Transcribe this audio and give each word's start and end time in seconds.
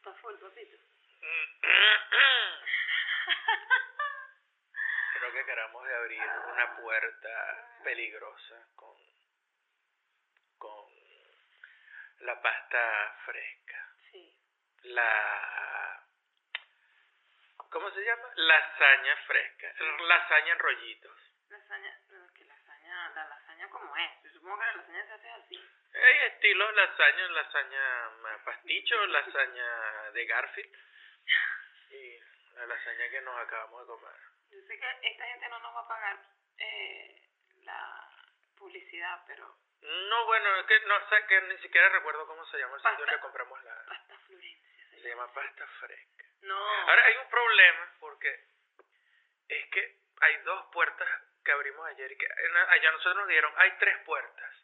Está 0.00 0.14
full, 0.14 0.34
papito. 0.36 0.78
Creo 5.12 5.32
que 5.32 5.44
queramos 5.44 5.86
de 5.86 5.94
abrir 5.94 6.22
una 6.22 6.76
puerta 6.76 7.80
peligrosa 7.84 8.66
con, 8.76 8.96
con 10.56 10.88
la 12.20 12.40
pasta 12.40 13.14
fresca. 13.26 13.94
Sí. 14.10 14.34
La... 14.84 16.02
¿Cómo 17.68 17.90
se 17.90 18.02
llama? 18.02 18.32
Lasaña 18.36 19.16
fresca. 19.26 19.74
Lasaña 20.08 20.52
en 20.54 20.58
rollitos. 20.60 21.18
Lasaña, 21.50 22.00
no, 22.08 22.26
que 22.32 22.46
lasaña, 22.46 23.10
la 23.10 23.28
lasaña 23.28 23.49
como 23.68 23.96
es. 23.96 24.22
Yo 24.24 24.30
supongo 24.30 24.58
que 24.58 24.66
la 24.66 24.72
lasaña 24.76 25.06
se 25.06 25.12
hace 25.12 25.28
así. 25.30 25.70
Hay 25.92 26.18
estilos 26.28 26.74
lasaña, 26.74 27.28
lasaña 27.28 28.10
mm, 28.10 28.44
pasticho, 28.44 29.06
lasaña 29.06 30.10
de 30.12 30.24
Garfield 30.26 30.76
y 31.90 32.18
la 32.54 32.66
lasaña 32.66 33.10
que 33.10 33.20
nos 33.22 33.38
acabamos 33.38 33.80
de 33.80 33.86
comer. 33.86 34.20
Yo 34.50 34.60
sé 34.66 34.78
que 34.78 35.08
esta 35.08 35.26
gente 35.26 35.48
no 35.48 35.58
nos 35.60 35.74
va 35.74 35.80
a 35.80 35.88
pagar 35.88 36.18
eh, 36.58 37.28
la 37.62 38.08
publicidad, 38.56 39.22
pero 39.26 39.56
No, 39.82 40.26
bueno, 40.26 40.56
es 40.56 40.66
que 40.66 40.80
no 40.86 41.08
sé 41.08 41.26
que 41.26 41.40
ni 41.42 41.58
siquiera 41.58 41.88
recuerdo 41.88 42.26
cómo 42.26 42.44
se 42.46 42.58
llama 42.58 42.76
el 42.76 42.82
sitio 42.82 42.98
donde 43.06 43.20
compramos 43.20 43.64
la... 43.64 43.84
pasta 43.86 44.18
Florencia 44.26 44.84
se 44.90 45.00
Se 45.00 45.08
llama 45.08 45.32
pasta 45.32 45.66
fresca. 45.80 46.24
No. 46.42 46.56
Ahora 46.56 47.04
hay 47.04 47.16
un 47.16 47.28
problema 47.30 47.96
porque 48.00 48.44
es 49.48 49.70
que 49.70 49.98
hay 50.20 50.36
dos 50.42 50.66
puertas 50.72 51.08
que 51.44 51.52
abrimos 51.52 51.86
ayer 51.88 52.16
que 52.16 52.26
allá 52.68 52.92
nosotros 52.92 53.16
nos 53.16 53.28
dieron, 53.28 53.52
hay 53.56 53.72
tres 53.78 53.98
puertas. 54.04 54.54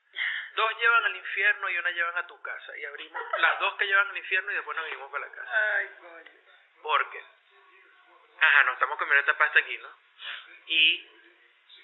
Dos 0.54 0.78
llevan 0.78 1.04
al 1.04 1.16
infierno 1.16 1.68
y 1.68 1.78
una 1.78 1.90
llevan 1.90 2.16
a 2.16 2.26
tu 2.26 2.40
casa. 2.40 2.76
Y 2.78 2.84
abrimos 2.84 3.22
las 3.38 3.58
dos 3.60 3.76
que 3.76 3.86
llevan 3.86 4.08
al 4.08 4.16
infierno 4.16 4.50
y 4.50 4.54
después 4.54 4.76
nos 4.76 4.86
vinimos 4.86 5.10
para 5.10 5.26
la 5.26 5.32
casa. 5.32 5.76
Ay, 5.76 5.90
coño. 5.98 6.30
Porque, 6.83 7.24
ajá, 8.41 8.62
nos 8.64 8.74
estamos 8.74 8.98
comiendo 8.98 9.20
esta 9.20 9.36
pasta 9.36 9.58
aquí, 9.58 9.77
¿no? 9.78 9.88
Y 10.66 11.10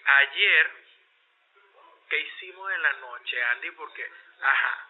ayer, 0.04 0.70
¿qué 2.08 2.18
hicimos 2.18 2.72
en 2.72 2.82
la 2.82 2.92
noche, 2.94 3.42
Andy? 3.42 3.70
Porque, 3.72 4.10
ajá, 4.40 4.88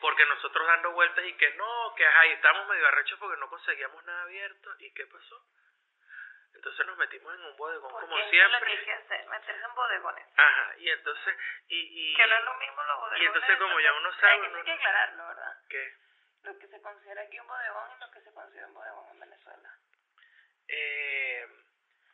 porque 0.00 0.26
nosotros 0.26 0.66
dando 0.66 0.92
vueltas 0.92 1.24
y 1.24 1.32
que 1.34 1.50
no, 1.54 1.94
que 1.96 2.06
ajá, 2.06 2.26
y 2.26 2.32
estamos 2.32 2.66
medio 2.68 2.86
arrechos 2.86 3.18
porque 3.18 3.40
no 3.40 3.48
conseguíamos 3.48 4.04
nada 4.04 4.22
abierto. 4.22 4.74
¿Y 4.78 4.92
qué 4.92 5.06
pasó? 5.06 5.42
Entonces 6.54 6.86
nos 6.86 6.96
metimos 6.96 7.34
en 7.34 7.44
un 7.44 7.56
bodegón 7.56 7.90
Porque 7.90 8.06
como 8.06 8.18
eso 8.18 8.26
es 8.30 8.50
lo 8.52 8.58
que 8.60 8.66
hay 8.72 8.76
siempre. 8.78 8.84
que 8.84 8.92
hacer, 8.92 9.28
meterse 9.28 9.64
en 9.64 9.74
bodegones. 9.74 10.26
Ajá, 10.36 10.74
y 10.78 10.88
entonces, 10.90 11.36
y, 11.68 12.10
y, 12.12 12.14
Que 12.16 12.26
no 12.26 12.36
es 12.36 12.44
lo 12.44 12.54
mismo 12.54 12.82
los 12.84 12.96
bodegones. 13.00 13.22
y 13.22 13.26
entonces 13.26 13.58
como 13.58 13.80
ya 13.80 13.92
uno 13.94 14.12
sabe, 14.14 14.32
Hay 14.32 14.40
que, 14.40 14.46
uno- 14.48 14.58
hay 14.58 14.64
que 14.64 14.72
aclararlo, 14.72 15.26
¿verdad? 15.28 15.56
¿qué? 15.68 15.94
Lo 16.44 16.58
que 16.58 16.66
se 16.68 16.82
considera 16.82 17.22
aquí 17.22 17.38
un 17.40 17.46
bodegón 17.46 17.90
y 17.96 18.00
lo 18.00 18.10
que 18.10 18.20
se 18.20 18.32
considera 18.34 18.66
un 18.66 18.74
bodegón 18.74 19.08
en 19.10 19.20
Venezuela. 19.20 19.70
Eh, 20.68 21.46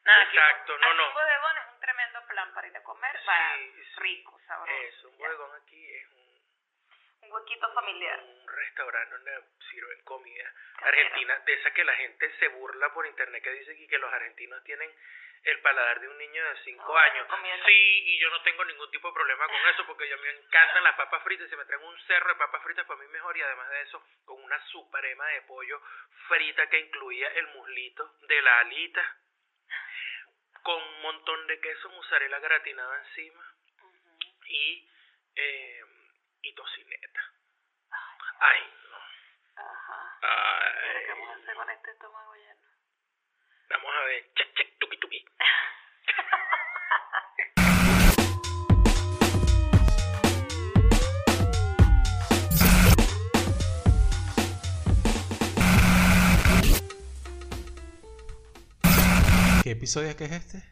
Nada, 0.04 0.22
aquí- 0.22 0.36
Exacto, 0.38 0.78
no, 0.78 0.86
aquí 0.88 0.96
no. 0.96 1.08
Un 1.08 1.14
bodegón 1.14 1.56
es 1.58 1.66
un 1.74 1.80
tremendo 1.80 2.26
plan 2.28 2.54
para 2.54 2.66
ir 2.68 2.76
a 2.76 2.82
comer, 2.82 3.20
Sí, 3.20 3.72
sí. 3.84 4.00
rico, 4.00 4.40
sabroso. 4.46 4.72
eso, 4.72 5.08
un 5.10 5.18
bodegón 5.18 5.62
aquí 5.62 5.94
es 5.94 6.08
un 6.12 6.27
Un 7.28 7.34
huequito 7.34 7.72
familiar. 7.74 8.18
un 8.22 8.48
restaurante 8.48 9.14
donde 9.14 9.40
sirven 9.70 10.02
comida 10.04 10.52
argentina, 10.82 11.38
de 11.40 11.52
esa 11.54 11.70
que 11.74 11.84
la 11.84 11.94
gente 11.96 12.32
se 12.38 12.48
burla 12.48 12.92
por 12.94 13.06
internet, 13.06 13.42
que 13.42 13.50
dice 13.52 13.86
que 13.86 13.98
los 13.98 14.12
argentinos 14.12 14.62
tienen 14.64 14.90
el 15.44 15.60
paladar 15.60 16.00
de 16.00 16.08
un 16.08 16.16
niño 16.18 16.42
de 16.44 16.56
5 16.64 16.82
No, 16.86 16.96
años. 16.98 17.26
Sí, 17.66 18.02
y 18.06 18.18
yo 18.18 18.30
no 18.30 18.42
tengo 18.42 18.64
ningún 18.64 18.90
tipo 18.90 19.08
de 19.08 19.14
problema 19.14 19.46
con 19.46 19.68
eso, 19.68 19.86
porque 19.86 20.12
a 20.12 20.16
mí 20.16 20.22
me 20.22 20.30
encantan 20.30 20.82
las 20.84 20.96
papas 20.96 21.22
fritas, 21.22 21.48
si 21.48 21.56
me 21.56 21.64
traen 21.66 21.82
un 21.82 21.98
cerro 22.06 22.28
de 22.30 22.34
papas 22.36 22.62
fritas, 22.64 22.86
para 22.86 22.98
mí 23.00 23.06
mejor, 23.08 23.36
y 23.36 23.42
además 23.42 23.68
de 23.70 23.82
eso, 23.82 24.02
con 24.24 24.42
una 24.42 24.58
suprema 24.68 25.26
de 25.28 25.42
pollo 25.42 25.80
frita 26.28 26.68
que 26.70 26.78
incluía 26.80 27.28
el 27.34 27.46
muslito 27.48 28.16
de 28.22 28.42
la 28.42 28.58
alita, 28.60 29.16
con 30.62 30.82
un 30.82 31.02
montón 31.02 31.46
de 31.46 31.60
queso 31.60 31.88
mozzarella 31.90 32.38
gratinado 32.40 32.94
encima, 32.96 33.54
Ujú. 33.80 34.18
y, 34.46 34.90
eh, 35.36 35.84
y 36.42 36.54
tocineta. 36.54 37.20
Ay, 38.40 38.60
no. 38.90 39.62
Ajá. 39.62 40.18
¿Pero 40.20 40.98
Ay. 40.98 41.04
qué 41.04 41.10
vamos 41.12 41.28
a 41.28 41.34
hacer 41.34 41.54
con 41.54 41.70
este 41.70 41.90
estómago 41.90 42.34
lleno? 42.34 42.62
Vamos 43.70 43.94
a 43.94 44.00
ver. 44.04 44.24
Check, 44.34 44.54
check, 44.54 44.78
tuki, 44.78 44.96
tuki. 44.98 45.24
¿Qué 59.64 59.72
episodio 59.72 60.08
es 60.08 60.16
que 60.16 60.24
es 60.24 60.32
este? 60.32 60.64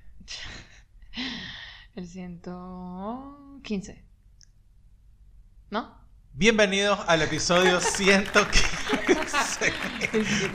El 1.96 2.06
115. 2.06 4.05
¿No? 5.76 5.94
Bienvenidos 6.32 7.00
al 7.06 7.20
episodio 7.20 7.80
115 7.82 8.66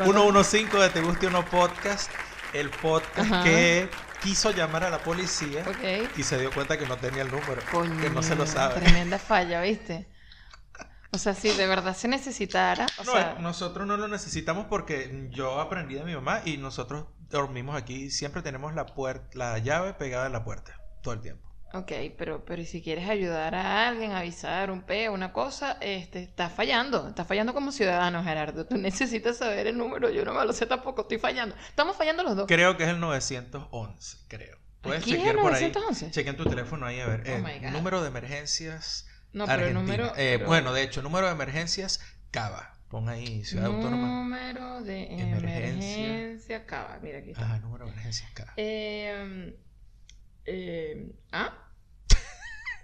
115 0.03 0.77
de 0.79 0.89
Te 0.89 1.01
Guste 1.01 1.27
o 1.27 1.29
No 1.29 1.45
Podcast, 1.45 2.09
el 2.53 2.71
podcast 2.71 3.19
Ajá. 3.31 3.43
que 3.43 3.87
quiso 4.23 4.49
llamar 4.49 4.83
a 4.83 4.89
la 4.89 4.97
policía 5.03 5.63
y 6.17 6.23
se 6.23 6.39
dio 6.39 6.51
cuenta 6.51 6.79
que 6.79 6.87
no 6.87 6.97
tenía 6.97 7.21
el 7.21 7.29
número, 7.29 7.61
Coño, 7.71 8.01
que 8.01 8.09
no 8.09 8.23
se 8.23 8.35
lo 8.35 8.47
sabe. 8.47 8.81
Tremenda 8.81 9.19
falla, 9.19 9.61
¿viste? 9.61 10.09
O 11.11 11.19
sea, 11.19 11.35
si 11.35 11.51
de 11.51 11.67
verdad 11.67 11.95
se 11.95 12.07
necesitara, 12.07 12.87
o 12.97 13.03
No, 13.03 13.11
sea, 13.11 13.35
nosotros 13.39 13.85
no 13.85 13.97
lo 13.97 14.07
necesitamos 14.07 14.65
porque 14.71 15.27
yo 15.29 15.59
aprendí 15.61 15.93
de 15.93 16.03
mi 16.03 16.15
mamá 16.15 16.41
y 16.45 16.57
nosotros 16.57 17.05
dormimos 17.29 17.75
aquí, 17.75 18.09
siempre 18.09 18.41
tenemos 18.41 18.73
la 18.73 18.87
puerta, 18.87 19.27
la 19.33 19.59
llave 19.59 19.93
pegada 19.93 20.25
en 20.25 20.33
la 20.33 20.43
puerta 20.43 20.81
todo 21.03 21.13
el 21.13 21.21
tiempo. 21.21 21.50
Ok, 21.73 21.91
pero, 22.17 22.43
pero 22.45 22.63
si 22.65 22.81
quieres 22.81 23.09
ayudar 23.09 23.55
a 23.55 23.87
alguien, 23.89 24.11
avisar 24.11 24.71
un 24.71 24.81
peo, 24.81 25.13
una 25.13 25.31
cosa, 25.33 25.77
este, 25.81 26.23
estás 26.23 26.51
fallando, 26.53 27.07
estás 27.09 27.27
fallando 27.27 27.53
como 27.53 27.71
ciudadano, 27.71 28.23
Gerardo. 28.23 28.65
Tú 28.65 28.77
necesitas 28.77 29.37
saber 29.37 29.67
el 29.67 29.77
número, 29.77 30.09
yo 30.09 30.23
no 30.25 30.33
me 30.33 30.45
lo 30.45 30.53
sé 30.53 30.65
tampoco, 30.65 31.01
estoy 31.01 31.19
fallando. 31.19 31.55
Estamos 31.67 31.95
fallando 31.95 32.23
los 32.23 32.35
dos. 32.35 32.47
Creo 32.47 32.77
que 32.77 32.83
es 32.83 32.89
el 32.89 32.99
911, 32.99 34.17
creo. 34.27 34.57
Puedes 34.81 35.01
¿Aquí 35.03 35.11
es 35.11 35.17
chequear 35.17 35.35
el 35.35 35.41
por 35.41 35.53
ahí. 35.53 35.61
911? 35.61 36.11
Chequen 36.11 36.35
tu 36.37 36.45
teléfono 36.45 36.85
ahí 36.85 36.99
a 36.99 37.07
ver. 37.07 37.23
Oh 37.27 37.29
eh, 37.29 37.41
my 37.43 37.59
God. 37.65 37.71
número 37.73 38.01
de 38.01 38.07
emergencias 38.07 39.07
No, 39.31 39.45
pero 39.45 39.67
el 39.67 39.73
número. 39.75 40.07
Eh, 40.17 40.35
pero- 40.37 40.47
Bueno, 40.47 40.73
de 40.73 40.81
hecho, 40.83 41.01
número 41.03 41.27
de 41.27 41.33
emergencias 41.33 41.99
Cava. 42.31 42.77
Pon 42.89 43.07
ahí 43.07 43.45
Ciudad 43.45 43.67
Autónoma. 43.67 44.07
Número 44.23 44.81
de 44.81 45.03
Emergencia. 45.13 45.95
emergencia. 45.97 46.57
Acaba, 46.57 46.99
mira 47.01 47.19
aquí 47.19 47.29
está. 47.31 47.43
Ajá, 47.45 47.59
número 47.59 47.85
de 47.85 47.91
emergencias 47.91 48.29
Cava. 48.31 48.53
Eh, 48.57 49.55
eh, 50.45 51.11
¿Ah? 51.31 51.57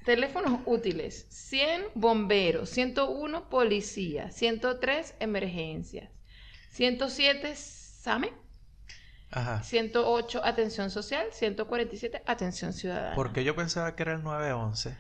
Teléfonos 0.05 0.61
útiles. 0.65 1.25
100 1.29 1.87
bomberos, 1.95 2.69
101 2.69 3.49
policía, 3.49 4.31
103 4.31 5.15
emergencias, 5.19 6.09
107 6.71 7.55
SAME, 7.55 8.31
Ajá. 9.31 9.61
108 9.63 10.45
atención 10.45 10.89
social, 10.91 11.27
147 11.31 12.23
atención 12.25 12.71
ciudadana. 12.71 13.15
Porque 13.15 13.43
yo 13.43 13.55
pensaba 13.55 13.95
que 13.95 14.03
era 14.03 14.13
el 14.13 14.23
911. 14.23 14.97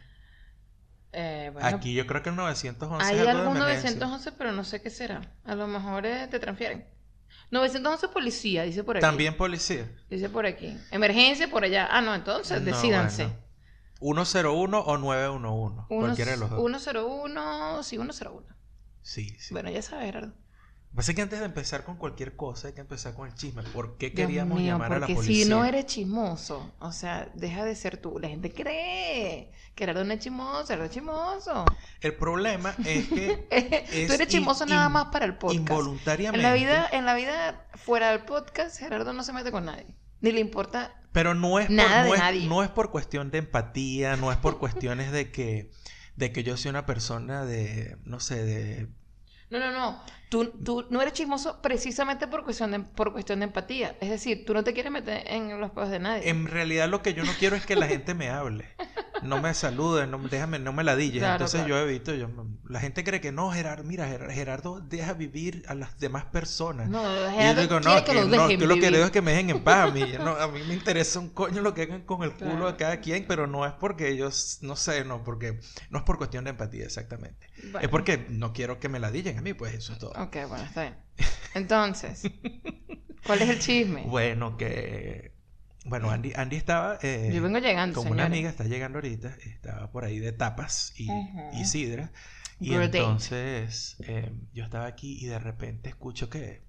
Eh, 1.13 1.51
bueno, 1.53 1.67
Aquí 1.67 1.93
yo 1.93 2.05
creo 2.05 2.21
que 2.21 2.29
el 2.29 2.35
911 2.35 3.05
hay 3.05 3.15
es 3.15 3.21
algo 3.21 3.31
de 3.31 3.39
algún 3.39 3.57
emergencia. 3.57 3.91
911, 3.91 4.31
pero 4.37 4.51
no 4.51 4.63
sé 4.65 4.81
qué 4.81 4.89
será. 4.89 5.21
A 5.45 5.55
lo 5.55 5.67
mejor 5.67 6.05
eh, 6.05 6.27
te 6.27 6.39
transfieren. 6.39 6.85
911 7.51 8.07
policía, 8.09 8.63
dice 8.63 8.83
por 8.83 8.97
aquí. 8.97 9.01
También 9.01 9.35
policía. 9.37 9.89
Dice 10.09 10.29
por 10.29 10.45
aquí. 10.45 10.77
Emergencia 10.91 11.49
por 11.49 11.63
allá. 11.63 11.87
Ah, 11.89 12.01
no, 12.01 12.13
entonces 12.13 12.59
No, 12.61 12.65
decídanse. 12.65 13.23
bueno. 13.99 14.25
101 14.25 14.79
o 14.81 14.97
911. 14.97 15.85
Uno- 15.89 15.99
cualquiera 16.01 16.31
de 16.31 16.37
los 16.37 16.49
dos. 16.49 16.59
101, 16.59 17.83
sí, 17.83 17.95
101. 17.97 18.45
Sí, 19.01 19.29
sí. 19.39 19.53
Bueno, 19.53 19.69
ya 19.71 19.81
sabes, 19.81 20.05
Gerardo. 20.05 20.33
Pasa 20.95 21.13
que 21.13 21.21
antes 21.21 21.39
de 21.39 21.45
empezar 21.45 21.83
con 21.83 21.97
cualquier 21.97 22.35
cosa 22.35 22.69
hay 22.69 22.73
que 22.73 22.81
empezar 22.81 23.13
con 23.13 23.27
el 23.27 23.35
chisme. 23.35 23.61
¿Por 23.61 23.97
qué 23.97 24.13
queríamos 24.13 24.57
mío, 24.59 24.73
llamar 24.73 24.93
a 24.93 24.99
la 24.99 25.07
policía? 25.07 25.43
si 25.43 25.49
no 25.49 25.63
eres 25.63 25.85
chismoso, 25.85 26.73
o 26.79 26.91
sea, 26.91 27.29
deja 27.35 27.65
de 27.65 27.75
ser 27.75 27.97
tú. 27.97 28.17
La 28.19 28.29
gente 28.29 28.51
cree 28.51 29.51
que 29.75 29.83
Gerardo 29.83 30.03
no 30.05 30.13
es 30.13 30.19
chismoso, 30.19 30.65
Gerardo 30.65 30.85
es 30.85 30.91
chismoso. 30.91 31.65
El 32.01 32.15
problema 32.15 32.73
es 32.83 33.07
que 33.09 33.47
tú 34.07 34.13
eres 34.13 34.21
in- 34.21 34.27
chismoso 34.27 34.65
nada 34.65 34.89
más 34.89 35.05
para 35.11 35.25
el 35.25 35.37
podcast. 35.37 35.59
involuntariamente. 35.59 36.39
En 36.39 36.51
la 36.51 36.53
vida, 36.57 36.89
en 36.91 37.05
la 37.05 37.13
vida 37.13 37.67
fuera 37.75 38.09
del 38.09 38.21
podcast, 38.25 38.79
Gerardo 38.79 39.13
no 39.13 39.23
se 39.23 39.33
mete 39.33 39.51
con 39.51 39.65
nadie. 39.65 39.85
Ni 40.21 40.31
le 40.31 40.39
importa. 40.39 40.99
Pero 41.11 41.35
no 41.35 41.59
es, 41.59 41.67
por, 41.67 41.75
Nada 41.75 42.03
de 42.03 42.09
no, 42.09 42.15
es, 42.15 42.19
nadie. 42.21 42.47
no 42.47 42.63
es 42.63 42.69
por 42.69 42.89
cuestión 42.89 43.29
de 43.29 43.37
empatía, 43.39 44.15
no 44.17 44.31
es 44.31 44.37
por 44.37 44.57
cuestiones 44.57 45.11
de 45.11 45.31
que, 45.31 45.69
de 46.15 46.31
que 46.31 46.43
yo 46.43 46.57
soy 46.57 46.69
una 46.69 46.87
persona 46.87 47.45
de, 47.45 47.97
no 48.03 48.19
sé, 48.19 48.43
de... 48.43 48.87
No, 49.49 49.59
no, 49.59 49.71
no. 49.71 50.01
Tú, 50.29 50.51
tú 50.63 50.85
no 50.89 51.01
eres 51.01 51.13
chismoso 51.13 51.61
precisamente 51.61 52.27
por 52.27 52.43
cuestión 52.43 52.71
de, 52.71 52.79
por 52.81 53.13
cuestión 53.13 53.39
de 53.39 53.45
empatía. 53.45 53.95
Es 54.01 54.09
decir, 54.09 54.45
tú 54.45 54.53
no 54.53 54.63
te 54.63 54.73
quieres 54.73 54.91
meter 54.91 55.23
en 55.25 55.59
los 55.59 55.71
pedos 55.71 55.89
de 55.89 55.99
nadie. 55.99 56.29
En 56.29 56.47
realidad 56.47 56.89
lo 56.89 57.01
que 57.01 57.13
yo 57.13 57.23
no 57.23 57.31
quiero 57.39 57.55
es 57.55 57.65
que 57.65 57.77
la 57.77 57.87
gente 57.87 58.13
me 58.13 58.29
hable. 58.29 58.65
No 59.23 59.41
me 59.41 59.53
saludes, 59.53 60.07
no, 60.07 60.17
me- 60.17 60.29
déjame, 60.29 60.59
no 60.59 60.73
me 60.73 60.83
ladilles. 60.83 61.19
Claro, 61.19 61.33
Entonces 61.35 61.61
claro. 61.65 61.83
yo 61.83 61.89
evito, 61.89 62.13
yo, 62.13 62.29
la 62.69 62.79
gente 62.79 63.03
cree 63.03 63.21
que 63.21 63.31
no, 63.31 63.51
Gerardo, 63.51 63.83
mira, 63.83 64.07
Ger- 64.09 64.31
Gerardo 64.31 64.79
deja 64.81 65.13
vivir 65.13 65.63
a 65.67 65.73
las 65.75 65.97
demás 65.99 66.25
personas. 66.25 66.89
No, 66.89 67.01
Y 67.01 67.15
yo 67.17 67.31
Gerardo 67.31 67.61
digo, 67.61 67.79
no, 67.79 68.03
que 68.03 68.13
no, 68.13 68.19
yo 68.21 68.27
lo 68.67 68.75
que 68.75 68.81
vivir. 68.81 68.91
digo 68.93 69.05
es 69.05 69.11
que 69.11 69.21
me 69.21 69.31
dejen 69.31 69.49
en 69.51 69.63
paz 69.63 69.89
a 69.89 69.93
mí. 69.93 70.03
No- 70.19 70.35
a 70.35 70.47
mí 70.47 70.59
me 70.67 70.73
interesa 70.75 71.19
un 71.19 71.29
coño 71.29 71.61
lo 71.61 71.73
que 71.73 71.83
hagan 71.83 72.01
con 72.03 72.23
el 72.23 72.31
culo 72.33 72.51
Claro. 72.51 72.71
de 72.71 72.75
cada 72.77 73.01
quien, 73.01 73.25
pero 73.27 73.47
no 73.47 73.65
es 73.65 73.73
porque 73.73 74.09
ellos, 74.09 74.59
no 74.61 74.75
sé, 74.75 75.03
no, 75.05 75.23
porque 75.23 75.59
no 75.89 75.99
es 75.99 76.03
por 76.03 76.17
cuestión 76.17 76.43
de 76.43 76.51
empatía 76.51 76.85
exactamente. 76.85 77.47
Bueno. 77.63 77.79
Es 77.79 77.89
porque 77.89 78.25
no 78.29 78.53
quiero 78.53 78.79
que 78.79 78.89
me 78.89 78.99
ladillen 78.99 79.37
a 79.37 79.41
mí, 79.41 79.53
pues 79.53 79.73
eso 79.73 79.93
es 79.93 79.99
todo. 79.99 80.11
Ok, 80.11 80.35
bueno, 80.47 80.63
está 80.63 80.81
bien. 80.83 80.95
Entonces, 81.53 82.21
¿cuál 83.25 83.41
es 83.41 83.49
el 83.49 83.59
chisme? 83.59 84.03
Bueno, 84.07 84.57
que... 84.57 85.36
Bueno, 85.89 86.09
Andy, 86.09 86.33
Andy 86.35 86.55
estaba... 86.55 86.97
eh, 87.01 87.31
Yo 87.33 87.41
vengo 87.41 87.59
llegando, 87.59 88.01
Con 88.01 88.11
una 88.11 88.25
amiga, 88.25 88.49
está 88.49 88.63
llegando 88.65 88.97
ahorita, 88.97 89.35
estaba 89.45 89.91
por 89.91 90.03
ahí 90.05 90.19
de 90.19 90.31
tapas 90.31 90.93
y, 90.97 91.07
sidra. 91.65 92.11
Y 92.59 92.73
entonces 92.73 93.97
eh, 93.99 94.31
yo 94.53 94.63
estaba 94.63 94.85
aquí 94.87 95.17
y 95.23 95.27
de 95.27 95.37
repente 95.39 95.89
escucho 95.89 96.29
que 96.29 96.63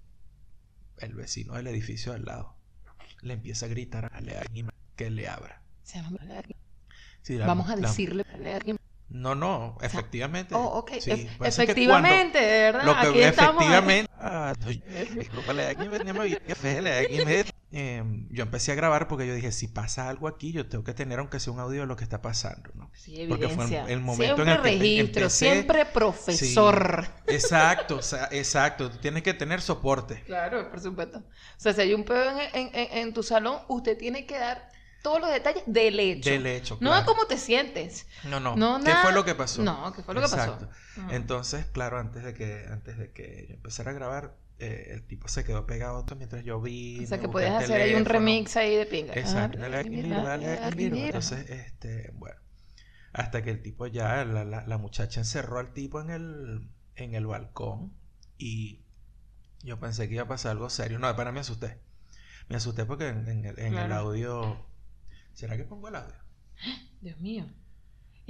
el 0.99 1.15
vecino 1.15 1.55
del 1.55 1.67
edificio 1.69 2.13
al 2.13 2.25
lado 2.25 2.57
le 3.23 3.35
empieza 3.35 3.67
a 3.67 3.69
gritar 3.69 4.05
a 4.07 4.19
alguien 4.19 4.71
que 4.97 5.11
le 5.11 5.29
abra. 5.29 5.63
Se 5.83 6.01
llama- 6.01 6.19
Sí, 7.23 7.37
la- 7.39 7.47
Vamos 7.47 7.69
a 7.71 7.77
la- 7.77 7.89
decirle. 7.89 8.25
No, 9.09 9.35
no, 9.35 9.79
efectivamente. 9.81 10.55
Oh, 10.55 10.79
ok. 10.81 10.93
Sí, 11.01 11.27
cuando- 11.39 11.47
efectivamente, 11.47 12.39
de 12.39 12.61
verdad. 12.73 12.85
Lo 12.85 12.93
que 12.93 13.09
Aquí 13.09 13.21
estamos. 13.23 13.63
efectivamente. 13.63 14.13
Eh, 17.71 18.03
yo 18.31 18.45
empecé 18.45 18.73
a 18.73 18.75
grabar 18.77 19.09
porque 19.09 19.27
yo 19.27 19.35
dije, 19.35 19.53
si 19.53 19.69
pasa 19.69 20.09
algo 20.09 20.27
aquí, 20.27 20.53
yo 20.53 20.67
tengo 20.69 20.85
que 20.85 20.95
tener 20.95 21.19
aunque 21.19 21.39
sea 21.39 21.53
un 21.53 21.61
audio 21.61 21.83
de 21.83 21.87
lo 21.87 21.97
que 21.97 22.05
está 22.05 22.23
pasando, 22.23 22.71
¿no? 22.75 22.91
Sí, 22.95 23.27
Porque 23.29 23.47
fue 23.51 23.67
el- 23.93 24.01
momento 24.01 24.37
siempre 24.37 24.43
en 24.45 24.49
el 24.49 24.63
que 24.63 24.69
empe- 24.71 24.79
registro, 24.81 25.23
empecé- 25.27 25.51
siempre 25.53 25.85
profesor. 25.85 27.07
Exacto, 27.27 27.97
o 27.97 28.03
sea, 28.03 28.29
exacto. 28.33 28.91
Tú 28.91 28.97
tienes 28.99 29.23
que 29.23 29.35
tener 29.35 29.61
soporte. 29.61 30.23
Claro, 30.25 30.71
por 30.71 30.81
supuesto. 30.81 31.19
O 31.19 31.25
sea, 31.61 31.73
si 31.75 31.81
hay 31.83 31.95
un 31.95 32.05
pedo 32.05 32.31
en, 32.55 32.71
en- 32.75 33.13
tu 33.13 33.23
salón, 33.23 33.59
usted 33.69 33.99
tiene 33.99 34.25
que 34.27 34.39
dar 34.39 34.71
todos 35.03 35.21
los 35.21 35.31
detalles 35.31 35.63
del 35.67 36.01
hecho. 36.01 36.31
Del 36.31 36.47
hecho, 36.47 36.75
No 36.81 36.89
claro. 36.91 37.01
de 37.01 37.07
cómo 37.07 37.27
te 37.27 37.37
sientes. 37.37 38.07
No, 38.25 38.41
no. 38.41 38.57
No, 38.57 38.79
¿Qué 38.79 38.85
nada- 38.91 39.03
fue 39.03 39.13
lo 39.13 39.25
que 39.27 39.35
pasó? 39.35 39.63
No, 39.63 39.93
¿qué 39.93 40.03
fue 40.03 40.15
lo 40.15 40.21
que 40.23 40.29
pasó? 40.29 40.55
Exacto. 40.55 40.69
Entonces, 41.11 41.67
claro, 41.67 41.99
antes 41.99 42.25
de 42.25 42.33
que 42.35 42.67
antes 42.71 42.97
de 42.99 43.13
que 43.13 43.47
yo 43.49 43.55
empezara 43.55 43.91
a 43.91 43.95
grabar, 43.95 44.35
eh, 44.59 44.89
el 44.91 45.07
tipo 45.07 45.29
se 45.29 45.45
quedó 45.45 45.67
pegado 45.67 46.05
mientras 46.17 46.45
yo 46.45 46.61
vi. 46.61 47.05
O 47.05 47.07
sea, 47.07 47.19
que 47.21 47.29
podías 47.29 47.63
hacer 47.63 47.81
ahí 47.81 47.95
un 47.95 48.05
remix 48.05 48.57
ahí 48.57 48.77
de 48.77 48.87
pinga. 48.87 49.15
Exacto. 49.15 49.59
Ah, 49.61 49.69
Dale 49.69 49.85
dale 50.23 50.59
aquí. 50.59 50.85
Entonces, 50.85 51.49
este, 51.51 52.11
bueno. 52.15 52.37
Hasta 53.13 53.43
que 53.43 53.51
el 53.51 53.63
tipo 53.63 53.87
ya, 53.87 54.25
la, 54.25 54.45
la, 54.45 54.67
la 54.67 54.79
muchacha 54.79 55.21
encerró 55.21 55.59
al 55.59 55.73
tipo 55.73 56.01
en 56.01 56.11
el, 56.11 56.69
en 56.95 57.15
el 57.15 57.27
balcón 57.27 57.93
y 58.37 58.81
yo 59.63 59.81
pensé 59.81 60.09
que 60.09 60.15
iba 60.15 60.25
a 60.25 60.29
pasar 60.29 60.53
algo 60.53 60.71
serio. 60.71 60.99
No, 60.99 61.15
para 61.17 61.31
mí 61.33 61.37
me 61.37 61.41
asusté. 61.41 61.79
Me 62.49 62.57
asusté 62.57 62.85
porque 62.85 63.09
en, 63.09 63.27
en 63.29 63.45
el, 63.45 63.59
en 63.59 63.67
el 63.67 63.73
Claro. 63.73 63.95
audio. 63.97 64.67
¿Será 65.33 65.57
que 65.57 65.65
pongo 65.65 65.89
el 65.89 65.97
audio? 65.97 66.17
Dios 67.01 67.19
mío. 67.21 67.47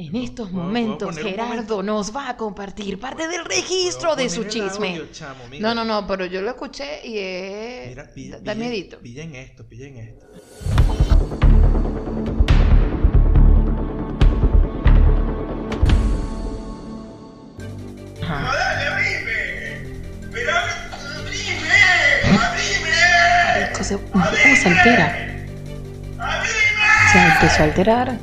En 0.00 0.14
estos 0.14 0.52
momentos, 0.52 1.16
Gerardo 1.18 1.48
momento. 1.48 1.82
nos 1.82 2.14
va 2.14 2.28
a 2.28 2.36
compartir 2.36 3.00
parte 3.00 3.26
del 3.26 3.44
registro 3.44 4.14
de 4.14 4.30
su 4.30 4.44
chisme. 4.44 4.90
audio, 4.90 5.08
chamo, 5.10 5.48
mira. 5.50 5.68
No, 5.68 5.74
no, 5.74 5.84
no, 5.84 6.06
pero 6.06 6.24
yo 6.26 6.40
lo 6.40 6.50
escuché 6.50 7.04
y 7.04 7.18
es. 7.18 7.88
Mira, 7.88 8.08
pi- 8.14 8.28
da- 8.30 8.54
miedito. 8.54 9.00
Pillen 9.00 9.34
esto, 9.34 9.68
pillen 9.68 9.96
esto. 9.96 10.26
Ajá. 18.22 18.52
¡Pero 20.32 20.56
abrime! 20.56 22.38
¡Abrime! 22.38 23.66
El 23.66 23.72
cosa- 23.76 23.98
¿Cómo 24.12 24.24
se 24.56 24.68
altera? 24.68 25.16
Se 27.12 27.18
empezó 27.18 27.62
a 27.62 27.64
alterar. 27.64 28.18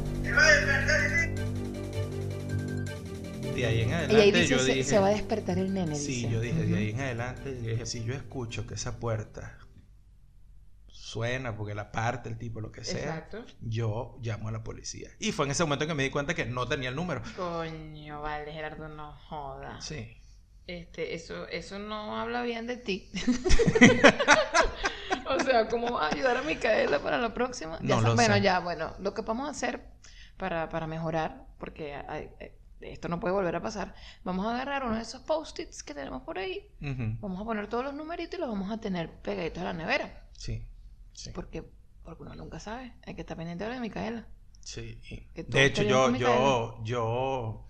Y 4.11 4.15
ahí 4.15 4.31
dice, 4.31 4.47
yo 4.47 4.59
se, 4.59 4.73
dije. 4.73 4.83
se 4.83 4.99
va 4.99 5.07
a 5.07 5.11
despertar 5.11 5.57
el 5.57 5.73
nene. 5.73 5.95
Sí, 5.95 6.15
dice. 6.15 6.29
yo 6.31 6.39
dije, 6.41 6.63
de 6.65 6.77
ahí 6.77 6.89
en 6.91 7.01
adelante, 7.01 7.57
yo 7.63 7.69
dije, 7.71 7.85
si 7.85 8.03
yo 8.03 8.13
escucho 8.13 8.67
que 8.67 8.73
esa 8.75 8.99
puerta 8.99 9.57
suena 10.87 11.55
porque 11.55 11.75
la 11.75 11.91
parte, 11.91 12.29
el 12.29 12.37
tipo, 12.37 12.59
lo 12.61 12.71
que 12.71 12.83
sea, 12.83 12.99
Exacto. 12.99 13.45
yo 13.61 14.17
llamo 14.21 14.49
a 14.49 14.51
la 14.51 14.63
policía. 14.63 15.09
Y 15.19 15.31
fue 15.31 15.45
en 15.45 15.51
ese 15.51 15.63
momento 15.63 15.87
que 15.87 15.93
me 15.93 16.03
di 16.03 16.09
cuenta 16.09 16.33
que 16.33 16.45
no 16.45 16.67
tenía 16.67 16.89
el 16.89 16.95
número. 16.95 17.21
Coño, 17.37 18.21
vale, 18.21 18.51
Gerardo, 18.51 18.87
no 18.89 19.13
joda. 19.29 19.79
Sí. 19.81 20.17
Este, 20.67 21.13
eso, 21.13 21.47
eso 21.47 21.77
no 21.79 22.17
habla 22.17 22.41
bien 22.41 22.65
de 22.65 22.77
ti. 22.77 23.11
o 25.29 25.39
sea, 25.43 25.67
¿cómo 25.67 25.91
vas 25.93 26.11
a 26.11 26.15
ayudar 26.15 26.37
a 26.37 26.41
Micaela 26.41 26.99
para 26.99 27.19
la 27.19 27.33
próxima? 27.33 27.79
Ya 27.81 27.95
No 27.95 28.01
sa- 28.01 28.07
lo 28.09 28.15
bueno, 28.15 28.35
sé. 28.35 28.41
ya, 28.41 28.59
bueno, 28.59 28.93
lo 28.99 29.13
que 29.13 29.21
vamos 29.21 29.47
a 29.47 29.51
hacer 29.51 29.81
para, 30.37 30.69
para 30.69 30.87
mejorar, 30.87 31.45
porque 31.59 31.93
hay- 31.93 32.29
esto 32.81 33.07
no 33.07 33.19
puede 33.19 33.33
volver 33.33 33.55
a 33.55 33.61
pasar, 33.61 33.95
vamos 34.23 34.45
a 34.45 34.55
agarrar 34.55 34.83
uno 34.85 34.95
de 34.95 35.01
esos 35.01 35.21
post-its 35.21 35.83
que 35.83 35.93
tenemos 35.93 36.21
por 36.23 36.37
ahí, 36.37 36.69
vamos 36.79 37.41
a 37.41 37.45
poner 37.45 37.67
todos 37.67 37.83
los 37.83 37.93
numeritos 37.93 38.37
y 38.37 38.41
los 38.41 38.49
vamos 38.49 38.71
a 38.71 38.79
tener 38.79 39.09
pegaditos 39.21 39.61
a 39.61 39.65
la 39.65 39.73
nevera. 39.73 40.27
Sí. 40.33 40.65
Sí. 41.13 41.31
Porque, 41.33 41.63
porque 42.03 42.23
uno 42.23 42.35
nunca 42.35 42.59
sabe, 42.59 42.93
hay 43.05 43.15
que 43.15 43.21
estar 43.21 43.37
pendiente 43.37 43.65
lo 43.65 43.73
de 43.73 43.79
Micaela. 43.79 44.27
Sí. 44.59 44.99
De 45.35 45.65
hecho, 45.65 45.83
yo, 45.83 46.15
yo, 46.15 46.79
yo, 46.83 47.65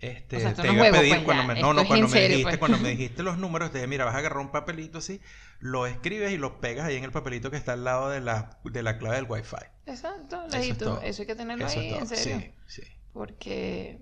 este, 0.00 0.36
O 0.36 0.40
sea, 0.40 0.54
te 0.54 0.66
no 0.66 0.72
iba 0.72 0.88
a 0.88 0.92
pedir 0.92 1.12
pues, 1.12 1.24
cuando 1.24 1.42
ya, 1.42 1.54
me, 1.54 1.60
no, 1.60 1.74
no, 1.74 1.86
cuando 1.86 2.06
me 2.06 2.12
serio, 2.12 2.28
dijiste, 2.38 2.50
pues. 2.52 2.58
cuando 2.58 2.78
me 2.78 2.88
dijiste 2.96 3.22
los 3.22 3.36
números, 3.36 3.70
te 3.70 3.78
dije, 3.78 3.86
mira, 3.86 4.06
vas 4.06 4.14
a 4.14 4.18
agarrar 4.18 4.38
un 4.38 4.50
papelito 4.50 4.98
así, 4.98 5.20
lo 5.58 5.86
escribes 5.86 6.32
y 6.32 6.38
lo 6.38 6.58
pegas 6.60 6.86
ahí 6.86 6.96
en 6.96 7.04
el 7.04 7.12
papelito 7.12 7.50
que 7.50 7.58
está 7.58 7.74
al 7.74 7.84
lado 7.84 8.08
de 8.08 8.20
la, 8.20 8.58
de 8.64 8.82
la 8.82 8.96
clave 8.96 9.16
del 9.16 9.26
wifi. 9.28 9.56
Exacto, 9.84 10.42
Eso 10.46 10.56
es 10.56 10.66
Leito, 10.66 10.84
todo. 10.86 11.02
eso 11.02 11.22
hay 11.22 11.26
que 11.26 11.34
tenerlo 11.34 11.66
Eso 11.66 11.80
ahí, 11.80 11.94
en 11.94 12.06
serio. 12.06 12.52
Sí, 12.66 12.82
sí. 12.82 12.88
Porque 13.12 14.00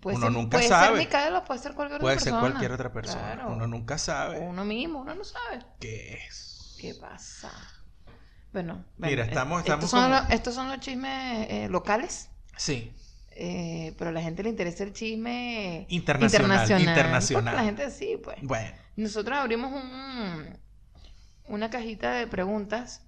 puede 0.00 0.16
Uno 0.16 0.26
ser, 0.26 0.32
nunca 0.36 0.56
puede 0.58 0.68
sabe. 0.68 0.96
ser 0.98 1.06
Micaela, 1.06 1.44
puede 1.44 1.60
ser 1.60 1.74
cualquier 1.74 2.00
Puede 2.00 2.14
otra 2.14 2.24
ser 2.24 2.32
persona. 2.32 2.50
cualquier 2.50 2.72
otra 2.72 2.92
persona. 2.92 3.32
Claro. 3.34 3.52
Uno 3.52 3.66
nunca 3.66 3.98
sabe 3.98 4.38
uno 4.40 4.64
mismo, 4.64 5.00
uno 5.00 5.14
no 5.14 5.24
sabe. 5.24 5.64
qué 5.80 6.14
es. 6.28 6.76
¿Qué 6.80 6.94
pasa? 6.94 7.50
Bueno, 8.52 8.84
bueno, 8.96 9.10
Mira, 9.10 9.24
eh, 9.24 9.28
estamos- 9.28 9.60
estos, 9.60 9.74
estamos 9.74 9.90
son 9.90 10.02
como- 10.02 10.14
los, 10.20 10.30
estos 10.30 10.54
son 10.54 10.68
los 10.68 10.78
chismes 10.80 11.46
eh, 11.50 11.68
locales, 11.68 12.30
Sí. 12.56 12.92
eh, 13.32 13.94
pero 13.98 14.10
a 14.10 14.12
la 14.12 14.20
gente 14.22 14.42
le 14.42 14.48
interesa 14.50 14.84
el 14.84 14.92
chisme 14.92 15.86
Internacional, 15.88 16.70
internacional. 16.80 17.44
Porque 17.54 17.56
la 17.56 17.64
gente 17.64 17.90
sí, 17.90 18.16
pues. 18.22 18.36
Bueno, 18.42 18.70
Nosotros 18.96 19.36
abrimos 19.38 19.72
un, 19.72 20.56
una 21.48 21.68
cajita 21.70 22.12
de 22.14 22.26
preguntas 22.28 23.03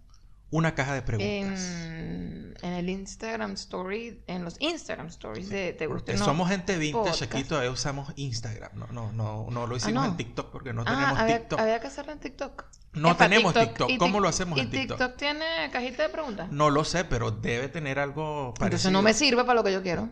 una 0.51 0.75
caja 0.75 0.95
de 0.95 1.03
preguntas. 1.03 1.61
en, 1.61 2.55
en 2.63 2.73
el 2.73 2.89
Instagram 2.89 3.53
Story, 3.53 4.23
en 4.27 4.45
los 4.45 4.57
Instagram 4.61 5.09
Stories 5.09 5.49
de 5.49 5.75
Porque 5.89 6.13
o 6.13 6.17
No. 6.19 6.25
somos 6.25 6.49
gente 6.49 6.79
vintage, 6.79 7.25
aquí 7.25 7.45
todavía 7.45 7.71
usamos 7.71 8.13
Instagram. 8.17 8.71
No, 8.75 8.87
no, 8.93 9.13
no, 9.13 9.47
no 9.51 9.67
lo 9.67 9.77
hicimos 9.77 10.05
no. 10.05 10.11
en 10.11 10.17
TikTok 10.17 10.51
porque 10.51 10.73
no 10.73 10.83
Ah, 10.87 10.95
tenemos 10.95 11.19
había, 11.19 11.39
TikTok. 11.41 11.59
había 11.61 11.81
que 11.81 11.87
hacerlo 11.89 12.13
en 12.13 12.21
TikTok. 12.21 12.65
No 12.93 13.11
Epa, 13.11 13.25
tenemos 13.29 13.53
TikTok. 13.55 13.91
y 13.91 13.99
¿Cómo 13.99 14.21
lo 14.21 14.29
hacemos 14.29 14.59
en 14.59 14.71
TikTok? 14.71 14.99
TikTok 14.99 15.17
tiene 15.19 15.45
cajita 15.73 16.05
de 16.05 16.09
preguntas. 16.09 16.51
No 16.51 16.71
lo 16.71 16.85
sé, 16.85 17.05
pero 17.05 17.31
debe 17.31 17.69
tener 17.69 17.99
algo 17.99 18.55
parecido. 18.55 18.67
Entonces 18.67 18.93
no 18.93 19.03
me 19.03 19.13
sirve 19.15 19.43
para 19.45 19.55
lo 19.55 19.65
que 19.65 19.73
yo 19.73 19.83
quiero. 19.83 20.09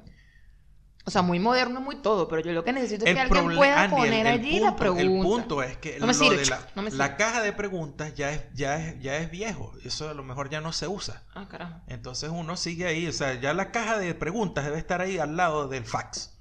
O 1.06 1.10
sea, 1.10 1.20
muy 1.20 1.38
moderno, 1.38 1.82
muy 1.82 1.96
todo, 1.96 2.28
pero 2.28 2.40
yo 2.40 2.52
lo 2.52 2.64
que 2.64 2.72
necesito 2.72 3.04
es 3.04 3.10
El 3.10 3.16
que 3.16 3.20
alguien 3.20 3.56
pueda 3.56 3.82
Andy, 3.82 3.94
el- 3.96 4.02
poner 4.02 4.26
el 4.26 4.32
allí 4.40 4.58
la 4.60 4.74
pregunta. 4.74 5.02
El 5.02 5.20
punto 5.20 5.62
es 5.62 5.76
que 5.76 5.98
No 5.98 6.06
me 6.06 6.14
lo 6.14 6.30
de 6.30 6.46
la, 6.46 6.66
no 6.74 6.82
me 6.82 6.90
la 6.92 7.16
caja 7.18 7.42
de 7.42 7.52
preguntas 7.52 8.14
ya 8.14 8.30
es, 8.32 8.42
ya, 8.54 8.76
es, 8.78 8.98
ya 9.00 9.18
es 9.18 9.30
viejo. 9.30 9.74
Eso 9.84 10.08
a 10.08 10.14
lo 10.14 10.22
mejor 10.22 10.48
ya 10.48 10.62
no 10.62 10.72
se 10.72 10.88
usa. 10.88 11.22
Ah, 11.34 11.46
carajo. 11.46 11.80
Entonces 11.88 12.30
uno 12.32 12.56
sigue 12.56 12.86
ahí. 12.86 13.06
O 13.06 13.12
sea, 13.12 13.34
ya 13.38 13.52
la 13.52 13.70
caja 13.70 13.98
de 13.98 14.14
preguntas 14.14 14.64
debe 14.64 14.78
estar 14.78 15.02
ahí 15.02 15.18
al 15.18 15.36
lado 15.36 15.68
del 15.68 15.84
fax. 15.84 16.38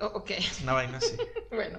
O- 0.00 0.06
ok, 0.06 0.30
Una 0.64 0.72
vaina 0.72 0.98
así. 0.98 1.16
bueno. 1.52 1.78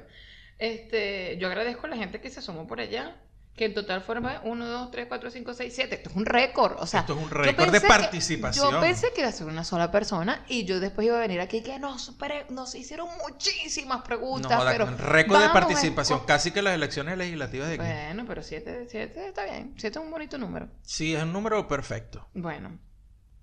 Este, 0.57 1.38
yo 1.38 1.48
agradezco 1.48 1.86
a 1.86 1.89
la 1.89 1.98
gente 1.98 2.22
que 2.22 2.29
se 2.29 2.41
sumó 2.41 2.65
por 2.65 2.79
allá. 2.79 3.22
Que 3.55 3.65
en 3.65 3.74
total 3.74 4.01
fueron 4.01 4.27
1, 4.43 4.65
2, 4.67 4.91
3, 4.91 5.05
4, 5.07 5.31
5, 5.31 5.53
6, 5.53 5.74
7. 5.74 5.95
Esto 5.95 6.09
es 6.09 6.15
un 6.17 6.25
récord. 6.25 6.75
O 6.77 6.85
sea, 6.85 7.00
Esto 7.01 7.13
es 7.17 7.24
un 7.24 7.29
récord 7.29 7.71
de 7.71 7.79
que- 7.79 7.88
participación. 7.88 8.69
yo 8.69 8.81
pensé 8.81 9.13
que 9.13 9.21
iba 9.21 9.29
a 9.29 9.31
ser 9.31 9.47
una 9.47 9.63
sola 9.63 9.91
persona 9.91 10.43
y 10.50 10.65
yo 10.65 10.81
después 10.81 11.07
iba 11.07 11.15
a 11.15 11.21
venir 11.21 11.39
aquí 11.39 11.63
que 11.63 11.79
nos, 11.79 12.09
pre- 12.19 12.45
nos 12.50 12.75
hicieron 12.75 13.07
muchísimas 13.25 14.00
No, 14.00 14.03
preguntas. 14.03 14.62
pero 14.69 14.85
un 14.88 14.97
récord 14.97 15.39
de 15.39 15.45
a 15.45 15.53
participación. 15.53 16.19
Casi 16.25 16.51
que 16.51 16.62
las 16.62 16.74
elecciones 16.75 17.17
legislativas 17.17 17.69
de 17.69 17.74
aquí. 17.75 17.83
Bueno, 17.83 18.25
pero 18.27 18.43
7 18.43 18.88
siete 18.89 19.27
está 19.29 19.45
bien. 19.45 19.74
7 19.77 20.00
es 20.00 20.03
un 20.05 20.12
bonito 20.12 20.38
número. 20.38 20.67
Sí, 20.81 21.15
es 21.15 21.24
un 21.24 21.31
número 21.31 21.65
perfecto. 21.65 22.27
Bueno, 22.33 22.77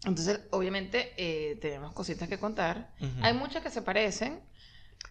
entonces 0.04 0.40
obviamente 0.50 1.14
eh, 1.16 1.56
tenemos 1.62 1.92
cositas 1.92 2.28
que 2.28 2.38
contar. 2.38 2.90
Hay 3.22 3.32
muchas 3.32 3.62
que 3.62 3.70
se 3.70 3.80
parecen. 3.80 4.40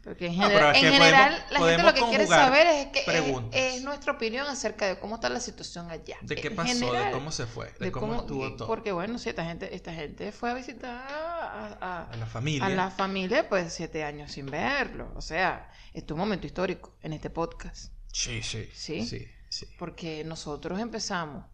Porque 0.03 0.25
en, 0.25 0.33
general, 0.33 0.53
pero 0.57 0.71
es 0.71 0.77
en 0.77 0.81
que 0.81 0.91
general 0.91 1.31
podemos- 1.31 1.51
la 1.51 1.67
gente 1.69 1.83
lo 1.83 1.93
que 1.93 2.09
quiere 2.09 2.27
saber 2.27 2.67
es, 2.67 2.87
que, 2.87 3.75
es, 3.75 3.83
nuestra 3.83 4.13
opinión 4.13 4.47
acerca 4.47 4.87
de 4.87 4.97
cómo 4.99 5.15
está 5.15 5.29
la 5.29 5.39
situación 5.39 5.91
allá. 5.91 6.17
¿De 6.21 6.35
qué 6.35 6.47
En 6.47 6.55
pasó? 6.55 6.69
general, 6.73 7.05
¿De 7.05 7.11
cómo 7.11 7.31
se 7.31 7.45
fue? 7.45 7.67
¿De, 7.77 7.85
de 7.85 7.91
cómo, 7.91 8.07
cómo- 8.07 8.19
estuvo 8.21 8.55
todo? 8.55 8.67
Porque 8.67 8.91
bueno, 8.91 9.19
si 9.19 9.29
esta 9.29 9.45
gente, 9.45 9.75
esta 9.75 9.93
gente 9.93 10.31
fue 10.31 10.49
a 10.49 10.55
visitar 10.55 10.89
a, 11.07 11.77
a- 11.79 12.09
A 12.11 12.17
la 12.17 12.25
familia. 12.25 12.65
a 12.65 12.69
la 12.69 12.89
familia, 12.89 13.47
pues 13.47 13.73
siete 13.73 14.03
años 14.03 14.31
sin 14.31 14.47
verlo. 14.47 15.11
O 15.15 15.21
sea, 15.21 15.69
es 15.93 16.03
un 16.09 16.17
momento 16.17 16.47
histórico 16.47 16.97
en 17.03 17.13
este 17.13 17.29
podcast. 17.29 17.93
Sí, 18.11 18.41
sí. 18.41 18.67
¿Sí? 18.73 19.05
Sí, 19.05 19.27
sí. 19.49 19.67
Porque 19.77 20.23
nosotros 20.23 20.79
empezamos 20.79 21.45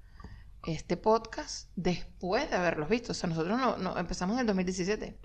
este 0.66 0.96
podcast 0.96 1.70
después 1.76 2.50
de 2.50 2.56
haberlos 2.56 2.88
visto. 2.88 3.12
O 3.12 3.16
sea, 3.16 3.28
nosotros 3.30 3.60
no, 3.60 3.76
no- 3.78 3.98
empezamos 3.98 4.36
en 4.36 4.42
el 4.42 4.48
2017. 4.48 5.18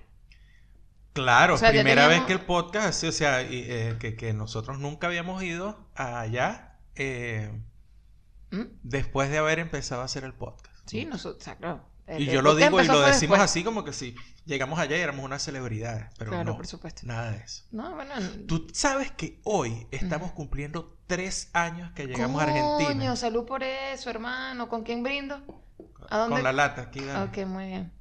Claro, 1.13 1.55
O 1.55 1.59
sea, 1.59 1.71
ya 1.73 1.83
primera 1.83 2.07
vez 2.07 2.23
que 2.23 2.33
el 2.33 2.41
podcast, 2.41 2.87
así, 2.89 3.07
o 3.07 3.13
sea, 3.13 3.43
y, 3.43 3.65
eh, 3.69 3.97
que, 4.01 4.17
que 4.17 4.33
nosotros 4.33 4.79
nunca 4.79 5.07
habíamos 5.09 5.43
ido 5.43 5.87
allá 5.95 6.79
eh, 6.95 7.53
¿Mm? 8.51 8.63
después 8.83 9.31
de 9.31 9.39
haber 9.39 9.59
empezado 9.59 10.03
a 10.03 10.05
hacer 10.07 10.25
el 10.25 10.33
podcast. 10.33 10.75
Sí, 10.87 11.05
nosotros, 11.05 11.43
o 11.43 11.45
sea, 11.45 11.57
claro. 11.57 11.85
Y 12.19 12.27
yo 12.27 12.43
lo 12.43 12.55
digo 12.55 12.81
y 12.81 12.87
lo 12.87 13.01
decimos 13.01 13.39
después. 13.39 13.41
así 13.41 13.63
como 13.65 13.85
que 13.85 13.93
si 13.93 14.17
llegamos 14.45 14.79
allá 14.79 14.97
y 14.97 15.01
éramos 15.01 15.25
unas 15.25 15.43
celebridades, 15.43 16.07
pero 16.19 16.31
Claro, 16.33 16.51
no, 16.51 16.57
por 16.57 16.67
supuesto. 16.67 17.03
nada 17.07 17.31
de 17.31 17.39
eso. 17.39 17.65
No, 17.71 17.95
bueno. 17.95 18.15
Tú 18.49 18.67
sabes 18.73 19.13
que 19.13 19.41
hoy 19.45 19.87
estamos 19.93 20.33
cumpliendo 20.33 20.97
tres 21.07 21.49
años 21.53 21.93
que 21.93 22.07
llegamos 22.07 22.41
a 22.41 22.45
Argentina. 22.45 22.89
Coño, 22.89 23.17
salud 23.17 23.47
por 23.47 23.63
eso, 23.63 24.11
hermano. 24.11 24.69
¿Con 24.69 24.83
quién 24.83 25.03
brindo? 25.03 25.37
¿A 26.11 26.19
dónde? 26.19 26.35
Con 26.37 26.45
la 26.45 26.53
lata 26.53 26.83
aquí. 26.83 27.01
dale. 27.01 27.29
Ok, 27.31 27.47
muy 27.49 27.67
bien. 27.67 27.93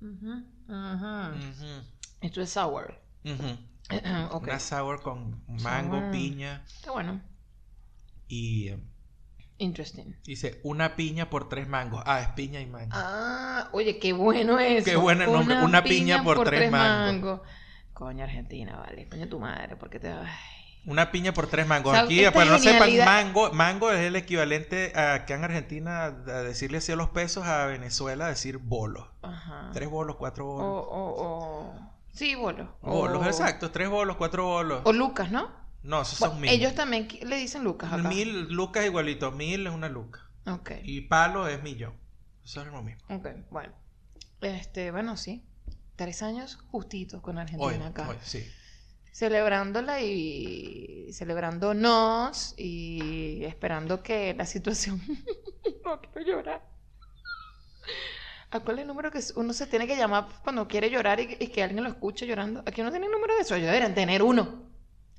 Ujú, 0.00 0.32
ujú. 0.66 1.48
Ujú, 1.48 1.84
Esto 2.24 2.40
es 2.40 2.50
sour. 2.50 2.94
ok. 4.30 4.42
Una 4.42 4.58
sour 4.58 5.02
con 5.02 5.44
mango, 5.46 5.98
Sour. 6.00 6.10
piña 6.10 6.64
Está 6.66 6.90
bueno. 6.92 7.20
y 8.28 8.68
eh, 8.68 8.78
Interesting. 9.58 10.16
dice 10.24 10.58
una 10.64 10.96
piña 10.96 11.28
por 11.28 11.50
tres 11.50 11.68
mangos. 11.68 12.02
Ah, 12.06 12.22
es 12.22 12.28
piña 12.28 12.60
y 12.60 12.66
mango. 12.66 12.88
Ah, 12.92 13.68
oye, 13.72 13.98
qué 13.98 14.14
bueno 14.14 14.58
eso. 14.58 14.86
Qué 14.86 14.96
buen 14.96 15.18
nombre, 15.18 15.62
una 15.62 15.84
piña 15.84 16.22
por 16.24 16.42
tres 16.44 16.70
mangos. 16.70 17.42
Coño, 17.92 18.24
Argentina, 18.24 18.76
vale. 18.76 19.06
Coño, 19.08 19.28
tu 19.28 19.38
madre, 19.38 19.76
¿por 19.76 19.90
qué 19.90 20.00
te 20.00 20.08
vas? 20.08 20.30
Una 20.86 21.10
piña 21.12 21.32
por 21.32 21.46
tres 21.46 21.66
mangos. 21.66 21.94
Aquí, 21.94 22.24
para 22.32 22.50
no 22.50 22.58
sepan, 22.58 22.90
mango, 23.04 23.52
mango 23.52 23.90
es 23.92 24.00
el 24.00 24.16
equivalente 24.16 24.92
a 24.96 25.14
acá 25.14 25.34
en 25.34 25.44
Argentina 25.44 26.04
a 26.06 26.10
decirle 26.42 26.78
así 26.78 26.92
a 26.92 26.96
los 26.96 27.10
pesos 27.10 27.44
a 27.46 27.66
Venezuela 27.66 28.28
decir 28.28 28.58
bolo. 28.58 29.12
Ajá. 29.22 29.70
Tres 29.74 29.88
bolos, 29.90 30.16
cuatro 30.16 30.46
bolos. 30.46 30.86
o, 30.90 31.14
o... 31.18 31.93
Sí, 32.14 32.34
bolo. 32.36 32.78
Bolos, 32.80 33.22
O- 33.22 33.26
exacto, 33.26 33.70
tres 33.70 33.88
bolos, 33.88 34.16
cuatro 34.16 34.44
bolos. 34.46 34.80
O 34.84 34.92
Lucas, 34.92 35.30
¿no? 35.30 35.50
No, 35.82 36.00
esos 36.02 36.18
Bueno, 36.20 36.34
son 36.34 36.40
mil. 36.40 36.50
ellos 36.50 36.74
también 36.74 37.08
le 37.22 37.36
dicen 37.36 37.62
Lucas 37.64 37.92
acá. 37.92 38.08
Mil, 38.08 38.48
lucas 38.52 38.86
igualito, 38.86 39.30
mil 39.32 39.66
es 39.66 39.72
una 39.72 39.88
luca. 39.88 40.20
Ok. 40.46 40.70
Y 40.84 41.02
palo 41.02 41.46
es 41.48 41.62
millón. 41.62 41.94
Eso 42.44 42.62
es 42.62 42.68
lo 42.68 42.82
mismo. 42.82 43.02
Ok, 43.08 43.26
bueno. 43.50 43.72
Este, 44.40 44.90
bueno, 44.90 45.16
sí. 45.16 45.44
Tres 45.96 46.22
años 46.22 46.56
justitos 46.70 47.20
con 47.20 47.38
Argentina 47.38 47.66
Hoy, 47.66 47.76
acá. 47.82 48.08
hoy, 48.08 48.16
sí. 48.22 48.44
Celebrándola 49.12 50.00
y 50.02 51.12
celebrándonos 51.12 52.54
y 52.58 53.44
esperando 53.44 54.02
que 54.02 54.34
la 54.34 54.46
situación. 54.46 55.00
no 55.84 56.00
quiero 56.00 56.20
llorar. 56.38 56.62
¿A 58.54 58.60
cuál 58.60 58.78
es 58.78 58.82
el 58.82 58.88
número 58.88 59.10
que 59.10 59.20
uno 59.34 59.52
se 59.52 59.66
tiene 59.66 59.86
que 59.86 59.96
llamar 59.96 60.26
cuando 60.44 60.66
quiere 60.68 60.88
llorar 60.88 61.18
y, 61.20 61.36
y 61.40 61.48
que 61.48 61.62
alguien 61.62 61.82
lo 61.84 61.90
escuche 61.90 62.26
llorando? 62.26 62.62
Aquí 62.66 62.82
no 62.82 62.90
tiene 62.90 63.08
número 63.08 63.34
de 63.34 63.40
eso. 63.42 63.56
Yo 63.56 63.66
deberían 63.66 63.94
tener 63.94 64.22
uno. 64.22 64.62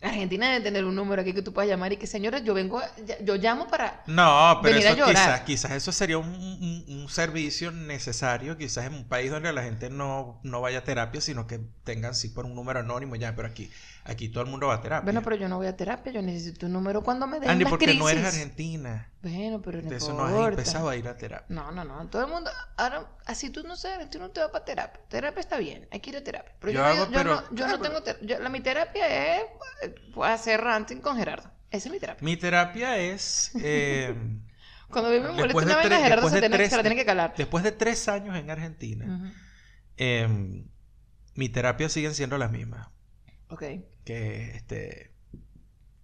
Argentina 0.01 0.49
debe 0.51 0.61
tener 0.63 0.85
un 0.85 0.93
número 0.95 1.21
aquí 1.21 1.33
que 1.33 1.41
tú 1.41 1.51
puedas 1.51 1.67
llamar 1.69 1.91
y 1.91 1.97
que, 1.97 2.05
señora, 2.05 2.39
yo 2.39 2.53
vengo, 2.53 2.79
yo 3.23 3.35
llamo 3.37 3.67
para. 3.67 4.03
No, 4.07 4.59
pero 4.61 4.75
Venir 4.75 4.87
eso 4.87 5.05
quizás, 5.05 5.41
quizás 5.41 5.71
eso 5.71 5.91
sería 5.91 6.17
un, 6.19 6.27
un- 6.29 6.85
un 6.87 7.09
servicio 7.09 7.71
necesario, 7.71 8.55
quizás 8.57 8.85
en 8.85 8.93
un 8.93 9.05
país 9.07 9.31
donde 9.31 9.51
la 9.51 9.63
gente 9.63 9.89
no, 9.89 10.39
no 10.43 10.61
vaya 10.61 10.79
a 10.79 10.83
terapia, 10.83 11.21
sino 11.21 11.47
que 11.47 11.59
tengan 11.83 12.13
sí 12.13 12.29
por 12.29 12.45
un 12.45 12.53
número 12.55 12.79
anónimo 12.81 13.15
ya, 13.15 13.35
pero 13.35 13.47
aquí, 13.47 13.71
aquí 14.05 14.29
todo 14.29 14.43
el 14.43 14.49
mundo 14.49 14.67
va 14.67 14.75
a 14.75 14.81
terapia. 14.81 15.03
Bueno, 15.03 15.21
pero 15.21 15.35
yo 15.35 15.49
no 15.49 15.57
voy 15.57 15.67
a 15.67 15.75
terapia, 15.75 16.11
yo 16.13 16.21
necesito 16.21 16.67
un 16.67 16.73
número 16.73 17.01
cuando 17.03 17.27
me 17.27 17.39
den 17.39 17.49
Andy, 17.49 17.63
las 17.65 17.71
porque 17.71 17.93
no 17.95 18.07
eres 18.07 18.23
argentina. 18.25 19.11
Bueno, 19.21 19.61
pero 19.61 19.81
no 19.81 19.91
eso 19.91 20.13
no 20.13 20.25
has 20.25 20.49
empezado 20.49 20.87
a 20.89 20.95
ir 20.95 21.07
a 21.07 21.17
terapia. 21.17 21.45
No, 21.49 21.71
no, 21.71 21.83
no. 21.83 22.07
Todo 22.07 22.23
el 22.25 22.31
mundo. 22.31 22.49
Ahora, 22.77 23.07
así 23.25 23.49
tú 23.49 23.63
no 23.63 23.75
sabes, 23.75 24.09
tú 24.09 24.19
no 24.19 24.29
te 24.29 24.39
vas 24.39 24.49
para 24.51 24.63
terapia. 24.63 25.01
Terapia 25.09 25.39
está 25.41 25.57
bien, 25.57 25.87
hay 25.91 25.99
que 25.99 26.11
ir 26.11 26.17
a 26.17 26.23
terapia. 26.23 26.53
Pero 26.59 26.71
yo, 26.71 26.79
Yo 26.79 26.85
hago, 26.85 27.05
yo 27.05 27.11
pero- 27.11 27.35
no, 27.35 27.41
yo 27.49 27.55
claro, 27.55 27.77
no 27.77 27.83
tengo. 27.83 28.03
ter- 28.03 28.19
yo- 28.25 28.39
la, 28.39 28.49
mi 28.49 28.61
terapia 28.61 29.35
es 29.37 29.41
eh, 29.83 29.95
hacer 30.23 30.61
ranting 30.61 31.01
con 31.01 31.17
Gerardo. 31.17 31.49
Esa 31.71 31.89
es 31.89 31.91
mi 31.91 31.99
terapia. 31.99 32.23
Mi 32.23 32.37
terapia 32.37 32.97
es... 32.97 33.51
eh, 33.61 34.15
Cuando 34.89 35.09
me 35.09 35.19
molesta 35.19 35.63
una 35.63 35.75
vaina, 35.77 35.97
Gerardo 35.99 36.29
se, 36.29 36.39
tiene- 36.39 36.55
tres- 36.55 36.69
se 36.69 36.77
la 36.77 36.83
tiene 36.83 36.95
que 36.95 37.05
calar. 37.05 37.33
después 37.35 37.63
de 37.63 37.71
tres 37.71 38.07
años 38.07 38.35
en 38.37 38.49
Argentina, 38.51 39.33
em, 39.97 40.67
mi 41.33 41.49
terapia 41.49 41.89
siguen 41.89 42.13
siendo 42.13 42.37
las 42.37 42.51
mismas. 42.51 42.87
Ok. 43.49 43.63
Que, 44.05 44.51
este, 44.55 45.11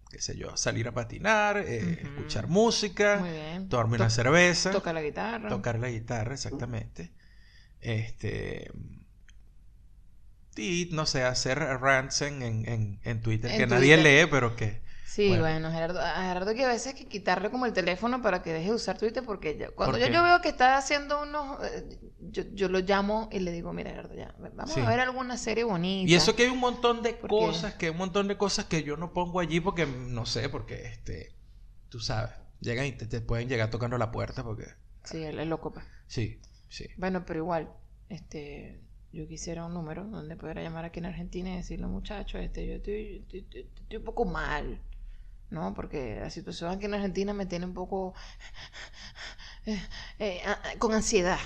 qué 0.09 0.19
sé 0.21 0.35
yo, 0.37 0.57
salir 0.57 0.87
a 0.87 0.91
patinar, 0.93 1.57
eh, 1.57 2.01
escuchar 2.01 2.47
música, 2.47 3.23
tomarme 3.69 3.97
To- 3.97 4.03
una 4.03 4.09
cerveza. 4.09 4.71
Toca 4.71 4.91
la 4.91 5.01
guitarra. 5.01 5.47
tocar 5.49 5.79
la 5.79 5.89
guitarra, 5.89 6.33
exactamente. 6.33 7.11
Este. 7.79 8.71
Y 10.57 10.89
no 10.91 11.05
sé, 11.05 11.23
hacer 11.23 11.59
rants 11.59 12.21
en, 12.23 12.41
en, 12.41 12.99
en, 13.03 13.21
Twitter 13.21 13.51
En 13.51 13.57
que 13.57 13.67
nadie 13.67 13.95
lee, 13.97 14.27
pero 14.29 14.55
que. 14.55 14.81
Sí, 15.13 15.27
Bueno. 15.27 15.43
bueno, 15.43 15.71
Gerardo, 15.71 15.99
a 15.99 16.23
Gerardo 16.23 16.53
que 16.53 16.63
a 16.63 16.69
veces 16.69 16.93
hay 16.93 16.99
que 16.99 17.05
quitarle 17.05 17.51
como 17.51 17.65
el 17.65 17.73
teléfono 17.73 18.21
para 18.21 18.41
que 18.41 18.53
deje 18.53 18.67
de 18.69 18.75
usar 18.75 18.97
Twitter 18.97 19.21
porque 19.25 19.57
ya- 19.57 19.69
cuando 19.71 19.97
¿Por 19.97 20.07
yo, 20.07 20.13
yo 20.13 20.23
veo 20.23 20.39
que 20.41 20.47
está 20.47 20.77
haciendo 20.77 21.21
unos, 21.23 21.61
eh, 21.65 21.99
yo, 22.21 22.43
yo 22.53 22.69
lo 22.69 22.79
llamo 22.79 23.27
y 23.29 23.39
le 23.39 23.51
digo, 23.51 23.73
mira 23.73 23.89
Gerardo, 23.91 24.15
ya, 24.15 24.33
vamos 24.39 24.73
Sí. 24.73 24.79
a 24.79 24.87
ver 24.87 25.01
alguna 25.01 25.35
serie 25.37 25.65
bonita. 25.65 26.09
Y 26.09 26.15
eso 26.15 26.33
que 26.33 26.43
hay 26.43 26.49
un 26.49 26.59
montón 26.59 27.01
de 27.03 27.19
cosas, 27.19 27.73
que 27.73 27.87
hay 27.87 27.91
un 27.91 27.97
montón 27.97 28.29
de 28.29 28.37
cosas 28.37 28.65
que 28.65 28.83
yo 28.83 28.95
no 28.95 29.11
pongo 29.11 29.41
allí 29.41 29.59
porque 29.59 29.85
no 29.85 30.25
sé, 30.25 30.47
porque 30.47 30.85
este. 30.85 31.35
Tú 31.89 31.99
sabes, 31.99 32.31
llegan 32.61 32.85
y 32.85 32.93
te, 32.93 33.05
te 33.05 33.19
pueden 33.19 33.49
llegar 33.49 33.69
tocando 33.69 33.97
la 33.97 34.13
puerta 34.13 34.45
porque. 34.45 34.63
Sí, 35.03 35.21
él 35.21 35.41
es 35.41 35.47
loco, 35.47 35.73
pues. 35.73 35.83
Sí, 36.07 36.39
sí. 36.69 36.85
Bueno, 36.95 37.25
pero 37.25 37.39
igual, 37.39 37.69
este, 38.07 38.79
yo 39.11 39.27
quisiera 39.27 39.65
un 39.65 39.73
número 39.73 40.05
donde 40.05 40.37
pudiera 40.37 40.63
llamar 40.63 40.85
aquí 40.85 40.99
en 40.99 41.07
Argentina 41.07 41.51
y 41.53 41.57
decirle, 41.57 41.87
muchachos, 41.87 42.39
este, 42.39 42.65
yo 42.65 42.75
estoy, 42.75 43.17
estoy, 43.23 43.39
estoy- 43.41 43.67
estoy 43.81 43.97
un 43.97 44.05
poco 44.05 44.23
mal, 44.23 44.79
¿no? 45.51 45.73
Porque 45.75 46.17
la 46.19 46.29
situación 46.31 46.71
aquí 46.71 46.85
en 46.85 46.95
Argentina 46.95 47.33
me 47.33 47.45
tiene 47.45 47.65
un 47.67 47.73
poco 47.73 48.13
eh, 49.65 49.81
eh, 50.19 50.41
con 50.79 50.93
ansiedad. 50.93 51.39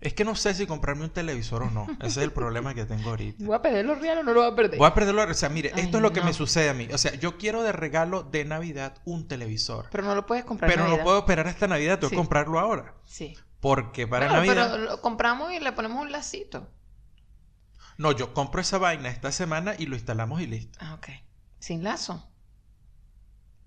Es 0.00 0.14
que 0.14 0.24
no 0.24 0.34
sé 0.34 0.54
si 0.54 0.66
comprarme 0.66 1.04
un 1.04 1.10
televisor 1.10 1.62
o 1.64 1.70
no. 1.70 1.86
Ese 2.00 2.06
es 2.06 2.16
el 2.18 2.32
problema 2.32 2.74
que 2.74 2.86
tengo 2.86 3.10
ahorita. 3.10 3.44
¿Voy 3.44 3.54
a 3.54 3.60
perder 3.60 3.84
los 3.84 4.00
reales 4.00 4.22
o 4.22 4.26
no 4.26 4.32
lo 4.32 4.40
voy 4.40 4.50
a 4.52 4.56
perder? 4.56 4.78
Voy 4.78 4.88
a 4.88 4.94
perderlo. 4.94 5.22
O 5.22 5.34
sea, 5.34 5.50
mire, 5.50 5.72
Ay, 5.74 5.82
esto 5.82 5.98
es 5.98 6.02
lo 6.02 6.12
que 6.14 6.22
me 6.22 6.32
sucede 6.32 6.70
a 6.70 6.74
mí. 6.74 6.88
O 6.90 6.96
sea, 6.96 7.14
yo 7.16 7.36
quiero 7.36 7.62
de 7.62 7.72
regalo 7.72 8.22
de 8.22 8.46
Navidad 8.46 8.94
un 9.04 9.28
televisor. 9.28 9.88
Pero 9.92 10.04
no 10.04 10.14
lo 10.14 10.24
puedes 10.24 10.46
comprar. 10.46 10.70
Pero 10.70 10.84
en 10.84 10.86
no 10.86 10.90
Navidad. 10.92 11.04
puedo 11.04 11.18
esperar 11.18 11.48
hasta 11.48 11.66
Navidad, 11.68 11.98
tengo 11.98 12.08
Sí. 12.08 12.14
que 12.16 12.16
comprarlo 12.16 12.58
ahora. 12.58 12.94
Sí. 13.04 13.36
Porque 13.60 14.06
para 14.08 14.24
Bueno, 14.28 14.38
Navidad. 14.46 14.70
pero 14.72 14.84
lo 14.84 15.00
compramos 15.02 15.52
y 15.52 15.60
le 15.60 15.70
ponemos 15.72 16.00
un 16.00 16.10
lacito. 16.10 16.66
No, 17.98 18.12
yo 18.12 18.32
compro 18.32 18.62
esa 18.62 18.78
vaina 18.78 19.10
esta 19.10 19.30
semana 19.30 19.74
y 19.78 19.84
lo 19.84 19.96
instalamos 19.96 20.40
y 20.40 20.46
listo. 20.46 20.78
Ah, 20.80 20.94
ok. 20.94 21.08
Sin 21.58 21.84
lazo. 21.84 22.26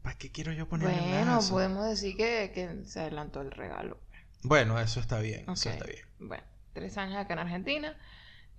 ¿Para 0.03 0.17
qué 0.19 0.31
quiero 0.31 0.53
yo 0.53 0.67
ponerle 0.69 1.01
Bueno, 1.09 1.35
lazo? 1.35 1.53
podemos 1.53 1.87
decir 1.89 2.15
que, 2.15 2.51
que 2.53 2.85
se 2.85 2.99
adelantó 3.01 3.41
el 3.41 3.51
regalo. 3.51 3.97
Bueno, 4.43 4.79
eso 4.79 4.99
está 4.99 5.19
bien. 5.19 5.49
Eso 5.49 5.69
está 5.69 5.85
bien. 5.85 6.05
Bueno, 6.19 6.43
tres 6.73 6.97
años 6.97 7.17
acá 7.17 7.33
en 7.33 7.39
Argentina. 7.39 7.97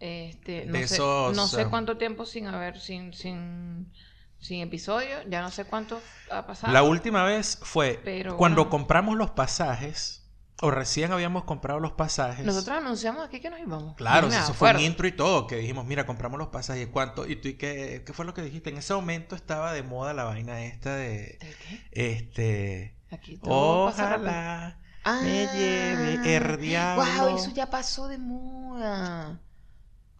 Este, 0.00 0.66
no, 0.66 0.80
De 0.80 0.88
sé, 0.88 0.96
esos, 0.96 1.34
no 1.36 1.46
sé 1.48 1.66
cuánto 1.66 1.96
tiempo 1.98 2.26
sin 2.26 2.46
haber, 2.46 2.80
sin, 2.80 3.12
sin, 3.12 3.92
sin 4.38 4.62
episodio. 4.62 5.22
Ya 5.28 5.42
no 5.42 5.50
sé 5.50 5.64
cuánto 5.66 6.00
ha 6.30 6.46
pasado. 6.46 6.72
La 6.72 6.82
última 6.82 7.24
vez 7.24 7.58
fue 7.62 8.00
Pero 8.04 8.36
cuando 8.36 8.62
bueno. 8.62 8.70
compramos 8.70 9.16
los 9.16 9.30
pasajes, 9.30 10.23
o 10.62 10.70
recién 10.70 11.12
habíamos 11.12 11.44
comprado 11.44 11.80
los 11.80 11.92
pasajes. 11.92 12.44
Nosotros 12.44 12.78
anunciamos 12.78 13.24
aquí 13.26 13.40
que 13.40 13.50
nos 13.50 13.60
íbamos. 13.60 13.94
Claro, 13.96 14.28
eso 14.28 14.54
fue 14.54 14.70
un 14.72 14.80
intro 14.80 15.06
y 15.06 15.12
todo, 15.12 15.46
que 15.46 15.56
dijimos, 15.56 15.84
mira, 15.84 16.06
compramos 16.06 16.38
los 16.38 16.48
pasajes, 16.48 16.88
¿cuánto? 16.88 17.26
Y 17.26 17.36
tú, 17.36 17.48
¿y 17.48 17.54
qué, 17.54 18.02
qué 18.06 18.12
fue 18.12 18.24
lo 18.24 18.34
que 18.34 18.42
dijiste? 18.42 18.70
En 18.70 18.78
ese 18.78 18.94
momento 18.94 19.36
estaba 19.36 19.72
de 19.72 19.82
moda 19.82 20.14
la 20.14 20.24
vaina 20.24 20.64
esta 20.64 20.94
de, 20.94 21.38
¿De 21.40 21.56
qué? 21.68 21.88
este, 21.92 22.96
Aquí 23.10 23.36
todo 23.36 23.86
ojalá 23.86 24.78
Ah, 25.06 25.20
me 25.22 25.46
lleve 25.46 26.36
el 26.36 26.58
diablo. 26.58 27.04
Wow, 27.04 27.36
eso 27.36 27.50
ya 27.50 27.68
pasó 27.68 28.08
de 28.08 28.16
moda. 28.16 29.38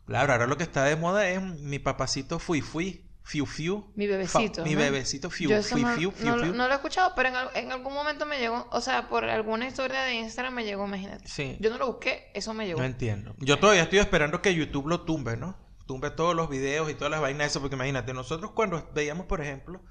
Claro, 0.05 0.33
ahora 0.33 0.47
lo 0.47 0.59
que 0.59 0.65
está 0.65 0.85
de 0.85 0.97
moda 0.97 1.27
es 1.27 1.41
mi 1.41 1.79
papacito 1.79 2.39
fui 2.39 2.61
fui, 2.61 3.04
fiu 3.27 3.47
fiu. 3.47 3.91
Mi 3.97 4.07
fa- 4.07 4.13
bebecito. 4.13 4.65
mi 4.65 4.75
¿no? 4.75 4.81
bebecito 4.81 5.31
fiu, 5.31 5.49
Yo 5.51 5.63
fui 5.63 5.83
no, 5.83 5.95
fiu, 5.97 6.11
no 6.21 6.35
fiu, 6.35 6.45
fiu. 6.45 6.55
no 6.55 6.67
lo 6.67 6.73
he 6.73 6.77
escuchado, 6.77 7.13
pero 7.17 7.31
en, 7.31 7.35
al- 7.37 7.51
en 7.55 7.73
algún 7.73 7.95
momento 7.95 8.27
me 8.27 8.39
llegó, 8.39 8.69
o 8.71 8.81
sea, 8.81 9.09
por 9.09 9.25
alguna 9.25 9.67
historia 9.67 10.03
de 10.03 10.15
Instagram 10.15 10.55
me 10.55 10.65
llegó, 10.65 10.87
imagínate. 10.87 11.27
Sí, 11.27 11.57
Yo 11.59 11.71
no 11.71 11.79
lo 11.79 11.87
busqué, 11.87 12.31
eso 12.35 12.53
me 12.55 12.67
llegó. 12.67 12.79
no 12.81 12.85
entiendo. 12.87 13.35
Yo 13.39 13.59
todavía 13.59 13.83
estoy 13.85 13.99
esperando 13.99 14.43
que 14.43 14.55
YouTube 14.55 14.87
lo 14.89 15.01
tumbe, 15.03 15.37
¿no? 15.37 15.57
tumbe 15.87 16.11
todos 16.11 16.35
los 16.35 16.49
videos 16.49 16.91
y 16.91 16.95
todas 16.95 17.11
las 17.11 17.21
vainas 17.21 17.41
de 17.41 17.47
eso, 17.47 17.61
porque 17.61 17.75
imagínate, 17.77 18.15
nosotros 18.15 18.53
cuando 18.53 18.91
veíamos, 18.95 19.27
por 19.27 19.43
ejemplo, 19.43 19.83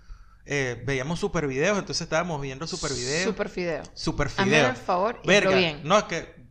eh, 0.46 0.82
veíamos 0.88 1.20
super 1.20 1.46
videos, 1.48 1.78
entonces 1.78 2.02
estábamos 2.02 2.42
viendo 2.42 2.66
super 2.66 2.92
videos. 2.92 3.24
Super 3.26 3.48
fideo. 3.50 3.84
Super 3.94 4.28
videos. 4.44 4.70
el 4.72 4.76
favor 4.76 5.20
y 5.24 5.28
Verga, 5.28 5.56
bien. 5.56 5.82
no 5.84 5.98
es 5.98 6.04
que 6.06 6.44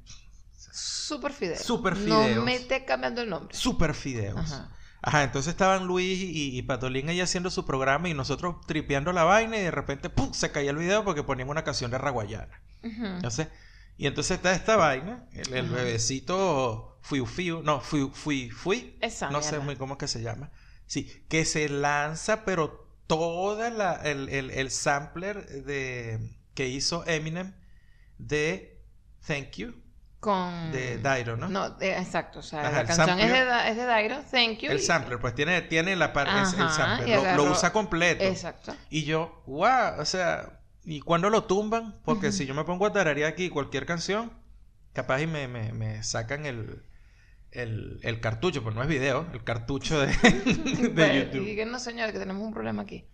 Super 0.74 1.32
fideo. 1.32 1.58
Super 1.58 1.96
No 1.96 2.22
fideos. 2.22 2.44
me 2.44 2.54
esté 2.54 2.84
cambiando 2.84 3.20
el 3.22 3.30
nombre. 3.30 3.54
super 3.56 3.94
fideos. 3.94 4.38
Ajá. 4.52 4.70
Ajá, 5.02 5.24
entonces 5.24 5.50
estaban 5.50 5.86
Luis 5.86 6.20
y, 6.20 6.56
y 6.56 6.62
Patolín 6.62 7.08
ahí 7.08 7.20
haciendo 7.20 7.50
su 7.50 7.66
programa 7.66 8.08
y 8.08 8.14
nosotros 8.14 8.56
tripeando 8.66 9.12
la 9.12 9.24
vaina 9.24 9.56
y 9.58 9.62
de 9.62 9.70
repente 9.72 10.08
¡pum! 10.08 10.32
se 10.32 10.52
caía 10.52 10.70
el 10.70 10.76
video 10.76 11.04
porque 11.04 11.24
ponían 11.24 11.48
una 11.48 11.64
canción 11.64 11.90
de 11.90 11.98
Raguayana. 11.98 12.62
Ujú. 12.84 13.06
Entonces, 13.06 13.48
y 13.96 14.06
entonces 14.06 14.36
está 14.36 14.52
esta 14.52 14.76
vaina, 14.76 15.26
el, 15.32 15.68
bebecito 15.68 16.98
Fiu 17.02 17.26
Fiu, 17.26 17.62
no, 17.62 17.80
Fui 17.80 18.10
Fui 18.14 18.50
Fui, 18.50 18.96
Esa 19.00 19.30
no 19.30 19.42
sé 19.42 19.58
muy 19.58 19.76
cómo 19.76 19.94
es 19.94 19.98
que 19.98 20.08
se 20.08 20.22
llama. 20.22 20.52
Sí, 20.86 21.24
que 21.28 21.44
se 21.44 21.68
lanza, 21.68 22.44
pero 22.44 22.88
toda 23.08 23.70
la, 23.70 23.94
el, 23.94 24.28
el, 24.28 24.50
el 24.50 24.70
sampler 24.70 25.64
de, 25.64 26.36
que 26.54 26.68
hizo 26.68 27.04
Eminem 27.06 27.54
de 28.18 28.80
Thank 29.26 29.56
You, 29.56 29.81
Con... 30.22 30.70
de 30.70 30.98
Dairo, 30.98 31.36
¿no? 31.36 31.48
No, 31.48 31.70
de- 31.70 31.98
exacto. 31.98 32.38
O 32.38 32.42
sea, 32.42 32.60
Ajá, 32.60 32.84
la 32.84 32.84
canción 32.86 33.18
es 33.18 33.28
de, 33.28 33.70
es 33.70 33.76
de 33.76 33.84
Dairo. 33.84 34.20
Thank 34.30 34.58
you. 34.60 34.70
El 34.70 34.78
sampler, 34.80 35.18
pues 35.18 35.34
tiene, 35.34 35.62
tiene 35.62 35.96
la 35.96 36.12
parte, 36.12 36.38
el 36.38 36.70
sampler, 36.70 37.36
lo, 37.36 37.50
usa 37.50 37.72
completo. 37.72 38.22
Exacto. 38.22 38.72
Y 38.88 39.02
yo, 39.02 39.42
wow, 39.48 39.98
o 39.98 40.04
sea, 40.04 40.60
¿y 40.84 41.00
cuándo 41.00 41.28
lo 41.28 41.42
tumban? 41.42 42.00
Porque 42.04 42.30
si 42.30 42.46
yo 42.46 42.54
me 42.54 42.62
pongo 42.62 42.86
a 42.86 42.92
tararear 42.92 43.32
aquí 43.32 43.48
cualquier 43.48 43.84
canción, 43.84 44.32
capaz 44.92 45.20
y 45.22 45.26
me, 45.26 45.48
me, 45.48 45.72
me 45.72 46.04
sacan 46.04 46.46
el, 46.46 46.84
el, 47.50 47.98
el 48.04 48.20
cartucho, 48.20 48.62
pues 48.62 48.76
no 48.76 48.82
es 48.82 48.88
video, 48.88 49.26
el 49.32 49.42
cartucho 49.42 50.00
de, 50.00 50.06
de 50.22 50.88
Bueno, 50.94 51.14
YouTube. 51.14 51.48
y 51.48 51.56
que 51.56 51.66
no, 51.66 51.80
señor, 51.80 52.12
que 52.12 52.20
tenemos 52.20 52.46
un 52.46 52.52
problema 52.54 52.82
aquí. 52.82 53.08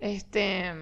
Este. 0.00 0.74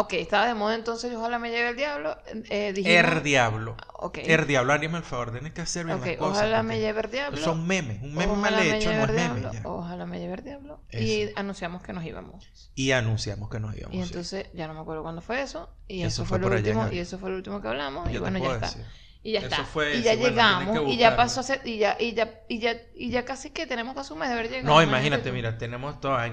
Ok, 0.00 0.12
estaba 0.12 0.46
de 0.46 0.54
moda 0.54 0.76
entonces, 0.76 1.12
ojalá 1.12 1.40
me 1.40 1.50
llegue 1.50 1.70
el 1.70 1.76
diablo. 1.76 2.16
Eh, 2.50 2.72
dijimos- 2.72 2.98
Er 2.98 3.22
diablo. 3.22 3.76
Ok. 3.94 4.18
Er 4.18 4.46
diablo, 4.46 4.72
el 4.98 5.02
favor, 5.02 5.32
tienes 5.32 5.52
que 5.52 5.60
hacer 5.62 5.86
bien 5.86 5.98
Ok, 5.98 6.06
las 6.06 6.16
cosas. 6.18 6.36
ojalá 6.36 6.62
me 6.62 6.78
lleve 6.78 7.00
el 7.00 7.10
diablo. 7.10 7.38
Son 7.38 7.66
memes, 7.66 8.00
un 8.00 8.14
meme 8.14 8.32
Ojalá 8.32 8.56
mal 8.58 8.66
hecho 8.66 8.90
lleve 8.90 8.96
no 8.96 9.12
es 9.12 9.12
meme. 9.12 9.40
ya. 9.52 9.62
Ojalá 9.64 10.06
me 10.06 10.20
lleve 10.20 10.34
el 10.34 10.44
diablo. 10.44 10.80
Eso. 10.90 11.02
Y 11.02 11.32
anunciamos 11.34 11.82
que 11.82 11.92
nos 11.92 12.04
íbamos. 12.04 12.48
Y 12.76 12.92
anunciamos 12.92 13.50
que 13.50 13.58
nos 13.58 13.76
íbamos. 13.76 13.94
Y 13.94 13.98
sí. 13.98 14.04
entonces 14.04 14.46
ya 14.54 14.68
no 14.68 14.74
me 14.74 14.80
acuerdo 14.80 15.02
cuándo 15.02 15.20
fue 15.20 15.42
eso. 15.42 15.68
Y 15.88 16.02
Eso 16.02 16.22
eso, 16.22 16.24
fue 16.26 16.38
fue, 16.38 16.48
lo 16.48 16.56
último. 16.56 16.88
Y 16.92 16.98
eso 17.00 17.18
fue 17.18 17.30
lo 17.30 17.36
último 17.36 17.60
que 17.60 17.66
hablamos. 17.66 18.08
Yo 18.08 18.14
y 18.14 18.18
bueno, 18.18 18.38
ya 18.38 18.54
está. 18.54 18.74
Y 19.28 19.32
ya 19.32 19.40
Eso 19.40 19.48
está. 19.48 19.64
fue- 19.64 19.96
y 19.96 20.02
ya 20.02 20.14
llegamos. 20.14 20.90
y 20.90 20.96
ya 20.96 21.14
pasó 21.14 21.40
a 21.40 21.42
ser- 21.42 21.60
y 21.66 21.76
ya, 21.76 21.98
y 22.00 22.14
ya, 22.14 22.40
y 22.48 22.60
ya, 22.60 22.76
y 22.94 23.10
ya 23.10 23.26
casi 23.26 23.50
que 23.50 23.66
tenemos 23.66 23.94
casi 23.94 24.14
un 24.14 24.20
mes 24.20 24.28
de 24.30 24.34
haber 24.34 24.48
llegado. 24.48 24.74
No, 24.74 24.82
imagínate, 24.82 25.30
mira, 25.32 25.58
tenemos 25.58 26.00
toda 26.00 26.24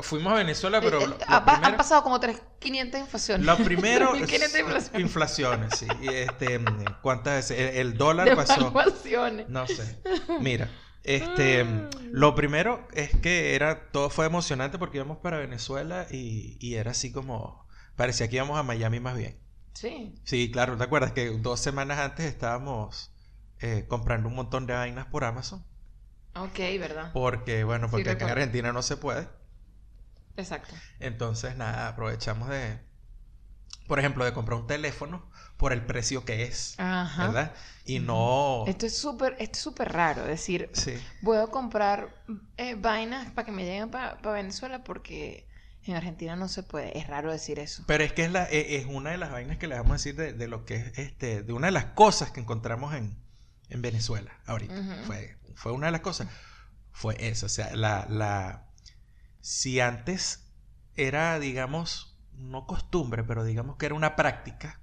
Fuimos 0.00 0.32
a 0.32 0.36
Venezuela, 0.36 0.80
pero 0.80 1.02
Eh, 1.02 1.06
lo- 1.08 1.16
eh, 1.16 1.24
ha, 1.26 1.66
han 1.66 1.76
pasado 1.76 2.02
como 2.02 2.18
tres, 2.18 2.40
500 2.58 2.98
inflaciones. 2.98 3.44
Lo 3.44 3.56
primero 3.62 4.12
3.500 4.14 4.24
es 4.24 4.60
inflaciones. 4.60 5.00
inflaciones, 5.02 5.78
sí. 5.78 5.86
Y 6.00 6.08
este, 6.08 6.58
mm, 6.60 6.84
¿cuántas 7.02 7.34
veces? 7.34 7.58
El, 7.60 7.76
el 7.88 7.98
dólar 7.98 8.34
pasó. 8.34 8.54
Devaluaciones. 8.70 9.48
No 9.50 9.66
sé. 9.66 10.00
Mira, 10.40 10.70
este, 11.04 11.62
mm, 11.64 11.88
lo 12.12 12.34
primero 12.34 12.88
es 12.94 13.14
que 13.16 13.54
era 13.54 13.90
todo 13.90 14.08
fue 14.08 14.24
emocionante 14.24 14.78
porque 14.78 14.96
íbamos 14.96 15.18
para 15.18 15.36
Venezuela 15.36 16.06
y, 16.10 16.56
y 16.58 16.76
era 16.76 16.92
así 16.92 17.12
como 17.12 17.66
parecía 17.96 18.28
que 18.28 18.36
íbamos 18.36 18.58
a 18.58 18.62
Miami 18.62 18.98
más 18.98 19.14
bien. 19.18 19.38
Sí. 19.74 20.14
Sí, 20.24 20.50
claro, 20.50 20.76
¿te 20.76 20.84
acuerdas 20.84 21.12
que 21.12 21.28
dos 21.30 21.60
semanas 21.60 21.98
antes 21.98 22.26
estábamos 22.26 23.10
eh, 23.60 23.86
comprando 23.88 24.28
un 24.28 24.34
montón 24.36 24.66
de 24.66 24.74
vainas 24.74 25.06
por 25.06 25.24
Amazon? 25.24 25.64
Ok, 26.34 26.58
¿verdad? 26.78 27.12
Porque, 27.12 27.64
bueno, 27.64 27.86
Sí, 27.86 27.90
porque 27.92 28.10
acá 28.10 28.24
en. 28.26 28.32
Argentina 28.32 28.72
no 28.72 28.82
se 28.82 28.96
puede. 28.96 29.28
Exacto. 30.36 30.74
Entonces, 30.98 31.56
nada, 31.56 31.88
aprovechamos 31.88 32.48
de, 32.48 32.80
por 33.86 33.98
ejemplo, 33.98 34.24
de 34.24 34.32
comprar 34.32 34.58
un 34.58 34.66
teléfono 34.66 35.28
por 35.56 35.72
el 35.72 35.84
precio 35.84 36.24
que 36.24 36.44
es, 36.44 36.74
Ajá. 36.78 37.26
¿verdad? 37.26 37.54
Y 37.84 37.98
no... 37.98 38.64
Esto 38.66 38.86
es 38.86 38.96
súper, 38.96 39.34
esto 39.38 39.56
es 39.58 39.62
súper 39.62 39.92
raro. 39.92 40.24
Decir, 40.24 40.70
Sí. 40.72 40.94
puedo 41.22 41.50
comprar 41.50 42.22
eh, 42.56 42.76
vainas 42.76 43.30
para 43.32 43.44
que 43.46 43.52
me 43.52 43.64
lleguen 43.64 43.90
para 43.90 44.14
Venezuela 44.32 44.84
porque 44.84 45.48
en 45.86 45.96
Argentina 45.96 46.36
no 46.36 46.48
se 46.48 46.62
puede. 46.62 46.96
Es 46.98 47.06
raro 47.06 47.32
decir 47.32 47.58
eso. 47.58 47.84
Pero 47.86 48.04
es 48.04 48.12
que 48.12 48.24
es, 48.24 48.32
la, 48.32 48.44
e- 48.50 48.76
es 48.76 48.86
una 48.86 49.10
de 49.10 49.18
las 49.18 49.30
vainas 49.30 49.58
que 49.58 49.66
le 49.66 49.74
vamos 49.76 49.90
a 49.90 49.94
decir 49.94 50.14
de, 50.16 50.32
de 50.32 50.48
lo 50.48 50.64
que 50.64 50.76
es, 50.76 50.98
este, 50.98 51.42
de 51.42 51.52
una 51.52 51.66
de 51.68 51.72
las 51.72 51.86
cosas 51.86 52.30
que 52.30 52.40
encontramos 52.40 52.94
en, 52.94 53.16
en 53.68 53.82
Venezuela 53.82 54.38
ahorita. 54.46 54.74
Fue, 55.06 55.36
fue 55.54 55.72
una 55.72 55.86
de 55.86 55.92
las 55.92 56.00
cosas. 56.02 56.28
Fue 56.92 57.16
eso, 57.18 57.46
o 57.46 57.48
sea, 57.48 57.74
la, 57.76 58.06
la... 58.10 58.66
Si 59.40 59.80
antes 59.80 60.50
era, 60.96 61.38
digamos, 61.38 62.18
no 62.34 62.66
costumbre, 62.66 63.24
pero 63.24 63.44
digamos 63.44 63.76
que 63.76 63.86
era 63.86 63.94
una 63.94 64.16
práctica. 64.16 64.80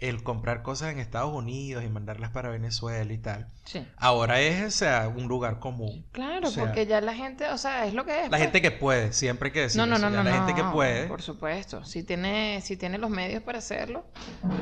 El 0.00 0.22
comprar 0.22 0.62
cosas 0.62 0.92
en 0.92 0.98
Estados 0.98 1.32
Unidos 1.32 1.84
y 1.84 1.88
mandarlas 1.88 2.30
para 2.30 2.48
Venezuela 2.48 3.12
y 3.12 3.18
tal. 3.18 3.46
Sí. 3.64 3.86
Ahora 3.96 4.40
es, 4.40 4.64
o 4.64 4.70
sea, 4.70 5.08
un 5.08 5.28
lugar 5.28 5.60
común. 5.60 6.06
Claro, 6.12 6.48
O 6.48 6.50
sea, 6.50 6.64
porque 6.64 6.86
ya 6.86 7.00
la 7.00 7.14
gente, 7.14 7.48
o 7.50 7.58
sea, 7.58 7.86
es 7.86 7.94
lo 7.94 8.04
que 8.04 8.12
es. 8.12 8.22
La 8.24 8.30
pues. 8.30 8.42
gente 8.42 8.62
que 8.62 8.70
puede, 8.70 9.12
siempre 9.12 9.48
hay 9.48 9.52
que 9.52 9.60
decir 9.60 9.78
No, 9.78 9.86
no, 9.86 9.96
eso, 9.96 10.08
no, 10.08 10.16
no. 10.16 10.22
La 10.22 10.36
gente 10.36 10.54
que 10.54 10.64
puede. 10.64 11.06
Por 11.06 11.22
supuesto. 11.22 11.84
Si 11.84 12.02
tiene, 12.02 12.60
si 12.62 12.76
tiene 12.76 12.98
los 12.98 13.10
medios 13.10 13.42
para 13.42 13.58
hacerlo, 13.58 14.04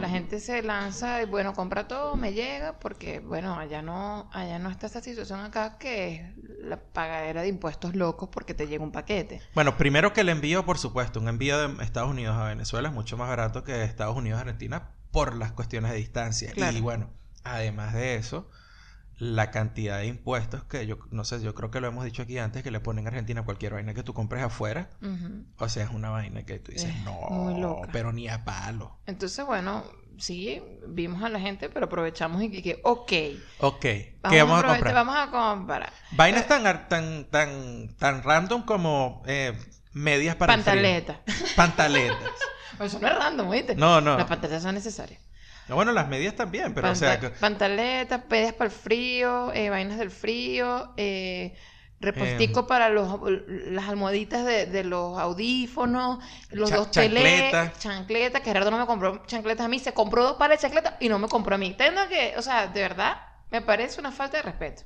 la 0.00 0.08
gente 0.08 0.40
se 0.40 0.62
lanza 0.62 1.22
y 1.22 1.26
bueno, 1.26 1.54
compra 1.54 1.86
todo, 1.86 2.16
me 2.16 2.32
llega, 2.32 2.78
porque 2.78 3.20
bueno, 3.20 3.58
allá 3.58 3.80
no, 3.80 4.28
allá 4.32 4.58
no 4.58 4.70
está 4.70 4.86
esta 4.86 5.00
situación 5.00 5.40
acá 5.40 5.78
que 5.78 6.14
es 6.16 6.22
la 6.62 6.78
pagadera 6.78 7.42
de 7.42 7.48
impuestos 7.48 7.94
locos 7.94 8.28
porque 8.30 8.54
te 8.54 8.66
llega 8.66 8.82
un 8.82 8.92
paquete. 8.92 9.40
Bueno, 9.54 9.76
primero 9.76 10.12
que 10.12 10.22
el 10.22 10.28
envío, 10.28 10.66
por 10.66 10.78
supuesto, 10.78 11.20
un 11.20 11.28
envío 11.28 11.68
de 11.68 11.84
Estados 11.84 12.10
Unidos 12.10 12.36
a 12.36 12.44
Venezuela 12.44 12.88
es 12.88 12.94
mucho 12.94 13.16
más 13.16 13.28
barato 13.28 13.62
que 13.62 13.72
de 13.72 13.84
Estados 13.84 14.16
Unidos 14.16 14.38
a 14.38 14.42
Argentina 14.42 14.97
por 15.18 15.36
las 15.36 15.52
cuestiones 15.52 15.90
de 15.90 15.96
distancia. 15.96 16.52
Claro. 16.52 16.76
Y 16.78 16.80
bueno, 16.80 17.10
además 17.42 17.92
de 17.92 18.14
eso, 18.14 18.48
la 19.18 19.50
cantidad 19.50 19.98
de 19.98 20.06
impuestos 20.06 20.62
que 20.64 20.86
yo, 20.86 20.98
no 21.10 21.24
sé, 21.24 21.42
yo 21.42 21.54
creo 21.56 21.72
que 21.72 21.80
lo 21.80 21.88
hemos 21.88 22.04
dicho 22.04 22.22
aquí 22.22 22.38
antes, 22.38 22.62
que 22.62 22.70
le 22.70 22.78
ponen 22.78 23.06
a 23.06 23.08
Argentina 23.08 23.44
cualquier 23.44 23.72
vaina 23.74 23.94
que 23.94 24.04
tú 24.04 24.14
compres 24.14 24.44
afuera. 24.44 24.90
O 25.58 25.68
sea, 25.68 25.84
es 25.84 25.90
una 25.90 26.10
vaina 26.10 26.44
que 26.44 26.60
tú 26.60 26.70
dices, 26.70 26.94
Es 26.94 27.04
no, 27.04 27.82
pero 27.92 28.12
ni 28.12 28.28
a 28.28 28.44
palo. 28.44 28.96
Entonces, 29.06 29.44
bueno, 29.44 29.82
sí, 30.18 30.62
vimos 30.86 31.22
a 31.24 31.28
la 31.28 31.40
gente, 31.40 31.68
pero 31.68 31.86
aprovechamos 31.86 32.40
y 32.42 32.62
que, 32.62 32.80
ok, 32.84 33.12
Ok, 33.60 33.80
¿qué 33.80 34.14
vamos, 34.22 34.62
a 34.62 34.66
comprar? 34.66 34.94
Vamos 34.94 35.16
a 35.16 35.30
comprar 35.30 35.92
Vainas 36.12 36.46
tan, 36.46 36.64
ar- 36.64 36.88
tan, 36.88 37.24
tan, 37.24 37.96
tan 37.98 38.22
random 38.22 38.62
como 38.62 39.22
eh, 39.26 39.52
medias 39.94 40.36
para 40.36 40.54
pantaletas. 40.54 41.18
Pantaletas. 41.56 42.30
Eso 42.80 42.98
no 43.00 43.08
es 43.08 43.14
random, 43.16 43.48
¿oíste? 43.48 43.74
No, 43.74 44.00
no. 44.00 44.16
Las 44.16 44.26
pantaletas 44.26 44.62
son 44.62 44.74
necesarias. 44.74 45.20
No, 45.68 45.74
Bueno, 45.74 45.92
las 45.92 46.08
medias 46.08 46.34
también, 46.34 46.72
pero 46.74 46.90
o 46.90 46.94
sea... 46.94 47.20
Que- 47.20 47.28
Pantaletas, 47.30 48.22
medias 48.30 48.54
para 48.54 48.70
el 48.70 48.76
frío, 48.76 49.52
eh, 49.52 49.68
vainas 49.70 49.98
del 49.98 50.10
frío, 50.10 50.92
eh, 50.96 51.56
repostico 52.00 52.60
Em. 52.60 52.66
para 52.66 52.88
los, 52.88 53.18
las 53.66 53.88
almohaditas 53.88 54.44
de, 54.46 54.66
de 54.66 54.84
los 54.84 55.18
audífonos, 55.18 56.20
los 56.50 56.70
Cha- 56.70 56.76
dos 56.76 56.90
teles, 56.90 57.22
chancleta. 57.50 57.72
chancletas, 57.78 58.40
que 58.42 58.50
Gerardo 58.50 58.70
no 58.70 58.78
me 58.78 58.86
compró 58.86 59.26
chancletas 59.26 59.66
a 59.66 59.68
mí, 59.68 59.78
se 59.78 59.92
compró 59.92 60.22
dos 60.22 60.36
pares 60.36 60.58
de 60.58 60.62
chancletas 60.68 60.94
y 61.00 61.08
no 61.08 61.18
me 61.18 61.28
compró 61.28 61.56
a 61.56 61.58
mí. 61.58 61.74
Tengo 61.74 62.00
que, 62.08 62.34
o 62.38 62.42
sea, 62.42 62.68
de 62.68 62.80
verdad, 62.80 63.16
me 63.50 63.60
parece 63.60 64.00
una 64.00 64.12
falta 64.12 64.36
de 64.38 64.44
respeto. 64.44 64.82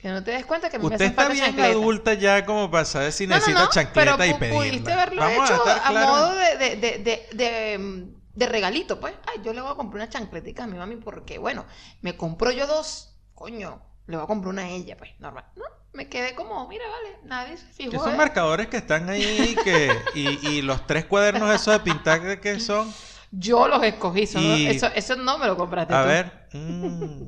Que 0.00 0.08
no 0.08 0.24
te 0.24 0.30
des 0.30 0.46
cuenta 0.46 0.70
que 0.70 0.78
me 0.78 0.84
Usted 0.86 1.02
está 1.02 1.28
bien 1.28 1.60
adulta 1.60 2.14
ya 2.14 2.46
como 2.46 2.70
para 2.70 2.84
saber 2.86 3.12
si 3.12 3.26
No, 3.26 3.34
necesita 3.34 3.64
no, 3.64 3.70
chancleta 3.70 4.16
pero 4.16 4.34
y 4.36 4.38
pedirla. 4.38 4.58
pudiste 4.70 4.92
haberlo 4.92 5.20
Vamos 5.20 5.50
hecho 5.50 5.68
a 5.68 5.76
a, 5.76 5.88
claros. 5.88 6.10
modo 6.10 6.34
de, 6.36 6.56
de, 6.76 6.98
de, 6.98 8.10
de, 8.34 8.46
regalito, 8.46 8.98
pues. 8.98 9.14
Ay, 9.26 9.42
yo 9.44 9.52
le 9.52 9.60
voy 9.60 9.72
a 9.72 9.74
comprar 9.74 10.02
una 10.02 10.08
chancletica 10.10 10.64
a 10.64 10.66
mi 10.66 10.78
mami 10.78 10.96
porque, 10.96 11.38
bueno, 11.38 11.66
me 12.00 12.16
compró 12.16 12.50
yo 12.50 12.66
dos, 12.66 13.14
coño, 13.34 13.82
le 14.06 14.16
voy 14.16 14.24
a 14.24 14.26
comprar 14.26 14.50
una 14.54 14.62
a 14.62 14.68
ella, 14.70 14.96
pues, 14.96 15.10
normal. 15.18 15.44
No, 15.56 15.64
me 15.92 16.08
quedé 16.08 16.34
como, 16.34 16.66
mira, 16.68 16.84
vale, 16.88 17.18
nadie 17.24 17.58
se 17.58 17.66
fijó. 17.66 17.96
Esos 17.96 18.12
¿eh? 18.12 18.16
marcadores 18.16 18.68
que 18.68 18.78
están 18.78 19.10
ahí 19.10 19.54
que, 19.62 19.92
y, 20.14 20.48
y 20.48 20.62
los 20.62 20.86
tres 20.86 21.04
cuadernos 21.04 21.54
esos 21.54 21.74
de 21.74 21.80
pintar 21.80 22.22
de 22.22 22.40
que 22.40 22.58
son. 22.58 22.90
Yo 23.32 23.68
los 23.68 23.82
escogí, 23.82 24.22
eso, 24.22 24.40
no- 24.40 24.56
Y- 24.56 24.66
eso, 24.66 24.86
eso 24.94 25.16
no 25.16 25.36
me 25.38 25.46
lo 25.46 25.56
compraste 25.56 25.94
A 25.94 26.02
tú. 26.02 26.08
ver. 26.08 26.48
mm, 26.52 27.26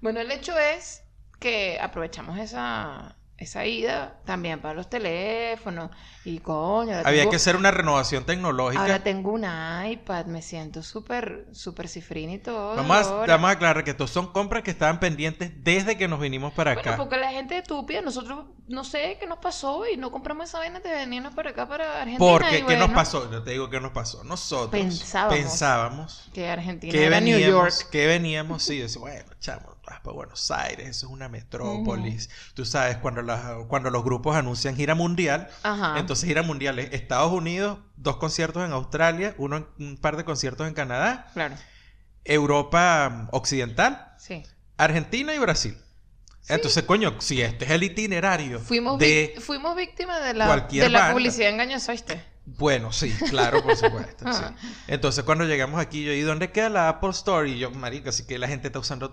Bueno, 0.00 0.20
el 0.20 0.30
hecho 0.30 0.56
es 0.58 1.02
que 1.38 1.78
aprovechamos 1.80 2.38
esa, 2.38 3.16
esa 3.36 3.66
ida 3.66 4.20
también 4.24 4.60
para 4.60 4.74
los 4.74 4.88
teléfonos 4.88 5.90
y 6.24 6.38
coño, 6.40 6.94
había 7.04 7.20
tengo- 7.22 7.30
que 7.30 7.36
hacer 7.36 7.56
una 7.56 7.70
renovación 7.70 8.24
tecnológica. 8.24 8.80
Ahora 8.82 9.02
tengo 9.02 9.32
un 9.32 9.44
iPad, 9.44 10.26
me 10.26 10.42
siento 10.42 10.82
súper, 10.82 11.46
súper 11.52 11.88
cifrina 11.88 12.32
y 12.32 12.38
todo. 12.38 12.74
Vamos 12.74 13.06
a, 13.06 13.26
vamos 13.26 13.48
a 13.48 13.52
aclarar 13.52 13.84
que 13.84 13.90
estos 13.90 14.10
son 14.10 14.32
compras 14.32 14.62
que 14.62 14.70
estaban 14.70 14.98
pendientes 15.00 15.52
desde 15.62 15.96
que 15.98 16.08
nos 16.08 16.18
vinimos 16.20 16.52
para 16.54 16.74
Bueno, 16.74 16.90
acá. 16.92 16.96
porque 16.96 17.16
la 17.18 17.30
gente 17.30 17.54
es 17.56 17.62
estúpida, 17.62 18.00
nosotros 18.00 18.46
no 18.68 18.82
sé 18.84 19.16
qué 19.20 19.26
nos 19.26 19.38
pasó 19.38 19.86
y 19.86 19.96
no 19.96 20.10
compramos 20.10 20.48
esa 20.48 20.58
vaina 20.58 20.80
de 20.80 20.90
venirnos 20.90 21.34
para 21.34 21.50
acá, 21.50 21.68
para 21.68 22.02
Argentina. 22.02 22.18
Porque, 22.18 22.58
y 22.58 22.62
¿qué 22.64 22.76
nos 22.76 22.88
bueno, 22.88 22.94
pasó? 22.94 23.30
Yo 23.30 23.42
te 23.42 23.52
digo 23.52 23.70
qué 23.70 23.80
nos 23.80 23.92
pasó. 23.92 24.24
Nosotros 24.24 24.70
Pensábamos. 24.70 25.34
pensábamos 25.38 26.30
Que 26.32 26.48
Argentina 26.48 26.90
que 26.92 27.04
era 27.06 27.20
New 27.20 27.38
veníamos, 27.38 27.78
York. 27.80 27.90
que 27.90 28.06
veníamos, 28.06 28.62
sí, 28.62 28.78
decía, 28.78 29.00
bueno, 29.00 29.30
chamo, 29.38 29.75
para 29.86 30.14
Buenos 30.14 30.50
Aires, 30.50 30.88
eso 30.88 31.06
es 31.06 31.12
una 31.12 31.28
metrópolis. 31.28 32.28
Tú 32.54 32.64
sabes, 32.64 32.96
cuando, 32.96 33.22
las- 33.22 33.64
cuando 33.68 33.90
los 33.90 34.02
grupos 34.04 34.34
anuncian 34.36 34.74
gira 34.76 34.94
mundial, 34.94 35.48
Ajá. 35.62 35.98
entonces 35.98 36.26
gira 36.28 36.42
mundial 36.42 36.78
es 36.78 36.92
Estados 36.92 37.32
Unidos, 37.32 37.78
dos 37.96 38.16
conciertos 38.16 38.64
en 38.64 38.72
Australia, 38.72 39.34
uno 39.38 39.56
en- 39.58 39.66
un 39.78 39.96
par 39.96 40.16
de 40.16 40.24
conciertos 40.24 40.66
en 40.68 40.74
Canadá, 40.74 41.30
Claro. 41.34 41.54
Europa 42.24 43.08
mm, 43.10 43.28
Occidental, 43.32 44.12
Sí. 44.18 44.42
Argentina 44.76 45.34
y 45.34 45.38
Brasil. 45.38 45.76
Entonces, 46.48 46.84
coño, 46.84 47.20
si 47.20 47.42
este 47.42 47.64
es 47.64 47.70
el 47.72 47.82
itinerario 47.82 48.60
Fuimos, 48.60 48.98
de... 49.00 49.34
vic- 49.36 49.40
fuimos 49.40 49.74
víctimas 49.76 50.22
de 50.22 50.34
la, 50.34 50.46
cualquier 50.46 50.84
de 50.84 50.90
la 50.90 50.98
banda. 51.00 51.14
publicidad 51.14 51.50
engañosa, 51.50 51.90
¿viste? 51.92 52.22
Bueno, 52.46 52.92
sí, 52.92 53.12
claro, 53.28 53.62
por 53.62 53.76
supuesto. 53.76 54.24
sí. 54.32 54.38
Ajá. 54.44 54.54
Entonces, 54.86 55.24
cuando 55.24 55.44
llegamos 55.44 55.80
aquí, 55.80 56.04
yo, 56.04 56.12
¿y 56.12 56.20
dónde 56.20 56.52
queda 56.52 56.68
la 56.68 56.88
Apple 56.88 57.10
Store? 57.10 57.50
Y 57.50 57.58
yo, 57.58 57.70
marica, 57.72 58.10
así 58.10 58.24
que 58.24 58.38
la 58.38 58.46
gente 58.46 58.68
está 58.68 58.78
usando... 58.78 59.12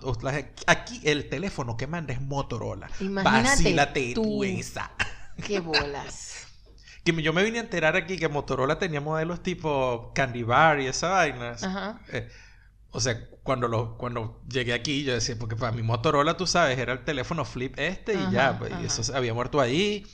Aquí 0.67 1.01
el 1.03 1.29
teléfono 1.29 1.75
que 1.75 1.87
manda 1.87 2.13
es 2.13 2.21
Motorola. 2.21 2.89
Imagínate 2.99 4.13
tú. 4.13 4.43
esa. 4.43 4.91
Qué 5.45 5.59
bolas. 5.59 6.45
Que 7.03 7.21
yo 7.21 7.33
me 7.33 7.43
vine 7.43 7.57
a 7.57 7.61
enterar 7.61 7.95
aquí 7.95 8.17
que 8.17 8.29
Motorola 8.29 8.77
tenía 8.77 9.01
modelos 9.01 9.41
tipo 9.41 10.13
Candy 10.13 10.43
Bar 10.43 10.79
y 10.79 10.85
esa 10.85 11.09
vaina. 11.09 11.55
Ajá. 11.61 11.99
Eh, 12.09 12.29
o 12.91 12.99
sea, 13.01 13.19
cuando, 13.41 13.67
lo, 13.67 13.97
cuando 13.97 14.41
llegué 14.47 14.73
aquí, 14.73 15.03
yo 15.03 15.13
decía, 15.13 15.35
porque 15.37 15.55
para 15.55 15.71
mi 15.71 15.81
Motorola, 15.81 16.37
tú 16.37 16.45
sabes, 16.45 16.77
era 16.77 16.93
el 16.93 17.03
teléfono 17.03 17.43
flip 17.43 17.77
este 17.77 18.13
y 18.13 18.17
Ajá, 18.17 18.31
ya, 18.31 18.59
pues, 18.59 18.71
y 18.81 18.85
eso 18.85 19.03
se 19.03 19.17
había 19.17 19.33
muerto 19.33 19.59
ahí. 19.59 20.05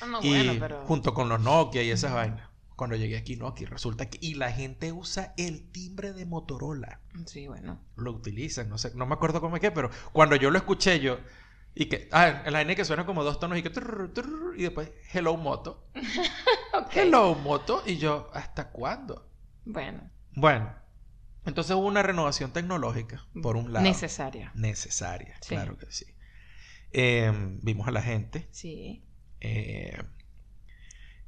Ah, 0.00 0.06
no, 0.06 0.22
y 0.22 0.28
bueno, 0.28 0.52
pero... 0.60 0.84
junto 0.86 1.12
con 1.12 1.28
los 1.28 1.40
Nokia 1.40 1.82
y 1.82 1.90
esas 1.90 2.14
vainas. 2.14 2.47
Cuando 2.78 2.94
llegué 2.94 3.16
aquí, 3.16 3.34
Nokia, 3.34 3.66
resulta 3.68 4.08
que... 4.08 4.18
Y 4.20 4.34
la 4.34 4.52
gente 4.52 4.92
usa 4.92 5.34
el 5.36 5.68
timbre 5.72 6.12
de 6.12 6.26
Motorola. 6.26 7.00
Sí, 7.26 7.48
bueno. 7.48 7.80
Lo 7.96 8.12
utilizan, 8.12 8.68
no 8.68 8.78
sé, 8.78 8.92
no 8.94 9.04
me 9.04 9.14
acuerdo 9.14 9.40
cómo 9.40 9.56
es 9.56 9.60
que, 9.60 9.72
pero 9.72 9.90
cuando 10.12 10.36
yo 10.36 10.48
lo 10.52 10.58
escuché 10.58 11.00
yo... 11.00 11.18
Y 11.74 11.86
que... 11.86 12.08
Ah, 12.12 12.44
en 12.46 12.52
la 12.52 12.60
vaina 12.60 12.76
que 12.76 12.84
suena 12.84 13.04
como 13.04 13.24
dos 13.24 13.40
tonos 13.40 13.58
y 13.58 13.64
que... 13.64 13.70
trrr, 13.70 14.14
trrr, 14.14 14.54
y 14.56 14.62
después, 14.62 14.92
Hello 15.12 15.36
Moto. 15.36 15.90
Hello 16.92 17.34
Moto. 17.34 17.82
Y 17.84 17.96
yo, 17.96 18.30
¿hasta 18.32 18.70
cuándo? 18.70 19.28
Bueno. 19.64 20.08
Bueno, 20.36 20.72
entonces 21.46 21.74
hubo 21.74 21.84
una 21.88 22.04
renovación 22.04 22.52
tecnológica, 22.52 23.26
por 23.42 23.56
un 23.56 23.72
lado. 23.72 23.82
Necesaria. 23.82 24.52
Necesaria, 24.54 25.34
Sí. 25.40 25.56
claro 25.56 25.76
que 25.76 25.90
sí. 25.90 26.04
Eh, 26.92 27.32
vimos 27.60 27.88
a 27.88 27.90
la 27.90 28.02
gente. 28.02 28.46
Sí. 28.52 29.02
Eh, 29.40 30.00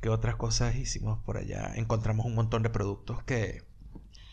¿Qué 0.00 0.08
otras 0.08 0.36
cosas 0.36 0.76
hicimos 0.76 1.18
por 1.20 1.36
allá? 1.36 1.72
Encontramos 1.74 2.24
un 2.26 2.34
montón 2.34 2.62
de 2.62 2.70
productos 2.70 3.22
que... 3.24 3.62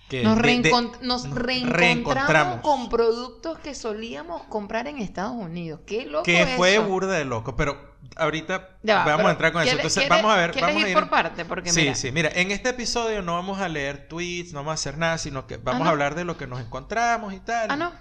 que 0.10 0.24
Nos, 0.24 0.38
de- 0.38 0.42
de- 0.42 0.72
reencont- 0.72 1.00
nos 1.02 1.26
nos 1.26 1.36
reencontramos, 1.36 1.78
reencontramos. 1.78 2.62
con 2.62 2.90
productos 2.90 3.60
que 3.60 3.76
solíamos 3.76 4.44
comprar 4.44 4.88
en 4.88 5.00
Estados 5.00 5.34
Unidos. 5.34 5.82
Qué 5.86 6.06
loco 6.06 6.24
que 6.24 6.42
es 6.44 6.50
fue 6.56 6.76
eso. 6.76 6.86
burda 6.86 7.14
de 7.18 7.26
loco, 7.26 7.56
pero 7.58 7.96
ahorita 8.16 8.78
Ya 8.84 9.04
vamos 9.04 9.26
a 9.28 9.32
entrar 9.32 9.52
con 9.52 9.62
eso. 9.62 9.68
¿quiere- 9.70 9.82
Entonces, 9.82 10.04
quiere- 10.04 10.16
vamos 10.16 10.34
a 10.34 10.38
ver, 10.40 10.52
¿quieres 10.52 10.70
vamos 10.70 10.84
a 10.84 10.88
ir 10.90 10.94
por 10.96 11.10
parte? 11.10 11.44
Porque 11.44 11.72
sí, 11.72 11.82
mira, 11.82 11.96
sí, 11.96 12.12
mira, 12.14 12.30
en 12.34 12.52
este 12.52 12.70
episodio 12.70 13.22
no 13.22 13.34
vamos 13.34 13.60
a 13.60 13.68
leer 13.68 14.08
tweets, 14.08 14.54
no 14.54 14.60
vamos 14.60 14.72
a 14.72 14.74
hacer 14.76 14.98
nada, 14.98 15.18
sino 15.18 15.48
que 15.48 15.58
vamos 15.58 15.82
no? 15.82 15.88
a 15.88 15.92
hablar 15.92 16.16
de 16.16 16.24
lo 16.24 16.38
que 16.38 16.48
nos 16.48 16.62
encontramos 16.62 17.34
y 17.34 17.40
tal. 17.42 17.70
Ah, 17.72 17.76
no. 17.76 17.92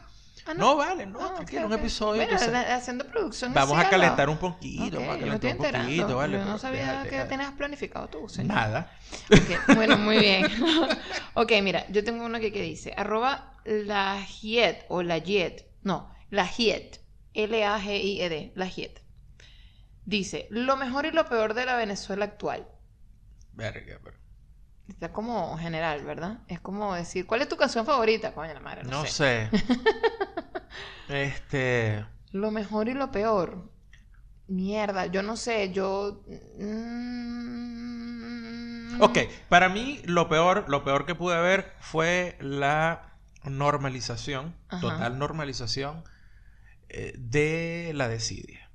Ah, 0.48 0.54
No, 0.54 0.76
vale, 0.76 1.06
no, 1.06 1.18
Ah, 1.20 1.34
tranquilo, 1.34 1.62
ok, 1.62 1.66
un 1.66 1.72
episodio. 1.78 2.26
La- 2.52 2.76
haciendo 2.76 3.04
producción. 3.06 3.52
Vamos 3.52 3.78
a 3.78 3.90
calentar 3.90 4.28
un 4.28 4.36
poquito, 4.38 4.84
Ok, 4.84 4.92
vamos 4.94 5.16
a 5.16 5.18
calentar 5.18 5.50
un 5.50 5.56
enterando. 5.56 5.88
poquito, 5.88 6.16
vale. 6.16 6.38
Yo 6.38 6.44
no 6.44 6.58
sabía 6.58 7.02
que 7.08 7.24
tenías 7.24 7.52
planificado 7.52 8.08
tú, 8.08 8.28
señor. 8.28 8.54
Nada. 8.54 8.92
Ok, 9.32 9.74
Bueno, 9.74 9.96
muy 9.98 10.18
bien. 10.18 10.46
ok, 11.34 11.52
mira, 11.62 11.84
yo 11.88 12.04
tengo 12.04 12.24
uno 12.24 12.38
que, 12.38 12.52
que 12.52 12.62
dice, 12.62 12.94
arroba 12.96 13.54
la 13.64 14.24
Hiet 14.24 14.84
o 14.88 15.02
la 15.02 15.18
Jet, 15.18 15.68
no, 15.82 16.14
la 16.30 16.46
Hiet, 16.46 17.00
L-A-G-I-E-D, 17.34 18.52
la 18.54 18.66
Hiet. 18.68 19.02
Dice, 20.04 20.46
lo 20.50 20.76
mejor 20.76 21.06
y 21.06 21.10
lo 21.10 21.26
peor 21.26 21.54
de 21.54 21.66
la 21.66 21.74
Venezuela 21.76 22.24
actual. 22.24 22.68
Verga, 23.52 23.98
pero- 24.04 24.16
Está 24.88 25.12
como 25.12 25.56
general, 25.58 26.04
¿verdad? 26.04 26.38
Es 26.48 26.60
como 26.60 26.94
decir, 26.94 27.26
¿cuál 27.26 27.42
es 27.42 27.48
tu 27.48 27.56
canción 27.56 27.84
favorita? 27.86 28.32
Coño, 28.32 28.54
la 28.54 28.60
madre, 28.60 28.84
no, 28.84 28.90
No 28.90 29.06
sé. 29.06 29.50
sé. 29.50 29.50
este. 31.08 32.04
Lo 32.32 32.50
mejor 32.50 32.88
y 32.88 32.94
lo 32.94 33.10
peor. 33.10 33.70
Mierda, 34.48 35.06
yo 35.06 35.22
no 35.22 35.36
sé, 35.36 35.72
yo... 35.72 36.22
mm, 36.58 37.86
Ok, 39.02 39.18
para 39.48 39.68
mí 39.68 40.00
lo 40.04 40.28
peor, 40.28 40.64
lo 40.68 40.84
peor 40.84 41.04
que 41.04 41.14
pude 41.14 41.40
ver 41.40 41.72
fue 41.80 42.36
la 42.40 43.12
normalización, 43.44 44.54
Ajá. 44.68 44.80
total 44.80 45.18
normalización 45.18 46.04
eh, 46.88 47.14
de 47.18 47.92
la 47.94 48.08
desidia. 48.08 48.65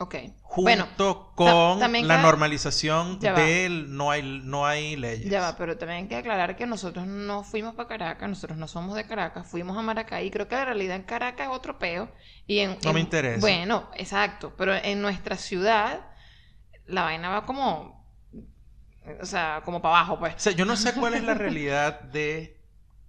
Ok. 0.00 0.14
Junto 0.42 0.62
Bueno, 0.62 0.88
con 1.36 1.78
la 1.78 2.22
normalización 2.22 3.20
del 3.20 3.94
no 3.94 4.10
hay, 4.10 4.40
no 4.42 4.66
hay 4.66 4.96
leyes. 4.96 5.28
Ya 5.30 5.40
va, 5.42 5.56
pero 5.56 5.76
también 5.76 6.02
hay 6.04 6.08
que 6.08 6.16
aclarar 6.16 6.56
que 6.56 6.66
nosotros 6.66 7.06
no 7.06 7.44
fuimos 7.44 7.74
para 7.74 7.88
Caracas, 7.88 8.26
nosotros 8.28 8.58
no 8.58 8.66
somos 8.66 8.96
de 8.96 9.06
Caracas, 9.06 9.46
fuimos 9.46 9.76
a 9.76 9.82
Maracay. 9.82 10.30
Creo 10.30 10.48
que 10.48 10.54
la 10.56 10.64
realidad 10.64 10.96
en 10.96 11.02
Caracas 11.02 11.48
es 11.48 11.54
otro 11.54 11.78
peo. 11.78 12.10
Y 12.46 12.60
en, 12.60 12.78
No 12.82 12.94
me 12.94 13.00
interesa. 13.00 13.40
Bueno, 13.40 13.90
exacto, 13.94 14.54
pero 14.56 14.74
en 14.74 15.02
nuestra 15.02 15.36
ciudad 15.36 16.00
la 16.86 17.02
vaina 17.02 17.28
va 17.28 17.44
como, 17.44 18.02
o 19.20 19.26
sea, 19.26 19.62
como 19.64 19.82
para 19.82 19.96
abajo, 19.98 20.14
O 20.14 20.18
pues. 20.18 20.34
sea, 20.38 20.52
yo 20.52 20.64
no 20.64 20.76
sé 20.76 20.94
cuál 20.94 21.14
es 21.14 21.22
la 21.22 21.34
realidad 21.34 22.00
de 22.00 22.58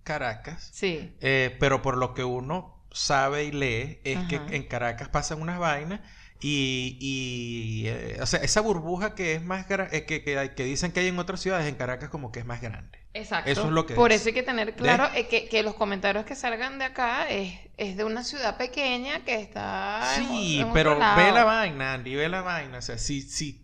Caracas, 0.04 0.70
Sí, 0.74 1.16
eh, 1.22 1.56
pero 1.60 1.82
por 1.82 1.98
lo 1.98 2.14
que 2.14 2.24
uno 2.24 2.86
sabe 2.92 3.46
y 3.46 3.52
lee 3.52 4.02
es 4.04 4.18
Ajá. 4.18 4.28
que 4.28 4.36
en 4.56 4.68
Caracas 4.68 5.10
pasan 5.10 5.42
unas 5.42 5.60
vainas 5.60 6.02
y, 6.44 6.98
y, 7.00 7.88
eh, 7.88 8.18
o 8.22 8.26
sea, 8.26 8.40
esa 8.42 8.62
burbuja 8.62 9.14
que 9.16 9.36
es 9.36 9.44
más 9.44 9.66
eh, 9.70 10.06
que, 10.06 10.24
que, 10.24 10.64
dicen 10.64 10.92
que 10.92 11.02
hay 11.02 11.08
en 11.08 11.20
otras 11.20 11.40
ciudades, 11.40 11.68
en 11.68 11.76
Caracas 11.76 12.10
como 12.10 12.32
que 12.32 12.40
es 12.40 12.46
más 12.46 12.62
grande. 12.62 12.98
exacto. 13.14 13.50
Eso 13.50 13.66
es 13.66 13.72
lo 13.72 13.86
que 13.86 13.94
Por 13.94 14.12
es. 14.12 14.22
eso 14.22 14.30
hay 14.30 14.34
que 14.34 14.44
tener 14.44 14.74
claro 14.76 15.08
eh, 15.14 15.28
que, 15.28 15.48
que 15.48 15.62
los 15.64 15.76
comentarios 15.76 16.26
que 16.26 16.36
salgan 16.36 16.80
de 16.80 16.86
acá 16.86 17.30
es, 17.30 17.60
es 17.78 17.96
de 17.96 18.04
una 18.06 18.24
ciudad 18.24 18.58
pequeña 18.58 19.24
que 19.24 19.36
está 19.36 20.16
en 20.18 20.28
Sí, 20.28 20.56
en 20.58 20.64
otro 20.64 20.74
pero 20.74 21.00
lado. 21.00 21.18
ve 21.18 21.32
la 21.32 21.44
vaina, 21.44 21.94
Andy, 21.94 22.16
ve 22.16 22.28
la 22.28 22.42
vaina. 22.42 22.80
O 22.80 22.82
sea, 22.82 22.98
si, 22.98 23.22
si 23.22 23.64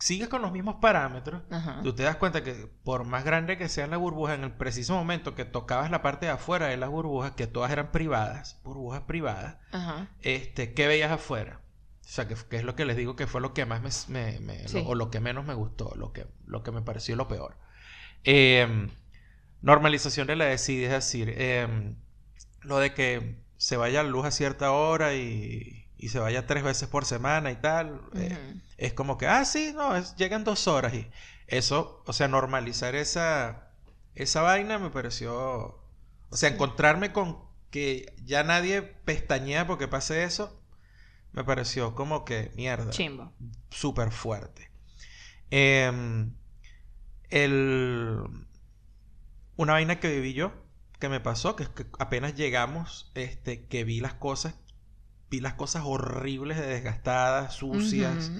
sigues 0.00 0.28
con 0.28 0.42
los 0.42 0.50
mismos 0.50 0.76
parámetros, 0.80 1.42
Ajá. 1.52 1.80
tú 1.84 1.94
te 1.94 2.02
das 2.02 2.16
cuenta 2.16 2.42
que 2.42 2.52
por 2.82 3.04
más 3.04 3.22
grande 3.24 3.56
que 3.58 3.68
sea 3.68 3.86
la 3.86 3.96
burbuja, 3.96 4.34
en 4.34 4.42
el 4.42 4.52
preciso 4.52 4.94
momento 4.94 5.36
que 5.36 5.44
tocabas 5.44 5.92
la 5.92 6.02
parte 6.02 6.26
de 6.26 6.32
afuera 6.32 6.66
de 6.66 6.76
las 6.76 6.90
burbujas, 6.90 7.30
que 7.32 7.46
todas 7.46 7.70
eran 7.70 7.92
privadas, 7.92 8.60
burbujas 8.64 9.02
privadas, 9.02 9.58
Ajá. 9.70 10.08
este, 10.22 10.74
¿qué 10.74 10.88
veías 10.88 11.12
afuera? 11.12 11.60
O 12.04 12.08
sea, 12.14 12.28
que, 12.28 12.34
que 12.50 12.56
es 12.56 12.64
lo 12.64 12.76
que 12.76 12.84
les 12.84 12.96
digo 12.96 13.16
que 13.16 13.26
fue 13.26 13.40
lo 13.40 13.54
que 13.54 13.64
más 13.66 14.08
me, 14.08 14.32
me- 14.32 14.40
me- 14.40 14.68
Sí. 14.68 14.74
lo- 14.74 14.86
o 14.88 14.94
lo 14.94 15.10
que 15.10 15.20
menos 15.20 15.46
me 15.46 15.54
gustó, 15.54 15.94
lo 15.96 16.12
que, 16.12 16.26
lo 16.46 16.62
que 16.62 16.72
me 16.72 16.82
pareció 16.82 17.16
lo 17.16 17.28
peor. 17.28 17.56
Eh, 18.24 18.88
normalización 19.62 20.26
de 20.26 20.36
la 20.36 20.46
desidia, 20.46 20.86
es 20.88 20.92
decir, 20.92 21.32
eh, 21.36 21.94
lo 22.62 22.78
de 22.78 22.94
que 22.94 23.36
se 23.56 23.76
vaya 23.76 24.02
la 24.02 24.08
luz 24.10 24.26
a 24.26 24.30
cierta 24.30 24.72
hora 24.72 25.14
y, 25.14 25.88
y 25.96 26.08
se 26.08 26.18
vaya 26.18 26.46
tres 26.46 26.64
veces 26.64 26.88
por 26.88 27.04
semana 27.04 27.50
y 27.52 27.56
tal, 27.56 28.00
eh, 28.14 28.60
es 28.76 28.92
como 28.94 29.18
que, 29.18 29.26
ah, 29.28 29.44
sí, 29.44 29.72
no, 29.74 29.96
es- 29.96 30.16
llegan 30.16 30.44
dos 30.44 30.66
horas 30.68 30.94
y 30.94 31.08
eso, 31.46 32.02
o 32.06 32.12
sea, 32.12 32.28
normalizar 32.28 32.94
esa, 32.96 33.70
esa 34.14 34.42
vaina 34.42 34.78
me 34.78 34.90
pareció, 34.90 35.34
o 36.30 36.36
sea, 36.36 36.48
encontrarme 36.50 37.12
con 37.12 37.38
que 37.70 38.14
ya 38.24 38.42
nadie 38.44 38.82
pestañea 38.82 39.66
porque 39.66 39.88
pase 39.88 40.24
eso, 40.24 40.61
me 41.32 41.44
pareció 41.44 41.94
como 41.94 42.24
que 42.24 42.52
mierda, 42.56 42.90
Chimbo. 42.90 43.32
súper 43.70 44.10
fuerte. 44.12 44.70
Em, 45.50 46.32
el, 47.30 48.18
una 49.56 49.72
vaina 49.74 50.00
que 50.00 50.08
viví 50.14 50.32
yo, 50.34 50.52
que 50.98 51.08
me 51.08 51.20
pasó, 51.20 51.56
que 51.56 51.64
es 51.64 51.68
que 51.68 51.86
apenas 51.98 52.34
llegamos, 52.34 53.10
este, 53.14 53.66
que 53.66 53.84
vi 53.84 54.00
las 54.00 54.14
cosas, 54.14 54.54
vi 55.30 55.40
las 55.40 55.54
cosas 55.54 55.82
horribles, 55.86 56.58
de 56.58 56.66
desgastadas, 56.66 57.54
sucias, 57.54 58.30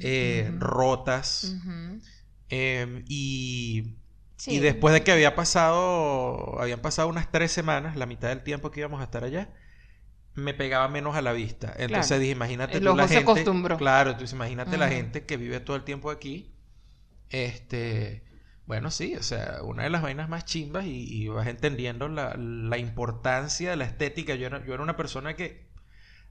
eh, 0.00 0.50
rotas. 0.58 1.54
em, 2.48 3.04
y, 3.08 3.96
Sí. 4.36 4.52
y 4.56 4.58
después 4.58 4.92
de 4.92 5.02
que 5.04 5.12
había 5.12 5.34
pasado, 5.36 6.60
habían 6.60 6.80
pasado 6.80 7.08
unas 7.08 7.30
tres 7.30 7.52
semanas, 7.52 7.96
la 7.96 8.06
mitad 8.06 8.28
del 8.28 8.42
tiempo 8.42 8.70
que 8.70 8.80
íbamos 8.80 9.00
a 9.00 9.04
estar 9.04 9.22
allá, 9.24 9.50
me 10.34 10.54
pegaba 10.54 10.88
menos 10.88 11.16
a 11.16 11.22
la 11.22 11.32
vista. 11.32 11.72
Entonces 11.78 11.86
Claro. 11.86 12.18
dije, 12.18 12.32
imagínate 12.32 12.78
El 12.78 12.84
tú 12.84 12.94
la 12.94 13.08
se 13.08 13.14
gente. 13.16 13.20
acostumbró. 13.20 13.76
Claro, 13.76 14.10
entonces 14.12 14.34
imagínate 14.34 14.78
la 14.78 14.88
gente 14.88 15.26
que 15.26 15.36
vive 15.36 15.60
todo 15.60 15.76
el 15.76 15.84
tiempo 15.84 16.10
aquí. 16.10 16.54
Este, 17.30 18.24
bueno, 18.66 18.90
sí, 18.90 19.16
o 19.16 19.22
sea, 19.22 19.60
una 19.64 19.84
de 19.84 19.90
las 19.90 20.02
vainas 20.02 20.28
más 20.28 20.44
chimbas 20.44 20.86
y, 20.86 21.04
y 21.24 21.28
vas 21.28 21.46
entendiendo 21.48 22.08
la, 22.08 22.34
la 22.36 22.78
importancia 22.78 23.70
de 23.70 23.76
la 23.76 23.84
estética. 23.86 24.34
Yo 24.36 24.46
era, 24.46 24.64
yo 24.64 24.74
era 24.74 24.82
una 24.82 24.96
persona 24.96 25.36
que 25.36 25.68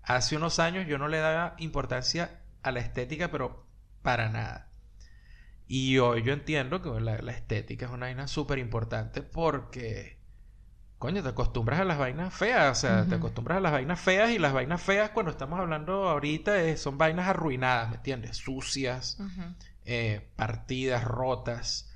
hace 0.04 0.38
unos 0.38 0.60
años 0.60 0.88
yo 0.88 0.98
no 1.00 1.08
le 1.10 1.20
daba 1.20 1.56
importancia 1.60 2.42
a 2.64 2.72
la 2.72 2.82
estética, 2.82 3.32
pero 3.32 3.68
para 4.04 4.30
nada. 4.30 4.72
Y 5.68 5.98
hoy 6.00 6.24
yo 6.24 6.34
entiendo 6.34 6.82
que 6.82 6.90
la, 7.02 7.18
la 7.20 7.32
estética 7.32 7.86
es 7.86 7.92
una 7.92 8.08
vaina 8.08 8.28
súper 8.28 8.60
importante 8.60 9.22
porque, 9.24 10.21
coño, 11.02 11.24
te 11.24 11.30
acostumbras 11.30 11.80
a 11.80 11.84
las 11.84 11.98
vainas 11.98 12.32
feas, 12.32 12.78
o 12.78 12.80
sea, 12.80 13.06
te 13.08 13.16
acostumbras 13.16 13.58
a 13.58 13.62
las 13.62 13.72
vainas 13.72 14.00
feas 14.00 14.30
y 14.30 14.38
las 14.38 14.54
vainas 14.54 14.80
feas 14.80 15.10
cuando 15.10 15.32
estamos 15.32 15.60
hablando 15.60 16.08
ahorita 16.08 16.62
eh, 16.62 16.78
son 16.78 17.00
vainas 17.00 17.28
arruinadas, 17.28 17.90
¿me 17.90 17.96
entiendes? 17.96 18.38
Sucias, 18.38 19.18
eh, 19.84 20.30
partidas, 20.36 21.04
rotas, 21.04 21.90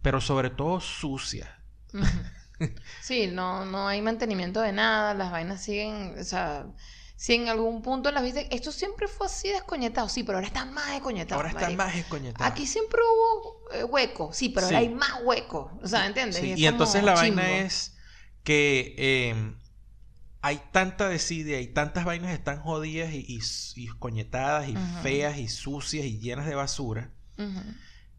pero 0.00 0.22
sobre 0.22 0.48
todo 0.48 0.80
sucias. 0.80 1.50
Sí, 3.00 3.26
no, 3.26 3.64
no 3.64 3.88
hay 3.88 4.02
mantenimiento 4.02 4.60
de 4.60 4.72
nada, 4.72 5.14
las 5.14 5.30
vainas 5.30 5.62
siguen, 5.62 6.14
o 6.18 6.24
sea, 6.24 6.66
si 7.16 7.34
en 7.34 7.48
algún 7.48 7.80
punto 7.80 8.10
las 8.10 8.22
viste, 8.22 8.54
esto 8.54 8.70
siempre 8.70 9.08
fue 9.08 9.26
así 9.26 9.48
descoñetado, 9.48 10.08
sí, 10.08 10.24
pero 10.24 10.38
ahora 10.38 10.46
está 10.46 10.64
más 10.64 10.90
descoñetado. 10.90 11.40
Ahora 11.40 11.50
está 11.50 11.62
marico. 11.62 11.82
más 11.82 11.94
escoñetado. 11.94 12.50
Aquí 12.50 12.66
siempre 12.66 13.00
hubo 13.02 13.70
eh, 13.72 13.84
hueco, 13.84 14.32
sí, 14.32 14.48
pero 14.50 14.66
ahora 14.66 14.78
hay 14.78 14.88
más 14.88 15.20
hueco, 15.24 15.78
o 15.82 15.88
sea, 15.88 16.06
¿entiendes? 16.06 16.40
Sí, 16.40 16.54
y 16.56 16.66
entonces 16.66 17.02
la 17.02 17.14
vaina 17.14 17.50
es 17.50 17.96
que 18.44 18.94
eh, 18.98 19.54
hay 20.42 20.60
tanta 20.72 21.08
desidia 21.08 21.60
y 21.60 21.68
tantas 21.68 22.04
vainas 22.04 22.32
están 22.32 22.60
jodidas 22.60 23.12
y, 23.12 23.18
y, 23.28 23.40
y 23.76 24.76
feas 25.02 25.38
y 25.38 25.48
sucias 25.48 26.04
y 26.06 26.18
llenas 26.18 26.46
de 26.46 26.54
basura 26.54 27.12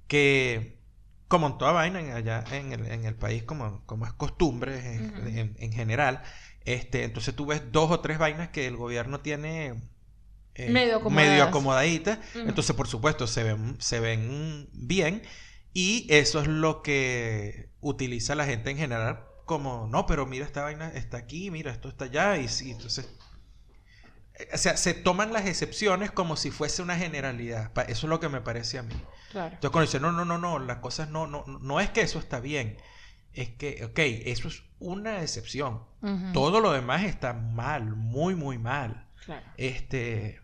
que 0.07 0.79
como 1.27 1.47
en 1.47 1.57
toda 1.57 1.71
vaina 1.71 1.99
en- 2.01 2.11
allá 2.11 2.43
en 2.51 2.73
el, 2.73 2.85
en 2.87 3.05
el 3.05 3.15
país 3.15 3.43
como, 3.43 3.85
como 3.85 4.05
es 4.05 4.13
costumbre 4.13 4.95
en, 4.95 5.05
Ujú. 5.05 5.27
en- 5.27 5.55
en 5.59 5.71
general 5.73 6.21
este 6.65 7.03
entonces 7.03 7.35
tú 7.35 7.45
ves 7.45 7.71
dos 7.71 7.89
o 7.91 7.99
tres 8.01 8.17
vainas 8.17 8.49
que 8.49 8.67
el 8.67 8.75
gobierno 8.77 9.21
tiene 9.21 9.81
eh, 10.55 10.69
Medio 11.09 11.43
acomodaditas 11.45 12.19
entonces 12.33 12.75
por 12.75 12.87
supuesto 12.87 13.25
se 13.27 13.43
ven 13.43 13.77
se 13.79 13.99
ven 13.99 14.69
bien 14.73 15.23
y 15.73 16.05
eso 16.09 16.41
es 16.41 16.47
lo 16.47 16.81
que 16.83 17.69
utiliza 17.79 18.35
la 18.35 18.45
gente 18.45 18.69
en 18.71 18.77
general 18.77 19.25
como 19.45 19.87
no 19.87 20.05
pero 20.05 20.25
mira 20.25 20.45
esta 20.45 20.63
vaina 20.63 20.89
está 20.89 21.17
aquí 21.17 21.51
mira 21.51 21.71
esto 21.71 21.89
está 21.89 22.05
allá 22.05 22.37
y 22.37 22.47
sí 22.47 22.71
entonces 22.71 23.09
eh, 24.35 24.47
o 24.53 24.57
sea, 24.57 24.77
se 24.77 24.93
toman 24.93 25.33
las 25.33 25.45
excepciones 25.45 26.11
como 26.11 26.37
si 26.37 26.51
fuese 26.51 26.81
una 26.81 26.95
generalidad. 26.97 27.71
Eso 27.89 28.07
es 28.07 28.09
lo 28.09 28.19
que 28.21 28.29
me 28.29 28.39
parece 28.41 28.79
a 28.79 28.83
mí. 28.83 28.95
Claro. 29.31 29.53
Entonces 29.55 29.69
cuando 29.71 29.85
dicen, 29.87 30.01
no, 30.01 30.11
no, 30.13 30.23
no, 30.25 30.37
no, 30.37 30.57
las 30.57 30.77
cosas 30.77 31.09
no, 31.09 31.27
no, 31.27 31.43
no 31.45 31.79
es 31.81 31.89
que 31.89 32.01
eso 32.01 32.17
está 32.17 32.39
bien. 32.39 32.77
Es 33.33 33.49
que, 33.49 33.83
ok, 33.85 33.99
eso 33.99 34.47
es 34.47 34.63
una 34.79 35.21
excepción. 35.21 35.83
Todo 36.33 36.59
lo 36.61 36.71
demás 36.71 37.03
está 37.03 37.33
mal, 37.33 37.95
muy, 37.95 38.35
muy 38.35 38.57
mal. 38.57 39.05
Claro. 39.25 39.45
Este, 39.57 40.41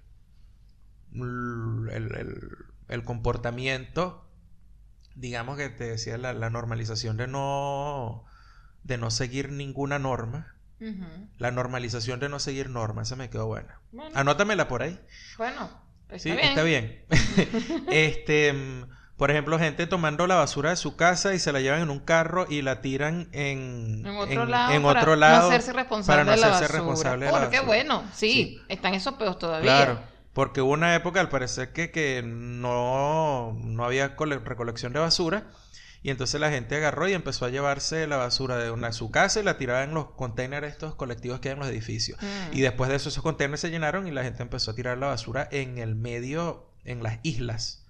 el, 1.14 1.90
el- 1.92 2.58
el 2.90 3.04
comportamiento, 3.04 4.26
digamos 5.16 5.58
que 5.58 5.70
te 5.70 5.86
decía, 5.86 6.18
la, 6.18 6.34
la 6.34 6.50
normalización 6.50 7.18
de 7.18 7.28
no, 7.28 8.24
de 8.88 8.97
no 8.97 9.12
seguir 9.12 9.52
ninguna 9.52 10.00
norma. 10.00 10.54
La 11.39 11.50
normalización 11.52 12.19
de 12.19 12.30
no 12.30 12.39
seguir 12.39 12.69
normas, 12.69 13.08
esa 13.08 13.15
me 13.15 13.30
quedó 13.32 13.47
buena. 13.47 13.80
Bueno, 13.91 14.12
Anótamela 14.15 14.67
por 14.67 14.84
ahí. 14.84 15.00
bueno, 15.38 15.69
está 16.04 16.19
Sí, 16.19 16.32
bien. 16.32 16.45
está 16.50 16.62
bien. 16.63 17.04
este, 17.89 18.54
mm, 18.54 18.84
por 19.17 19.32
ejemplo, 19.32 19.58
gente 19.58 19.88
tomando 19.88 20.28
la 20.28 20.36
basura 20.36 20.69
de 20.69 20.76
su 20.76 20.95
casa 20.95 21.34
y 21.34 21.39
se 21.39 21.52
la 21.52 21.60
llevan 21.62 21.82
en 21.82 21.89
un 21.89 22.00
carro 22.00 22.45
y 22.47 22.62
la 22.62 22.82
tiran 22.82 23.28
en, 23.32 24.04
En 24.06 24.15
otro 24.17 24.43
en- 24.43 24.52
lado, 24.52 24.73
en 24.73 24.84
para 24.84 25.00
otro 25.00 25.15
lado 25.15 25.41
no 25.41 25.47
hacerse 25.47 25.73
responsable 25.73 26.23
para 26.23 26.26
no 26.26 26.32
de 26.32 26.38
la 26.47 26.56
hacerse 26.56 26.73
basura. 26.73 26.80
responsable 26.80 27.26
de 27.26 27.32
la 27.32 27.39
Porque 27.39 27.58
basura. 27.58 27.67
bueno, 27.67 28.04
sí, 28.13 28.32
Sí. 28.32 28.62
están 28.69 28.93
esos 28.93 29.15
peos 29.15 29.39
todavía. 29.39 29.76
Claro, 29.86 30.00
porque 30.34 30.62
hubo 30.62 30.73
una 30.73 30.93
época 30.93 31.19
al 31.19 31.30
parecer 31.30 31.73
que, 31.73 31.89
que 31.89 32.21
no, 32.23 33.58
no 33.63 33.84
había 33.84 34.15
cole- 34.15 34.38
recolección 34.38 34.93
de 34.93 35.00
basura 35.00 35.45
y 36.04 36.10
entonces 36.10 36.40
la 36.40 36.50
gente 36.50 36.76
agarró 36.76 37.08
y 37.08 37.14
empezó 37.14 37.46
a 37.46 37.50
llevarse 37.50 38.08
la 38.08 38.18
basura 38.18 38.58
de 38.58 38.72
una, 38.72 38.92
su 38.92 39.12
casa 39.12 39.40
y 39.40 39.44
la 39.44 39.58
tiraba 39.58 39.84
en 39.84 39.94
los 39.94 40.12
containers 40.12 40.68
estos 40.68 40.96
colectivos 40.96 41.40
que 41.40 41.50
hay 41.50 41.54
en 41.54 41.60
los 41.60 41.68
edificios. 41.68 42.22
Mm. 42.22 42.58
Y 42.58 42.62
después 42.62 42.90
de 42.90 42.96
eso 42.96 43.10
esos 43.10 43.24
containers 43.24 43.62
se 43.62 43.70
llenaron 43.70 44.08
y 44.08 44.12
la 44.12 44.24
gente 44.24 44.44
empezó 44.44 44.72
a 44.72 44.76
tirar 44.76 44.98
la 44.98 45.08
basura 45.08 45.48
en 45.52 45.78
el 45.78 45.96
medio, 45.96 46.72
en 46.84 47.04
las 47.04 47.20
islas. 47.24 47.84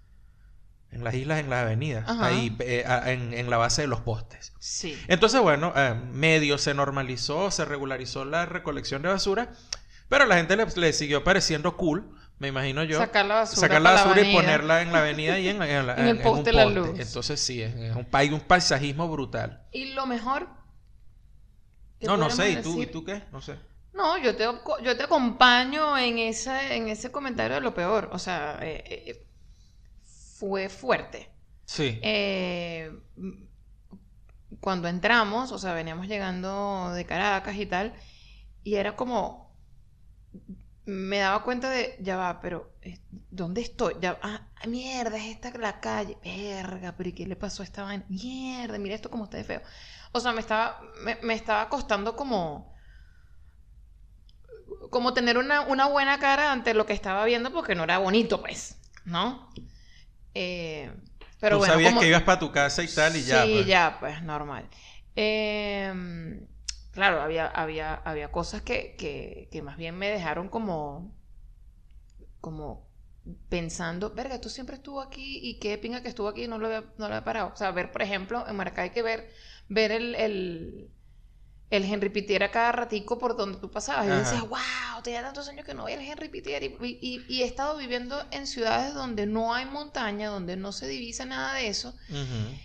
En 0.89 1.04
las 1.04 1.15
islas, 1.15 1.39
en 1.39 1.50
las 1.50 1.63
avenidas. 1.63 2.08
Ajá. 2.08 2.28
Ahí, 2.28 2.56
eh, 2.60 2.86
en, 3.08 3.34
en 3.34 3.50
la 3.50 3.58
base 3.58 3.82
de 3.82 3.88
los 3.89 4.00
postes. 4.00 4.54
Sí. 4.60 4.98
Entonces, 5.10 5.41
bueno, 5.41 5.74
eh, 5.76 5.93
medio 6.13 6.58
se 6.58 6.74
normalizó, 6.74 7.52
se 7.52 7.65
regularizó 7.65 8.24
la 8.24 8.46
recolección 8.46 9.02
de 9.02 9.10
basura, 9.10 9.52
pero 10.08 10.24
a 10.24 10.28
la 10.28 10.38
gente 10.38 10.56
le, 10.56 10.65
le 10.65 10.93
siguió 10.93 11.26
pareciendo 11.26 11.76
cool, 11.76 12.10
me 12.39 12.50
imagino 12.50 12.84
yo. 12.84 13.00
Sacar 13.00 13.26
la 13.26 13.36
basura 13.36 13.62
sacar 13.62 13.82
la 13.82 13.91
basura 13.91 14.21
y 14.21 14.34
ponerla 14.34 14.82
en 14.82 14.91
la 14.91 15.00
avenida 15.00 15.39
y 15.39 15.50
en, 15.50 15.62
en 15.62 15.88
la- 15.88 15.93
En 15.97 16.08
el 16.08 16.17
en 16.17 16.23
poste 16.23 16.52
de 16.52 16.54
la 16.54 16.65
luz. 16.65 17.00
Entonces 17.00 17.39
sí, 17.39 17.62
es, 17.62 17.76
es 17.76 17.95
un, 17.95 18.08
hay 18.12 18.30
un 18.30 18.41
paisajismo 18.41 19.08
brutal. 19.10 19.67
Y 19.71 19.93
lo 19.93 20.06
mejor. 20.06 20.47
No, 22.02 22.15
no 22.17 22.30
sé, 22.30 22.52
¿y 22.52 22.62
tú, 22.62 22.82
¿y 22.82 22.88
tú 22.88 23.04
qué? 23.04 23.23
No 23.32 23.41
sé. 23.41 23.56
No, 23.93 24.17
yo 24.19 24.36
te, 24.36 24.43
yo 24.84 24.95
te 24.95 25.04
acompaño 25.04 25.97
en 25.97 26.19
ese, 26.19 26.76
en 26.76 26.88
ese 26.88 27.12
comentario 27.12 27.56
de 27.56 27.62
lo 27.62 27.73
peor. 27.73 28.10
O 28.13 28.19
sea, 28.19 28.60
eh, 28.62 28.84
eh, 28.86 29.28
fue 30.38 30.69
fuerte. 30.69 31.32
Sí. 31.65 32.00
Eh, 32.04 32.91
cuando 34.60 34.88
entramos, 34.88 35.52
o 35.52 35.58
sea, 35.58 35.73
veníamos 35.73 36.08
llegando 36.08 36.91
de 36.93 37.06
Caracas 37.06 37.56
y 37.56 37.65
tal, 37.65 37.93
y 38.63 38.76
era 38.76 38.95
como, 38.95 39.46
me 40.88 41.19
daba 41.19 41.43
cuenta 41.43 41.69
de, 41.69 41.97
ya 42.00 42.17
va, 42.17 42.39
pero 42.41 42.71
eh, 42.82 42.97
¿dónde 43.30 43.62
estoy? 43.62 43.95
Ya, 44.02 44.17
ah, 44.23 44.47
mierda, 44.67 45.17
es 45.17 45.26
esta 45.26 45.52
la 45.58 45.80
calle, 45.82 46.17
verga, 46.23 46.95
pero 46.97 47.10
¿y 47.10 47.13
qué 47.13 47.28
le 47.28 47.36
pasó 47.36 47.62
a 47.62 47.65
esta 47.65 47.84
vaina? 47.84 48.06
Mierda, 48.10 48.78
mira 48.80 48.95
esto 48.95 49.10
como 49.12 49.26
está 49.26 49.38
de 49.38 49.43
feo. 49.43 49.62
O 50.13 50.19
sea, 50.21 50.32
me 50.32 50.39
estaba, 50.39 50.82
me, 51.04 51.17
me 51.21 51.34
estaba 51.34 51.67
costando 51.69 52.15
como, 52.15 52.73
como 54.89 55.13
tener 55.13 55.38
una, 55.38 55.62
una 55.62 55.88
buena 55.88 56.19
cara 56.19 56.52
ante 56.52 56.73
lo 56.73 56.86
que 56.86 56.93
estaba 56.93 57.26
viendo 57.26 57.52
porque 57.52 57.76
no 57.76 57.84
era 57.84 57.97
bonito, 57.97 58.41
pues, 58.41 58.78
¿no? 59.06 59.50
Eh, 60.34 60.91
pero 61.39 61.56
tú 61.56 61.60
bueno, 61.60 61.73
sabías 61.73 61.91
como- 61.91 62.02
que 62.02 62.08
ibas 62.08 62.23
para 62.23 62.39
tu 62.39 62.52
casa 62.52 62.84
y 62.84 62.88
tal 62.88 63.15
y 63.15 63.23
ya. 63.23 63.43
Sí, 63.43 63.52
pues. 63.54 63.67
ya, 63.67 63.97
pues 64.00 64.23
normal. 64.23 64.69
Eh, 65.15 65.93
claro, 66.97 67.21
había, 67.21 67.47
había, 67.47 67.93
había 67.95 68.31
cosas 68.31 68.62
que, 68.63 68.95
que, 68.97 69.47
que 69.51 69.62
más 69.62 69.77
bien 69.77 69.95
me 69.97 70.10
dejaron 70.10 70.49
como, 70.49 71.15
como 72.41 72.88
pensando, 73.49 74.12
verga, 74.13 74.39
tú 74.39 74.49
siempre 74.49 74.75
estuvo 74.77 75.01
aquí 75.01 75.39
y 75.43 75.60
qué 75.60 75.77
pinga 75.77 76.01
que 76.01 76.07
estuvo 76.10 76.27
aquí 76.29 76.43
y 76.45 76.47
no 76.47 76.57
lo 76.60 76.67
había, 76.67 76.81
no 76.97 77.07
lo 77.10 77.15
había 77.15 77.23
parado. 77.25 77.51
O 77.53 77.57
sea, 77.57 77.71
ver, 77.71 77.91
por 77.91 78.01
ejemplo, 78.01 78.47
en 78.47 78.55
Maracay 78.55 78.86
hay 78.86 78.89
que 78.91 79.01
ver, 79.03 79.29
ver 79.67 79.91
el, 79.91 80.15
el, 80.15 80.91
el 81.69 81.86
Henry 81.86 82.10
Pitier 82.10 82.49
cada 82.51 82.71
ratico 82.73 83.17
por 83.19 83.38
donde 83.38 83.60
tú 83.60 83.71
pasabas. 83.71 84.07
Y 84.07 84.10
yo 84.10 84.15
Ajá. 84.15 84.23
decía, 84.23 84.43
wow, 84.43 85.03
tenía 85.03 85.21
tantos 85.23 85.49
años 85.49 85.65
que 85.65 85.73
no 85.73 85.86
veía 85.86 85.99
el 85.99 86.07
Henry 86.10 86.29
Pitier. 86.29 86.63
Y, 86.63 86.77
y- 87.01 87.25
y 87.29 87.43
he 87.43 87.45
estado 87.45 87.77
viviendo 87.77 88.21
en 88.31 88.47
ciudades 88.47 88.93
donde 88.93 89.25
no 89.27 89.53
hay 89.53 89.65
montaña, 89.65 90.29
donde 90.29 90.57
no 90.57 90.71
se 90.71 90.88
divisa 90.88 91.25
nada 91.25 91.55
de 91.55 91.67
eso. 91.69 91.95
Ujú. 92.10 92.60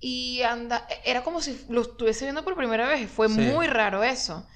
Y 0.00 0.42
anda, 0.42 0.86
era 1.04 1.22
como 1.24 1.40
si 1.40 1.64
lo 1.68 1.82
estuviese 1.82 2.24
viendo 2.24 2.44
por 2.44 2.54
primera 2.56 2.86
vez. 2.88 3.10
Fue 3.10 3.28
Sí. 3.28 3.40
muy 3.40 3.66
raro 3.66 4.04
eso. 4.04 4.46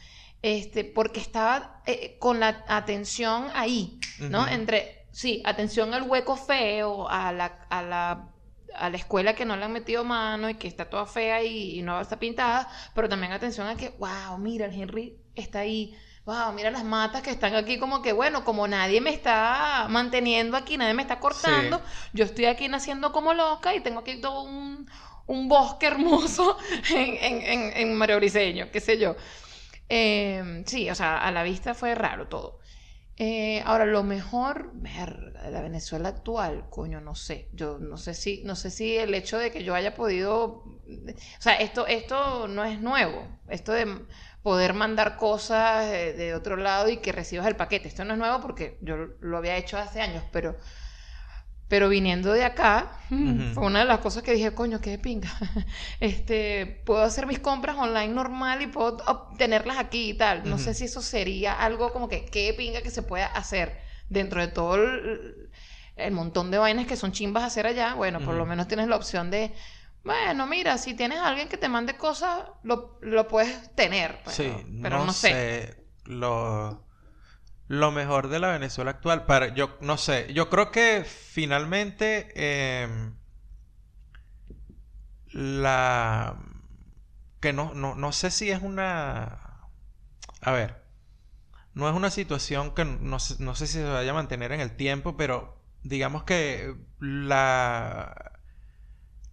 Este, 0.41 0.85
porque 0.85 1.21
estaba 1.21 1.83
eh, 1.87 2.17
con 2.19 2.41
la 2.41 2.65
atención 2.69 3.49
ahí, 3.55 3.99
¿no? 4.19 4.43
Ujú. 4.43 4.51
Entre, 4.51 5.07
sí, 5.13 5.41
atención 5.45 5.95
al 5.95 6.03
hueco 6.03 6.37
feo, 6.37 7.09
a 7.09 7.33
la, 7.33 7.67
a 7.71 7.83
la, 7.83 8.29
a 8.75 8.91
la 8.91 8.97
escuela 8.97 9.35
que 9.35 9.45
no 9.45 9.57
le 9.57 9.65
han 9.65 9.73
metido 9.73 10.03
mano 10.03 10.49
y 10.51 10.55
que 10.55 10.67
está 10.67 10.91
toda 10.91 11.07
fea 11.07 11.43
y, 11.45 11.79
y 11.79 11.83
no 11.83 12.01
está 12.01 12.19
pintada, 12.19 12.69
pero 12.95 13.09
también 13.09 13.33
atención 13.33 13.69
a 13.69 13.77
que, 13.77 13.91
wow, 13.99 14.37
mira, 14.39 14.67
el 14.67 14.73
Henry 14.75 15.17
está 15.37 15.61
ahí. 15.61 15.97
Wow, 16.25 16.53
mira 16.55 16.71
las 16.71 16.85
matas 16.85 17.23
que 17.23 17.31
están 17.31 17.55
aquí 17.57 17.79
como 17.79 18.01
que, 18.01 18.13
bueno, 18.13 18.45
como 18.45 18.67
nadie 18.69 19.01
me 19.01 19.11
está 19.11 19.87
manteniendo 19.91 20.57
aquí, 20.57 20.77
nadie 20.77 20.95
me 20.95 21.03
está 21.03 21.19
cortando, 21.21 21.83
yo 22.13 22.25
estoy 22.25 22.45
aquí 22.47 22.69
naciendo 22.69 23.11
como 23.13 23.35
loca 23.35 23.75
y 23.75 23.81
tengo 23.81 24.01
aquí 24.01 24.21
todo 24.21 24.43
un, 24.43 24.89
un 25.27 25.49
bosque 25.49 25.87
hermoso 25.87 26.57
en, 26.95 27.43
en, 27.43 27.77
en, 27.77 27.95
Mario 27.95 28.17
Briceño, 28.17 28.71
qué 28.71 28.81
sé 28.81 28.99
yo. 28.99 29.17
Eh, 29.89 30.63
sí, 30.67 30.89
o 30.91 30.95
sea, 30.95 31.19
a 31.19 31.31
la 31.31 31.43
vista 31.43 31.75
fue 31.75 31.95
raro 31.95 32.29
todo. 32.29 32.61
Eh, 33.17 33.63
ahora, 33.67 33.85
lo 33.85 34.03
mejor, 34.03 34.71
verga, 34.75 35.43
de 35.43 35.51
la 35.51 35.61
Venezuela 35.61 36.09
actual, 36.09 36.69
coño, 36.71 37.01
no 37.01 37.15
sé. 37.15 37.49
Yo 37.53 37.79
no 37.79 37.97
sé 37.99 38.15
si, 38.15 38.43
no 38.45 38.57
sé 38.57 38.71
si 38.71 38.97
el 38.97 39.15
hecho 39.15 39.39
de 39.39 39.51
que 39.53 39.65
yo 39.65 39.75
haya 39.75 39.95
podido. 39.95 40.65
O 40.89 41.41
sea, 41.41 41.55
esto, 41.57 41.87
esto 41.87 42.49
no 42.49 42.65
es 42.65 42.81
nuevo. 42.81 43.29
Esto 43.49 43.73
de 43.73 44.07
poder 44.43 44.75
mandar 44.75 45.17
cosas 45.17 45.89
de, 45.91 46.15
de 46.15 46.35
otro 46.35 46.57
lado 46.57 46.89
y 46.89 46.99
que 46.99 47.13
recibas 47.13 47.47
el 47.47 47.57
paquete. 47.57 47.89
Esto 47.89 48.05
no 48.05 48.15
es 48.15 48.19
nuevo 48.19 48.41
porque 48.41 48.79
yo 48.81 48.97
lo 49.21 49.37
había 49.39 49.57
hecho 49.57 49.79
hace 49.79 50.01
años, 50.01 50.25
pero. 50.33 50.57
Pero 51.73 51.89
viniendo 51.89 52.35
de 52.35 52.45
acá, 52.45 52.93
Ujú. 53.11 53.55
fue 53.55 53.65
una 53.65 53.79
de 53.79 53.87
las 53.87 54.01
cosas 54.01 54.23
que 54.23 54.35
dije, 54.35 54.53
coño, 54.53 54.83
qué 54.83 54.91
de 54.91 54.99
pinga. 54.99 55.33
Este, 56.01 56.83
puedo 56.85 57.01
hacer 57.01 57.25
mis 57.27 57.39
compras 57.39 57.79
online 57.79 58.09
normal 58.13 58.61
y 58.61 58.67
puedo 58.67 58.99
obtenerlas 59.07 59.79
aquí 59.79 60.11
y 60.11 60.15
tal. 60.15 60.47
No 60.51 60.59
sé 60.59 60.75
si 60.75 60.85
eso 60.85 61.01
sería 61.01 61.55
algo 61.55 61.91
como 61.91 62.11
que 62.11 62.27
qué 62.27 62.49
de 62.49 62.53
pinga 62.53 62.83
que 62.83 62.91
se 62.91 63.01
pueda 63.03 63.25
hacer 63.25 63.81
dentro 64.11 64.43
de 64.43 64.49
todo 64.49 64.75
el, 64.75 65.49
el 65.97 66.13
montón 66.13 66.51
de 66.51 66.59
vainas 66.59 66.87
que 66.87 66.97
son 66.97 67.13
chimbas 67.13 67.43
hacer 67.43 67.67
allá. 67.67 67.95
Bueno, 67.95 68.21
por 68.21 68.35
lo 68.35 68.45
menos 68.45 68.69
tienes 68.69 68.87
la 68.89 68.97
opción 68.97 69.31
de 69.31 69.55
Bueno, 70.05 70.47
mira, 70.47 70.77
si 70.77 70.93
tienes 70.93 71.21
a 71.21 71.29
alguien 71.29 71.49
que 71.49 71.57
te 71.57 71.71
mande 71.71 71.97
cosas, 71.97 72.41
lo, 72.65 72.99
lo 73.01 73.29
puedes 73.29 73.75
tener. 73.75 74.19
Pero, 74.27 74.31
Sí, 74.37 74.53
pero 74.83 74.99
no, 74.99 75.07
no, 75.07 75.13
sé. 75.15 75.29
sé. 75.31 75.77
Lo, 76.05 76.85
lo 77.73 77.91
mejor 77.91 78.29
de 78.29 78.39
la 78.39 78.49
Venezuela 78.53 78.91
actual. 78.93 79.25
Para, 79.27 79.55
yo 79.55 79.77
no 79.81 79.97
sé. 79.97 80.33
Yo 80.35 80.51
creo 80.51 80.71
que 80.71 81.05
finalmente 81.05 82.29
em, 82.85 83.15
la 85.33 86.37
que 87.41 87.53
no, 87.53 87.75
no, 87.75 87.95
no 87.95 88.13
sé 88.13 88.31
si 88.31 88.51
es 88.51 88.63
una. 88.63 89.39
A 90.43 90.53
ver. 90.53 90.83
No 91.75 91.89
es 91.89 91.95
una 91.97 92.11
situación 92.11 92.75
que 92.75 92.85
no, 92.85 93.19
sé- 93.21 93.37
no 93.41 93.55
sé 93.55 93.67
si 93.67 93.75
se 93.75 93.85
vaya 93.85 94.11
a 94.13 94.15
mantener 94.15 94.53
en 94.53 94.61
el 94.61 94.77
tiempo, 94.77 95.17
pero 95.17 95.59
digamos 95.85 96.25
que 96.25 96.75
la, 97.01 98.33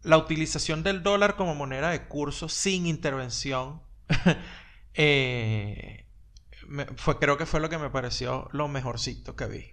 la 0.04 0.18
utilización 0.18 0.84
del 0.84 1.04
dólar 1.04 1.36
como 1.36 1.56
moneda 1.56 1.90
de 1.92 2.08
curso 2.08 2.50
sin 2.50 2.86
intervención 2.86 3.82
eh, 4.94 6.06
me- 6.70 6.86
fue, 6.96 7.20
creo 7.20 7.38
que 7.38 7.46
fue 7.46 7.60
lo 7.60 7.70
que 7.70 7.78
me 7.78 7.90
pareció 7.90 8.48
lo 8.52 8.68
mejorcito 8.68 9.36
que 9.36 9.46
vi. 9.48 9.72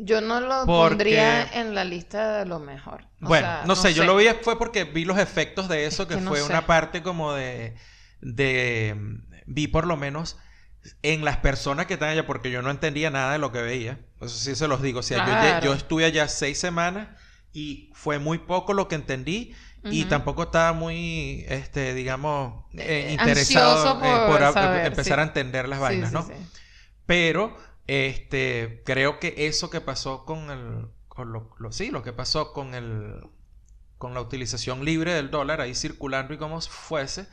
Yo 0.00 0.20
no 0.20 0.40
lo 0.40 0.64
Porque- 0.64 0.90
pondría 0.90 1.44
en 1.60 1.74
la 1.74 1.84
lista 1.84 2.38
de 2.38 2.46
lo 2.46 2.60
mejor. 2.60 3.02
O 3.20 3.26
Bueno, 3.28 3.46
sea, 3.46 3.62
no 3.66 3.74
sé, 3.76 3.94
yo 3.94 4.04
lo 4.04 4.14
vi 4.16 4.26
fue 4.42 4.56
porque 4.58 4.84
vi 4.84 5.04
los 5.04 5.18
efectos 5.18 5.68
de 5.68 5.86
eso, 5.86 6.02
Es 6.04 6.08
que, 6.08 6.14
que 6.16 6.20
no 6.20 6.30
fue 6.30 6.38
sé. 6.40 6.44
una 6.46 6.66
parte 6.66 7.02
como 7.02 7.32
de, 7.32 7.74
de, 8.20 8.96
vi 9.46 9.66
por 9.66 9.86
lo 9.86 9.96
menos 9.96 10.38
en 11.02 11.24
las 11.24 11.38
personas 11.38 11.86
que 11.86 11.94
están 11.94 12.10
allá, 12.10 12.26
porque 12.26 12.50
yo 12.50 12.62
no 12.62 12.70
entendía 12.70 13.10
nada 13.10 13.32
de 13.32 13.38
lo 13.38 13.50
que 13.52 13.60
veía. 13.60 14.00
Eso 14.20 14.28
sí 14.36 14.54
se 14.54 14.68
los 14.68 14.80
digo. 14.82 15.00
O 15.00 15.02
sea, 15.02 15.58
yo 15.60 15.66
yo, 15.66 15.74
estuve 15.74 16.04
allá 16.04 16.28
seis 16.28 16.58
semanas 16.58 17.08
y 17.52 17.90
fue 17.94 18.18
muy 18.20 18.38
poco 18.38 18.74
lo 18.74 18.86
que 18.88 18.94
entendí. 18.94 19.52
Y 19.90 20.04
tampoco 20.06 20.44
estaba 20.44 20.72
muy, 20.74 21.44
este, 21.48 21.94
digamos, 21.94 22.64
eh, 22.76 23.08
Eh, 23.08 23.12
interesado 23.14 23.98
eh, 24.02 24.20
por 24.26 24.42
a- 24.42 24.48
saber, 24.52 24.86
empezar 24.86 25.18
sí. 25.18 25.20
a 25.20 25.22
entender 25.24 25.68
las 25.68 25.80
vainas, 25.80 26.12
sí, 26.12 26.12
¿no? 26.12 26.28
Pero, 27.06 27.56
este, 27.86 28.82
creo 28.86 29.18
que 29.20 29.34
eso 29.48 29.70
que 29.70 29.80
pasó 29.80 30.24
con 30.26 30.50
el, 30.50 30.88
con 31.08 31.32
lo, 31.32 31.54
lo- 31.58 31.72
sí, 31.72 31.90
lo 31.90 32.02
que 32.02 32.12
pasó 32.12 32.52
con 32.52 32.74
el, 32.74 33.20
con 33.98 34.14
la 34.14 34.20
utilización 34.20 34.84
libre 34.84 35.14
del 35.14 35.30
dólar 35.30 35.60
ahí 35.60 35.74
circulando 35.74 36.34
y 36.34 36.38
como 36.38 36.60
fuese, 36.60 37.26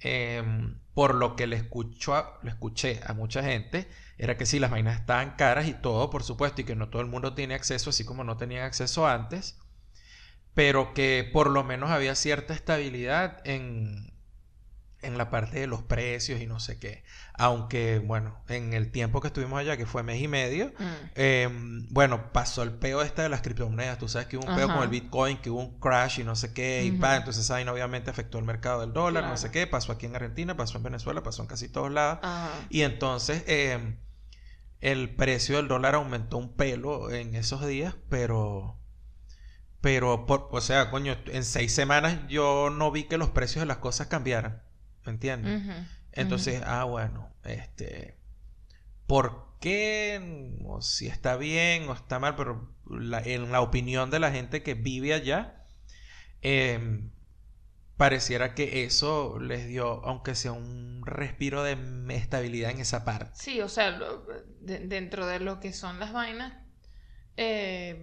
em, 0.00 0.78
por 0.94 1.14
lo 1.14 1.36
que 1.36 1.46
le 1.46 1.56
escucho 1.56 2.14
a- 2.14 2.38
le 2.42 2.50
escuché 2.50 3.00
a 3.06 3.14
mucha 3.14 3.42
gente, 3.42 3.88
era 4.18 4.36
que 4.36 4.46
sí, 4.46 4.58
las 4.60 4.70
vainas 4.70 5.00
estaban 5.00 5.32
caras 5.36 5.66
y 5.68 5.74
todo, 5.74 6.10
por 6.10 6.22
supuesto, 6.24 6.60
y 6.60 6.64
que 6.64 6.76
no 6.76 6.88
todo 6.90 7.02
el 7.02 7.08
mundo 7.08 7.34
tiene 7.34 7.54
acceso, 7.54 7.90
así 7.90 8.04
como 8.04 8.24
no 8.24 8.36
tenían 8.36 8.64
acceso 8.64 9.06
antes, 9.08 9.58
pero 10.54 10.94
que 10.94 11.28
por 11.32 11.50
lo 11.50 11.64
menos 11.64 11.90
había 11.90 12.14
cierta 12.14 12.54
estabilidad 12.54 13.40
en, 13.44 14.12
en 15.02 15.18
la 15.18 15.28
parte 15.28 15.58
de 15.58 15.66
los 15.66 15.82
precios 15.82 16.40
y 16.40 16.46
no 16.46 16.60
sé 16.60 16.78
qué. 16.78 17.02
Aunque, 17.36 17.98
bueno, 17.98 18.38
en 18.48 18.72
el 18.72 18.92
tiempo 18.92 19.20
que 19.20 19.26
estuvimos 19.26 19.58
allá, 19.58 19.76
que 19.76 19.84
fue 19.86 20.04
mes 20.04 20.22
y 20.22 20.28
medio, 20.28 20.72
Mm. 20.78 20.84
eh, 21.16 21.48
bueno, 21.90 22.32
pasó 22.32 22.62
el 22.62 22.70
peo 22.72 23.02
este 23.02 23.22
de 23.22 23.28
las 23.28 23.42
criptomonedas. 23.42 23.98
Tú 23.98 24.08
sabes 24.08 24.28
que 24.28 24.36
hubo 24.36 24.46
un 24.48 24.54
peo 24.56 24.68
con 24.68 24.82
el 24.82 24.88
Bitcoin, 24.88 25.38
que 25.38 25.50
hubo 25.50 25.58
un 25.60 25.80
crash 25.80 26.20
y 26.20 26.24
no 26.24 26.36
sé 26.36 26.52
qué, 26.54 26.84
y 26.84 26.92
pa, 26.92 27.16
entonces 27.16 27.48
vaina 27.48 27.72
obviamente 27.72 28.10
afectó 28.10 28.38
el 28.38 28.44
mercado 28.44 28.80
del 28.82 28.92
dólar, 28.92 29.24
no 29.24 29.36
sé 29.36 29.50
qué. 29.50 29.66
Pasó 29.66 29.90
aquí 29.92 30.06
en 30.06 30.14
Argentina, 30.14 30.56
pasó 30.56 30.78
en 30.78 30.84
Venezuela, 30.84 31.22
pasó 31.24 31.42
en 31.42 31.48
casi 31.48 31.68
todos 31.68 31.90
lados. 31.90 32.20
Ajá. 32.22 32.50
Y 32.70 32.82
entonces 32.82 33.42
eh, 33.48 33.96
el 34.80 35.14
precio 35.16 35.56
del 35.56 35.66
dólar 35.66 35.96
aumentó 35.96 36.38
un 36.38 36.54
pelo 36.54 37.10
en 37.10 37.34
esos 37.34 37.66
días, 37.66 37.96
pero... 38.08 38.78
Pero, 39.84 40.24
por, 40.24 40.48
o 40.50 40.62
sea, 40.62 40.90
coño, 40.90 41.14
en 41.26 41.44
seis 41.44 41.74
semanas 41.74 42.18
yo 42.26 42.70
no 42.70 42.90
vi 42.90 43.04
que 43.04 43.18
los 43.18 43.28
precios 43.28 43.60
de 43.60 43.66
las 43.66 43.76
cosas 43.76 44.06
cambiaran. 44.06 44.62
¿Me 45.04 45.12
entiendes? 45.12 45.60
Entonces, 46.12 46.62
ah, 46.64 46.84
bueno, 46.84 47.30
este, 47.44 48.16
¿por 49.06 49.58
qué? 49.60 50.56
O 50.64 50.80
si 50.80 51.06
está 51.06 51.36
bien 51.36 51.86
o 51.90 51.92
está 51.92 52.18
mal, 52.18 52.34
pero 52.34 52.74
la- 52.88 53.20
en 53.20 53.52
la 53.52 53.60
opinión 53.60 54.10
de 54.10 54.20
la 54.20 54.30
gente 54.32 54.62
que 54.62 54.72
vive 54.72 55.12
allá, 55.12 55.66
em, 56.40 57.10
pareciera 57.98 58.54
que 58.54 58.84
eso 58.84 59.38
les 59.38 59.68
dio, 59.68 60.02
aunque 60.06 60.34
sea 60.34 60.52
un 60.52 61.02
respiro 61.04 61.62
de 61.62 61.76
estabilidad 62.08 62.70
en 62.70 62.80
esa 62.80 63.04
parte. 63.04 63.32
Sí, 63.34 63.60
o 63.60 63.68
sea, 63.68 63.90
lo- 63.90 64.24
de- 64.62 64.80
dentro 64.86 65.26
de 65.26 65.40
lo 65.40 65.60
que 65.60 65.74
son 65.74 66.00
las 66.00 66.14
vainas 66.14 66.54
eh, 67.36 68.00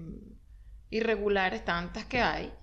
irregulares, 0.92 1.66
tantas 1.66 2.06
que 2.06 2.22
hay, 2.22 2.54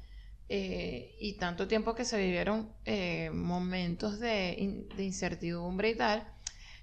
eh, 0.48 1.16
y 1.20 1.34
tanto 1.38 1.66
tiempo 1.68 1.94
que 1.94 2.04
se 2.04 2.16
vivieron 2.18 2.72
eh, 2.84 3.30
momentos 3.34 4.20
de, 4.20 4.54
in- 4.58 4.88
de 4.96 5.04
incertidumbre 5.04 5.90
y 5.90 5.96
tal, 5.96 6.26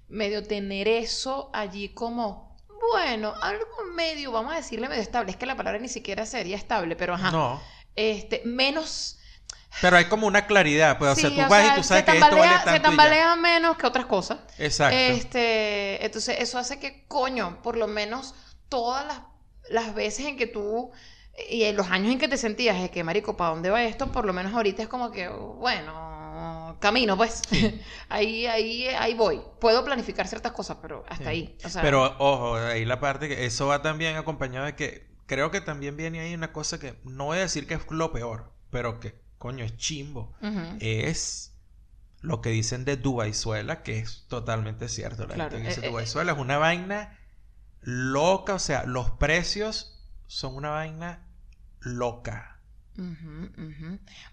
medio 0.08 0.42
tener 0.46 0.86
eso 0.88 1.50
allí 1.54 1.88
como, 1.90 2.56
bueno, 2.92 3.34
algo 3.42 3.66
medio, 3.94 4.30
vamos 4.32 4.52
a 4.52 4.56
decirle 4.56 4.88
medio 4.88 5.02
estable, 5.02 5.30
es 5.32 5.36
que 5.36 5.46
la 5.46 5.56
palabra 5.56 5.80
ni 5.80 5.88
siquiera 5.88 6.26
sería 6.26 6.56
estable, 6.56 6.94
pero 6.96 7.14
ajá, 7.14 7.30
No, 7.30 7.60
este, 7.96 8.42
menos... 8.44 9.18
pero 9.80 9.96
hay 9.96 10.06
como 10.06 10.26
una 10.26 10.46
claridad, 10.46 10.98
pues, 10.98 11.12
o 11.12 11.16
sea, 11.16 11.30
sí, 11.30 11.36
tú 11.36 11.40
vas 11.48 11.62
sea, 11.62 11.72
y 11.72 11.76
tú 11.76 11.82
sabes 11.82 12.04
que 12.04 12.18
esto 12.18 12.36
vale 12.36 12.36
tambalea, 12.36 12.58
se 12.58 12.64
tanto 12.64 12.92
y 12.92 12.98
ya. 12.98 13.12
tambalea 13.12 13.36
menos 13.36 13.76
que 13.76 13.86
otras 13.86 14.06
cosas. 14.06 14.38
Exacto. 14.58 14.96
Este, 14.96 16.04
entonces 16.04 16.36
eso 16.38 16.58
hace 16.58 16.78
que, 16.78 17.04
coño, 17.08 17.60
por 17.62 17.76
lo 17.76 17.86
menos 17.86 18.34
todas 18.68 19.06
las, 19.06 19.20
las 19.70 19.94
veces 19.94 20.26
en 20.26 20.36
que 20.36 20.46
tú 20.46 20.90
y 21.50 21.64
en 21.64 21.76
los 21.76 21.88
años 21.90 22.12
en 22.12 22.18
que 22.18 22.28
te 22.28 22.36
sentías 22.36 22.80
de 22.80 22.90
que, 22.90 23.04
marico, 23.04 23.36
¿para 23.36 23.50
dónde 23.50 23.70
va 23.70 23.84
esto? 23.84 24.10
Por 24.12 24.24
lo 24.24 24.32
menos 24.32 24.54
ahorita 24.54 24.82
es 24.82 24.88
como 24.88 25.10
que, 25.10 25.28
bueno, 25.28 26.76
camino, 26.80 27.16
pues. 27.16 27.42
ahí, 28.08 28.46
ahí, 28.46 28.86
ahí 28.88 29.14
voy. 29.14 29.40
Puedo 29.60 29.84
planificar 29.84 30.26
ciertas 30.28 30.52
cosas, 30.52 30.78
pero 30.80 31.04
hasta 31.08 31.30
Sí. 31.30 31.30
ahí. 31.30 31.58
O 31.64 31.68
sea, 31.68 31.82
Pero 31.82 32.04
ojo, 32.18 32.56
ahí 32.56 32.84
la 32.84 33.00
parte 33.00 33.28
que 33.28 33.46
eso 33.46 33.66
va 33.66 33.82
también 33.82 34.16
acompañado 34.16 34.66
de 34.66 34.74
que 34.76 35.06
creo 35.26 35.50
que 35.50 35.60
también 35.60 35.96
viene 35.96 36.20
ahí 36.20 36.34
una 36.34 36.52
cosa 36.52 36.78
que 36.78 36.98
no 37.04 37.26
voy 37.26 37.38
a 37.38 37.42
decir 37.42 37.66
que 37.66 37.74
es 37.74 37.82
lo 37.90 38.12
peor, 38.12 38.52
pero 38.70 39.00
que 39.00 39.20
coño 39.38 39.64
es 39.64 39.76
chimbo. 39.76 40.34
Es 40.80 41.52
lo 42.20 42.40
que 42.40 42.50
dicen 42.50 42.84
de 42.84 42.96
Dubaizuela, 42.96 43.82
que 43.82 43.98
es 43.98 44.26
totalmente 44.28 44.88
cierto. 44.88 45.26
La 45.26 45.34
Claro, 45.34 45.50
gente 45.52 45.68
dice 45.68 45.80
eh, 45.82 45.86
eh, 45.86 45.90
Dubaizuela 45.90 46.32
es 46.32 46.38
una 46.38 46.58
vaina 46.58 47.18
loca, 47.80 48.54
o 48.54 48.58
sea, 48.58 48.84
los 48.84 49.10
precios 49.12 50.02
son 50.26 50.56
una 50.56 50.70
vaina 50.70 51.25
loca. 51.80 52.52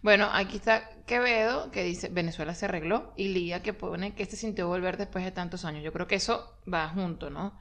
Bueno, 0.01 0.29
aquí 0.31 0.55
está 0.57 0.89
Quevedo 1.05 1.69
que 1.71 1.83
dice 1.83 2.09
Venezuela 2.09 2.55
se 2.55 2.65
arregló 2.65 3.13
y 3.17 3.29
Lía 3.29 3.61
que 3.61 3.73
pone 3.73 4.15
que 4.15 4.25
se 4.25 4.37
sintió 4.37 4.67
volver 4.67 4.97
después 4.97 5.25
de 5.25 5.31
tantos 5.31 5.65
años. 5.65 5.83
Yo 5.83 5.91
creo 5.91 6.07
que 6.07 6.15
eso 6.15 6.57
va 6.71 6.87
junto, 6.89 7.29
¿no? 7.29 7.59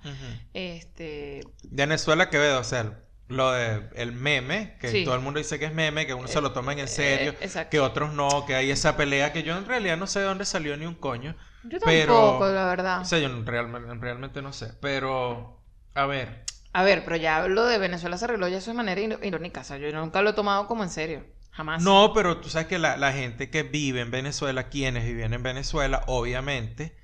Este, 0.55 1.40
Venezuela 1.64 2.31
Quevedo, 2.31 2.61
o 2.61 2.64
sea, 2.64 3.01
lo 3.29 3.51
de 3.53 3.88
el 3.95 4.12
meme, 4.12 4.77
que 4.81 4.88
Sí. 4.88 5.05
todo 5.05 5.14
el 5.14 5.23
mundo 5.23 5.38
dice 5.38 5.59
que 5.59 5.64
es 5.64 5.75
meme, 5.75 6.07
que 6.07 6.14
uno 6.14 6.29
se 6.29 6.40
lo 6.40 6.53
toman 6.53 6.79
en 6.79 6.88
serio, 6.88 7.35
eh, 7.40 7.66
que 7.71 7.81
otros 7.81 8.12
no, 8.12 8.45
que 8.47 8.55
hay 8.55 8.71
esa 8.71 8.97
pelea 8.97 9.33
que 9.33 9.42
yo 9.42 9.57
en 9.57 9.64
realidad 9.66 9.97
no 9.97 10.07
sé 10.07 10.21
de 10.21 10.27
dónde 10.27 10.45
salió 10.45 10.77
ni 10.77 10.87
un 10.87 10.95
coño. 10.95 11.35
Yo 11.64 11.79
pero- 11.85 12.14
tampoco, 12.14 12.49
la 12.49 12.66
verdad. 12.66 13.01
O 13.01 13.05
sea, 13.05 13.18
yo 13.18 13.29
realmente, 13.45 13.92
realmente 13.95 14.42
no 14.42 14.53
sé, 14.53 14.73
pero 14.81 15.61
a 15.95 16.07
ver, 16.07 16.45
A 16.73 16.83
ver, 16.83 17.05
pero 17.05 17.17
ya 17.17 17.47
lo 17.49 17.67
de 17.67 17.79
Venezuela 17.79 18.17
se 18.17 18.25
arregló 18.25 18.49
ya 18.49 18.59
eso 18.59 18.71
de 18.71 18.77
manera 18.77 19.01
irónica. 19.01 19.61
O 19.61 19.65
sea, 19.65 19.77
yo 19.79 19.93
nunca 19.93 20.23
lo 20.23 20.31
he 20.31 20.33
tomado 20.33 20.67
como 20.67 20.83
en 20.83 20.91
serio. 20.91 21.25
Jamás. 21.51 21.83
no, 21.83 22.13
pero 22.15 22.39
tú 22.41 22.49
sabes 22.49 22.67
que 22.67 22.79
la, 22.79 22.97
la 22.97 23.13
gente 23.13 23.51
que 23.51 23.63
vive 23.63 24.01
en 24.01 24.11
Venezuela, 24.11 24.71
quienes 24.71 25.05
viven 25.05 25.35
en 25.35 25.43
Venezuela, 25.43 26.03
obviamente, 26.07 26.97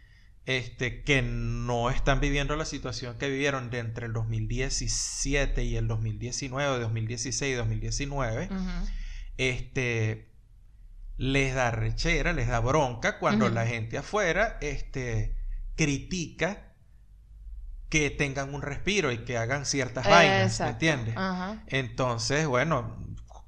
este, 0.47 1.03
que 1.03 1.21
no 1.21 1.91
están 1.91 2.21
viviendo 2.21 2.57
la 2.57 2.65
situación 2.65 3.19
que 3.19 3.29
vivieron 3.29 3.69
de 3.69 3.81
entre 3.81 4.07
el 4.07 4.15
2017 4.15 5.65
y 5.65 5.77
el 5.77 5.87
2019, 5.87 6.81
2016 6.81 7.53
y 7.53 7.55
2019, 7.55 8.49
Ujú. 8.51 8.89
este, 9.37 10.31
les 11.19 11.55
da 11.55 11.71
rechera, 11.71 12.33
les 12.33 12.49
da 12.49 12.61
bronca 12.61 13.19
cuando 13.19 13.51
la 13.51 13.67
gente 13.67 13.99
afuera, 13.99 14.57
este, 14.63 15.37
critica 15.77 16.68
que 17.89 18.11
tengan 18.11 18.55
un 18.55 18.63
respiro 18.63 19.11
y 19.13 19.19
que 19.25 19.39
hagan 19.39 19.65
ciertas 19.67 20.07
vainas, 20.07 20.61
¿me 20.61 20.69
entiendes? 20.71 21.15
Ajá. 21.17 21.63
Entonces, 21.69 22.47
bueno, 22.47 22.99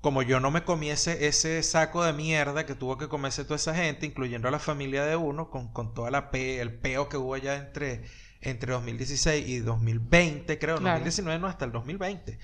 como 0.01 0.23
yo 0.23 0.41
no 0.41 0.51
me 0.51 0.65
comiese 0.65 1.27
ese 1.27 1.63
saco 1.63 2.03
de 2.03 2.13
mierda 2.15 2.65
que 2.65 2.75
tuvo 2.75 2.97
que 2.97 3.09
comerse 3.09 3.45
toda 3.45 3.57
esa 3.57 3.75
gente, 3.75 4.07
incluyendo 4.07 4.49
a 4.49 4.51
la 4.51 4.59
familia 4.59 5.05
de 5.05 5.17
uno, 5.17 5.51
con, 5.51 5.73
con 5.73 5.93
toda 5.93 6.11
la 6.11 6.31
pe 6.31 6.61
el 6.61 6.73
peo 6.73 7.09
que 7.11 7.19
hubo 7.19 7.35
allá 7.35 7.57
entre, 7.57 8.05
entre 8.41 8.73
2016 8.73 9.47
y 9.47 9.59
2020, 9.59 10.59
creo, 10.59 10.77
Claro. 10.79 10.99
2019 11.01 11.39
no, 11.39 11.47
hasta 11.47 11.67
el 11.67 11.73
2020. 11.73 12.39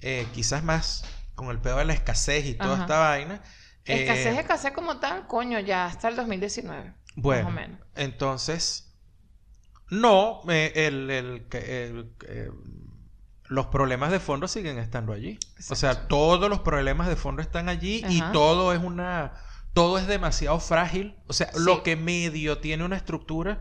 Eh, 0.00 0.26
quizás 0.34 0.64
más 0.64 1.04
con 1.36 1.48
el 1.50 1.60
peo 1.60 1.76
de 1.78 1.84
la 1.84 1.92
escasez 1.92 2.44
y 2.46 2.54
toda 2.54 2.74
Ajá. 2.74 2.82
esta 2.82 2.98
vaina. 2.98 3.42
Eh, 3.84 4.02
Escasez, 4.02 4.36
escasez 4.38 4.72
como 4.72 4.98
tal, 4.98 5.28
coño, 5.28 5.60
ya 5.60 5.86
hasta 5.86 6.08
el 6.08 6.16
2019. 6.16 6.92
bueno, 7.14 7.44
Más 7.44 7.52
o 7.52 7.54
menos. 7.54 7.80
entonces, 7.94 8.85
no, 9.90 10.40
eh, 10.48 10.72
el, 10.74 11.10
el, 11.10 11.46
eh, 11.52 12.50
los 13.48 13.66
problemas 13.66 14.10
de 14.10 14.18
fondo 14.20 14.48
siguen 14.48 14.78
estando 14.78 15.12
allí. 15.12 15.38
O 15.70 15.74
sea, 15.76 16.08
todos 16.08 16.48
los 16.50 16.60
problemas 16.60 17.08
de 17.08 17.16
fondo 17.16 17.42
están 17.42 17.68
allí 17.68 18.04
y 18.08 18.20
todo 18.32 18.72
es 18.72 18.80
una... 18.82 19.32
Todo 19.72 19.98
es 19.98 20.06
demasiado 20.06 20.58
frágil. 20.58 21.16
O 21.26 21.32
sea, 21.34 21.48
Sí. 21.52 21.58
lo 21.60 21.82
que 21.82 21.96
medio 21.96 22.58
tiene 22.58 22.82
una 22.84 22.96
estructura, 22.96 23.60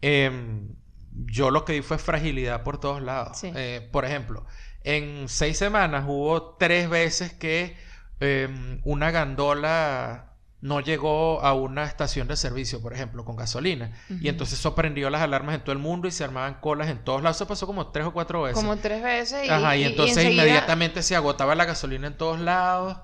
em, 0.00 0.74
yo 1.12 1.50
lo 1.50 1.64
que 1.64 1.74
vi 1.74 1.82
fue 1.82 1.98
fragilidad 1.98 2.62
por 2.62 2.78
todos 2.80 3.02
lados. 3.02 3.38
Sí. 3.38 3.52
Eh, 3.54 3.88
por 3.92 4.04
ejemplo, 4.06 4.46
en 4.84 5.28
seis 5.28 5.58
semanas 5.58 6.04
hubo 6.08 6.56
tres 6.56 6.88
veces 6.88 7.32
que 7.34 7.76
em, 8.20 8.80
una 8.84 9.10
gandola 9.10 10.31
no 10.62 10.80
llegó 10.80 11.42
a 11.42 11.52
una 11.54 11.84
estación 11.84 12.28
de 12.28 12.36
servicio, 12.36 12.80
por 12.80 12.94
ejemplo, 12.94 13.24
con 13.24 13.36
gasolina. 13.36 13.92
Y 14.08 14.28
entonces 14.28 14.58
eso 14.60 14.74
prendió 14.74 15.10
las 15.10 15.20
alarmas 15.20 15.56
en 15.56 15.60
todo 15.62 15.72
el 15.72 15.78
mundo 15.78 16.08
y 16.08 16.12
se 16.12 16.24
armaban 16.24 16.54
colas 16.60 16.88
en 16.88 17.04
todos 17.04 17.20
lados. 17.22 17.36
Eso 17.36 17.46
pasó 17.48 17.66
como 17.66 17.88
tres 17.88 18.06
o 18.06 18.12
cuatro 18.12 18.42
veces. 18.42 18.62
Como 18.62 18.76
tres 18.78 19.02
veces 19.02 19.44
y, 19.46 19.50
Ajá, 19.50 19.76
y, 19.76 19.84
entonces 19.84 20.16
enseguida- 20.16 20.44
inmediatamente 20.44 21.02
se 21.02 21.14
agotaba 21.16 21.54
la 21.54 21.64
gasolina 21.66 22.06
en 22.06 22.16
todos 22.16 22.40
lados 22.40 22.96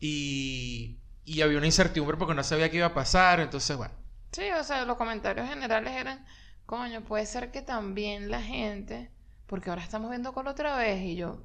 y, 0.00 0.98
y 1.24 1.42
había 1.42 1.58
una 1.58 1.66
incertidumbre 1.66 2.16
porque 2.16 2.34
no 2.34 2.42
sabía 2.42 2.70
qué 2.70 2.78
iba 2.78 2.86
a 2.86 2.94
pasar. 2.94 3.40
Entonces, 3.40 3.76
bueno. 3.76 3.94
Sí, 4.32 4.44
o 4.58 4.64
sea, 4.64 4.84
los 4.86 4.96
comentarios 4.96 5.46
generales 5.48 5.92
eran, 5.92 6.24
coño, 6.66 7.02
puede 7.02 7.26
ser 7.26 7.50
que 7.50 7.60
también 7.62 8.30
la 8.30 8.40
gente, 8.40 9.10
porque 9.46 9.68
ahora 9.70 9.82
estamos 9.82 10.08
viendo 10.10 10.32
con 10.32 10.46
otra 10.46 10.76
vez 10.76 11.02
y 11.02 11.16
yo, 11.16 11.44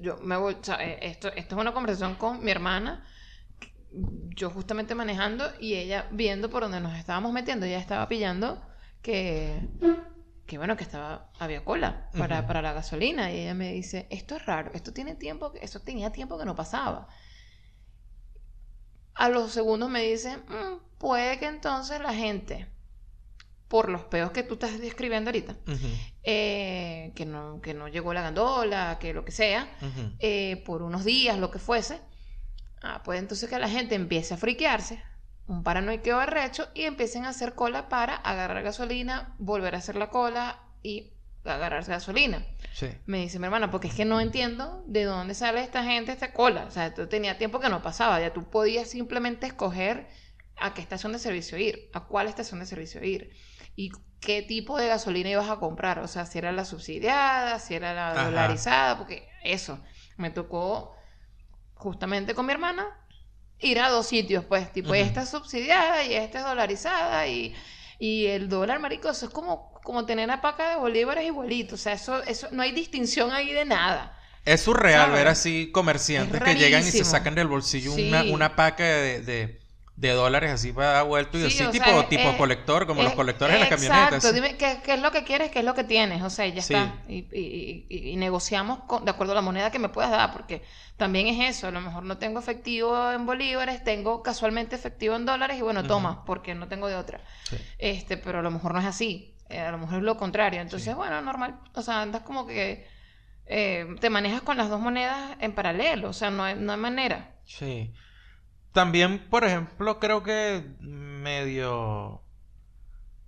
yo 0.00 0.18
me 0.18 0.36
voy, 0.36 0.54
o 0.54 0.62
sea, 0.64 0.76
eh, 0.76 0.98
esto, 1.02 1.28
esto 1.34 1.56
es 1.56 1.60
una 1.60 1.72
conversación 1.72 2.14
con 2.14 2.44
mi 2.44 2.52
hermana, 2.52 3.04
yo 4.36 4.50
justamente 4.50 4.94
manejando 4.94 5.44
y 5.60 5.74
ella 5.74 6.08
viendo 6.10 6.50
por 6.50 6.62
donde 6.62 6.80
nos 6.80 6.96
estábamos 6.98 7.32
metiendo, 7.32 7.66
ella 7.66 7.78
estaba 7.78 8.08
pillando 8.08 8.60
que, 9.02 9.68
que 10.46 10.58
bueno, 10.58 10.76
que 10.76 10.82
estaba, 10.84 11.30
había 11.38 11.64
cola 11.64 12.08
para, 12.18 12.46
para 12.46 12.62
la 12.62 12.72
gasolina. 12.72 13.32
Y 13.32 13.40
ella 13.40 13.54
me 13.54 13.72
dice, 13.72 14.06
esto 14.10 14.36
es 14.36 14.44
raro, 14.46 14.70
esto 14.74 14.92
tiene 14.92 15.14
tiempo, 15.14 15.52
que- 15.52 15.60
esto 15.64 15.80
tenía 15.80 16.10
tiempo 16.10 16.38
que 16.38 16.44
no 16.44 16.54
pasaba. 16.56 17.08
A 19.14 19.28
los 19.28 19.52
segundos 19.52 19.90
me 19.90 20.02
dice, 20.02 20.36
"Mm, 20.38 20.98
puede 20.98 21.38
que 21.38 21.46
entonces 21.46 22.00
la 22.00 22.12
gente, 22.14 22.66
por 23.68 23.88
los 23.88 24.02
peos 24.04 24.32
que 24.32 24.42
tú 24.42 24.54
estás 24.54 24.78
describiendo 24.80 25.30
ahorita, 25.30 25.56
eh, 26.24 27.12
que, 27.14 27.24
no, 27.24 27.60
que 27.60 27.74
no 27.74 27.86
llegó 27.88 28.12
la 28.12 28.22
gandola, 28.22 28.98
que 29.00 29.14
lo 29.14 29.24
que 29.24 29.32
sea, 29.32 29.68
eh, 30.18 30.62
por 30.66 30.82
unos 30.82 31.04
días, 31.04 31.38
lo 31.38 31.50
que 31.50 31.58
fuese, 31.58 32.00
ah, 32.84 33.02
pues 33.04 33.18
entonces 33.18 33.48
que 33.48 33.58
la 33.58 33.68
gente 33.68 33.94
empiece 33.94 34.34
a 34.34 34.36
friquearse, 34.36 35.02
un 35.46 35.62
paranoiqueo 35.62 36.20
arrecho, 36.20 36.68
y 36.74 36.82
empiecen 36.82 37.24
a 37.24 37.30
hacer 37.30 37.54
cola 37.54 37.88
para 37.88 38.14
agarrar 38.14 38.62
gasolina, 38.62 39.34
volver 39.38 39.74
a 39.74 39.78
hacer 39.78 39.96
la 39.96 40.10
cola 40.10 40.62
y 40.82 41.12
agarrar 41.44 41.84
gasolina. 41.84 42.44
Sí. 42.72 42.88
Me 43.06 43.18
dice 43.18 43.38
mi 43.38 43.46
hermana, 43.46 43.70
porque 43.70 43.88
es 43.88 43.94
que 43.94 44.04
no 44.04 44.20
entiendo 44.20 44.82
de 44.86 45.04
dónde 45.04 45.34
sale 45.34 45.62
esta 45.62 45.84
gente, 45.84 46.12
esta 46.12 46.32
cola. 46.32 46.64
O 46.64 46.70
sea, 46.70 46.94
tú 46.94 47.06
tenía 47.06 47.38
tiempo 47.38 47.60
que 47.60 47.68
no 47.68 47.82
pasaba. 47.82 48.20
Ya 48.20 48.32
tú 48.32 48.48
podías 48.48 48.88
simplemente 48.88 49.46
escoger 49.46 50.08
a 50.56 50.72
qué 50.72 50.80
estación 50.80 51.12
de 51.12 51.18
servicio 51.18 51.58
ir, 51.58 51.90
a 51.92 52.04
cuál 52.06 52.28
estación 52.28 52.60
de 52.60 52.66
servicio 52.66 53.02
ir 53.04 53.30
y 53.76 53.90
qué 54.20 54.42
tipo 54.42 54.78
de 54.78 54.88
gasolina 54.88 55.28
ibas 55.30 55.50
a 55.50 55.56
comprar. 55.56 55.98
O 55.98 56.08
sea, 56.08 56.26
si 56.26 56.38
era 56.38 56.52
la 56.52 56.64
subsidiada, 56.64 57.58
si 57.58 57.74
era 57.74 57.92
la 57.92 58.12
Ajá. 58.12 58.24
dolarizada, 58.24 58.98
porque 58.98 59.28
eso. 59.42 59.78
Me 60.16 60.30
tocó 60.30 60.94
justamente 61.84 62.34
con 62.34 62.46
mi 62.46 62.52
hermana 62.52 62.86
ir 63.60 63.80
a 63.80 63.90
dos 63.90 64.06
sitios, 64.08 64.44
pues, 64.46 64.72
tipo, 64.72 64.94
Ujú. 64.94 64.94
esta 64.94 65.22
es 65.22 65.30
subsidiada 65.30 66.04
y 66.04 66.14
esta 66.14 66.38
es 66.40 66.44
dolarizada 66.44 67.26
y, 67.28 67.54
y 67.98 68.26
el 68.26 68.48
dólar, 68.48 68.80
marico, 68.80 69.08
eso 69.10 69.26
es 69.26 69.32
como, 69.32 69.72
como 69.84 70.06
tener 70.06 70.26
una 70.26 70.40
paca 70.42 70.70
de 70.70 70.76
bolívares 70.76 71.24
igualito, 71.26 71.76
o 71.76 71.78
sea, 71.78 71.94
eso, 71.94 72.22
eso, 72.24 72.48
no 72.52 72.62
hay 72.62 72.72
distinción 72.72 73.32
ahí 73.32 73.52
de 73.52 73.64
nada. 73.64 74.18
Es 74.44 74.62
surreal 74.62 75.10
¿Sabes? 75.10 75.12
ver 75.12 75.26
así 75.28 75.70
comerciantes 75.72 76.40
Es 76.40 76.42
que 76.42 76.56
llegan 76.56 76.86
y 76.86 76.92
se 76.92 77.04
sacan 77.04 77.34
del 77.34 77.48
bolsillo 77.48 77.94
Sí. 77.94 77.94
una, 77.94 78.24
una 78.24 78.56
paca 78.56 78.84
de, 78.84 79.20
de, 79.22 79.63
de 79.96 80.10
dólares 80.10 80.50
así 80.50 80.72
para 80.72 80.88
dar 80.88 81.04
vuelto 81.06 81.38
y 81.38 81.48
Sí, 81.50 81.62
así 81.62 81.70
tipo, 81.78 81.84
sea, 81.84 82.08
tipo 82.08 82.22
es- 82.30 82.36
colector, 82.36 82.84
como 82.86 83.02
los 83.02 83.12
Es- 83.12 83.16
colectores 83.16 83.54
de 83.54 83.60
las 83.60 83.70
exacto, 83.70 83.88
camionetas. 83.94 84.22
sí. 84.24 84.34
dime 84.34 84.56
qué, 84.56 84.80
qué 84.84 84.94
es 84.94 85.00
lo 85.00 85.12
que 85.12 85.22
quieres, 85.22 85.52
qué 85.52 85.60
es 85.60 85.64
lo 85.64 85.72
que 85.74 85.84
tienes, 85.84 86.20
o 86.22 86.30
sea, 86.30 86.46
ya 86.48 86.62
Sí. 86.62 86.74
está. 86.74 86.94
Y, 87.08 87.18
y- 87.32 87.86
y- 87.88 88.08
y 88.10 88.16
negociamos 88.16 88.80
con- 88.88 89.04
de 89.04 89.12
acuerdo 89.12 89.32
a 89.34 89.36
la 89.36 89.40
moneda 89.40 89.70
que 89.70 89.78
me 89.78 89.88
puedas 89.88 90.10
dar, 90.10 90.32
porque 90.32 90.64
también 90.96 91.28
es 91.28 91.56
eso, 91.56 91.68
a 91.68 91.70
lo 91.70 91.80
mejor 91.80 92.02
no 92.02 92.18
tengo 92.18 92.40
efectivo 92.40 93.12
en 93.12 93.24
bolívares, 93.24 93.84
tengo 93.84 94.20
casualmente 94.24 94.74
efectivo 94.74 95.14
en 95.14 95.26
dólares 95.26 95.58
y 95.58 95.62
bueno, 95.62 95.84
toma, 95.84 96.24
porque 96.24 96.56
no 96.56 96.66
tengo 96.66 96.88
de 96.88 96.96
otra. 96.96 97.20
Sí. 97.48 97.56
Este, 97.78 98.16
pero 98.16 98.40
a 98.40 98.42
lo 98.42 98.50
mejor 98.50 98.74
no 98.74 98.80
es 98.80 98.86
así, 98.86 99.36
eh, 99.48 99.60
a 99.60 99.70
lo 99.70 99.78
mejor 99.78 99.98
es 99.98 100.02
lo 100.02 100.16
contrario. 100.16 100.60
Entonces, 100.60 100.92
bueno, 100.96 101.20
normal, 101.22 101.60
o 101.72 101.82
sea, 101.82 102.02
andas 102.02 102.22
como 102.22 102.46
que 102.48 102.92
eh, 103.46 103.86
te 104.00 104.08
manejas 104.10 104.40
con 104.40 104.56
las 104.56 104.70
dos 104.70 104.80
monedas 104.80 105.36
en 105.38 105.52
paralelo, 105.52 106.08
o 106.08 106.12
sea, 106.14 106.30
no 106.30 106.42
hay, 106.44 106.54
no 106.56 106.72
hay 106.72 106.78
manera. 106.78 107.34
Sí. 107.44 107.92
También, 108.74 109.24
por 109.30 109.44
ejemplo, 109.44 110.00
creo 110.00 110.24
que 110.24 110.76
medio... 110.80 112.24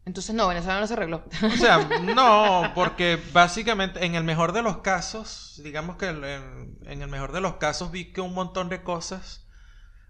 Entonces, 0.05 0.34
no, 0.34 0.49
Venezuela 0.49 0.80
no 0.80 0.88
se 0.88 0.94
arregló. 0.94 1.22
O 1.40 1.57
sea, 1.57 1.78
no, 2.03 2.72
porque 2.74 3.22
básicamente 3.32 4.05
en 4.05 4.16
el 4.16 4.24
mejor 4.24 4.53
de 4.53 4.62
los 4.62 4.78
casos, 4.78 5.61
digamos 5.62 5.99
que 5.99 6.09
en, 6.09 6.78
en 6.82 7.01
el 7.01 7.09
mejor 7.09 7.30
de 7.30 7.40
los 7.40 7.55
casos 7.55 7.92
vi 7.92 8.12
que 8.12 8.20
un 8.20 8.34
montón 8.34 8.68
de 8.68 8.82
cosas 8.82 9.47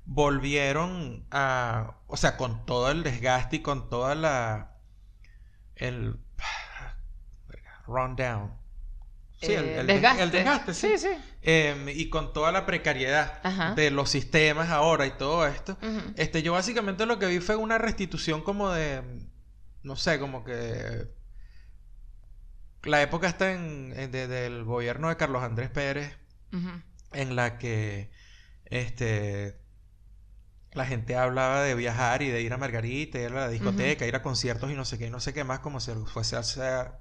volvieron 0.07 1.27
a, 1.31 1.99
o 2.07 2.17
sea, 2.17 2.39
con 2.39 2.65
todo 2.65 2.91
el 2.91 3.03
desgaste 3.03 3.57
y 3.57 3.63
con 3.63 3.91
toda 3.91 4.15
la, 4.15 4.79
el 5.75 6.19
rundown. 7.87 8.55
Sí, 9.41 9.53
el, 9.53 9.65
Eh, 9.65 9.81
el 9.81 9.87
desgaste. 9.87 10.23
el 10.23 10.31
desgaste, 10.31 10.75
sí. 10.75 10.89
Sí, 10.97 10.99
sí. 10.99 11.19
Em, 11.43 11.89
y 11.89 12.09
con 12.09 12.33
toda 12.33 12.51
la 12.53 12.67
precariedad 12.67 13.39
Ajá. 13.45 13.75
de 13.75 13.91
los 13.91 14.11
sistemas 14.11 14.71
ahora 14.71 15.07
y 15.07 15.13
todo 15.13 15.47
esto. 15.47 15.77
Este, 16.17 16.43
yo 16.43 16.53
básicamente 16.55 17.07
lo 17.07 17.19
que 17.19 17.27
vi 17.27 17.41
fue 17.41 17.57
una 17.57 17.79
restitución 17.79 18.43
como 18.43 18.71
de, 18.73 19.03
no 19.83 19.97
sé, 19.97 20.19
como 20.19 20.43
que 20.45 21.09
la 22.83 23.03
época 23.03 23.27
está 23.29 23.53
en, 23.53 23.93
en- 23.97 24.11
de- 24.13 24.29
del 24.29 24.65
gobierno 24.65 25.09
de 25.09 25.17
Carlos 25.17 25.43
Andrés 25.43 25.71
Pérez, 25.71 26.17
en 27.13 27.37
la 27.37 27.59
que, 27.59 28.11
este, 28.67 29.59
la 30.73 30.85
gente 30.85 31.17
hablaba 31.17 31.63
de 31.63 31.75
viajar 31.75 32.23
y 32.23 32.29
de 32.29 32.43
ir 32.43 32.53
a 32.53 32.59
Margarita, 32.59 33.19
ir 33.19 33.29
a 33.33 33.35
la 33.35 33.49
discoteca, 33.49 34.07
ir 34.07 34.15
a 34.15 34.23
conciertos 34.23 34.71
y 34.71 34.75
no 34.75 34.85
sé 34.85 34.99
qué, 34.99 35.07
y 35.07 35.11
no 35.11 35.21
sé 35.21 35.33
qué 35.33 35.43
más, 35.45 35.61
como 35.61 35.81
si 35.81 35.93
fuese, 36.07 36.37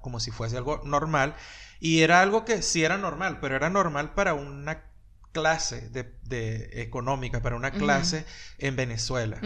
como 0.00 0.18
si 0.20 0.30
fuese 0.30 0.56
algo 0.56 0.80
normal. 0.84 1.34
Y 1.80 2.00
era 2.02 2.20
algo 2.20 2.44
que 2.44 2.62
sí 2.62 2.84
era 2.84 2.98
normal, 2.98 3.38
pero 3.40 3.56
era 3.56 3.70
normal 3.70 4.14
para 4.14 4.34
una 4.34 4.84
clase 5.32 5.88
de, 5.90 6.14
de 6.22 6.82
económica, 6.82 7.42
para 7.42 7.56
una 7.56 7.76
clase 7.76 8.24
en 8.58 8.76
Venezuela. 8.76 9.40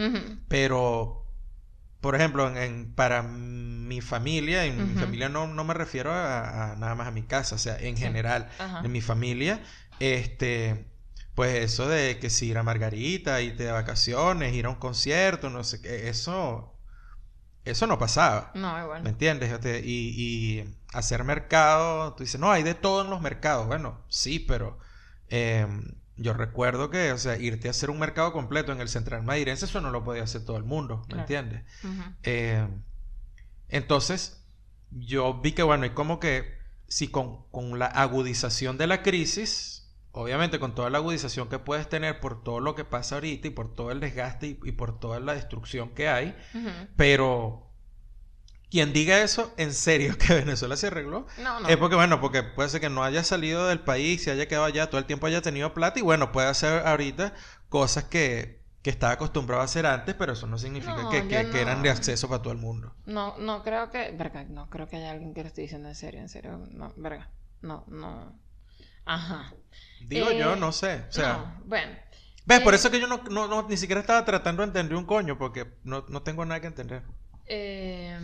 Pero, 0.47 1.25
por 2.01 2.15
ejemplo, 2.15 2.47
en, 2.49 2.57
en- 2.57 2.93
para 2.95 3.21
mi 3.23 4.01
familia, 4.01 4.65
en 4.65 4.87
mi 4.87 4.95
familia 4.95 5.29
no, 5.29 5.47
no 5.47 5.63
me 5.63 5.73
refiero 5.73 6.11
a, 6.13 6.73
a 6.73 6.75
nada 6.77 6.95
más 6.95 7.07
a 7.07 7.11
mi 7.11 7.23
casa, 7.23 7.55
o 7.55 7.57
sea, 7.57 7.77
en 7.77 7.95
Sí. 7.97 8.03
general, 8.03 8.49
en 8.81 8.91
mi 8.91 9.01
familia, 9.01 9.61
este, 9.99 10.87
pues 11.35 11.55
eso 11.63 11.87
de 11.87 12.19
que 12.19 12.29
si 12.29 12.47
ir 12.49 12.57
a 12.57 12.63
Margarita, 12.63 13.41
irte 13.41 13.63
de 13.65 13.71
vacaciones, 13.71 14.53
ir 14.53 14.65
a 14.65 14.69
un 14.69 14.75
concierto, 14.75 15.49
no 15.49 15.63
sé 15.63 15.81
qué, 15.81 16.09
eso, 16.09 16.73
eso 17.65 17.87
no 17.87 17.97
pasaba. 17.99 18.51
No, 18.55 18.73
¿Me 18.75 18.81
igual. 18.83 19.07
entiendes? 19.07 19.51
Este, 19.51 19.81
Y, 19.85 20.13
y 20.17 20.75
hacer 20.93 21.23
mercado, 21.23 22.13
tú 22.13 22.23
dices, 22.23 22.39
no, 22.39 22.51
hay 22.51 22.63
de 22.63 22.73
todo 22.75 23.03
en 23.03 23.09
los 23.09 23.21
mercados. 23.21 23.67
Bueno, 23.67 24.01
sí, 24.09 24.39
pero 24.39 24.77
eh, 25.29 25.67
yo 26.17 26.33
recuerdo 26.33 26.89
que, 26.89 27.11
o 27.11 27.17
sea, 27.17 27.37
irte 27.37 27.67
a 27.67 27.71
hacer 27.71 27.89
un 27.89 27.99
mercado 27.99 28.33
completo 28.33 28.71
en 28.71 28.81
el 28.81 28.89
Central 28.89 29.23
Madirense, 29.23 29.65
eso 29.65 29.81
no 29.81 29.91
lo 29.91 30.03
podía 30.03 30.23
hacer 30.23 30.43
todo 30.45 30.57
el 30.57 30.63
mundo, 30.63 30.99
¿me 31.01 31.05
Claro. 31.07 31.21
entiendes? 31.21 31.63
Eh, 32.23 32.67
entonces, 33.69 34.43
yo 34.91 35.35
vi 35.41 35.53
que, 35.53 35.63
bueno, 35.63 35.85
y 35.85 35.91
como 35.91 36.19
que 36.19 36.59
si 36.87 37.07
con, 37.07 37.45
con 37.51 37.79
la 37.79 37.85
agudización 37.85 38.77
de 38.77 38.87
la 38.87 39.01
crisis, 39.01 39.80
obviamente 40.13 40.59
con 40.59 40.75
toda 40.75 40.89
la 40.89 40.97
agudización 40.99 41.47
que 41.49 41.59
puedes 41.59 41.87
tener 41.89 42.19
por 42.19 42.43
todo 42.43 42.59
lo 42.59 42.75
que 42.75 42.83
pasa 42.85 43.15
ahorita 43.15 43.47
y 43.47 43.51
por 43.51 43.73
todo 43.73 43.91
el 43.91 43.99
desgaste 43.99 44.47
y, 44.47 44.59
y 44.63 44.71
por 44.73 44.99
toda 44.99 45.19
la 45.19 45.33
destrucción 45.33 45.89
que 45.95 46.07
hay, 46.09 46.35
pero 46.95 47.67
quien 48.69 48.93
diga 48.93 49.21
eso, 49.21 49.53
en 49.57 49.73
serio, 49.73 50.17
que 50.19 50.33
Venezuela 50.33 50.77
se 50.77 50.87
arregló, 50.87 51.25
No, 51.43 51.59
no. 51.59 51.67
es 51.69 51.77
porque, 51.77 51.95
bueno, 51.95 52.21
porque 52.21 52.43
puede 52.43 52.69
ser 52.69 52.79
que 52.81 52.89
no 52.89 53.03
haya 53.03 53.23
salido 53.23 53.67
del 53.67 53.79
país, 53.81 54.23
se 54.23 54.31
haya 54.31 54.47
quedado 54.47 54.65
allá, 54.65 54.89
todo 54.89 54.99
el 54.99 55.05
tiempo 55.05 55.27
haya 55.27 55.41
tenido 55.41 55.73
plata 55.73 55.99
y 55.99 56.03
bueno, 56.03 56.31
puede 56.31 56.47
hacer 56.47 56.85
ahorita 56.87 57.33
cosas 57.69 58.05
que, 58.05 58.61
que 58.81 58.89
estaba 58.89 59.13
acostumbrado 59.13 59.61
a 59.61 59.65
hacer 59.65 59.85
antes, 59.85 60.15
pero 60.15 60.33
eso 60.33 60.47
no 60.47 60.57
significa 60.57 61.03
No, 61.03 61.09
que, 61.09 61.27
que- 61.27 61.61
eran 61.61 61.83
de 61.83 61.89
acceso 61.89 62.29
para 62.29 62.41
todo 62.41 62.53
el 62.53 62.59
mundo. 62.59 62.95
No, 63.05 63.37
no 63.39 63.61
creo 63.63 63.89
que, 63.91 64.11
verga, 64.11 64.43
no 64.45 64.69
creo 64.69 64.87
que 64.87 64.95
haya 64.97 65.11
alguien 65.11 65.33
que 65.33 65.41
lo 65.41 65.47
esté 65.47 65.61
diciendo 65.63 65.89
en 65.89 65.95
serio, 65.95 66.21
en 66.21 66.29
serio, 66.29 66.57
no, 66.71 66.93
verga, 66.95 67.29
no, 67.61 67.83
no, 67.89 68.39
ajá, 69.05 69.53
Digo 69.99 70.31
Eh, 70.31 70.37
yo, 70.39 70.55
no 70.55 70.71
sé. 70.71 71.05
O 71.09 71.11
sea, 71.11 71.33
no, 71.33 71.61
bueno, 71.65 71.93
ves, 72.45 72.61
por 72.61 72.73
eh, 72.73 72.75
eso 72.75 72.91
que 72.91 72.99
yo 72.99 73.07
no, 73.07 73.23
no- 73.29 73.47
no- 73.47 73.67
ni 73.67 73.77
siquiera 73.77 74.01
estaba 74.01 74.25
tratando 74.25 74.61
de 74.63 74.67
entender 74.67 74.97
un 74.97 75.05
coño, 75.05 75.37
porque 75.37 75.67
no, 75.83 76.05
no 76.09 76.23
tengo 76.23 76.45
nada 76.45 76.61
que 76.61 76.67
entender. 76.67 77.03
eh, 77.45 78.17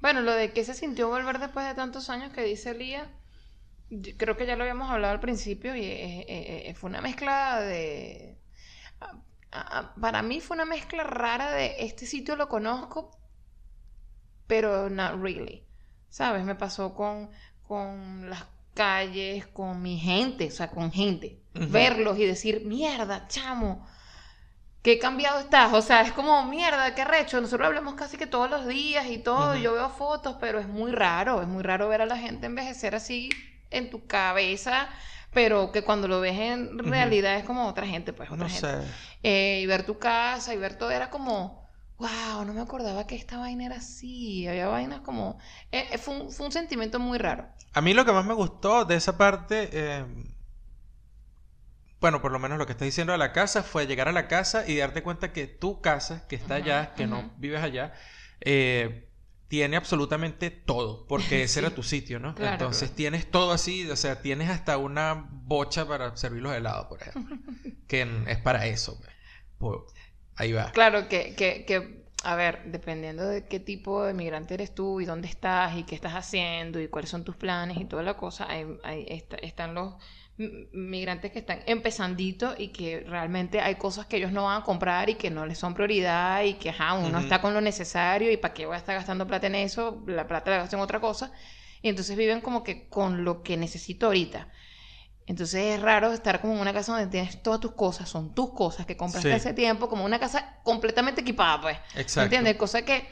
bueno, 0.00 0.20
lo 0.20 0.32
de 0.32 0.52
que 0.52 0.64
se 0.64 0.74
sintió 0.74 1.08
volver 1.08 1.38
después 1.38 1.66
de 1.66 1.74
tantos 1.74 2.10
años 2.10 2.32
que 2.32 2.42
dice 2.42 2.74
Lía, 2.74 3.10
creo 4.18 4.36
que 4.36 4.46
ya 4.46 4.56
lo 4.56 4.62
habíamos 4.64 4.90
hablado 4.90 5.12
al 5.14 5.20
principio 5.20 5.76
y 5.76 6.72
fue 6.74 6.90
una 6.90 7.00
mezcla 7.00 7.60
de... 7.60 8.38
para 10.00 10.22
mí 10.22 10.40
fue 10.40 10.56
una 10.56 10.64
mezcla 10.64 11.04
rara 11.04 11.52
de 11.52 11.76
este 11.80 12.06
sitio 12.06 12.36
lo 12.36 12.48
conozco, 12.48 13.10
pero 14.46 14.88
not 14.90 15.20
really. 15.20 15.64
¿Sabes? 16.10 16.44
Me 16.44 16.54
pasó 16.54 16.94
con, 16.94 17.30
con 17.66 18.28
las 18.28 18.44
calles, 18.74 19.46
con 19.46 19.82
mi 19.82 19.98
gente, 19.98 20.48
o 20.48 20.50
sea, 20.50 20.70
con 20.70 20.92
gente. 20.92 21.38
Verlos 21.54 22.18
y 22.18 22.24
decir, 22.26 22.64
mierda, 22.64 23.26
chamo, 23.28 23.86
qué 24.82 24.98
cambiado 24.98 25.40
estás. 25.40 25.72
O 25.72 25.82
sea, 25.82 26.02
es 26.02 26.12
como, 26.12 26.44
mierda, 26.46 26.94
qué 26.94 27.04
recho. 27.04 27.40
Nosotros 27.40 27.66
hablamos 27.66 27.94
casi 27.94 28.16
que 28.16 28.26
todos 28.26 28.50
los 28.50 28.66
días 28.66 29.06
y 29.06 29.18
todo. 29.18 29.56
Yo 29.56 29.74
veo 29.74 29.90
fotos, 29.90 30.36
pero 30.40 30.58
es 30.58 30.68
muy 30.68 30.92
raro. 30.92 31.42
Es 31.42 31.48
muy 31.48 31.62
raro 31.62 31.88
ver 31.88 32.02
a 32.02 32.06
la 32.06 32.16
gente 32.16 32.46
envejecer 32.46 32.94
así 32.94 33.28
en 33.70 33.90
tu 33.90 34.06
cabeza. 34.06 34.88
Pero 35.32 35.72
que 35.72 35.82
cuando 35.82 36.08
lo 36.08 36.20
ves 36.20 36.38
en 36.38 36.78
realidad 36.78 37.36
es 37.36 37.44
como 37.44 37.66
otra 37.66 37.86
gente, 37.86 38.12
pues 38.12 38.30
otra 38.30 38.48
No 38.48 38.48
gente. 38.48 38.60
sé. 38.60 38.76
Eh, 39.22 39.60
y 39.62 39.66
ver 39.66 39.84
tu 39.86 39.98
casa 39.98 40.52
y 40.52 40.58
ver 40.58 40.76
todo 40.76 40.90
era 40.90 41.08
como, 41.10 41.61
wow, 42.02 42.44
no 42.44 42.52
me 42.54 42.60
acordaba 42.60 43.06
que 43.06 43.16
esta 43.16 43.38
vaina 43.38 43.66
era 43.66 43.76
así. 43.76 44.46
Había 44.48 44.68
vainas 44.68 45.00
como, 45.00 45.38
eh, 45.70 45.88
eh, 45.92 45.98
fue, 45.98 46.14
un, 46.20 46.30
fue 46.32 46.46
un 46.46 46.52
sentimiento 46.52 46.98
muy 46.98 47.18
raro. 47.18 47.46
A 47.74 47.80
mí 47.80 47.94
lo 47.94 48.04
que 48.04 48.12
más 48.12 48.24
me 48.26 48.34
gustó 48.34 48.84
de 48.84 48.96
esa 48.96 49.16
parte, 49.16 49.68
eh, 49.72 50.04
bueno, 52.00 52.20
por 52.20 52.32
lo 52.32 52.38
menos 52.40 52.58
lo 52.58 52.66
que 52.66 52.72
estás 52.72 52.86
diciendo 52.86 53.12
de 53.12 53.18
la 53.18 53.32
casa, 53.32 53.62
fue 53.62 53.86
llegar 53.86 54.08
a 54.08 54.12
la 54.12 54.26
casa 54.26 54.66
y 54.68 54.76
darte 54.76 55.02
cuenta 55.02 55.32
que 55.32 55.46
tu 55.46 55.80
casa, 55.80 56.26
que 56.28 56.34
está 56.36 56.56
allá, 56.56 56.94
que 56.96 57.06
no 57.06 57.32
vives 57.38 57.62
allá, 57.62 57.92
eh, 58.40 59.08
tiene 59.46 59.76
absolutamente 59.76 60.50
todo, 60.50 61.06
porque 61.06 61.44
ese 61.44 61.54
Sí. 61.54 61.58
era 61.60 61.74
tu 61.74 61.82
sitio, 61.84 62.18
¿no? 62.18 62.34
Claro, 62.34 62.52
Entonces 62.54 62.88
claro. 62.88 62.96
tienes 62.96 63.30
todo 63.30 63.52
así, 63.52 63.88
o 63.88 63.96
sea, 63.96 64.20
tienes 64.20 64.50
hasta 64.50 64.78
una 64.78 65.28
bocha 65.30 65.86
para 65.86 66.16
servir 66.16 66.42
los 66.42 66.54
helados, 66.54 66.86
por 66.86 67.00
ejemplo, 67.02 67.36
que 67.86 68.02
es 68.26 68.38
para 68.38 68.66
eso. 68.66 69.00
pues. 69.58 69.78
Ahí 70.42 70.52
va. 70.52 70.72
Claro 70.72 71.08
que, 71.08 71.34
que, 71.36 71.64
que, 71.64 72.02
a 72.24 72.34
ver, 72.36 72.62
dependiendo 72.66 73.24
de 73.26 73.46
qué 73.46 73.60
tipo 73.60 74.04
de 74.04 74.12
migrante 74.12 74.54
eres 74.54 74.74
tú 74.74 75.00
y 75.00 75.04
dónde 75.04 75.28
estás 75.28 75.76
y 75.76 75.84
qué 75.84 75.94
estás 75.94 76.14
haciendo 76.14 76.80
y 76.80 76.88
cuáles 76.88 77.10
son 77.10 77.22
tus 77.24 77.36
planes 77.36 77.76
y 77.78 77.84
toda 77.84 78.02
la 78.02 78.14
cosa, 78.16 78.48
está- 78.96 79.36
están 79.36 79.74
los 79.74 79.94
migrantes 80.72 81.30
que 81.30 81.38
están 81.40 81.60
empezandito 81.66 82.54
y 82.58 82.68
que 82.68 83.00
realmente 83.06 83.60
hay 83.60 83.76
cosas 83.76 84.06
que 84.06 84.16
ellos 84.16 84.32
no 84.32 84.44
van 84.44 84.62
a 84.62 84.64
comprar 84.64 85.10
y 85.10 85.14
que 85.14 85.30
no 85.30 85.46
les 85.46 85.58
son 85.58 85.74
prioridad 85.74 86.42
y 86.42 86.54
que, 86.54 86.70
ajá, 86.70 86.94
uno 86.94 87.18
está 87.20 87.40
con 87.40 87.54
lo 87.54 87.60
necesario 87.60 88.32
y 88.32 88.36
para 88.36 88.54
qué 88.54 88.66
voy 88.66 88.74
a 88.74 88.78
estar 88.78 88.96
gastando 88.96 89.26
plata 89.26 89.46
en 89.46 89.54
eso, 89.54 90.02
la 90.06 90.26
plata 90.26 90.50
la 90.50 90.56
gasto 90.58 90.76
en 90.76 90.82
otra 90.82 90.98
cosa. 91.00 91.32
Y 91.82 91.88
entonces 91.88 92.16
viven 92.16 92.40
como 92.40 92.62
que 92.64 92.88
con 92.88 93.24
lo 93.24 93.42
que 93.42 93.56
necesito 93.56 94.06
ahorita. 94.06 94.48
Entonces 95.32 95.76
es 95.76 95.80
raro 95.80 96.12
estar 96.12 96.42
como 96.42 96.52
en 96.52 96.60
una 96.60 96.74
casa 96.74 96.92
donde 96.92 97.06
tienes 97.06 97.42
todas 97.42 97.58
tus 97.58 97.72
cosas, 97.72 98.06
son 98.06 98.34
tus 98.34 98.52
cosas 98.52 98.84
que 98.84 98.98
compraste 98.98 99.30
Sí. 99.30 99.34
hace 99.34 99.54
tiempo, 99.54 99.88
como 99.88 100.04
una 100.04 100.18
casa 100.20 100.58
completamente 100.62 101.22
equipada, 101.22 101.58
pues. 101.62 101.78
Exacto. 101.96 102.24
¿Entiendes? 102.24 102.56
Cosa 102.56 102.82
que, 102.82 103.08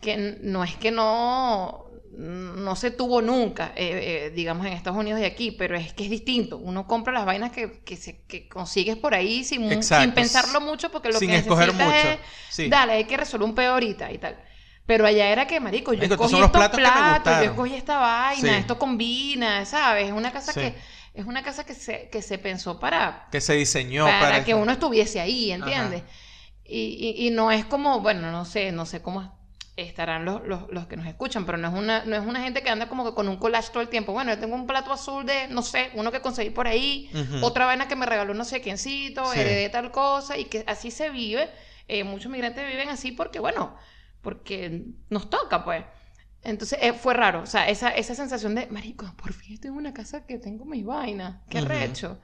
que 0.00 0.16
no 0.42 0.64
es 0.64 0.74
que 0.74 0.90
no, 0.90 1.84
no 2.18 2.74
se 2.74 2.90
tuvo 2.90 3.22
nunca, 3.22 3.72
eh, 3.76 4.26
eh, 4.26 4.30
digamos, 4.34 4.66
en 4.66 4.72
Estados 4.72 4.98
Unidos 4.98 5.20
y 5.20 5.24
aquí, 5.24 5.52
pero 5.52 5.76
es 5.76 5.92
que 5.92 6.02
es 6.02 6.10
distinto. 6.10 6.58
Uno 6.58 6.88
compra 6.88 7.12
las 7.12 7.24
vainas 7.24 7.52
que, 7.52 7.84
que, 7.84 7.96
se, 7.96 8.22
que 8.26 8.48
consigues 8.48 8.96
por 8.96 9.14
ahí 9.14 9.44
sin, 9.44 9.80
sin 9.80 10.10
pensarlo 10.12 10.60
mucho 10.60 10.90
porque 10.90 11.10
lo 11.12 11.20
Sin 11.20 11.30
que 11.30 11.36
escoger 11.36 11.68
necesitas 11.72 11.86
mucho. 12.04 12.08
es, 12.08 12.18
Sí. 12.50 12.68
dale, 12.68 12.94
hay 12.94 13.04
que 13.04 13.16
resolver 13.16 13.48
un 13.48 13.54
peor 13.54 13.74
ahorita 13.74 14.10
y 14.10 14.18
tal. 14.18 14.36
Pero 14.86 15.06
allá 15.06 15.28
era 15.30 15.46
que, 15.46 15.60
marico, 15.60 15.92
yo 15.92 15.98
Marico, 15.98 16.14
estos 16.14 16.26
escogí 16.32 16.44
estos 16.44 16.78
platos 16.80 17.38
yo 17.44 17.50
escogí 17.52 17.74
esta 17.76 17.98
vaina, 17.98 18.48
Sí. 18.54 18.58
esto 18.58 18.76
combina, 18.76 19.64
¿sabes? 19.64 20.06
Es 20.08 20.12
una 20.12 20.32
casa 20.32 20.52
que 20.52 20.74
es 21.14 21.24
una 21.26 21.42
casa 21.42 21.64
que 21.64 21.74
se, 21.74 22.08
que 22.10 22.20
se 22.22 22.38
pensó 22.38 22.78
para, 22.80 23.28
Que 23.30 23.40
se 23.40 23.54
diseñó 23.54 24.04
para, 24.04 24.20
para, 24.20 24.44
que 24.44 24.50
eso. 24.50 24.60
uno 24.60 24.72
estuviese 24.72 25.20
ahí, 25.20 25.52
¿entiendes? 25.52 26.02
Y, 26.64 27.14
y- 27.16 27.26
y 27.28 27.30
no 27.30 27.50
es 27.50 27.64
como, 27.64 28.00
bueno, 28.00 28.30
no 28.32 28.44
sé, 28.44 28.72
no 28.72 28.84
sé 28.86 29.00
cómo 29.00 29.38
estarán 29.76 30.24
los, 30.24 30.42
los, 30.46 30.70
los 30.70 30.86
que 30.86 30.96
nos 30.96 31.06
escuchan, 31.06 31.44
pero 31.46 31.58
no 31.58 31.68
es 31.68 31.74
una, 31.74 32.04
no 32.04 32.14
es 32.16 32.22
una 32.24 32.40
gente 32.42 32.62
que 32.62 32.70
anda 32.70 32.88
como 32.88 33.04
que 33.04 33.12
con 33.14 33.28
un 33.28 33.36
collage 33.38 33.70
todo 33.72 33.82
el 33.82 33.88
tiempo. 33.88 34.12
Bueno, 34.12 34.32
yo 34.32 34.38
tengo 34.38 34.54
un 34.54 34.66
plato 34.66 34.92
azul 34.92 35.26
de, 35.26 35.48
no 35.48 35.62
sé, 35.62 35.90
uno 35.94 36.12
que 36.12 36.20
conseguí 36.20 36.50
por 36.50 36.66
ahí, 36.68 37.10
otra 37.42 37.66
vaina 37.66 37.88
que 37.88 37.96
me 37.96 38.06
regaló 38.06 38.34
no 38.34 38.44
sé 38.44 38.60
quiéncito, 38.60 39.24
Sí. 39.32 39.40
heredé 39.40 39.68
tal 39.70 39.90
cosa, 39.90 40.38
y 40.38 40.44
que 40.46 40.64
así 40.66 40.90
se 40.90 41.10
vive. 41.10 41.50
Eh, 41.88 42.02
muchos 42.04 42.30
migrantes 42.30 42.66
viven 42.66 42.88
así 42.88 43.12
porque, 43.12 43.40
bueno, 43.40 43.76
porque 44.22 44.86
nos 45.10 45.28
toca, 45.28 45.64
pues. 45.64 45.84
Entonces 46.44 46.78
eh, 46.82 46.92
fue 46.92 47.14
raro, 47.14 47.42
o 47.42 47.46
sea, 47.46 47.68
esa, 47.68 47.90
esa 47.90 48.14
sensación 48.14 48.54
de, 48.54 48.66
marico, 48.68 49.12
por 49.16 49.32
fin 49.32 49.54
estoy 49.54 49.70
en 49.70 49.76
una 49.76 49.94
casa 49.94 50.26
que 50.26 50.38
tengo 50.38 50.64
mis 50.66 50.84
vainas, 50.84 51.42
qué 51.48 51.60
Ujú. 51.60 51.62
recho. 51.62 52.20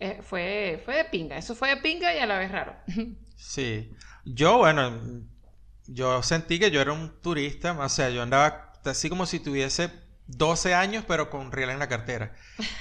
Eh, 0.00 0.20
fue, 0.22 0.80
fue 0.84 0.96
de 0.96 1.04
pinga, 1.04 1.36
eso 1.38 1.54
fue 1.54 1.70
de 1.70 1.76
pinga 1.78 2.14
y 2.14 2.18
a 2.18 2.26
la 2.26 2.38
vez 2.38 2.50
raro. 2.52 2.76
Sí. 3.36 3.90
Yo, 4.24 4.58
bueno, 4.58 4.92
yo 5.86 6.22
sentí 6.22 6.58
que 6.58 6.70
yo 6.70 6.80
era 6.80 6.92
un 6.92 7.20
turista, 7.22 7.72
o 7.78 7.88
sea, 7.88 8.10
yo 8.10 8.22
andaba 8.22 8.72
así 8.84 9.08
como 9.08 9.26
si 9.26 9.40
tuviese 9.40 9.90
12 10.26 10.74
años, 10.74 11.04
pero 11.06 11.30
con 11.30 11.52
riel 11.52 11.70
en 11.70 11.78
la 11.78 11.88
cartera. 11.88 12.34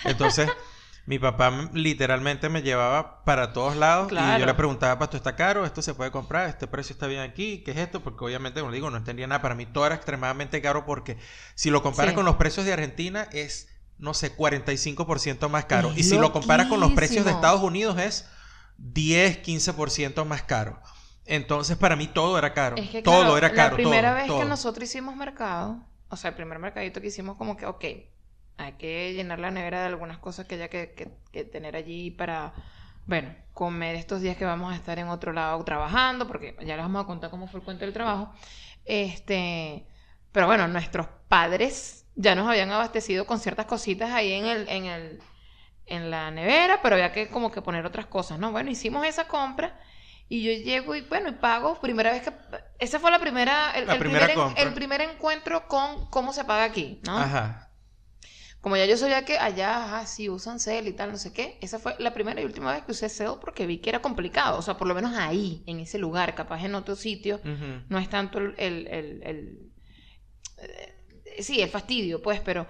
Entonces, 0.04 0.54
mi 1.08 1.20
papá 1.20 1.70
literalmente 1.72 2.50
me 2.50 2.62
llevaba 2.62 3.24
para 3.24 3.54
todos 3.54 3.78
lados 3.78 4.12
y 4.12 4.40
yo 4.40 4.46
le 4.46 4.54
preguntaba, 4.54 5.02
¿esto 5.06 5.16
está 5.16 5.38
caro? 5.38 5.66
¿Esto 5.66 5.82
se 5.82 5.94
puede 5.94 6.12
comprar? 6.12 6.50
¿Este 6.50 6.68
precio 6.68 6.92
está 6.94 7.08
bien 7.08 7.22
aquí? 7.22 7.64
¿Qué 7.64 7.72
es 7.72 7.78
esto? 7.78 8.04
Porque 8.04 8.26
obviamente, 8.26 8.60
como 8.60 8.74
digo, 8.74 8.90
no 8.90 8.98
entendía 8.98 9.26
nada. 9.26 9.42
Para 9.42 9.56
mí 9.56 9.66
todo 9.66 9.86
era 9.86 9.96
extremadamente 9.96 10.62
caro 10.62 10.86
porque 10.86 11.18
si 11.56 11.70
lo 11.70 11.82
comparas 11.82 12.12
Sí. 12.12 12.16
con 12.16 12.26
los 12.26 12.36
precios 12.36 12.66
de 12.66 12.74
Argentina 12.74 13.30
es, 13.32 13.70
no 13.98 14.14
sé, 14.14 14.36
45% 14.36 15.48
más 15.48 15.64
caro. 15.64 15.92
Es 15.92 16.00
y 16.00 16.04
si 16.04 16.18
lo 16.18 16.34
comparas 16.34 16.68
con 16.68 16.82
los 16.82 16.92
precios 16.92 17.24
de. 17.24 17.32
Estados 17.32 17.62
Unidos 17.62 17.98
es 17.98 18.30
10, 18.78 19.42
15% 19.44 20.26
más 20.26 20.44
caro. 20.44 20.78
Entonces, 21.24 21.78
para 21.78 21.96
mí 21.96 22.08
todo 22.08 22.38
era 22.38 22.54
caro. 22.54 22.76
Es 22.76 22.90
que, 22.90 23.02
todo 23.02 23.22
claro, 23.22 23.38
era 23.38 23.54
caro. 23.54 23.70
La 23.72 23.76
primera 23.78 24.10
todo, 24.10 24.18
vez 24.18 24.28
todo. 24.28 24.40
que 24.40 24.46
nosotros 24.46 24.90
hicimos 24.90 25.16
mercado, 25.16 25.86
o 26.10 26.18
sea, 26.18 26.32
el 26.32 26.36
primer 26.36 26.60
mercadito 26.60 27.00
que 27.00 27.08
hicimos, 27.08 27.38
como 27.38 27.56
que, 27.56 27.66
ok, 27.66 27.86
hay 28.58 28.74
que 28.74 29.14
llenar 29.14 29.40
la 29.40 29.52
nevera 29.52 29.82
de 29.82 29.88
algunas 29.88 30.18
cosas 30.20 30.46
que 30.48 30.56
haya 30.56 30.70
que, 30.70 30.94
que- 30.94 31.12
que 31.32 31.44
tener 31.44 31.76
allí 31.76 32.12
para, 32.12 32.54
bueno, 33.06 33.34
comer 33.54 33.96
estos 33.96 34.22
días 34.22 34.38
que 34.38 34.46
vamos 34.46 34.74
a 34.74 34.76
estar 34.76 35.00
en 35.00 35.10
otro 35.10 35.34
lado 35.34 35.64
trabajando, 35.64 36.28
porque 36.28 36.56
ya 36.66 36.76
les 36.76 36.86
vamos 36.86 37.04
a 37.04 37.08
contar 37.08 37.30
cómo 37.30 37.48
fue 37.48 37.60
el 37.60 37.66
cuento 37.66 37.86
del 37.86 37.94
trabajo. 37.94 38.34
Este, 38.86 39.86
pero 40.32 40.48
bueno, 40.48 40.68
nuestros 40.68 41.08
padres 41.28 42.06
ya 42.16 42.36
nos 42.36 42.48
habían 42.48 42.72
abastecido 42.72 43.26
con 43.26 43.40
ciertas 43.40 43.66
cositas 43.66 44.12
ahí 44.12 44.34
en 44.34 44.46
el, 44.46 44.70
en 44.70 44.86
el, 44.86 45.22
en 45.86 46.12
la 46.12 46.32
nevera, 46.32 46.82
pero 46.82 46.96
había 46.96 47.12
que 47.14 47.30
como 47.30 47.52
que 47.52 47.62
poner 47.62 47.86
otras 47.86 48.08
cosas, 48.08 48.40
¿no? 48.40 48.52
Bueno, 48.52 48.70
hicimos 48.72 49.06
esa 49.06 49.28
compra. 49.28 49.80
Y 50.30 50.44
yo 50.44 50.52
llego 50.64 50.94
y 50.96 51.02
bueno, 51.02 51.30
y 51.30 51.34
pago, 51.34 51.80
primera 51.80 52.12
vez 52.12 52.24
que... 52.24 52.34
Esa 52.80 53.00
fue 53.00 53.12
la 53.12 53.20
primera, 53.20 53.72
el, 53.72 53.88
La 53.88 53.94
el 53.94 54.00
primera 54.00 54.28
primer, 54.28 54.50
en- 54.58 54.68
el 54.68 54.74
primer 54.74 55.02
encuentro 55.02 55.68
con 55.70 56.10
cómo 56.10 56.34
se 56.34 56.44
paga 56.44 56.66
aquí, 56.66 57.00
¿no? 57.06 57.18
Ajá. 57.18 57.67
Como 58.68 58.76
ya 58.76 58.84
yo 58.86 58.98
sabía 58.98 59.24
que 59.24 59.38
allá, 59.38 59.86
ajá, 59.86 60.06
sí 60.06 60.28
usan 60.28 60.60
Cel 60.60 60.90
y 60.90 60.92
tal, 60.92 61.10
no 61.10 61.18
sé 61.18 61.32
qué, 61.32 61.58
esa 61.62 61.80
fue 61.80 61.96
la 62.00 62.14
primera 62.14 62.42
y 62.42 62.44
última 62.44 62.74
vez 62.74 62.84
que 62.84 62.92
usé 62.92 63.08
Cel 63.08 63.36
porque 63.40 63.66
vi 63.66 63.78
que 63.78 63.90
era 63.90 64.02
complicado, 64.02 64.58
o 64.60 64.62
sea, 64.62 64.76
por 64.76 64.90
lo 64.90 64.94
menos 64.94 65.16
ahí, 65.16 65.64
en 65.68 65.80
ese 65.80 65.98
lugar, 65.98 66.36
capaz 66.36 66.66
en 66.66 66.76
otro 66.76 66.98
sitio, 66.98 67.40
no 67.88 67.98
es 67.98 68.10
tanto 68.10 68.40
el, 68.40 68.56
el- 68.58 68.88
el- 68.88 69.24
el- 69.24 69.72
eh, 70.58 71.42
sí, 71.44 71.62
el 71.62 71.70
fastidio, 71.70 72.22
pues, 72.22 72.42
pero 72.42 72.68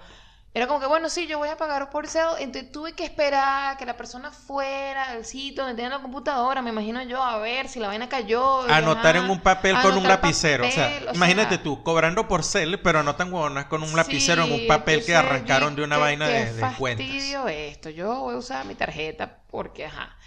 era 0.53 0.65
como 0.65 0.79
que, 0.79 0.87
bueno, 0.87 1.09
sí, 1.09 1.27
yo 1.27 1.37
voy 1.37 1.49
a 1.49 1.57
pagar 1.57 1.89
por 1.91 2.07
Cel, 2.07 2.29
entonces 2.39 2.71
tuve 2.71 2.93
que 2.93 3.03
esperar 3.03 3.73
a 3.73 3.77
que 3.77 3.85
la 3.85 3.95
persona 3.95 4.31
fuera 4.31 5.11
al 5.11 5.23
sitio 5.23 5.63
donde 5.63 5.75
tenía 5.75 5.95
la 5.97 6.01
computadora, 6.01 6.61
me 6.63 6.71
imagino 6.71 7.03
yo, 7.03 7.21
a 7.21 7.37
ver 7.37 7.67
si 7.69 7.79
la 7.79 7.87
vaina 7.87 8.09
cayó. 8.09 8.61
Anotar 8.61 9.15
ajá, 9.15 9.25
en 9.25 9.31
un 9.31 9.39
papel 9.39 9.79
con 9.81 9.97
un 9.97 10.07
lapicero. 10.07 10.65
o 10.65 10.71
sea, 10.71 10.99
o 11.11 11.13
imagínate 11.13 11.55
sea, 11.55 11.63
tú, 11.63 11.83
cobrando 11.83 12.27
por 12.27 12.43
cel, 12.43 12.81
pero 12.81 12.99
anotan 12.99 13.31
huevonas 13.31 13.65
con 13.65 13.83
un 13.83 13.95
lapicero 13.95 14.45
en 14.45 14.51
un 14.51 14.67
papel 14.67 15.05
que 15.05 15.15
arrancaron 15.15 15.75
de 15.75 15.83
una 15.83 15.97
vaina 15.97 16.27
de, 16.27 16.53
de 16.53 16.67
cuentas. 16.75 17.05
fastidio 17.07 17.47
esto. 17.47 17.89
Yo 17.91 18.21
voy 18.21 18.35
a 18.35 18.37
usar 18.37 18.65
mi 18.65 18.73
tarjeta 18.73 19.43
porque, 19.51 19.85
ajá, 19.85 20.17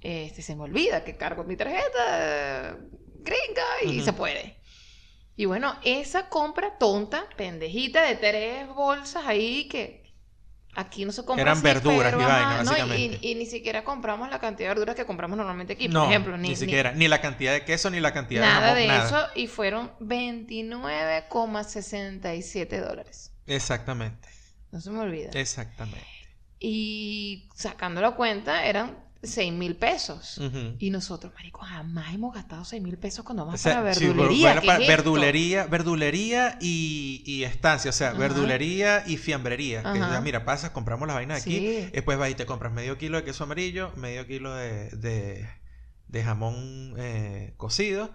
este, 0.00 0.42
se 0.42 0.56
me 0.56 0.62
olvida 0.62 1.04
que 1.04 1.16
cargo 1.16 1.44
mi 1.44 1.56
tarjeta 1.56 2.76
gringa 3.22 3.64
y 3.86 4.02
se 4.02 4.12
puede. 4.12 4.59
Y 5.36 5.46
bueno, 5.46 5.74
esa 5.84 6.28
compra 6.28 6.76
tonta, 6.78 7.24
pendejita, 7.36 8.02
de 8.02 8.16
tres 8.16 8.68
bolsas 8.68 9.24
ahí 9.26 9.68
que 9.68 10.00
aquí 10.74 11.04
no 11.04 11.12
se 11.12 11.24
compra 11.24 11.42
Eran 11.42 11.54
así, 11.58 11.62
verduras 11.64 12.14
pero, 12.14 12.20
y 12.20 12.64
¿no? 12.64 12.94
Y, 12.94 13.18
y 13.22 13.34
ni 13.34 13.46
siquiera 13.46 13.82
compramos 13.84 14.30
la 14.30 14.38
cantidad 14.38 14.68
de 14.68 14.74
verduras 14.74 14.94
que 14.96 15.04
compramos 15.06 15.36
normalmente 15.36 15.72
aquí, 15.74 15.88
No, 15.88 16.00
por 16.02 16.10
ejemplo. 16.10 16.36
ni, 16.36 16.54
siquiera. 16.56 16.92
Ni 16.92 17.08
la 17.08 17.20
cantidad 17.20 17.52
de 17.52 17.64
queso, 17.64 17.90
ni 17.90 18.00
la 18.00 18.12
cantidad 18.12 18.42
de 18.42 18.46
Nada 18.46 18.60
jamón, 18.60 18.76
de 18.78 18.86
nada. 18.86 19.06
eso 19.06 19.26
y 19.34 19.46
fueron 19.46 19.90
29,67 20.00 22.80
dólares. 22.86 23.32
Exactamente. 23.46 24.28
No 24.70 24.80
se 24.80 24.90
me 24.90 25.00
olvida. 25.00 25.30
Exactamente. 25.34 26.06
Y 26.58 27.48
sacando 27.54 28.00
la 28.00 28.12
cuenta, 28.12 28.64
eran 28.66 28.98
6 29.22 29.52
mil 29.52 29.76
pesos. 29.76 30.40
Y 30.78 30.90
nosotros, 30.90 31.32
marico, 31.34 31.60
jamás 31.60 32.14
hemos 32.14 32.34
gastado 32.34 32.64
6 32.64 32.82
mil 32.82 32.96
pesos 32.96 33.24
cuando 33.24 33.42
O 33.42 33.46
vamos 33.46 33.60
sea, 33.60 33.76
para 33.82 33.92
sí, 33.94 34.06
bueno, 34.06 34.22
verdulería. 34.22 34.46
bueno, 34.46 34.60
¿qué 34.62 34.66
para 34.66 34.78
es 34.78 34.82
esto? 34.88 34.96
verdulería, 34.96 35.66
verdulería 35.66 36.58
y, 36.60 37.22
y 37.26 37.44
estancia, 37.44 37.90
o 37.90 37.92
sea, 37.92 38.12
verdulería 38.12 39.04
y 39.06 39.16
fiambrería. 39.18 39.82
Que, 39.82 39.98
ya, 39.98 40.20
mira, 40.22 40.44
pasas, 40.44 40.70
compramos 40.70 41.06
las 41.06 41.16
vainas 41.16 41.42
aquí, 41.42 41.56
Sí. 41.58 41.90
después 41.92 42.16
vas 42.18 42.30
y 42.30 42.34
te 42.34 42.46
compras 42.46 42.72
medio 42.72 42.96
kilo 42.96 43.18
de 43.18 43.24
queso 43.24 43.44
amarillo, 43.44 43.92
medio 43.96 44.26
kilo 44.26 44.54
de, 44.54 44.88
de, 44.90 45.48
de 46.08 46.24
jamón 46.24 46.94
eh, 46.96 47.52
cocido, 47.58 48.10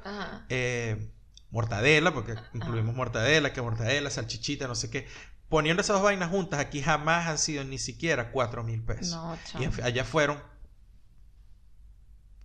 eh, 0.50 1.12
mortadela, 1.52 2.14
porque 2.14 2.34
incluimos 2.54 2.96
mortadela, 2.96 3.54
que 3.54 3.62
mortadela, 3.62 4.10
salchichita, 4.10 4.68
no 4.68 4.74
sé 4.76 4.90
qué. 4.90 5.08
Poniendo 5.50 5.82
esas 5.82 5.94
dos 5.98 6.04
vainas 6.04 6.32
juntas, 6.32 6.60
aquí 6.60 6.82
jamás 6.82 7.28
han 7.28 7.38
sido 7.38 7.64
ni 7.64 7.78
siquiera 7.78 8.32
cuatro 8.32 8.64
mil 8.64 8.82
pesos. 8.82 9.16
No, 9.16 9.38
y 9.62 9.82
allá 9.84 10.04
fueron 10.04 10.42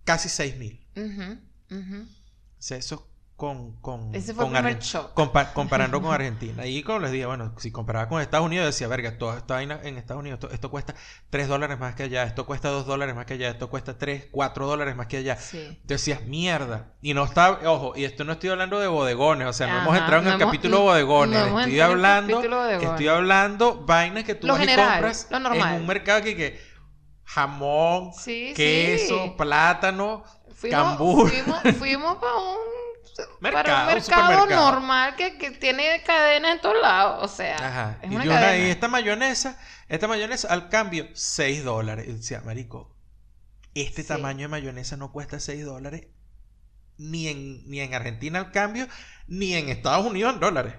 casi 0.03 0.29
seis 0.29 0.57
mil. 0.57 0.85
Ujú, 0.95 1.37
ujú. 1.77 2.01
O 2.03 2.63
sea, 2.63 2.77
eso 2.77 3.07
con, 3.35 3.71
con, 3.81 4.13
Ese 4.13 4.35
fue 4.35 4.45
con 4.45 4.53
shock. 4.79 5.15
compa- 5.15 5.51
comparando 5.53 5.99
con 5.99 6.13
Argentina. 6.13 6.63
Y 6.67 6.83
como 6.83 6.99
les 6.99 7.11
dije, 7.11 7.25
bueno, 7.25 7.55
si 7.57 7.71
comparaba 7.71 8.07
con 8.07 8.21
Estados 8.21 8.45
Unidos, 8.45 8.67
decía, 8.67 8.87
verga, 8.87 9.17
toda 9.17 9.37
esta 9.39 9.55
vaina 9.55 9.79
en 9.81 9.97
Estados 9.97 10.19
Unidos, 10.21 10.37
esto, 10.39 10.53
esto 10.53 10.69
cuesta 10.69 10.93
3 11.31 11.47
dólares 11.47 11.79
más 11.79 11.95
que 11.95 12.03
allá, 12.03 12.21
esto 12.21 12.45
cuesta 12.45 12.69
2 12.69 12.85
dólares 12.85 13.15
más 13.15 13.25
que 13.25 13.33
allá, 13.33 13.49
esto 13.49 13.67
cuesta 13.67 13.97
3, 13.97 14.27
4 14.29 14.67
dólares 14.67 14.95
más 14.95 15.07
que 15.07 15.17
allá. 15.17 15.37
Sí. 15.37 15.79
Decías, 15.85 16.21
mierda. 16.25 16.93
Y 17.01 17.15
no 17.15 17.23
está, 17.23 17.53
ojo, 17.67 17.93
y 17.95 18.03
esto 18.03 18.25
no 18.25 18.33
estoy 18.33 18.51
hablando 18.51 18.79
de 18.79 18.85
bodegones, 18.85 19.47
o 19.47 19.53
sea, 19.53 19.65
no 19.65 19.79
hemos 19.81 19.97
entrado 19.97 20.17
en 20.19 20.25
no 20.25 20.29
el 20.35 20.35
hemos- 20.39 20.45
capítulo 20.51 20.81
bodegones. 20.81 21.39
no 21.49 21.59
estoy 21.61 21.79
hablando, 21.79 22.35
bodegones. 22.41 22.83
estoy 22.91 23.07
hablando 23.07 23.83
vainas 23.87 24.23
que 24.23 24.35
tú 24.35 24.45
Lo 24.45 24.53
vas 24.53 24.63
y 24.63 24.67
compras 24.67 25.27
lo 25.31 25.37
en 25.55 25.61
un 25.81 25.87
mercado 25.87 26.21
que, 26.21 26.35
que 26.35 26.70
jamón, 27.33 28.13
Sí, 28.13 28.53
queso, 28.53 29.15
sí. 29.23 29.29
plátano, 29.37 30.23
Fuimos, 30.53 30.97
cambur. 30.97 31.29
fuimos, 31.29 31.61
fuimos 31.77 32.17
para 32.21 32.35
un 32.37 32.57
Mercado, 33.39 33.63
para 33.63 33.85
un 33.85 33.87
un 33.87 33.95
mercado 33.95 34.01
supermercado. 34.01 34.71
normal 34.71 35.15
que, 35.15 35.37
que 35.37 35.51
tiene 35.51 36.01
cadena 36.03 36.51
en 36.51 36.61
todos 36.61 36.81
lados. 36.81 37.23
O 37.23 37.27
sea, 37.35 37.67
Ajá. 37.67 37.99
es 38.01 38.11
Y, 38.11 38.19
yo 38.19 38.37
esta 38.69 38.87
mayonesa, 38.87 39.59
esta 39.87 40.07
mayonesa 40.07 40.47
al 40.49 40.69
cambio, 40.69 41.07
6 41.13 41.63
dólares. 41.63 42.07
Y 42.07 42.13
decía, 42.13 42.41
marico, 42.41 42.95
este 43.73 44.03
Sí. 44.03 44.07
tamaño 44.07 44.41
de 44.43 44.47
mayonesa 44.49 44.97
no 44.97 45.11
cuesta 45.11 45.39
6 45.39 45.65
dólares 45.65 46.07
ni 46.97 47.27
en, 47.29 47.69
ni 47.69 47.79
en 47.81 47.93
Argentina 47.93 48.39
al 48.39 48.51
cambio, 48.51 48.87
ni 49.27 49.55
en 49.55 49.69
Estados 49.69 50.05
Unidos 50.05 50.33
en 50.35 50.39
dólares. 50.39 50.75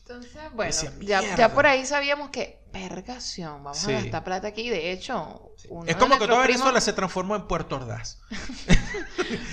Entonces, 0.00 0.40
bueno, 0.52 0.72
Decía, 0.72 0.92
ya, 1.00 1.34
ya 1.34 1.52
por 1.54 1.66
ahí 1.66 1.84
sabíamos 1.86 2.30
que, 2.30 2.65
vamos 3.62 3.78
Sí. 3.78 3.92
a 3.92 4.00
gastar 4.00 4.24
plata 4.24 4.48
aquí. 4.48 4.68
De 4.70 4.92
hecho, 4.92 5.52
uno 5.68 5.88
es 5.88 5.96
como 5.96 6.18
que 6.18 6.26
toda 6.26 6.42
primos- 6.42 6.46
Venezuela 6.48 6.80
se 6.80 6.92
transformó 6.92 7.36
en 7.36 7.46
Puerto 7.48 7.76
Ordaz. 7.76 8.20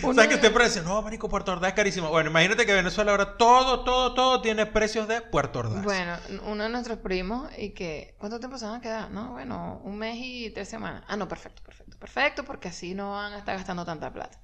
O 0.04 0.14
sea 0.14 0.28
que 0.28 0.36
usted 0.36 0.52
decir, 0.66 0.84
no, 0.84 1.02
marico, 1.02 1.30
Puerto 1.30 1.52
Ordaz 1.52 1.70
es 1.70 1.76
carísimo. 1.76 2.10
Bueno, 2.10 2.30
imagínate 2.30 2.66
que 2.66 2.74
Venezuela 2.74 3.12
ahora 3.12 3.38
todo, 3.38 3.84
todo, 3.84 4.14
todo 4.14 4.42
tiene 4.42 4.66
precios 4.66 5.08
de 5.08 5.22
Puerto 5.22 5.60
Ordaz. 5.60 5.84
Bueno, 5.84 6.16
uno 6.46 6.64
de 6.64 6.70
nuestros 6.70 7.00
primos 7.00 7.50
y 7.58 7.72
que... 7.74 8.16
¿Cuánto 8.20 8.40
tiempo 8.40 8.58
se 8.58 8.66
van 8.66 8.76
a 8.76 8.82
quedar? 8.82 9.12
No, 9.12 9.32
bueno, 9.32 9.82
un 9.84 9.98
mes 9.98 10.18
y 10.20 10.52
tres 10.52 10.70
semanas. 10.70 11.04
Ah, 11.08 11.16
no, 11.18 11.28
perfecto, 11.28 11.62
perfecto, 11.64 11.98
perfecto, 11.98 12.44
porque 12.44 12.68
así 12.70 12.94
no 12.94 13.12
van 13.12 13.34
a 13.34 13.38
estar 13.40 13.56
gastando 13.56 13.86
tanta 13.86 14.12
plata. 14.12 14.40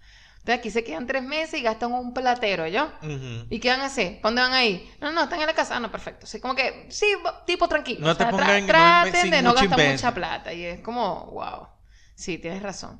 Entonces 0.49 0.59
aquí 0.61 0.71
se 0.71 0.83
quedan 0.83 1.05
tres 1.05 1.21
meses 1.21 1.59
y 1.59 1.63
gastan 1.63 1.91
un 1.93 2.11
platero, 2.11 2.65
¿yo? 2.65 2.89
¿Y 3.51 3.59
qué 3.59 3.69
van 3.69 3.81
a 3.81 3.85
hacer? 3.85 4.19
¿Para 4.19 4.29
dónde 4.29 4.41
van 4.41 4.53
a 4.53 4.65
ir? 4.65 4.89
No, 4.99 5.11
no, 5.11 5.23
están 5.23 5.39
en 5.41 5.45
la 5.45 5.53
casa. 5.53 5.75
Ah, 5.75 5.79
no, 5.79 5.91
perfecto. 5.91 6.25
Sí, 6.25 6.39
como 6.39 6.55
que, 6.55 6.87
sí, 6.89 7.05
tipo 7.45 7.67
tranquilo. 7.67 7.99
No 8.05 8.13
O 8.13 8.15
sea, 8.15 8.29
te 8.29 8.35
tra- 8.35 8.39
pongan- 8.39 8.61
no 8.61 8.67
traten 8.67 9.29
de 9.29 9.41
no 9.43 9.49
gastar 9.53 9.65
invento. 9.79 9.91
mucha 9.93 10.13
plata. 10.15 10.51
Y 10.51 10.65
es 10.65 10.79
como, 10.81 11.25
wow. 11.27 11.67
Sí, 12.15 12.39
tienes 12.39 12.63
razón. 12.63 12.99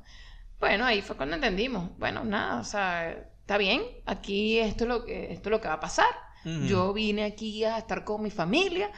Bueno, 0.60 0.84
ahí 0.84 1.02
fue 1.02 1.16
cuando 1.16 1.34
entendimos. 1.34 1.90
Bueno, 1.98 2.22
nada, 2.22 2.60
o 2.60 2.64
sea, 2.64 3.10
está 3.10 3.58
bien. 3.58 3.82
Aquí 4.06 4.60
esto 4.60 4.84
es 4.84 4.88
lo 4.88 5.04
que, 5.04 5.32
esto 5.32 5.48
es 5.48 5.50
lo 5.50 5.60
que 5.60 5.66
va 5.68 5.74
a 5.74 5.80
pasar. 5.80 6.06
Yo 6.44 6.92
vine 6.92 7.24
aquí 7.24 7.64
a 7.64 7.78
estar 7.78 8.04
con 8.04 8.22
mi 8.22 8.30
familia. 8.30 8.90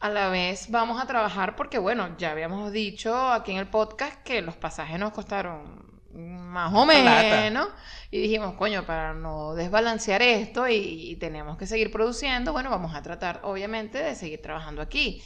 A 0.00 0.10
la 0.10 0.28
vez 0.28 0.70
vamos 0.70 1.00
a 1.00 1.06
trabajar 1.06 1.54
porque, 1.56 1.78
bueno, 1.78 2.16
ya 2.18 2.32
habíamos 2.32 2.72
dicho 2.72 3.16
aquí 3.32 3.52
en 3.52 3.58
el 3.58 3.68
podcast 3.68 4.20
que 4.24 4.42
los 4.42 4.56
pasajes 4.56 4.98
nos 4.98 5.12
costaron 5.12 5.95
más 6.16 6.72
o 6.74 6.86
menos. 6.86 7.68
Y 8.10 8.20
dijimos, 8.20 8.54
coño, 8.54 8.84
para 8.86 9.14
no 9.14 9.54
desbalancear 9.54 10.22
esto 10.22 10.68
y, 10.68 10.74
y 11.10 11.16
tenemos 11.16 11.58
que 11.58 11.66
seguir 11.66 11.90
produciendo, 11.90 12.52
bueno, 12.52 12.70
vamos 12.70 12.94
a 12.94 13.02
tratar, 13.02 13.40
obviamente, 13.44 13.98
de 14.02 14.14
seguir 14.14 14.40
trabajando 14.42 14.80
aquí. 14.82 15.22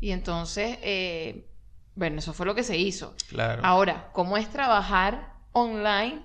Y 0.00 0.10
entonces, 0.12 0.78
eh, 0.82 1.46
bueno, 1.94 2.18
eso 2.18 2.32
fue 2.32 2.46
lo 2.46 2.54
que 2.54 2.64
se 2.64 2.76
hizo. 2.76 3.14
Claro. 3.28 3.62
Ahora, 3.64 4.08
¿cómo 4.12 4.36
es 4.36 4.48
trabajar 4.50 5.34
online 5.52 6.22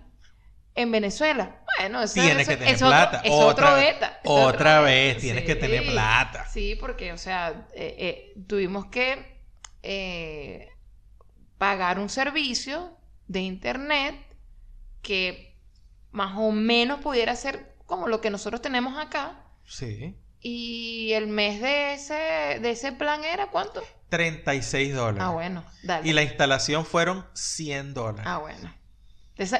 en 0.76 0.92
Venezuela? 0.92 1.58
Bueno, 1.80 2.02
eso, 2.02 2.16
Tienes 2.16 2.44
eso- 2.48 2.52
que 2.52 2.58
tener 2.58 2.74
es 2.74 2.82
otro- 2.82 2.90
plata. 2.90 3.22
es 3.24 3.32
otra 3.32 3.46
otro 3.68 3.76
beta. 3.76 4.08
es 4.24 4.32
Otra 4.32 4.82
vez, 4.82 5.08
beta. 5.10 5.20
tienes 5.22 5.44
que 5.44 5.56
tener 5.56 5.86
plata. 5.92 6.46
Sí, 6.48 6.76
porque, 6.80 7.12
o 7.14 7.18
sea, 7.18 7.68
eh, 7.76 7.96
eh, 8.00 8.34
tuvimos 8.48 8.88
que 8.88 9.38
eh, 9.84 10.70
pagar 11.58 12.00
un 12.00 12.10
servicio 12.10 12.97
de 13.28 13.42
internet 13.42 14.16
que 15.02 15.56
más 16.12 16.34
o 16.38 16.52
menos 16.52 17.00
pudiera 17.02 17.36
ser 17.36 17.76
como 17.86 18.08
lo 18.08 18.22
que 18.22 18.30
nosotros 18.30 18.62
tenemos 18.62 18.98
acá. 18.98 19.44
Sí. 19.66 20.16
Y 20.42 21.12
el 21.14 21.28
mes 21.28 21.62
de 21.62 21.94
ese, 21.94 22.60
de 22.62 22.70
ese 22.72 22.92
plan 22.92 23.24
era 23.24 23.48
¿cuánto? 23.48 23.84
36 24.10 24.94
dólares. 24.96 25.22
Ah, 25.24 25.30
bueno, 25.32 25.64
dale. 25.84 26.08
Y 26.08 26.14
la 26.14 26.24
instalación 26.24 26.86
fueron 26.86 27.26
100 27.34 27.94
dólares. 27.94 28.26
Ah, 28.26 28.38
bueno. 28.38 28.74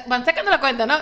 Van 0.08 0.24
sacando 0.24 0.50
la 0.50 0.58
cuenta, 0.58 0.86
¿no? 0.86 0.96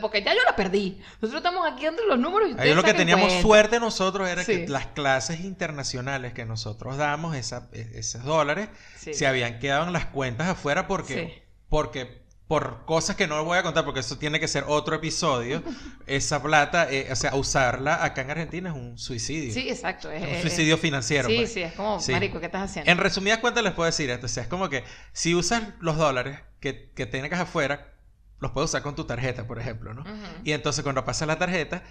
Porque 0.00 0.22
ya 0.22 0.32
yo 0.34 0.40
la 0.46 0.56
perdí. 0.56 0.98
Nosotros 1.20 1.34
estamos 1.44 1.70
aquí 1.70 1.84
dando 1.84 2.02
los 2.06 2.18
números 2.18 2.50
y 2.50 2.58
Ahí 2.60 2.72
lo 2.72 2.82
que 2.82 2.94
teníamos 2.94 3.26
cuenta. 3.26 3.42
suerte 3.42 3.78
nosotros 3.80 4.26
era 4.26 4.42
Sí. 4.42 4.52
que 4.64 4.68
las 4.68 4.86
clases 4.86 5.40
internacionales 5.40 6.32
que 6.32 6.46
nosotros 6.46 6.96
damos, 6.96 7.36
esa- 7.36 7.68
e- 7.74 7.90
esos 7.94 8.24
dólares, 8.24 8.70
Sí. 8.96 9.12
se 9.12 9.26
habían 9.26 9.58
quedado 9.58 9.86
en 9.86 9.92
las 9.92 10.06
cuentas 10.06 10.48
afuera 10.48 10.86
porque, 10.86 11.14
Sí. 11.14 11.41
Porque 11.72 12.20
por 12.48 12.84
cosas 12.84 13.16
que 13.16 13.26
no 13.26 13.42
voy 13.46 13.56
a 13.56 13.62
contar, 13.62 13.82
porque 13.86 14.00
eso 14.00 14.18
tiene 14.18 14.38
que 14.38 14.46
ser 14.46 14.64
otro 14.66 14.94
episodio, 14.94 15.62
esa 16.06 16.42
plata, 16.42 16.86
eh, 16.92 17.08
o 17.10 17.16
sea, 17.16 17.34
usarla 17.34 18.04
acá 18.04 18.20
en 18.20 18.30
Argentina 18.30 18.68
es 18.68 18.76
un 18.76 18.98
suicidio. 18.98 19.54
Sí, 19.54 19.70
exacto. 19.70 20.10
Es, 20.10 20.22
Es 20.22 20.28
un 20.28 20.34
es- 20.34 20.42
suicidio 20.42 20.76
financiero. 20.76 21.30
Sí, 21.30 21.36
pues. 21.36 21.52
sí, 21.54 21.62
es 21.62 21.72
como, 21.72 21.98
Sí. 21.98 22.12
marico, 22.12 22.40
¿qué 22.40 22.46
estás 22.46 22.68
haciendo? 22.70 22.90
En 22.92 22.98
resumidas 22.98 23.38
cuentas 23.38 23.64
les 23.64 23.72
puedo 23.72 23.86
decir 23.86 24.10
esto, 24.10 24.26
o 24.26 24.28
sea, 24.28 24.42
es 24.42 24.48
como 24.50 24.68
que 24.68 24.84
si 25.14 25.34
usas 25.34 25.62
los 25.80 25.96
dólares 25.96 26.40
que, 26.60 26.90
que 26.94 27.06
tengas 27.06 27.40
afuera, 27.40 27.94
los 28.38 28.50
puedes 28.50 28.68
usar 28.68 28.82
con 28.82 28.94
tu 28.96 29.04
tarjeta, 29.06 29.46
por 29.46 29.58
ejemplo, 29.58 29.94
¿no? 29.94 30.04
Y 30.44 30.52
entonces 30.52 30.82
cuando 30.82 31.06
pasas 31.06 31.26
la 31.28 31.38
tarjeta, 31.38 31.84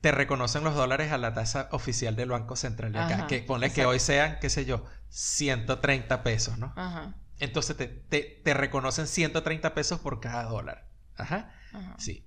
te 0.00 0.12
reconocen 0.12 0.64
los 0.64 0.74
dólares 0.74 1.12
a 1.12 1.18
la 1.18 1.34
tasa 1.34 1.68
oficial 1.72 2.16
del 2.16 2.30
Banco 2.30 2.56
Central 2.56 2.92
de 2.92 3.00
acá. 3.00 3.14
Ajá, 3.16 3.26
que 3.26 3.40
ponle 3.40 3.70
que 3.70 3.84
hoy 3.84 3.98
sean, 4.00 4.38
qué 4.40 4.48
sé 4.48 4.64
yo, 4.64 4.82
130 5.10 6.22
pesos, 6.22 6.56
¿no? 6.58 6.72
Ajá, 6.76 7.14
Entonces 7.38 7.76
te, 7.76 7.86
te, 7.86 8.40
te 8.44 8.54
reconocen 8.54 9.06
130 9.06 9.74
pesos 9.74 10.00
por 10.00 10.20
cada 10.20 10.44
dólar. 10.44 10.86
Ajá. 11.16 11.52
ajá. 11.72 11.94
Sí. 11.98 12.24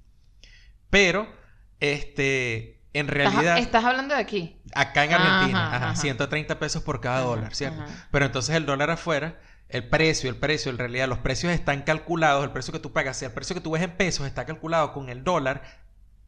Pero, 0.89 1.27
este, 1.79 2.81
en 2.93 3.07
realidad, 3.07 3.57
Estás, 3.57 3.83
hablando 3.85 4.15
de 4.15 4.21
aquí. 4.21 4.59
acá 4.73 5.05
en 5.05 5.13
Argentina, 5.13 5.67
ajá, 5.75 5.89
ajá. 5.91 5.95
130 5.95 6.59
pesos 6.59 6.83
por 6.83 6.99
cada 7.01 7.21
dólar, 7.21 7.53
¿cierto? 7.55 7.83
Pero 8.11 8.25
entonces 8.25 8.55
el 8.55 8.65
dólar 8.65 8.89
afuera, 8.89 9.39
el 9.67 9.87
precio, 9.87 10.29
el 10.29 10.35
precio, 10.37 10.71
en 10.71 10.77
realidad 10.79 11.07
los 11.07 11.19
precios 11.19 11.53
están 11.53 11.83
calculados, 11.83 12.43
el 12.43 12.51
precio 12.51 12.73
que 12.73 12.79
tú 12.79 12.91
pagas, 12.91 13.17
si 13.17 13.25
el 13.25 13.31
precio 13.31 13.53
que 13.55 13.61
tú 13.61 13.71
ves 13.71 13.83
en 13.83 13.91
pesos 13.95 14.25
está 14.25 14.45
calculado 14.45 14.93
con 14.93 15.09
el 15.09 15.23
dólar 15.23 15.61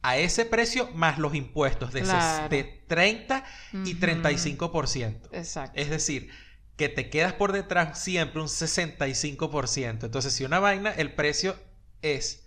a 0.02 0.16
ese 0.16 0.44
precio 0.44 0.88
más 0.94 1.18
los 1.18 1.34
impuestos 1.34 1.92
de, 1.92 2.02
Claro. 2.02 2.48
de 2.48 2.64
30 2.88 3.44
y 3.84 3.92
Ujú. 3.94 4.00
35%. 4.00 5.28
Exacto. 5.32 5.72
Es 5.80 5.90
decir, 5.90 6.30
que 6.76 6.88
te 6.88 7.10
quedas 7.10 7.32
por 7.32 7.52
detrás 7.52 8.02
siempre 8.02 8.40
un 8.40 8.48
65%. 8.48 10.04
Entonces, 10.04 10.32
si 10.32 10.44
una 10.44 10.58
vaina, 10.58 10.90
el 10.90 11.14
precio 11.14 11.56
es 12.00 12.46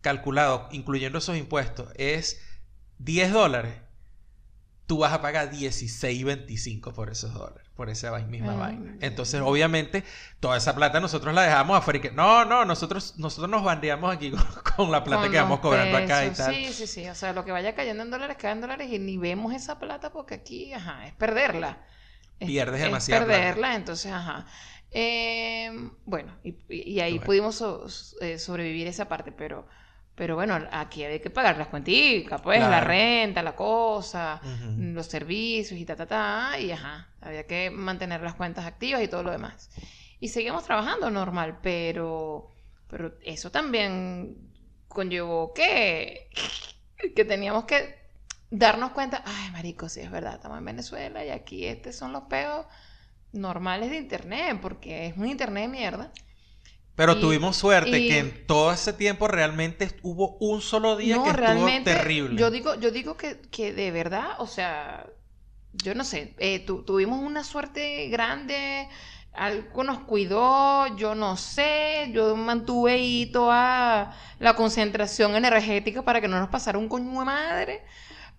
calculado, 0.00 0.68
incluyendo 0.70 1.18
esos 1.18 1.36
impuestos, 1.36 1.88
es 1.96 2.40
10 2.98 3.32
dólares, 3.32 3.74
tú 4.86 4.98
vas 4.98 5.12
a 5.12 5.22
pagar 5.22 5.50
16.25 5.50 6.92
por 6.92 7.10
esos 7.10 7.32
dólares, 7.32 7.66
por 7.74 7.88
esa 7.88 8.16
misma 8.18 8.52
Ay, 8.52 8.58
vaina. 8.58 8.96
Entonces, 9.00 9.40
obviamente, 9.40 10.04
toda 10.40 10.58
esa 10.58 10.74
plata 10.74 11.00
nosotros 11.00 11.34
la 11.34 11.42
dejamos 11.42 11.78
afuera 11.78 11.98
y 11.98 12.02
que, 12.02 12.10
no, 12.10 12.44
no, 12.44 12.64
nosotros, 12.64 13.14
nosotros 13.16 13.50
nos 13.50 13.64
bandeamos 13.64 14.14
aquí 14.14 14.30
con, 14.32 14.44
con 14.76 14.92
la 14.92 15.02
plata 15.02 15.22
Con 15.22 15.32
que 15.32 15.38
vamos 15.38 15.60
cobrando 15.60 15.96
acá 15.96 16.26
y 16.26 16.30
tal. 16.30 16.54
Sí, 16.54 16.72
sí, 16.72 16.86
sí. 16.86 17.08
O 17.08 17.14
sea, 17.14 17.32
lo 17.32 17.44
que 17.44 17.52
vaya 17.52 17.74
cayendo 17.74 18.02
en 18.02 18.10
dólares, 18.10 18.36
cae 18.38 18.52
en 18.52 18.60
dólares 18.60 18.92
y 18.92 18.98
ni 18.98 19.16
vemos 19.16 19.54
esa 19.54 19.78
plata 19.78 20.12
porque 20.12 20.34
aquí, 20.34 20.72
ajá, 20.74 21.06
es 21.06 21.14
perderla. 21.14 21.78
Es- 22.40 22.48
Pierdes 22.48 22.80
es 22.80 22.84
demasiada 22.86 23.24
plata. 23.24 23.40
perderla, 23.40 23.74
entonces, 23.76 24.12
ajá. 24.12 24.46
Eh, 24.90 25.70
bueno, 26.04 26.36
y, 26.44 27.00
ahí 27.00 27.12
Bueno. 27.14 27.26
pudimos 27.26 27.54
so- 27.56 27.86
eh, 28.20 28.38
sobrevivir 28.38 28.86
esa 28.86 29.08
parte, 29.08 29.32
pero, 29.32 29.66
pero 30.14 30.36
bueno, 30.36 30.56
aquí 30.70 31.04
había 31.04 31.20
que 31.20 31.30
pagar 31.30 31.58
las 31.58 31.68
cuenticas, 31.68 32.40
pues, 32.42 32.60
la 32.60 32.80
renta, 32.80 33.42
la 33.42 33.56
cosa, 33.56 34.40
los 34.78 35.06
servicios 35.06 35.78
y 35.80 35.84
ta, 35.84 35.96
ta, 35.96 36.06
ta, 36.06 36.58
y 36.60 36.70
ajá, 36.70 37.08
había 37.20 37.46
que 37.46 37.70
mantener 37.70 38.20
las 38.20 38.34
cuentas 38.34 38.64
activas 38.66 39.02
y 39.02 39.08
todo 39.08 39.22
lo 39.24 39.30
demás. 39.32 39.70
Y 40.20 40.28
seguimos 40.28 40.64
trabajando 40.64 41.10
normal, 41.10 41.58
pero, 41.62 42.50
Pero 42.88 43.14
eso 43.24 43.50
también 43.50 44.36
conllevó 44.86 45.52
que, 45.52 46.28
que 47.16 47.24
teníamos 47.24 47.64
que 47.64 48.03
darnos 48.50 48.92
cuenta, 48.92 49.22
ay, 49.24 49.50
marico, 49.52 49.88
sí 49.88 50.00
es 50.00 50.10
verdad, 50.10 50.34
estamos 50.34 50.58
en 50.58 50.64
Venezuela 50.64 51.24
y 51.24 51.30
aquí 51.30 51.66
estos 51.66 51.96
son 51.96 52.12
los 52.12 52.24
peos 52.24 52.66
normales 53.32 53.90
de 53.90 53.96
internet, 53.98 54.58
porque 54.62 55.06
es 55.06 55.16
un 55.16 55.26
internet 55.26 55.64
de 55.64 55.68
mierda. 55.68 56.12
Pero 56.96 57.18
Y- 57.18 57.20
tuvimos 57.20 57.56
suerte 57.56 57.98
y- 57.98 58.08
que 58.08 58.18
en 58.20 58.46
todo 58.46 58.72
ese 58.72 58.92
tiempo 58.92 59.26
realmente 59.28 59.90
hubo 60.02 60.36
un 60.38 60.60
solo 60.60 60.96
día 60.96 61.16
no, 61.16 61.24
que 61.24 61.30
estuvo 61.30 61.66
terrible. 61.82 62.36
yo 62.38 62.50
digo, 62.50 62.74
yo 62.76 62.90
digo 62.90 63.16
que, 63.16 63.40
que 63.50 63.72
de 63.72 63.90
verdad, 63.90 64.36
o 64.38 64.46
sea, 64.46 65.06
yo 65.72 65.94
no 65.94 66.04
sé, 66.04 66.34
eh, 66.38 66.60
tu- 66.64 66.84
tuvimos 66.84 67.20
una 67.20 67.42
suerte 67.44 68.08
grande, 68.08 68.88
algo 69.32 69.82
nos 69.84 70.00
cuidó, 70.00 70.96
yo 70.96 71.14
no 71.16 71.36
sé, 71.36 72.10
yo 72.12 72.36
mantuve 72.36 72.92
ahí 72.92 73.26
toda 73.32 74.16
la 74.38 74.54
concentración 74.54 75.34
energética 75.36 76.02
para 76.02 76.20
que 76.20 76.28
no 76.28 76.38
nos 76.38 76.48
pasara 76.50 76.78
un 76.78 76.88
coño 76.88 77.18
de 77.18 77.24
madre, 77.24 77.84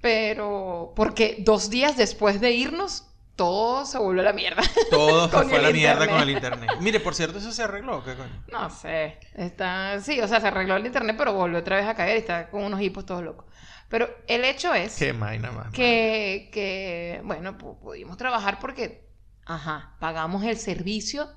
pero 0.05 0.93
porque 0.95 1.37
dos 1.39 1.71
días 1.71 1.97
después 1.97 2.39
de 2.39 2.51
irnos, 2.51 3.07
todo 3.35 3.87
se 3.87 3.97
volvió 3.97 4.21
a 4.21 4.25
la 4.25 4.33
mierda. 4.33 4.61
Todo 4.91 5.27
se 5.27 5.49
fue 5.49 5.57
a 5.57 5.61
la 5.63 5.71
mierda 5.71 6.05
internet. 6.05 6.09
con 6.11 6.21
el 6.21 6.29
internet. 6.29 6.69
Mire, 6.79 6.99
por 6.99 7.15
cierto, 7.15 7.39
eso 7.39 7.51
se 7.51 7.63
arregló, 7.63 8.03
¿qué 8.03 8.13
coño? 8.13 8.43
No 8.51 8.69
sé, 8.69 9.17
está, 9.33 9.99
sí, 10.01 10.21
o 10.21 10.27
sea, 10.27 10.39
se 10.39 10.47
arregló 10.47 10.75
el 10.75 10.85
internet, 10.85 11.15
pero 11.17 11.33
volvió 11.33 11.57
otra 11.57 11.77
vez 11.77 11.87
a 11.87 11.95
caer 11.95 12.17
y 12.17 12.19
está 12.19 12.51
con 12.51 12.63
unos 12.63 12.79
hipos 12.81 13.03
todos 13.07 13.23
locos. 13.23 13.45
Pero 13.89 14.07
el 14.27 14.45
hecho 14.45 14.75
es 14.75 14.95
Qué 14.95 15.11
vaina 15.11 15.51
más. 15.51 15.73
que, 15.73 16.49
que, 16.53 17.19
bueno, 17.23 17.57
pu- 17.57 17.79
pudimos 17.79 18.15
trabajar 18.15 18.59
porque, 18.59 19.09
ajá, 19.43 19.95
pagamos 19.99 20.43
el 20.43 20.57
servicio 20.57 21.27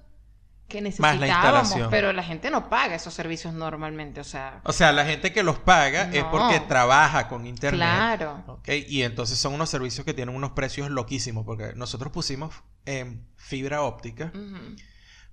que 0.68 0.82
Más 0.82 0.98
la 1.00 1.12
necesitábamos, 1.12 1.62
instalación. 1.62 1.90
pero 1.90 2.12
la 2.12 2.22
gente 2.22 2.50
no 2.50 2.68
paga 2.68 2.94
esos 2.94 3.14
servicios 3.14 3.54
normalmente, 3.54 4.20
o 4.20 4.24
sea, 4.24 4.60
O 4.64 4.72
sea, 4.72 4.92
la 4.92 5.04
gente 5.06 5.32
que 5.32 5.42
los 5.42 5.58
paga 5.58 6.10
es 6.12 6.22
porque 6.24 6.60
trabaja 6.60 7.26
con 7.28 7.46
internet. 7.46 7.78
claro. 7.80 8.44
¿ok? 8.46 8.68
Y 8.86 9.02
entonces 9.02 9.38
son 9.38 9.54
unos 9.54 9.70
servicios 9.70 10.04
que 10.04 10.12
tienen 10.14 10.34
unos 10.36 10.50
precios 10.52 10.90
loquísimos. 10.90 11.44
Porque 11.46 11.72
nosotros 11.74 12.12
pusimos 12.12 12.54
fibra 13.36 13.82
óptica. 13.82 14.30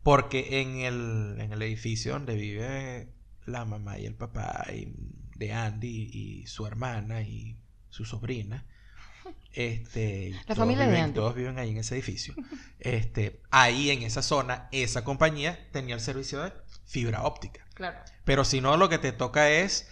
Porque 0.03 0.61
en 0.61 0.77
el, 0.81 1.37
en 1.41 1.51
el 1.51 1.61
edificio 1.61 2.13
donde 2.13 2.35
vive 2.35 3.09
la 3.45 3.65
mamá 3.65 3.97
y 3.99 4.05
el 4.05 4.15
papá 4.15 4.65
y- 4.73 4.93
de 5.35 5.51
Andy 5.51 6.09
y 6.13 6.47
su 6.47 6.65
hermana 6.65 7.21
y 7.21 7.57
su 7.89 8.05
sobrina, 8.05 8.65
este, 9.53 10.33
La 10.47 10.55
familia 10.55 10.83
de 10.85 10.89
viven, 10.91 11.03
Andy. 11.05 11.15
todos 11.15 11.35
viven 11.35 11.57
ahí 11.59 11.69
en 11.71 11.77
ese 11.77 11.95
edificio. 11.95 12.33
Este, 12.79 13.41
ahí 13.51 13.89
en 13.91 14.03
esa 14.03 14.21
zona, 14.21 14.67
esa 14.71 15.03
compañía 15.03 15.67
tenía 15.71 15.95
el 15.95 16.01
servicio 16.01 16.41
de 16.41 16.53
fibra 16.85 17.23
óptica. 17.23 17.65
Claro. 17.73 17.97
Pero 18.23 18.43
si 18.45 18.61
no, 18.61 18.77
lo 18.77 18.89
que 18.89 18.97
te 18.97 19.11
toca 19.11 19.49
es 19.49 19.89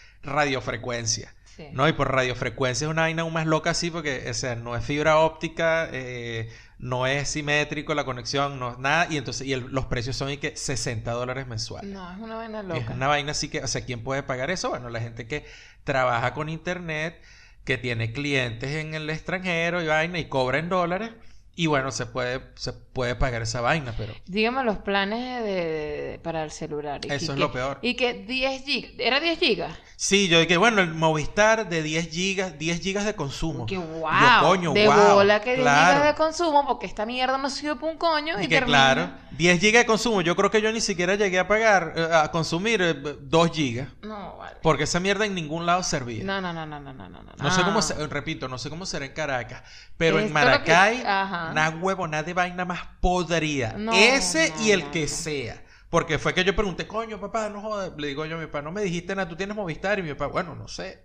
radiofrecuencia. 0.47 1.33
Sí. 1.55 1.67
¿No? 1.71 1.87
Y 1.87 1.93
por 1.93 2.11
radiofrecuencia 2.11 2.85
es 2.85 2.91
una 2.91 3.03
vaina 3.03 3.21
aún 3.21 3.33
más 3.33 3.45
loca 3.45 3.69
así 3.71 3.91
porque, 3.91 4.27
o 4.29 4.33
sea, 4.33 4.55
no 4.55 4.75
es 4.75 4.83
fibra 4.83 5.19
óptica, 5.19 5.87
eh, 5.91 6.49
no 6.79 7.05
es 7.05 7.29
simétrico 7.29 7.93
la 7.93 8.05
conexión, 8.05 8.59
no 8.59 8.71
es 8.71 8.79
nada. 8.79 9.07
Y 9.11 9.17
entonces, 9.17 9.45
y 9.45 9.53
el- 9.53 9.67
los 9.69 9.85
precios 9.85 10.15
son 10.15 10.31
y 10.31 10.37
que 10.37 10.57
60 10.57 11.11
dólares 11.11 11.45
mensuales. 11.45 11.91
No, 11.91 12.11
es 12.11 12.17
una 12.17 12.35
vaina 12.37 12.59
Es 12.61 12.65
loca. 12.65 12.93
una 12.93 13.07
vaina 13.07 13.31
así 13.31 13.49
que, 13.49 13.59
o 13.59 13.67
sea, 13.67 13.85
¿quién 13.85 14.03
puede 14.03 14.23
pagar 14.23 14.49
eso? 14.49 14.69
Bueno, 14.69 14.89
la 14.89 14.99
gente 14.99 15.27
que 15.27 15.45
trabaja 15.83 16.33
con 16.33 16.49
internet, 16.49 17.21
que 17.65 17.77
tiene 17.77 18.11
clientes 18.13 18.71
en 18.71 18.93
el 18.93 19.09
extranjero 19.09 19.81
y 19.81 19.87
vaina 19.87 20.19
y 20.19 20.25
cobra 20.25 20.59
en 20.59 20.69
dólares. 20.69 21.11
Y 21.55 21.67
bueno, 21.67 21.91
se 21.91 22.05
puede, 22.05 22.41
se 22.55 22.73
puede 22.93 23.15
pagar 23.15 23.41
esa 23.41 23.59
vaina, 23.61 23.93
pero 23.97 24.13
Dígame 24.27 24.63
los 24.63 24.77
planes 24.77 25.43
de, 25.43 25.51
de- 25.51 26.19
para 26.19 26.43
el 26.43 26.51
celular. 26.51 27.01
y 27.03 27.11
Eso 27.11 27.27
que- 27.27 27.33
es 27.33 27.39
lo 27.39 27.51
peor. 27.51 27.79
Y 27.81 27.95
que 27.95 28.13
10 28.13 28.63
gigas, 28.63 28.91
¿era 28.99 29.19
10 29.19 29.39
gigas? 29.39 29.73
sí, 29.95 30.27
yo 30.27 30.39
dije, 30.39 30.57
bueno, 30.57 30.81
el 30.81 30.93
Movistar 30.93 31.67
de 31.69 31.81
10 31.81 32.09
gigas, 32.09 32.57
10 32.59 32.79
gigas 32.81 33.05
de 33.05 33.15
consumo. 33.15 33.65
Que 33.65 33.77
wow, 33.77 34.09
yo, 34.11 34.47
coño, 34.47 34.73
de 34.73 34.87
wow, 34.87 35.15
bola 35.15 35.41
que 35.41 35.51
10 35.55 35.61
claro. 35.63 35.93
gigas 35.95 36.07
de 36.07 36.15
consumo, 36.15 36.65
porque 36.67 36.85
esta 36.85 37.05
mierda 37.05 37.37
no 37.37 37.49
sirve 37.49 37.75
para 37.75 37.91
un 37.91 37.97
coño. 37.97 38.39
Y, 38.39 38.45
Y 38.45 38.47
que 38.47 38.55
termina- 38.59 38.93
claro, 38.93 39.09
10 39.31 39.59
gigas 39.59 39.81
de 39.81 39.85
consumo. 39.87 40.21
Yo 40.21 40.35
creo 40.35 40.51
que 40.51 40.61
yo 40.61 40.71
ni 40.71 40.81
siquiera 40.81 41.15
llegué 41.15 41.39
a 41.39 41.47
pagar, 41.47 41.93
eh, 41.95 42.07
a 42.13 42.29
consumir 42.31 42.81
eh, 42.81 42.93
2 42.93 43.51
gigas. 43.51 43.87
No, 44.03 44.37
vale. 44.37 44.57
Porque 44.61 44.83
esa 44.83 44.99
mierda 44.99 45.25
en 45.25 45.33
ningún 45.33 45.65
lado 45.65 45.81
servía. 45.83 46.23
No, 46.23 46.39
No, 46.41 46.53
no, 46.53 46.65
no, 46.65 46.79
no, 46.79 46.93
no, 46.93 47.09
no, 47.09 47.23
no. 47.23 47.31
no. 47.37 47.51
sé 47.51 47.63
cómo, 47.63 47.79
Ah. 47.79 47.81
se- 47.81 48.07
repito, 48.07 48.47
no 48.47 48.57
sé 48.57 48.69
cómo 48.69 48.85
será 48.85 49.05
en 49.05 49.13
Caracas. 49.13 49.63
Pero 49.97 50.19
en 50.19 50.25
Esto 50.27 50.39
que- 50.39 50.45
Maracay, 50.45 51.03
ajá. 51.05 51.49
una 51.51 51.69
huevona 51.69 52.23
de 52.23 52.33
vaina 52.33 52.65
más 52.65 52.82
podrida. 53.01 53.73
No, 53.77 53.93
Ese 53.93 54.49
no, 54.55 54.61
y 54.65 54.71
el 54.71 54.81
no, 54.81 54.91
que 54.91 55.07
sea. 55.07 55.63
Porque 55.89 56.17
fue 56.17 56.33
que 56.33 56.43
yo 56.43 56.55
pregunté, 56.55 56.87
coño, 56.87 57.19
papá, 57.19 57.49
no 57.49 57.61
jodas. 57.61 57.91
Le 57.97 58.07
digo 58.07 58.25
yo 58.25 58.35
a 58.37 58.39
mi 58.39 58.45
papá, 58.47 58.61
no 58.63 58.71
me 58.71 58.81
dijiste 58.81 59.15
nada, 59.15 59.29
tú 59.29 59.35
tienes 59.35 59.55
Movistar. 59.55 59.99
Y 59.99 60.03
mi 60.03 60.09
papá, 60.13 60.27
bueno, 60.27 60.55
no 60.55 60.67
sé. 60.67 61.03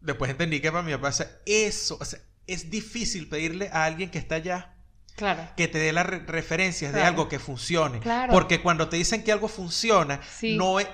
Después 0.00 0.30
entendí 0.30 0.60
que 0.60 0.70
para 0.70 0.82
mi 0.84 0.92
papá, 0.92 1.08
o 1.08 1.12
sea, 1.12 1.28
eso, 1.44 1.98
o 2.00 2.04
sea, 2.04 2.20
es 2.46 2.70
difícil 2.70 3.28
pedirle 3.28 3.68
a 3.72 3.84
alguien 3.84 4.10
que 4.10 4.18
está 4.18 4.36
allá 4.36 4.74
Claro. 5.16 5.48
que 5.56 5.66
te 5.66 5.78
dé 5.78 5.92
las 5.92 6.06
re- 6.06 6.20
referencias 6.20 6.92
de 6.92 7.02
algo 7.02 7.28
que 7.28 7.40
funcione. 7.40 7.98
Claro. 7.98 8.32
Porque 8.32 8.62
cuando 8.62 8.88
te 8.88 8.96
dicen 8.96 9.24
que 9.24 9.32
algo 9.32 9.48
funciona, 9.48 10.20
Sí. 10.22 10.56
no 10.56 10.78
es, 10.78 10.86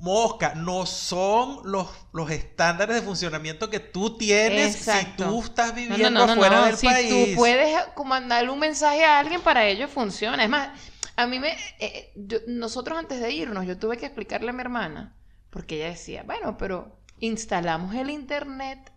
mosca, 0.00 0.54
no 0.54 0.86
son 0.86 1.60
los, 1.70 1.88
los 2.12 2.30
estándares 2.30 2.96
de 2.96 3.02
funcionamiento 3.02 3.70
que 3.70 3.80
tú 3.80 4.16
tienes 4.16 4.74
Exacto. 4.76 5.24
si 5.24 5.30
tú 5.30 5.42
estás 5.42 5.74
viviendo 5.74 6.10
no, 6.10 6.26
no, 6.26 6.36
no, 6.36 6.42
afuera 6.42 6.60
no. 6.60 6.66
del 6.66 6.76
Si 6.76 6.86
país. 6.86 7.08
tú 7.08 7.34
puedes 7.36 7.76
mandarle 8.04 8.50
un 8.50 8.58
mensaje 8.58 9.04
a 9.04 9.18
alguien, 9.20 9.40
para 9.42 9.66
ello 9.66 9.88
funciona. 9.88 10.42
Es 10.44 10.50
más, 10.50 10.70
a 11.16 11.26
mí 11.26 11.38
me... 11.38 11.56
eh, 11.78 12.12
yo- 12.16 12.38
nosotros 12.46 12.98
antes 12.98 13.20
de 13.20 13.30
irnos, 13.32 13.66
yo 13.66 13.78
tuve 13.78 13.96
que 13.96 14.06
explicarle 14.06 14.50
a 14.50 14.52
mi 14.52 14.60
hermana, 14.60 15.14
porque 15.50 15.76
ella 15.76 15.88
decía, 15.90 16.22
bueno, 16.24 16.56
pero 16.56 16.96
instalamos 17.18 17.94
el 17.94 18.10
internet 18.10 18.92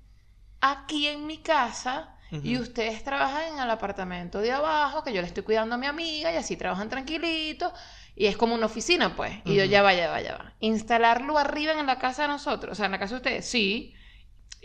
aquí 0.61 1.07
en 1.07 1.25
mi 1.27 1.39
casa 1.39 2.11
y 2.43 2.57
ustedes 2.57 3.03
trabajan 3.03 3.53
en 3.53 3.59
el 3.59 3.69
apartamento 3.69 4.39
de 4.41 4.51
abajo, 4.51 5.03
que 5.03 5.13
yo 5.13 5.21
le 5.21 5.27
estoy 5.27 5.43
cuidando 5.43 5.75
a 5.75 5.77
mi 5.77 5.85
amiga 5.87 6.31
y 6.33 6.35
así 6.37 6.57
trabajan 6.57 6.89
tranquilitos. 6.89 7.71
Y 8.15 8.27
es 8.27 8.37
como 8.37 8.55
una 8.55 8.67
oficina, 8.67 9.15
pues. 9.15 9.33
Y 9.43 9.55
yo, 9.55 9.65
ya 9.65 9.81
va, 9.81 9.93
ya 9.93 10.09
va, 10.09 10.21
ya 10.21 10.37
va. 10.37 10.53
Instalarlo 10.59 11.37
arriba 11.37 11.73
en 11.73 11.85
la 11.85 11.99
casa 11.99 12.23
de 12.23 12.27
nosotros, 12.29 12.71
o 12.71 12.75
sea, 12.75 12.85
en 12.85 12.93
la 12.93 12.99
casa 12.99 13.15
de 13.15 13.17
ustedes, 13.17 13.45
sí. 13.45 13.93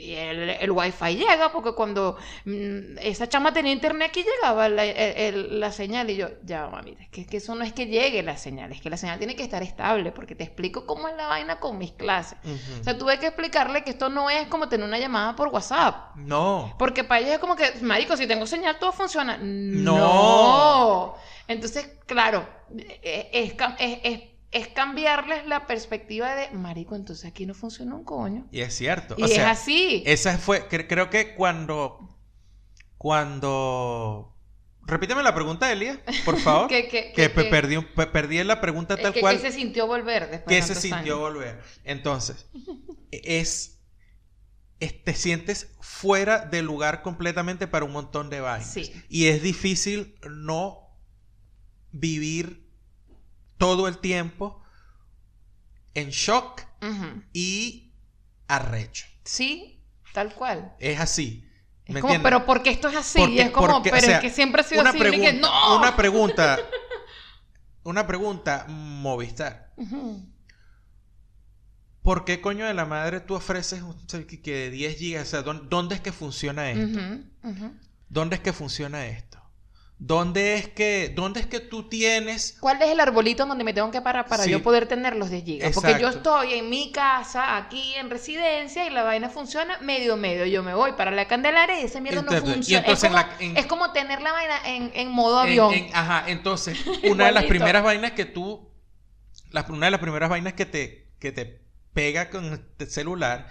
Y 0.01 0.15
el, 0.15 0.49
el 0.49 0.71
wifi 0.71 1.15
llega, 1.17 1.53
porque 1.53 1.73
cuando 1.73 2.17
mm, 2.47 2.97
esa 3.03 3.29
chama 3.29 3.53
tenía 3.53 3.71
internet 3.73 4.09
aquí 4.09 4.25
llegaba 4.25 4.69
la, 4.71 4.85
el- 4.87 5.35
el- 5.35 5.61
la 5.61 5.71
señal. 5.73 6.09
Y 6.09 6.17
yo, 6.17 6.29
ya, 6.43 6.69
mami, 6.69 6.97
es 6.99 7.09
que, 7.11 7.27
que 7.27 7.37
eso 7.37 7.55
no 7.55 7.65
es 7.65 7.73
que 7.75 7.87
llegue 7.87 8.23
la 8.23 8.39
señal, 8.39 8.73
es 8.73 8.81
que 8.81 8.89
la 8.89 8.97
señal 8.97 9.19
tiene 9.19 9.37
que 9.37 9.43
estar 9.43 9.63
estable, 9.63 10.11
porque 10.11 10.35
te 10.35 10.45
explico 10.45 10.87
cómo 10.87 11.07
es 11.09 11.17
la 11.17 11.27
vaina 11.27 11.61
con 11.61 11.77
mis 11.77 11.93
clases. 11.93 12.39
O 12.81 12.83
sea, 12.85 12.97
tuve 12.97 13.19
que 13.19 13.27
explicarle 13.27 13.85
que 13.85 13.91
esto 13.91 14.09
no 14.09 14.31
es 14.31 14.47
como 14.49 14.69
tener 14.71 14.87
una 14.87 14.99
llamada 14.99 15.37
por 15.37 15.49
WhatsApp. 15.49 16.17
no. 16.17 16.75
Porque 16.79 17.05
para 17.05 17.21
ellos 17.21 17.33
es 17.35 17.39
como 17.39 17.55
que, 17.55 17.71
marico, 17.83 18.17
si 18.17 18.27
tengo 18.27 18.47
señal, 18.47 18.79
todo 18.79 18.93
funciona. 18.93 19.37
No. 19.41 19.99
No. 19.99 21.15
Entonces, 21.47 21.91
claro, 22.07 22.47
es, 23.03 23.57
cam- 23.57 23.77
es, 23.79 23.99
es- 24.05 24.30
es 24.53 24.69
cambiarles 24.69 25.47
la 25.47 25.67
perspectiva 25.67 26.35
de, 26.35 26.51
marico, 26.51 26.97
entonces 26.97 27.25
aquí 27.25 27.47
no 27.47 27.55
funciona 27.55 27.95
un 27.95 28.05
coño. 28.05 28.49
Y 28.51 28.61
es 28.61 28.75
cierto. 28.75 29.15
Y 29.17 29.23
o 29.23 29.27
es 29.27 29.35
sea, 29.35 29.51
así. 29.51 30.03
esa 30.07 30.37
fue, 30.39 30.69
cre- 30.69 30.87
creo 30.89 31.09
que 31.11 31.35
cuando, 31.35 32.19
cuando... 32.99 34.37
Repíteme 34.87 35.23
la 35.23 35.35
pregunta, 35.35 35.71
Elia, 35.71 36.03
por 36.25 36.37
favor. 36.41 36.69
Que- 36.69 36.89
que- 36.89 37.13
que 37.13 37.13
que- 37.13 37.31
pe- 37.31 37.45
que- 37.45 37.51
perdí, 37.51 37.77
perdí 38.13 38.43
la 38.43 38.61
pregunta 38.61 38.97
tal 38.97 39.15
cual. 39.21 39.37
que 39.41 39.51
se 39.51 39.53
sintió 39.57 39.87
volver 39.87 40.29
después 40.31 40.45
que 40.47 40.55
de 40.57 40.63
se 40.63 40.81
sintió 40.81 41.15
años. 41.15 41.19
volver. 41.21 41.61
Entonces, 41.85 42.47
es, 43.13 43.81
es- 44.81 45.05
te 45.05 45.15
sientes 45.15 45.77
fuera 45.81 46.41
de 46.47 46.63
lugar 46.63 47.03
completamente 47.03 47.69
para 47.69 47.85
un 47.85 47.93
montón 47.93 48.31
de 48.31 48.41
vainas. 48.41 48.73
Sí. 48.73 48.91
Y 49.09 49.27
es 49.27 49.43
difícil 49.43 50.17
no 50.29 50.89
vivir 51.93 52.69
todo 53.61 53.87
el 53.89 53.99
tiempo 53.99 54.61
en 55.95 56.09
shock 56.11 56.63
y 57.35 57.93
arrecho. 58.49 59.07
Sí, 59.25 59.85
tal 60.15 60.35
cual. 60.35 60.75
Es 60.81 60.99
así. 60.99 61.47
Es 61.85 61.95
¿Me 61.95 62.01
como, 62.01 62.15
entiendes? 62.15 62.23
pero 62.33 62.47
porque 62.47 62.71
esto 62.71 62.89
es 62.89 62.97
así, 62.97 63.19
Porque- 63.19 63.35
y 63.35 63.41
es 63.41 63.51
como, 63.51 63.67
porque, 63.67 63.91
o 63.91 63.93
pero 63.93 64.07
sea, 64.07 64.17
es 64.17 64.23
que 64.23 64.31
siempre 64.31 64.63
ha 64.63 64.65
sido 64.65 64.81
una 64.81 64.91
así, 64.91 64.99
que 64.99 65.09
pregunta, 65.09 65.33
no. 65.41 65.77
una 65.79 65.95
pregunta, 65.97 66.59
una 67.85 68.07
pregunta, 68.07 68.65
Movistar. 68.69 69.75
¿Por 72.03 72.25
qué 72.25 72.41
coño 72.41 72.65
de 72.67 72.73
la 72.75 72.87
madre 72.87 73.21
tú 73.21 73.35
ofreces 73.35 73.83
un- 73.83 73.95
que 74.27 74.41
que 74.41 74.71
10 74.71 74.97
gigas? 74.97 75.29
O 75.29 75.31
sea, 75.31 75.43
¿dó- 75.43 75.53
¿dónde 75.69 75.97
es 75.97 76.01
que 76.01 76.13
funciona 76.13 76.71
esto? 76.71 76.99
¿Dónde 78.09 78.37
es 78.37 78.43
que 78.43 78.53
funciona 78.55 79.07
esto? 79.07 79.30
¿Dónde 80.03 80.55
es 80.55 80.67
que, 80.67 81.13
dónde 81.15 81.41
es 81.41 81.47
que 81.47 81.61
tú 81.61 81.87
tienes 81.87 82.57
¿Cuál 82.59 82.81
es 82.81 82.89
el 82.89 83.01
arbolito 83.01 83.45
donde 83.45 83.65
me 83.65 83.75
tengo 83.75 83.91
que 83.91 84.01
parar 84.01 84.27
para 84.27 84.45
Sí. 84.45 84.51
yo 84.51 84.63
poder 84.63 84.87
tener 84.89 85.15
los 85.15 85.29
10 85.29 85.45
gigas? 85.45 85.73
Porque 85.75 85.99
yo 86.01 86.09
estoy 86.09 86.55
en 86.55 86.71
mi 86.71 86.91
casa, 86.91 87.59
aquí 87.59 87.95
en 87.97 88.09
residencia, 88.09 88.87
y 88.87 88.91
la 88.91 89.03
vaina 89.03 89.29
funciona 89.29 89.77
medio 89.83 90.17
medio. 90.17 90.47
Yo 90.47 90.63
me 90.63 90.73
voy 90.73 90.93
para 90.93 91.11
la 91.11 91.29
Candelaria 91.29 91.79
y 91.81 91.85
esa 91.85 92.01
mierda 92.01 92.23
no 92.23 92.33
Entonces, 92.33 92.55
funciona. 92.55 92.87
es, 92.87 92.99
como, 93.01 93.15
la- 93.15 93.37
en- 93.41 93.57
es 93.59 93.67
como 93.67 93.93
tener 93.93 94.23
la 94.23 94.33
vaina 94.33 94.55
en, 94.65 94.91
en 94.95 95.11
modo 95.11 95.39
avión. 95.39 95.75
en- 95.75 95.95
ajá, 95.95 96.25
entonces, 96.29 96.79
una 97.05 97.27
de 97.27 97.33
las 97.33 97.45
primeras 97.45 97.83
vainas 97.83 98.13
que 98.13 98.25
tú 98.25 98.71
la- 99.51 99.67
una 99.69 99.85
de 99.87 99.91
las 99.91 100.01
primeras 100.01 100.31
vainas 100.31 100.55
que 100.55 100.65
te, 100.65 101.09
que 101.19 101.31
te 101.31 101.61
pega 101.93 102.31
con 102.31 102.67
el 102.79 102.91
celular. 102.91 103.49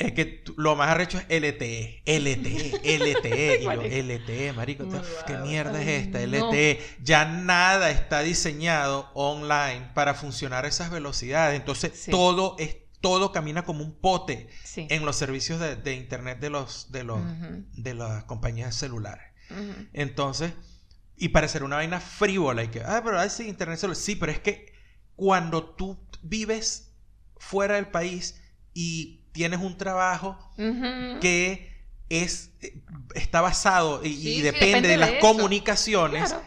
Es 0.00 0.12
que 0.12 0.42
lo 0.56 0.76
más 0.76 0.88
arrecho 0.90 1.18
es 1.18 1.24
LTE, 1.40 2.02
LTE, 2.06 2.80
LTE. 2.98 3.58
y 3.60 3.64
yo. 3.64 3.72
LTE, 3.82 4.52
marico, 4.54 4.84
Malvado. 4.84 5.06
¿qué 5.26 5.36
mierda 5.38 5.80
es 5.82 5.88
esta? 6.06 6.18
no. 6.26 6.48
LTE. 6.50 6.80
Ya 7.02 7.24
nada 7.26 7.90
está 7.90 8.20
diseñado 8.22 9.10
online 9.14 9.90
para 9.94 10.14
funcionar 10.14 10.64
a 10.64 10.68
esas 10.68 10.90
velocidades. 10.90 11.58
Entonces 11.58 11.92
Sí. 11.94 12.10
todo 12.10 12.56
es 12.58 12.76
todo 13.00 13.32
camina 13.32 13.64
como 13.64 13.82
un 13.82 13.98
pote 13.98 14.48
Sí. 14.64 14.86
en 14.90 15.06
los 15.06 15.16
servicios 15.16 15.58
de, 15.60 15.74
de 15.76 15.94
internet 15.94 16.38
de 16.38 16.50
los 16.50 16.92
de 16.92 17.04
los 17.04 17.20
de 17.72 17.94
las 17.94 18.24
compañías 18.24 18.74
celulares. 18.74 19.24
Entonces, 19.92 20.52
y 21.16 21.28
parecer 21.28 21.62
una 21.64 21.76
vaina 21.76 22.00
frívola 22.00 22.62
y 22.64 22.68
que, 22.68 22.82
ah, 22.82 23.00
pero 23.04 23.18
ay, 23.18 23.30
sí, 23.30 23.48
internet 23.48 23.78
celular. 23.78 23.96
Sí, 23.96 24.16
pero 24.16 24.32
es 24.32 24.40
que 24.40 24.72
cuando 25.16 25.64
tú 25.74 25.98
vives 26.22 26.92
fuera 27.38 27.74
del 27.76 27.88
país 27.88 28.40
y 28.74 29.19
tienes 29.32 29.60
un 29.60 29.76
trabajo 29.76 30.38
Ujú. 30.58 31.20
que 31.20 31.70
es 32.08 32.50
está 33.14 33.40
basado 33.40 34.00
y, 34.04 34.08
y 34.08 34.12
Sí, 34.16 34.34
sí, 34.36 34.42
depende, 34.42 34.66
depende 34.66 34.88
de 34.88 34.96
las 34.96 35.12
comunicaciones, 35.20 36.28
Claro. 36.30 36.42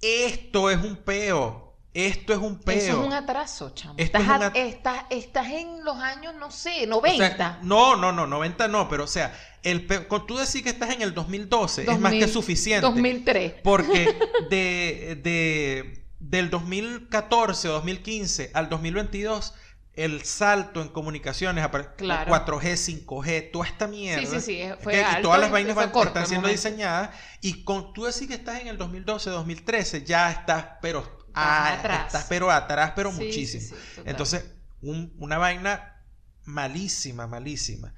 esto 0.00 0.70
es 0.70 0.78
un 0.82 0.96
peo. 0.96 1.60
Esto 1.94 2.32
es 2.32 2.38
un 2.38 2.58
peo. 2.58 2.74
Eso 2.78 3.00
es 3.02 3.06
un 3.06 3.12
atraso, 3.12 3.70
chamo. 3.74 3.94
Estás, 3.98 4.22
es 4.22 4.26
un 4.28 4.32
a- 4.32 4.46
at- 4.46 4.56
estás, 4.56 5.04
estás 5.10 5.46
en 5.48 5.84
los 5.84 5.96
años, 5.98 6.34
no 6.40 6.50
sé, 6.50 6.84
O 6.84 6.86
90. 6.86 7.36
sea, 7.36 7.58
no, 7.62 7.96
no, 7.96 8.12
no, 8.12 8.26
90 8.26 8.66
no, 8.68 8.88
pero 8.88 9.04
o 9.04 9.06
sea, 9.06 9.38
el 9.62 9.84
pe- 9.86 10.08
con 10.08 10.26
tú 10.26 10.38
decir 10.38 10.64
que 10.64 10.70
estás 10.70 10.88
en 10.94 11.02
el 11.02 11.12
2012 11.12 11.82
es 11.82 11.98
más 11.98 12.12
que 12.12 12.20
2000, 12.20 12.28
suficiente. 12.32 12.86
2003. 12.86 13.54
Porque 13.62 14.16
de, 14.50 15.20
de- 15.22 16.02
del 16.18 16.48
2014 16.48 17.68
o 17.68 17.72
2015 17.72 18.50
al 18.54 18.70
2022, 18.70 19.52
el 19.94 20.24
salto 20.24 20.80
en 20.80 20.88
comunicaciones, 20.88 21.64
Claro. 21.96 22.30
4G, 22.30 22.76
5G, 22.76 23.50
toda 23.52 23.66
esta 23.66 23.86
mierda. 23.88 24.20
Sí, 24.26 24.40
sí, 24.40 24.40
sí, 24.40 24.62
y 24.62 25.22
todas 25.22 25.38
las 25.40 25.50
vainas 25.50 25.74
van- 25.74 25.90
corto 25.90 26.08
están 26.08 26.26
siendo 26.26 26.48
diseñadas. 26.48 27.10
Y 27.42 27.62
con 27.64 27.92
tú 27.92 28.04
decir 28.04 28.26
que 28.28 28.34
estás 28.34 28.60
en 28.60 28.68
el 28.68 28.78
2012, 28.78 29.28
2013, 29.30 30.02
ya 30.04 30.30
estás, 30.30 30.66
pero, 30.80 31.00
Estás 31.00 31.32
ah, 31.34 31.72
atrás. 31.78 32.06
estás 32.06 32.24
pero 32.28 32.50
atrás, 32.50 32.92
pero 32.96 33.10
Sí, 33.12 33.24
muchísimo. 33.24 33.62
sí. 33.94 34.02
Entonces, 34.06 34.44
un- 34.80 35.14
una 35.18 35.36
vaina 35.38 36.02
malísima, 36.44 37.26
malísima. 37.26 37.94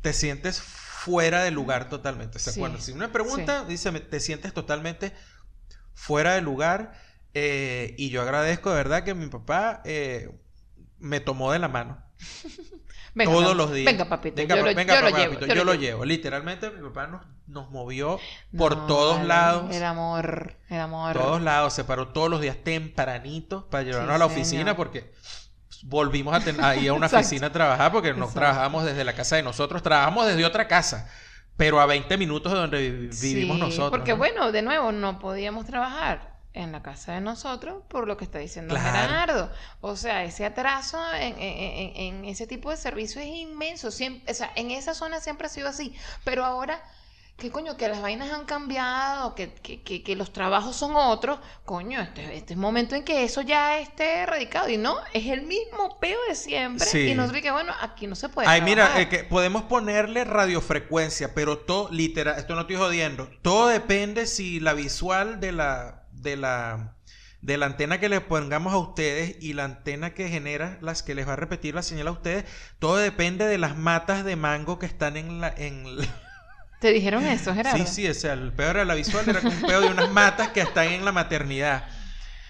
Te 0.00 0.12
sientes 0.12 0.60
fuera 0.62 1.42
de 1.42 1.50
lugar 1.50 1.88
totalmente. 1.88 2.38
O 2.38 2.40
sea, 2.40 2.52
si 2.52 2.92
una 2.92 3.12
pregunta, 3.12 3.64
dice, 3.64 3.90
te 4.00 4.20
sientes 4.20 4.52
totalmente 4.54 5.12
fuera 5.94 6.34
de 6.34 6.40
lugar. 6.40 6.92
eh, 7.34 7.94
y 7.98 8.08
yo 8.08 8.22
agradezco 8.22 8.70
de 8.70 8.76
verdad 8.76 9.04
que 9.04 9.14
mi 9.14 9.26
papá 9.28 9.82
eh, 9.84 10.30
me 11.00 11.20
tomó 11.20 11.52
de 11.52 11.58
la 11.58 11.68
mano 11.68 11.98
Venga, 13.14 13.32
todos 13.32 13.56
los 13.56 13.72
días. 13.72 13.86
Venga, 13.90 14.04
papito. 14.08 14.36
Venga, 14.36 14.54
yo 14.54 14.62
pa- 14.62 14.70
lo, 14.70 14.76
venga, 14.76 14.94
yo 14.94 15.00
lo 15.00 15.06
papá, 15.10 15.18
llevo. 15.18 15.34
papito, 15.34 15.54
yo 15.54 15.64
lo 15.64 15.74
llevo. 15.74 16.04
Literalmente 16.04 16.70
mi 16.70 16.86
papá 16.88 17.06
nos, 17.08 17.22
nos 17.48 17.70
movió 17.70 18.20
por 18.56 18.76
No, 18.76 18.86
todos 18.86 19.24
lados. 19.24 19.74
El 19.74 19.82
amor, 19.82 20.56
el 20.68 20.78
amor. 20.80 21.14
Todos 21.14 21.42
lados, 21.42 21.72
se 21.72 21.82
paró 21.84 22.08
todos 22.08 22.30
los 22.30 22.40
días 22.40 22.58
tempranito 22.62 23.68
para 23.70 23.82
llevarnos 23.82 24.08
Sí, 24.10 24.14
a 24.14 24.18
la 24.18 24.24
señor. 24.28 24.40
oficina 24.40 24.76
porque 24.76 25.12
volvimos 25.82 26.34
a, 26.34 26.40
ten- 26.40 26.62
a 26.62 26.76
ir 26.76 26.90
a 26.90 26.92
una 26.92 27.06
oficina 27.12 27.48
a 27.48 27.52
trabajar 27.52 27.90
porque 27.90 28.10
no 28.12 28.26
Exacto. 28.26 28.40
trabajamos 28.40 28.84
desde 28.84 29.02
la 29.04 29.14
casa 29.14 29.34
de 29.36 29.42
nosotros, 29.42 29.82
trabajamos 29.82 30.26
desde 30.26 30.44
otra 30.44 30.68
casa, 30.68 31.10
pero 31.56 31.80
a 31.80 31.86
20 31.86 32.16
minutos 32.18 32.52
de 32.52 32.58
donde 32.58 32.90
vi- 32.90 33.08
vivimos 33.20 33.56
Sí, 33.56 33.60
nosotros. 33.62 33.90
Porque 33.90 34.12
¿no? 34.12 34.18
bueno, 34.18 34.52
de 34.52 34.62
nuevo, 34.62 34.92
no 34.92 35.18
podíamos 35.18 35.66
trabajar 35.66 36.37
en 36.58 36.72
la 36.72 36.82
casa 36.82 37.12
de 37.14 37.20
nosotros 37.20 37.82
por 37.88 38.06
lo 38.06 38.16
que 38.16 38.24
está 38.24 38.38
diciendo 38.38 38.74
Claro. 38.74 39.08
Gerardo. 39.08 39.50
O 39.80 39.96
sea, 39.96 40.24
ese 40.24 40.44
atraso 40.44 40.98
en, 41.14 41.38
en- 41.38 41.40
en- 41.40 41.96
en 41.96 42.24
ese 42.24 42.46
tipo 42.46 42.70
de 42.70 42.76
servicio 42.76 43.20
es 43.20 43.28
inmenso. 43.28 43.90
Siempre, 43.90 44.30
o 44.30 44.34
sea, 44.34 44.50
en 44.56 44.70
esa 44.70 44.94
zona 44.94 45.20
siempre 45.20 45.46
ha 45.46 45.50
sido 45.50 45.68
así. 45.68 45.94
Pero 46.24 46.44
ahora, 46.44 46.82
¿qué 47.36 47.52
coño? 47.52 47.76
Que 47.76 47.86
las 47.88 48.02
vainas 48.02 48.32
han 48.32 48.44
cambiado, 48.44 49.36
que, 49.36 49.52
que, 49.54 49.82
que- 49.82 50.02
que 50.02 50.16
los 50.16 50.32
trabajos 50.32 50.74
son 50.74 50.96
otros. 50.96 51.38
Coño, 51.64 52.00
este, 52.00 52.36
este 52.36 52.54
es 52.54 52.58
momento 52.58 52.96
en 52.96 53.04
que 53.04 53.22
eso 53.22 53.42
ya 53.42 53.78
esté 53.78 54.16
erradicado. 54.22 54.68
Y 54.68 54.76
no, 54.76 54.96
es 55.12 55.26
el 55.26 55.42
mismo 55.42 55.98
peo 56.00 56.18
de 56.28 56.34
siempre. 56.34 56.84
Sí. 56.86 57.10
Y 57.10 57.14
nosotros 57.14 57.40
que 57.42 57.52
bueno, 57.52 57.72
aquí 57.80 58.08
no 58.08 58.16
se 58.16 58.28
puede. 58.28 58.48
Ay, 58.48 58.62
mira, 58.62 59.00
eh, 59.00 59.08
que 59.08 59.22
podemos 59.22 59.62
ponerle 59.62 60.24
radiofrecuencia, 60.24 61.34
pero 61.34 61.58
todo, 61.58 61.88
literal, 61.90 62.36
esto 62.38 62.54
no 62.56 62.62
estoy 62.62 62.76
jodiendo. 62.76 63.30
Todo 63.42 63.68
depende 63.68 64.26
si 64.26 64.58
la 64.58 64.72
visual 64.74 65.38
de 65.38 65.52
la, 65.52 66.02
de 66.22 66.36
la, 66.36 66.96
de 67.40 67.56
la 67.58 67.66
antena 67.66 68.00
que 68.00 68.08
le 68.08 68.20
pongamos 68.20 68.72
a 68.72 68.78
ustedes 68.78 69.36
y 69.40 69.52
la 69.54 69.64
antena 69.64 70.14
que 70.14 70.28
genera 70.28 70.78
las 70.80 71.02
que 71.02 71.14
les 71.14 71.26
va 71.28 71.34
a 71.34 71.36
repetir 71.36 71.74
la 71.74 71.82
señal 71.82 72.08
a 72.08 72.12
ustedes, 72.12 72.44
todo 72.78 72.96
depende 72.96 73.46
de 73.46 73.58
las 73.58 73.76
matas 73.76 74.24
de 74.24 74.36
mango 74.36 74.78
que 74.78 74.86
están 74.86 75.16
en 75.16 75.40
la, 75.40 75.52
en 75.56 75.98
la- 75.98 76.06
¿Te 76.80 76.92
dijeron 76.92 77.24
eso, 77.24 77.52
Gerardo? 77.54 77.84
Sí, 77.86 77.92
sí, 77.92 78.08
o 78.08 78.14
sea, 78.14 78.34
el 78.34 78.52
peor 78.52 78.76
era 78.76 78.84
la 78.84 78.94
visual, 78.94 79.28
era 79.28 79.40
un 79.40 79.60
peor 79.62 79.82
de 79.82 79.90
unas 79.90 80.10
matas 80.12 80.48
que 80.50 80.60
están 80.60 80.86
en 80.88 81.04
la 81.04 81.10
maternidad. 81.10 81.88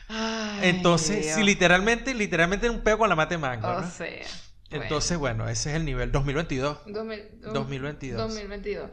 Ay, 0.08 0.68
Entonces, 0.70 1.24
Dios. 1.24 1.36
sí, 1.36 1.42
literalmente, 1.42 2.14
literalmente 2.14 2.68
un 2.70 2.80
peo 2.80 2.98
con 2.98 3.08
la 3.08 3.16
mata 3.16 3.30
de 3.34 3.38
mango, 3.38 3.68
O 3.68 3.80
¿no? 3.80 3.90
sea. 3.90 4.26
Entonces, 4.70 5.16
bueno, 5.16 5.48
ese 5.48 5.70
es 5.70 5.76
el 5.76 5.84
nivel 5.86 6.12
2022. 6.12 6.78
bueno, 6.84 6.98
2000 6.98 7.40
dos- 7.40 7.54
2022. 7.54 8.18
2022. 8.18 8.90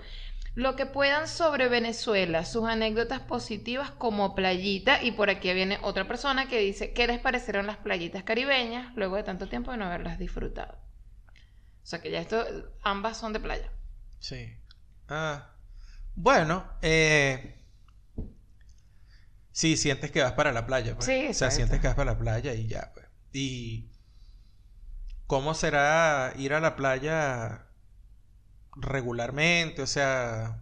Lo 0.55 0.77
que 0.77 0.85
puedan 0.85 1.27
sobre 1.27 1.67
Venezuela, 1.67 2.45
sus 2.45 2.65
anécdotas 2.65 3.19
positivas 3.19 3.91
como 3.91 4.35
playita. 4.35 5.03
Y 5.03 5.11
por 5.11 5.29
aquí 5.29 5.53
viene 5.53 5.79
otra 5.81 6.07
persona 6.07 6.47
que 6.47 6.59
dice: 6.59 6.93
¿Qué 6.93 7.07
les 7.07 7.19
parecieron 7.19 7.67
las 7.67 7.77
playitas 7.77 8.23
caribeñas 8.23 8.95
luego 8.95 9.17
de 9.17 9.23
tanto 9.23 9.49
tiempo 9.49 9.71
de 9.71 9.77
no 9.77 9.85
haberlas 9.85 10.17
disfrutado? 10.17 10.77
O 11.83 11.87
sea 11.87 12.01
que 12.01 12.09
ya 12.09 12.21
esto, 12.21 12.43
ambas 12.81 13.17
son 13.17 13.33
de 13.33 13.41
playa. 13.41 13.69
Sí. 14.17 14.57
Ah, 15.09 15.51
bueno, 16.15 16.65
eh, 16.81 17.61
sí, 19.51 19.75
sientes 19.75 20.09
que 20.09 20.23
vas 20.23 20.31
para 20.31 20.53
la 20.53 20.65
playa, 20.65 20.95
pues. 20.95 21.05
Sí, 21.05 21.27
O 21.29 21.33
sea, 21.33 21.51
sientes 21.51 21.81
que 21.81 21.87
vas 21.87 21.95
para 21.95 22.13
la 22.13 22.17
playa 22.17 22.53
y 22.53 22.67
ya, 22.67 22.91
pues. 22.93 23.05
Y 23.33 23.91
¿cómo 25.27 25.53
será 25.53 26.33
ir 26.37 26.53
a 26.53 26.61
la 26.61 26.77
playa 26.77 27.64
regularmente? 28.75 29.81
O 29.81 29.87
sea, 29.87 30.61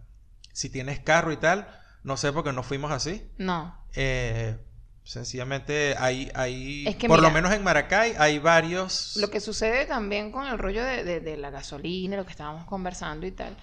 si 0.52 0.70
tienes 0.70 1.00
carro 1.00 1.32
y 1.32 1.36
tal, 1.36 1.66
no 2.02 2.16
sé 2.16 2.32
porque 2.32 2.52
no 2.52 2.62
fuimos 2.62 2.90
así. 2.92 3.26
No. 3.38 3.76
Eh, 3.94 4.56
sencillamente 5.04 5.94
hay, 5.98 6.30
hay, 6.34 6.86
Es 6.88 6.96
que 6.96 7.08
por 7.08 7.20
lo 7.20 7.30
menos 7.30 7.52
en 7.52 7.62
Maracay 7.62 8.14
hay 8.18 8.38
varios. 8.38 9.16
Lo 9.16 9.28
que 9.30 9.40
sucede 9.40 9.86
también 9.86 10.32
con 10.32 10.46
el 10.46 10.58
rollo 10.58 10.82
de, 10.84 11.04
de- 11.04 11.20
de 11.20 11.36
la 11.36 11.50
gasolina, 11.50 12.16
lo 12.16 12.24
que 12.24 12.30
estábamos 12.32 12.64
conversando 12.66 13.26
y 13.26 13.32
tal. 13.32 13.56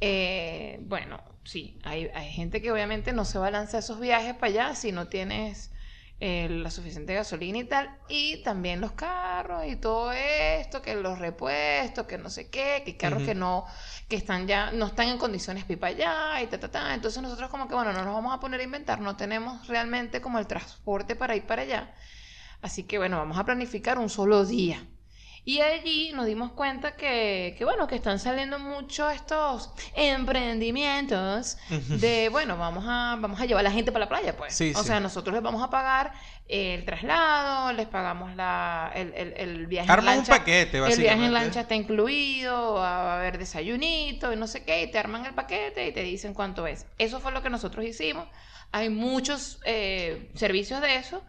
eh, 0.00 0.78
bueno, 0.82 1.20
sí, 1.44 1.78
hay, 1.84 2.08
hay 2.14 2.30
gente 2.30 2.62
que 2.62 2.70
obviamente 2.72 3.12
no 3.12 3.24
se 3.24 3.38
va 3.38 3.48
a 3.48 3.50
lanzar 3.50 3.80
esos 3.80 3.98
viajes 4.00 4.34
para 4.34 4.46
allá 4.46 4.74
si 4.74 4.92
no 4.92 5.08
tienes 5.08 5.70
eh, 6.20 6.48
la 6.48 6.70
suficiente 6.70 7.14
gasolina 7.14 7.58
y 7.58 7.64
tal. 7.64 7.96
Y 8.08 8.42
también 8.42 8.80
los 8.80 8.92
carros 8.92 9.64
y 9.66 9.76
todo 9.76 10.12
esto, 10.12 10.82
que 10.82 10.94
los 10.96 11.18
repuestos, 11.18 12.06
que 12.06 12.18
no 12.18 12.28
sé 12.28 12.50
qué, 12.50 12.82
que 12.84 12.96
carros 12.96 13.22
que 13.22 13.34
no, 13.34 13.66
que 14.08 14.16
están 14.16 14.46
ya, 14.48 14.72
no 14.72 14.86
están 14.86 15.08
en 15.08 15.18
condiciones 15.18 15.64
pipa 15.64 15.88
allá 15.88 16.42
y 16.42 16.48
ta, 16.48 16.58
ta, 16.58 16.70
ta. 16.70 16.94
Entonces 16.94 17.22
nosotros 17.22 17.50
como 17.50 17.68
que, 17.68 17.74
bueno, 17.74 17.92
no 17.92 18.04
nos 18.04 18.14
vamos 18.14 18.34
a 18.34 18.40
poner 18.40 18.60
a 18.60 18.64
inventar, 18.64 19.00
no 19.00 19.16
tenemos 19.16 19.68
realmente 19.68 20.20
como 20.20 20.38
el 20.38 20.46
transporte 20.46 21.14
para 21.16 21.36
ir 21.36 21.46
para 21.46 21.62
allá. 21.62 21.94
Así 22.62 22.82
que 22.84 22.98
bueno, 22.98 23.18
vamos 23.18 23.38
a 23.38 23.44
planificar 23.44 23.98
un 23.98 24.08
solo 24.10 24.44
día. 24.44 24.84
Y 25.48 25.62
allí 25.62 26.12
nos 26.12 26.26
dimos 26.26 26.52
cuenta 26.52 26.94
que, 26.94 27.54
que, 27.56 27.64
bueno, 27.64 27.86
que 27.86 27.94
están 27.94 28.18
saliendo 28.18 28.58
mucho 28.58 29.08
estos 29.08 29.70
emprendimientos 29.94 31.56
de, 31.70 32.28
bueno, 32.28 32.58
vamos 32.58 32.84
a, 32.86 33.16
vamos 33.18 33.40
a 33.40 33.46
llevar 33.46 33.60
a 33.60 33.68
la 33.68 33.72
gente 33.72 33.90
para 33.90 34.04
la 34.04 34.08
playa, 34.10 34.36
pues. 34.36 34.52
Sí, 34.54 34.72
o 34.76 34.82
sí. 34.82 34.88
sea, 34.88 35.00
nosotros 35.00 35.32
les 35.32 35.42
vamos 35.42 35.62
a 35.62 35.70
pagar 35.70 36.12
el 36.48 36.84
traslado, 36.84 37.72
les 37.72 37.86
pagamos 37.86 38.34
la, 38.36 38.92
el, 38.94 39.14
el, 39.14 39.32
el 39.38 39.66
viaje 39.66 39.86
en 39.86 39.90
Arman 39.90 40.18
un 40.18 40.26
lancha. 40.26 40.38
paquete, 40.38 40.76
El 40.78 40.82
viaje 40.82 40.92
en 40.94 41.00
básicamente. 41.00 41.30
lancha 41.30 41.60
está 41.60 41.74
incluido, 41.74 42.74
va 42.74 43.14
a 43.14 43.18
haber 43.18 43.38
desayunito 43.38 44.32
y 44.32 44.36
no 44.36 44.46
sé 44.46 44.64
qué, 44.64 44.82
y 44.82 44.90
te 44.90 44.98
arman 44.98 45.24
el 45.24 45.34
paquete 45.34 45.88
y 45.88 45.92
te 45.92 46.02
dicen 46.02 46.34
cuánto 46.34 46.66
es. 46.66 46.86
Eso 46.98 47.20
fue 47.20 47.32
lo 47.32 47.42
que 47.42 47.48
nosotros 47.48 47.86
hicimos. 47.86 48.28
Hay 48.70 48.90
muchos 48.90 49.60
eh, 49.64 50.30
servicios 50.34 50.82
de 50.82 50.96
eso 50.96 51.22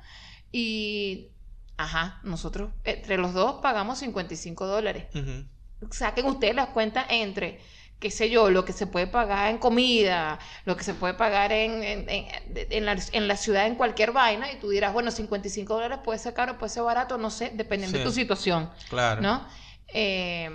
y, 0.51 1.29
ajá, 1.79 2.19
nosotros 2.23 2.71
entre 2.83 3.17
los 3.17 3.33
dos 3.33 3.61
pagamos 3.61 3.99
55 3.99 4.67
dólares. 4.67 5.05
Ujú. 5.15 5.45
Saquen 5.91 6.25
ustedes 6.25 6.53
las 6.53 6.67
cuentas 6.69 7.05
entre, 7.09 7.59
qué 7.99 8.11
sé 8.11 8.29
yo, 8.29 8.49
lo 8.49 8.65
que 8.65 8.73
se 8.73 8.85
puede 8.85 9.07
pagar 9.07 9.49
en 9.49 9.57
comida, 9.59 10.37
lo 10.65 10.75
que 10.75 10.83
se 10.83 10.93
puede 10.93 11.13
pagar 11.13 11.53
en, 11.53 11.81
en, 11.83 12.09
en- 12.09 12.25
en 12.53 12.85
la, 12.85 12.97
en 13.13 13.27
la 13.29 13.37
ciudad 13.37 13.65
en 13.65 13.75
cualquier 13.75 14.11
vaina 14.11 14.51
y 14.51 14.57
tú 14.57 14.69
dirás, 14.69 14.91
bueno, 14.91 15.09
55 15.09 15.73
dólares 15.73 15.99
puede 16.03 16.19
ser 16.19 16.33
caro, 16.33 16.57
puede 16.57 16.69
ser 16.69 16.83
barato, 16.83 17.17
no 17.17 17.29
sé, 17.31 17.51
dependiendo 17.53 17.97
de 17.97 18.03
tu 18.03 18.11
situación. 18.11 18.69
Claro. 18.89 19.21
¿no? 19.21 19.47
Eh, 19.93 20.49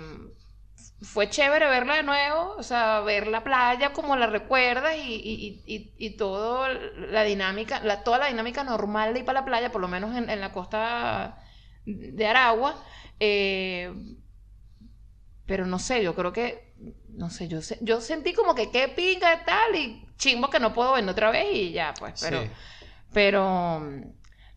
fue 1.01 1.29
chévere 1.29 1.67
verla 1.67 1.95
de 1.95 2.03
nuevo, 2.03 2.55
o 2.57 2.63
sea, 2.63 3.01
ver 3.01 3.27
la 3.27 3.43
playa 3.43 3.91
como 3.93 4.15
la 4.15 4.27
recuerdas 4.27 4.95
y, 4.97 5.13
y, 5.15 5.63
y, 5.65 5.93
y 5.97 6.09
todo 6.17 6.67
la 6.69 7.23
dinámica, 7.23 7.79
la, 7.81 8.03
toda 8.03 8.17
la 8.17 8.27
dinámica 8.27 8.63
normal 8.63 9.13
de 9.13 9.19
ir 9.19 9.25
para 9.25 9.41
la 9.41 9.45
playa, 9.45 9.71
por 9.71 9.81
lo 9.81 9.87
menos 9.87 10.15
en, 10.15 10.29
en 10.29 10.39
la 10.41 10.51
costa 10.53 11.37
de 11.85 12.27
Aragua. 12.27 12.81
eh, 13.19 13.93
pero 15.45 15.65
no 15.67 15.77
sé, 15.77 16.03
yo 16.03 16.15
creo 16.15 16.33
que, 16.33 16.73
no 17.09 17.29
sé, 17.29 17.47
yo, 17.47 17.61
se- 17.61 17.77
yo 17.81 18.01
sentí 18.01 18.33
como 18.33 18.55
que 18.55 18.71
qué 18.71 18.87
pinga 18.87 19.33
y 19.35 19.45
tal 19.45 19.75
y 19.75 20.05
chimbo 20.17 20.49
que 20.49 20.59
no 20.59 20.73
puedo 20.73 20.93
ver 20.93 21.07
otra 21.07 21.29
vez 21.31 21.45
y 21.53 21.71
ya, 21.71 21.93
pues, 21.99 22.19
pero... 22.21 22.41
Sí. 22.41 22.49
Pero 23.13 23.79
mm, 23.79 24.01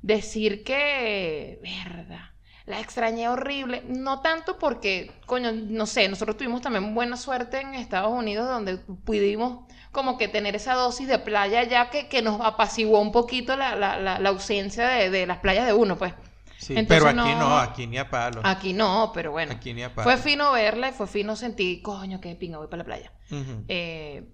decir 0.03 0.65
que, 0.65 1.61
verdad, 1.63 2.31
la 2.69 2.81
extrañé 2.81 3.29
horrible, 3.29 3.83
no 3.89 4.21
tanto 4.21 4.59
porque, 4.59 5.11
coño, 5.27 5.51
no 5.53 5.87
sé, 5.87 6.09
nosotros 6.09 6.37
tuvimos 6.37 6.61
también 6.61 6.95
buena 6.95 7.17
suerte 7.17 7.61
en 7.61 7.75
Estados 7.75 8.13
Unidos 8.13 8.49
donde 8.49 8.77
pudimos 8.77 9.65
como 9.91 10.19
que 10.19 10.29
tener 10.29 10.55
esa 10.55 10.75
dosis 10.75 11.09
de 11.09 11.19
playa 11.19 11.63
ya 11.65 11.89
que, 11.91 12.09
que 12.09 12.21
nos 12.23 12.41
apaciguó 12.43 13.01
un 13.01 13.11
poquito 13.11 13.57
la, 13.57 13.75
la, 13.75 13.99
la, 13.99 14.19
la 14.19 14.29
ausencia 14.29 14.87
de, 14.87 15.09
de 15.11 15.27
las 15.27 15.39
playas 15.39 15.67
de 15.67 15.73
uno, 15.73 15.97
pues. 15.97 16.13
Sí, 16.59 16.75
Entonces 16.77 17.05
pero 17.07 17.23
aquí 17.23 17.31
no- 17.35 17.49
no, 17.49 17.57
aquí 17.59 17.87
ni 17.87 17.99
a 17.99 18.11
palo. 18.11 18.41
Aquí 18.45 18.73
no, 18.73 19.13
pero 19.15 19.31
bueno. 19.31 19.53
Aquí 19.53 19.73
ni 19.73 19.83
a 19.85 19.95
palo. 19.95 20.03
Fue 20.11 20.19
fino 20.19 20.53
verla 20.53 20.89
y 20.89 20.93
fue 20.93 21.07
fino 21.07 21.37
sentir, 21.37 21.81
coño, 21.83 22.21
qué 22.21 22.35
pinga, 22.35 22.59
voy 22.59 22.67
para 22.67 22.79
la 22.79 22.85
playa. 22.85 23.13
Eh, 23.69 24.29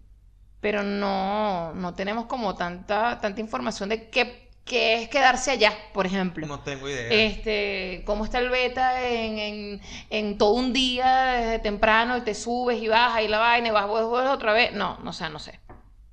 pero 0.60 0.82
no, 0.82 1.74
no 1.74 1.94
tenemos 1.94 2.24
como 2.26 2.54
tanta, 2.54 3.20
tanta 3.20 3.40
información 3.40 3.90
de 3.90 4.08
qué, 4.08 4.43
qué 4.64 5.02
es 5.02 5.08
quedarse 5.08 5.50
allá, 5.50 5.72
por 5.92 6.06
ejemplo. 6.06 6.46
No 6.46 6.60
tengo 6.60 6.88
idea. 6.88 7.08
Este, 7.10 8.02
cómo 8.06 8.24
está 8.24 8.38
el 8.38 8.50
beta 8.50 9.06
en, 9.08 9.38
en, 9.38 9.80
en 10.10 10.38
todo 10.38 10.52
un 10.54 10.72
día 10.72 11.24
desde 11.40 11.58
temprano 11.58 12.16
y 12.16 12.22
te 12.22 12.34
subes 12.34 12.80
y 12.82 12.88
bajas 12.88 13.22
y 13.22 13.28
la 13.28 13.38
vaina 13.38 13.68
y 13.68 13.70
vas, 13.70 13.86
vuelves, 13.86 14.08
vuelves 14.08 14.32
otra 14.32 14.52
vez. 14.52 14.72
No, 14.72 14.98
no 14.98 15.12
sé, 15.12 15.28
no 15.30 15.38
sé. 15.38 15.60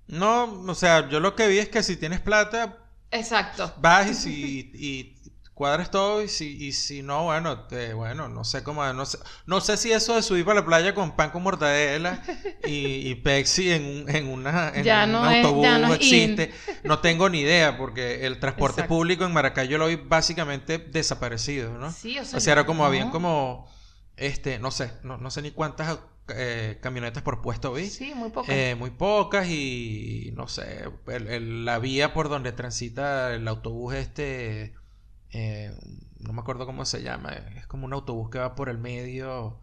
No, 0.08 0.44
o 0.68 0.76
sea, 0.76 1.08
yo 1.10 1.20
lo 1.20 1.36
que 1.36 1.48
vi 1.48 1.60
es 1.60 1.70
que 1.70 1.84
si 1.84 1.96
tienes 1.96 2.20
plata, 2.20 2.78
Exacto. 3.12 3.74
vas 3.78 4.26
y, 4.26 4.72
y 4.74 5.21
cuadras 5.62 5.92
todo 5.92 6.24
y 6.24 6.28
si, 6.28 6.58
y 6.66 6.72
si 6.72 7.04
no, 7.04 7.26
bueno, 7.26 7.68
te- 7.68 7.94
bueno, 7.94 8.28
no 8.30 8.44
sé 8.44 8.64
cómo, 8.64 8.84
no 8.94 9.06
sé, 9.06 9.20
no 9.46 9.62
sé 9.62 9.78
si 9.78 9.92
eso 9.92 10.16
de 10.16 10.24
subir 10.24 10.44
para 10.44 10.62
la 10.62 10.66
playa 10.66 10.96
con 10.96 11.16
pan 11.16 11.30
con 11.30 11.44
mortadela 11.44 12.24
y, 12.66 13.08
y 13.08 13.14
Pepsi 13.14 13.70
en, 13.72 13.86
un- 13.86 14.10
en, 14.10 14.28
una, 14.28 14.72
en 14.74 14.84
Ya 14.84 15.04
un 15.06 15.12
no 15.12 15.30
es- 15.30 15.46
autobús 15.46 15.64
ya 15.64 15.78
no 15.78 15.94
existe. 15.94 16.52
No 16.84 16.98
tengo 16.98 17.30
ni 17.30 17.42
idea 17.42 17.78
porque 17.78 18.26
el 18.26 18.40
transporte 18.40 18.82
Exacto. 18.82 18.96
público 18.96 19.24
en 19.24 19.34
Maracay 19.34 19.68
yo 19.68 19.78
lo 19.78 19.86
vi 19.86 19.98
básicamente 19.98 20.80
desaparecido, 20.80 21.78
¿no? 21.78 21.92
Sí, 21.92 22.18
o 22.18 22.26
sea, 22.26 22.38
O 22.38 22.42
sea, 22.42 22.54
era 22.54 22.66
como, 22.66 22.82
no. 22.82 22.88
habían 22.88 23.12
como, 23.12 23.72
este, 24.18 24.58
no 24.58 24.72
sé, 24.72 24.92
no, 25.04 25.18
no 25.18 25.30
sé 25.30 25.44
ni 25.44 25.52
cuántas 25.52 26.00
eh, 26.34 26.80
camionetas 26.82 27.22
por 27.24 27.42
puesto 27.42 27.74
vi. 27.74 27.88
Sí, 27.90 28.14
muy. 28.16 28.32
Eh, 28.48 28.76
muy 28.80 28.90
pocas 28.90 29.48
y 29.48 30.32
no 30.36 30.48
sé, 30.48 30.86
el- 31.08 31.28
el- 31.28 31.66
la 31.66 31.78
vía 31.80 32.14
por 32.14 32.30
donde 32.30 32.52
transita 32.52 33.34
el 33.36 33.48
autobús 33.48 33.94
este, 33.96 34.74
eh, 35.32 35.72
no 36.20 36.34
me 36.34 36.42
acuerdo 36.42 36.66
cómo 36.66 36.86
se 36.86 37.02
llama, 37.04 37.32
es 37.58 37.66
como 37.68 37.86
un 37.86 37.94
autobús 37.94 38.30
que 38.30 38.40
va 38.40 38.56
por 38.56 38.70
el 38.70 38.78
medio, 38.78 39.62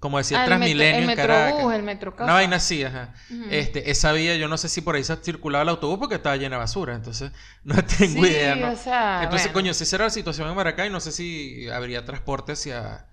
como 0.00 0.18
decía 0.18 0.38
Ah, 0.38 0.44
el 0.46 0.46
Transmilenio 0.46 0.98
el 0.98 1.04
en 1.04 1.06
Metrobús, 1.06 1.16
Caracas. 1.16 1.74
el 1.74 1.82
Metrocasa. 1.82 2.24
Una 2.24 2.34
vaina 2.34 2.56
así, 2.56 2.84
ajá. 2.84 3.14
Este, 3.46 3.90
esa 3.90 4.12
vía, 4.12 4.36
yo 4.36 4.48
no 4.48 4.58
sé 4.58 4.68
si 4.68 4.80
por 4.80 4.94
ahí 4.96 5.04
se 5.04 5.16
circulaba 5.16 5.62
el 5.62 5.68
autobús 5.70 5.98
porque 5.98 6.16
estaba 6.16 6.36
llena 6.36 6.56
de 6.56 6.60
basura, 6.60 6.94
entonces 6.94 7.32
no 7.64 7.76
tengo 7.84 8.24
Sí, 8.24 8.26
idea, 8.26 8.56
¿no? 8.56 8.72
o 8.72 8.76
sea, 8.76 9.24
Entonces, 9.24 9.52
bueno. 9.52 9.52
coño, 9.52 9.74
si 9.74 9.84
esa 9.84 9.96
era 9.96 10.04
la 10.06 10.10
situación 10.10 10.48
en 10.48 10.56
Maracay, 10.56 10.90
no 10.90 11.00
sé 11.00 11.12
si 11.12 11.68
habría 11.70 12.04
transporte 12.04 12.52
hacia, 12.52 13.06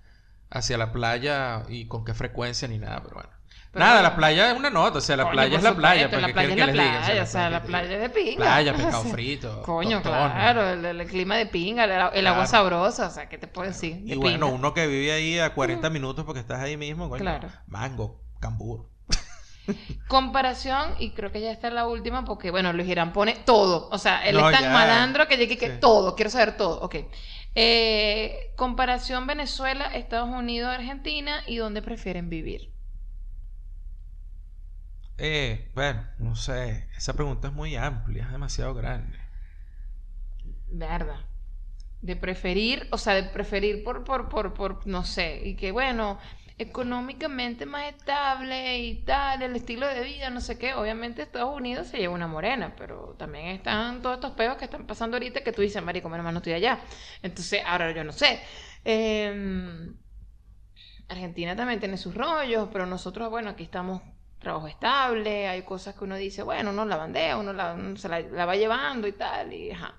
hacia 0.50 0.78
la 0.78 0.92
playa 0.92 1.64
y 1.68 1.86
con 1.88 2.04
qué 2.04 2.14
frecuencia 2.14 2.68
ni 2.68 2.78
nada, 2.78 3.02
pero 3.02 3.16
bueno. 3.16 3.30
Pero 3.72 3.84
nada, 3.84 4.02
la 4.02 4.16
playa 4.16 4.50
es 4.50 4.56
una 4.58 4.68
nota, 4.68 4.98
o 4.98 5.00
sea, 5.00 5.16
la 5.16 5.22
Coño, 5.24 5.32
playa 5.32 5.56
es 5.56 5.62
la 5.62 5.74
playa. 5.74 6.02
supuesto, 6.04 6.10
¿para 6.10 6.20
la 6.20 6.26
qué 6.26 6.32
playa 6.32 6.50
es 6.50 6.58
la 6.58 6.72
playa, 6.72 7.22
o 7.22 7.26
sea, 7.26 7.50
la 7.50 7.62
playa 7.62 7.98
de 7.98 8.10
pinga. 8.10 8.36
Playa, 8.36 8.74
pescado 8.76 9.04
frito. 9.04 9.62
Coño, 9.62 10.02
tostones. 10.02 10.32
claro, 10.32 10.68
el, 10.70 10.84
el 10.84 11.06
clima 11.06 11.36
de 11.36 11.46
pinga, 11.46 11.84
el, 11.84 12.18
el 12.18 12.26
agua 12.26 12.46
sabrosa, 12.46 13.06
o 13.06 13.10
sea, 13.10 13.28
¿qué 13.28 13.38
te 13.38 13.46
puedo 13.46 13.68
decir? 13.68 13.96
De 14.02 14.14
Y 14.14 14.16
bueno, 14.16 14.48
uno 14.48 14.74
que 14.74 14.86
vive 14.88 15.12
ahí 15.12 15.38
a 15.38 15.54
40 15.54 15.88
minutos 15.90 16.24
porque 16.24 16.40
estás 16.40 16.58
ahí 16.60 16.76
mismo, 16.76 17.08
coño. 17.08 17.20
Claro. 17.20 17.48
Mango, 17.68 18.20
cambur. 18.40 18.90
Comparación, 20.08 20.94
y 20.98 21.10
creo 21.12 21.30
que 21.30 21.40
ya 21.40 21.52
está 21.52 21.70
la 21.70 21.86
última, 21.86 22.24
porque 22.24 22.50
bueno, 22.50 22.72
Luis 22.72 22.86
Girán 22.88 23.12
pone 23.12 23.36
todo. 23.44 23.88
O 23.92 23.98
sea, 23.98 24.26
él 24.26 24.36
No, 24.36 24.48
es 24.50 24.54
tan 24.56 24.64
ya. 24.64 24.72
malandro 24.72 25.28
que 25.28 25.36
llegue 25.36 25.56
que 25.58 25.74
Sí. 25.74 25.78
todo, 25.80 26.16
quiero 26.16 26.30
saber 26.30 26.56
todo. 26.56 26.80
Ok. 26.80 26.96
Eh, 27.54 28.52
comparación 28.56 29.26
Venezuela, 29.28 29.84
Estados 29.94 30.28
Unidos, 30.28 30.72
Argentina, 30.74 31.42
y 31.46 31.56
dónde 31.56 31.82
prefieren 31.82 32.28
vivir. 32.30 32.69
Eh, 35.22 35.70
bueno, 35.74 36.08
no 36.18 36.34
sé. 36.34 36.88
Esa 36.96 37.12
pregunta 37.14 37.48
es 37.48 37.54
muy 37.54 37.76
amplia, 37.76 38.24
es 38.24 38.32
demasiado 38.32 38.72
grande. 38.74 39.18
Verdad. 40.68 41.26
De 42.00 42.16
preferir, 42.16 42.88
o 42.92 42.98
sea, 42.98 43.14
de 43.14 43.24
preferir 43.24 43.84
por, 43.84 44.04
por, 44.04 44.28
por, 44.30 44.54
por, 44.54 44.86
no 44.86 45.04
sé, 45.04 45.42
y 45.44 45.56
que 45.56 45.70
bueno, 45.72 46.18
económicamente 46.58 47.66
más 47.66 47.88
estable 47.88 48.78
y 48.78 49.04
tal, 49.04 49.42
el 49.42 49.56
estilo 49.56 49.86
de 49.86 50.02
vida, 50.02 50.30
no 50.30 50.40
sé 50.40 50.58
qué. 50.58 50.74
Obviamente 50.74 51.22
Estados 51.22 51.54
Unidos 51.54 51.88
se 51.88 51.98
lleva 51.98 52.14
una 52.14 52.26
morena, 52.26 52.74
pero 52.76 53.14
también 53.18 53.48
están 53.48 54.00
todos 54.02 54.16
estos 54.16 54.32
peos 54.32 54.56
que 54.56 54.64
están 54.66 54.86
pasando 54.86 55.16
ahorita 55.16 55.42
que 55.44 55.52
tú 55.52 55.62
dices, 55.62 55.82
marico, 55.82 56.08
menos 56.08 56.24
mal 56.24 56.34
no 56.34 56.38
estoy 56.38 56.54
allá. 56.54 56.80
Entonces, 57.22 57.62
ahora 57.66 57.92
yo 57.92 58.04
no 58.04 58.12
sé. 58.12 58.40
Em, 58.84 59.94
Argentina 61.08 61.54
también 61.56 61.80
tiene 61.80 61.96
sus 61.98 62.14
rollos, 62.14 62.68
pero 62.72 62.86
nosotros, 62.86 63.28
bueno, 63.30 63.50
aquí 63.50 63.64
estamos 63.64 64.02
trabajo 64.40 64.66
estable, 64.66 65.46
hay 65.48 65.62
cosas 65.62 65.94
que 65.94 66.04
uno 66.04 66.16
dice, 66.16 66.42
bueno, 66.42 66.70
uno 66.70 66.84
la 66.84 66.96
bandea, 66.96 67.36
uno, 67.36 67.52
la, 67.52 67.74
uno 67.74 67.96
se 67.96 68.08
la, 68.08 68.20
la 68.20 68.46
va 68.46 68.56
llevando 68.56 69.06
y 69.06 69.12
tal, 69.12 69.52
y 69.52 69.70
ajá. 69.70 69.94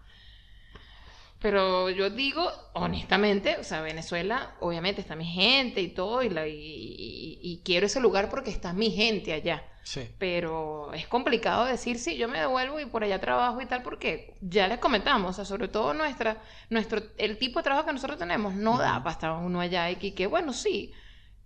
Pero 1.39 1.89
yo 1.89 2.12
digo, 2.12 2.52
honestamente, 2.74 3.58
o 3.60 3.64
sea, 3.64 3.82
Venezuela, 3.82 4.52
obviamente 4.60 5.02
está 5.02 5.16
mi 5.16 5.26
gente 5.26 5.82
y 5.82 5.88
todo, 5.89 6.22
y, 6.22 6.30
la, 6.30 6.48
y, 6.48 6.54
y- 6.54 7.39
y 7.42 7.62
quiero 7.66 7.88
ese 7.88 8.00
lugar 8.00 8.30
porque 8.30 8.52
está 8.52 8.74
mi 8.74 8.92
gente 8.92 9.34
allá. 9.34 9.64
Sí. 9.84 10.08
Pero 10.20 10.94
es 10.94 11.08
complicado 11.08 11.66
decir, 11.66 11.98
sí, 11.98 12.16
yo 12.16 12.28
me 12.28 12.39
devuelvo 12.39 12.80
y 12.80 12.86
por 12.86 13.04
allá 13.04 13.20
trabajo 13.20 13.60
y 13.60 13.66
tal, 13.66 13.82
porque 13.82 14.36
ya 14.42 14.68
les 14.68 14.78
comentamos, 14.78 15.32
o 15.32 15.34
sea, 15.34 15.46
sobre 15.46 15.68
todo 15.68 15.96
nuestra, 15.96 16.38
nuestro, 16.70 17.02
el 17.18 17.39
tipo 17.39 17.58
de 17.60 17.64
trabajo 17.64 17.88
que 17.88 17.94
nosotros 17.94 18.20
tenemos 18.20 18.54
no 18.54 18.78
da 18.78 19.02
para 19.02 19.14
estar 19.14 19.32
uno 19.32 19.60
allá 19.60 19.89
y 19.89 19.96
que, 20.12 20.28
bueno, 20.28 20.54
sí, 20.54 20.94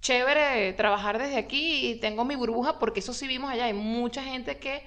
chévere 0.05 0.73
trabajar 0.73 1.17
desde 1.17 1.37
aquí 1.37 1.89
y 1.89 1.99
tengo 1.99 2.25
mi 2.25 2.35
burbuja, 2.35 2.77
porque 2.77 2.99
eso 2.99 3.11
sí 3.11 3.27
vimos 3.27 3.51
allá, 3.51 3.65
hay 3.65 3.73
mucha 3.73 4.23
gente 4.23 4.59
que, 4.59 4.85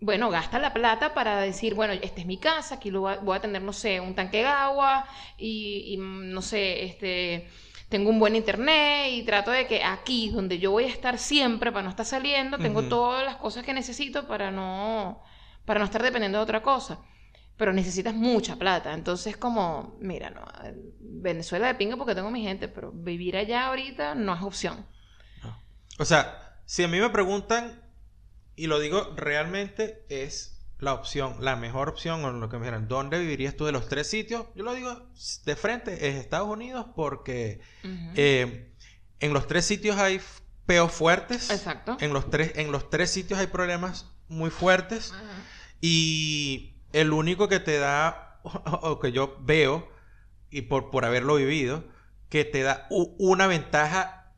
bueno, 0.00 0.30
gasta 0.30 0.58
la 0.58 0.72
plata 0.72 1.14
para 1.14 1.40
decir, 1.40 1.74
bueno, 1.74 1.92
esta 1.92 2.20
es 2.20 2.26
mi 2.26 2.36
casa, 2.36 2.74
aquí 2.74 2.90
lo 2.90 3.02
voy 3.02 3.14
a, 3.14 3.16
voy 3.18 3.36
a 3.36 3.40
tener, 3.40 3.62
no 3.62 3.72
sé, 3.72 4.00
un 4.00 4.16
tanque 4.16 4.38
de 4.38 4.46
agua 4.46 5.06
y, 5.38 5.94
y, 5.94 5.96
no 5.96 6.42
sé, 6.42 6.84
este, 6.84 7.48
tengo 7.88 8.10
un 8.10 8.18
buen 8.18 8.34
internet 8.34 9.12
y 9.12 9.22
trato 9.22 9.52
de 9.52 9.68
que 9.68 9.84
aquí, 9.84 10.30
donde 10.30 10.58
yo 10.58 10.72
voy 10.72 10.84
a 10.84 10.88
estar 10.88 11.16
siempre 11.16 11.70
para 11.70 11.84
no 11.84 11.90
estar 11.90 12.04
saliendo, 12.04 12.58
tengo 12.58 12.82
todas 12.82 13.24
las 13.24 13.36
cosas 13.36 13.64
que 13.64 13.72
necesito 13.72 14.26
para 14.26 14.50
no, 14.50 15.22
para 15.64 15.78
no 15.78 15.84
estar 15.84 16.02
dependiendo 16.02 16.38
de 16.38 16.44
otra 16.44 16.62
cosa. 16.62 16.98
Pero 17.56 17.72
necesitas 17.72 18.14
mucha 18.14 18.56
plata. 18.56 18.94
Entonces, 18.94 19.36
como, 19.36 19.96
mira, 20.00 20.30
no, 20.30 20.44
Venezuela 21.00 21.68
de 21.68 21.74
pinga 21.74 21.96
porque 21.96 22.14
tengo 22.14 22.30
mi 22.30 22.42
gente, 22.42 22.68
pero 22.68 22.90
vivir 22.92 23.36
allá 23.36 23.66
ahorita 23.66 24.14
no 24.14 24.34
es 24.34 24.42
opción. 24.42 24.86
O 25.98 26.04
sea, 26.04 26.58
si 26.66 26.82
a 26.82 26.88
mí 26.88 26.98
me 26.98 27.10
preguntan, 27.10 27.82
y 28.56 28.66
lo 28.66 28.80
digo 28.80 29.14
realmente, 29.16 30.04
es 30.08 30.54
la 30.78 30.92
opción, 30.92 31.36
la 31.40 31.56
mejor 31.56 31.88
opción, 31.88 32.24
o 32.24 32.32
lo 32.32 32.48
que 32.48 32.56
me 32.58 32.62
dijeran, 32.62 32.88
¿dónde 32.88 33.18
vivirías 33.18 33.56
tú 33.56 33.64
de 33.64 33.72
los 33.72 33.88
tres 33.88 34.08
sitios? 34.08 34.46
Yo 34.54 34.64
lo 34.64 34.74
digo 34.74 35.08
de 35.44 35.56
frente, 35.56 36.08
es 36.08 36.16
Estados 36.16 36.48
Unidos, 36.48 36.86
porque 36.94 37.60
eh, 38.16 38.74
en 39.20 39.32
los 39.32 39.46
tres 39.46 39.64
sitios 39.64 39.96
hay 39.96 40.20
peos 40.66 40.92
fuertes. 40.92 41.50
Exacto. 41.50 41.96
En 42.00 42.12
los, 42.12 42.30
tres, 42.30 42.52
en 42.56 42.72
los 42.72 42.90
tres 42.90 43.10
sitios 43.10 43.38
hay 43.38 43.46
problemas 43.46 44.10
muy 44.28 44.50
fuertes. 44.50 45.12
Y 45.80 46.73
el 46.94 47.12
único 47.12 47.48
que 47.48 47.60
te 47.60 47.78
da, 47.78 48.40
o 48.82 48.98
que 49.00 49.12
yo 49.12 49.36
veo, 49.40 49.88
y 50.50 50.62
por, 50.62 50.90
por 50.90 51.04
haberlo 51.04 51.34
vivido, 51.34 51.84
que 52.28 52.44
te 52.44 52.62
da 52.62 52.86
una 52.90 53.46
ventaja 53.46 54.32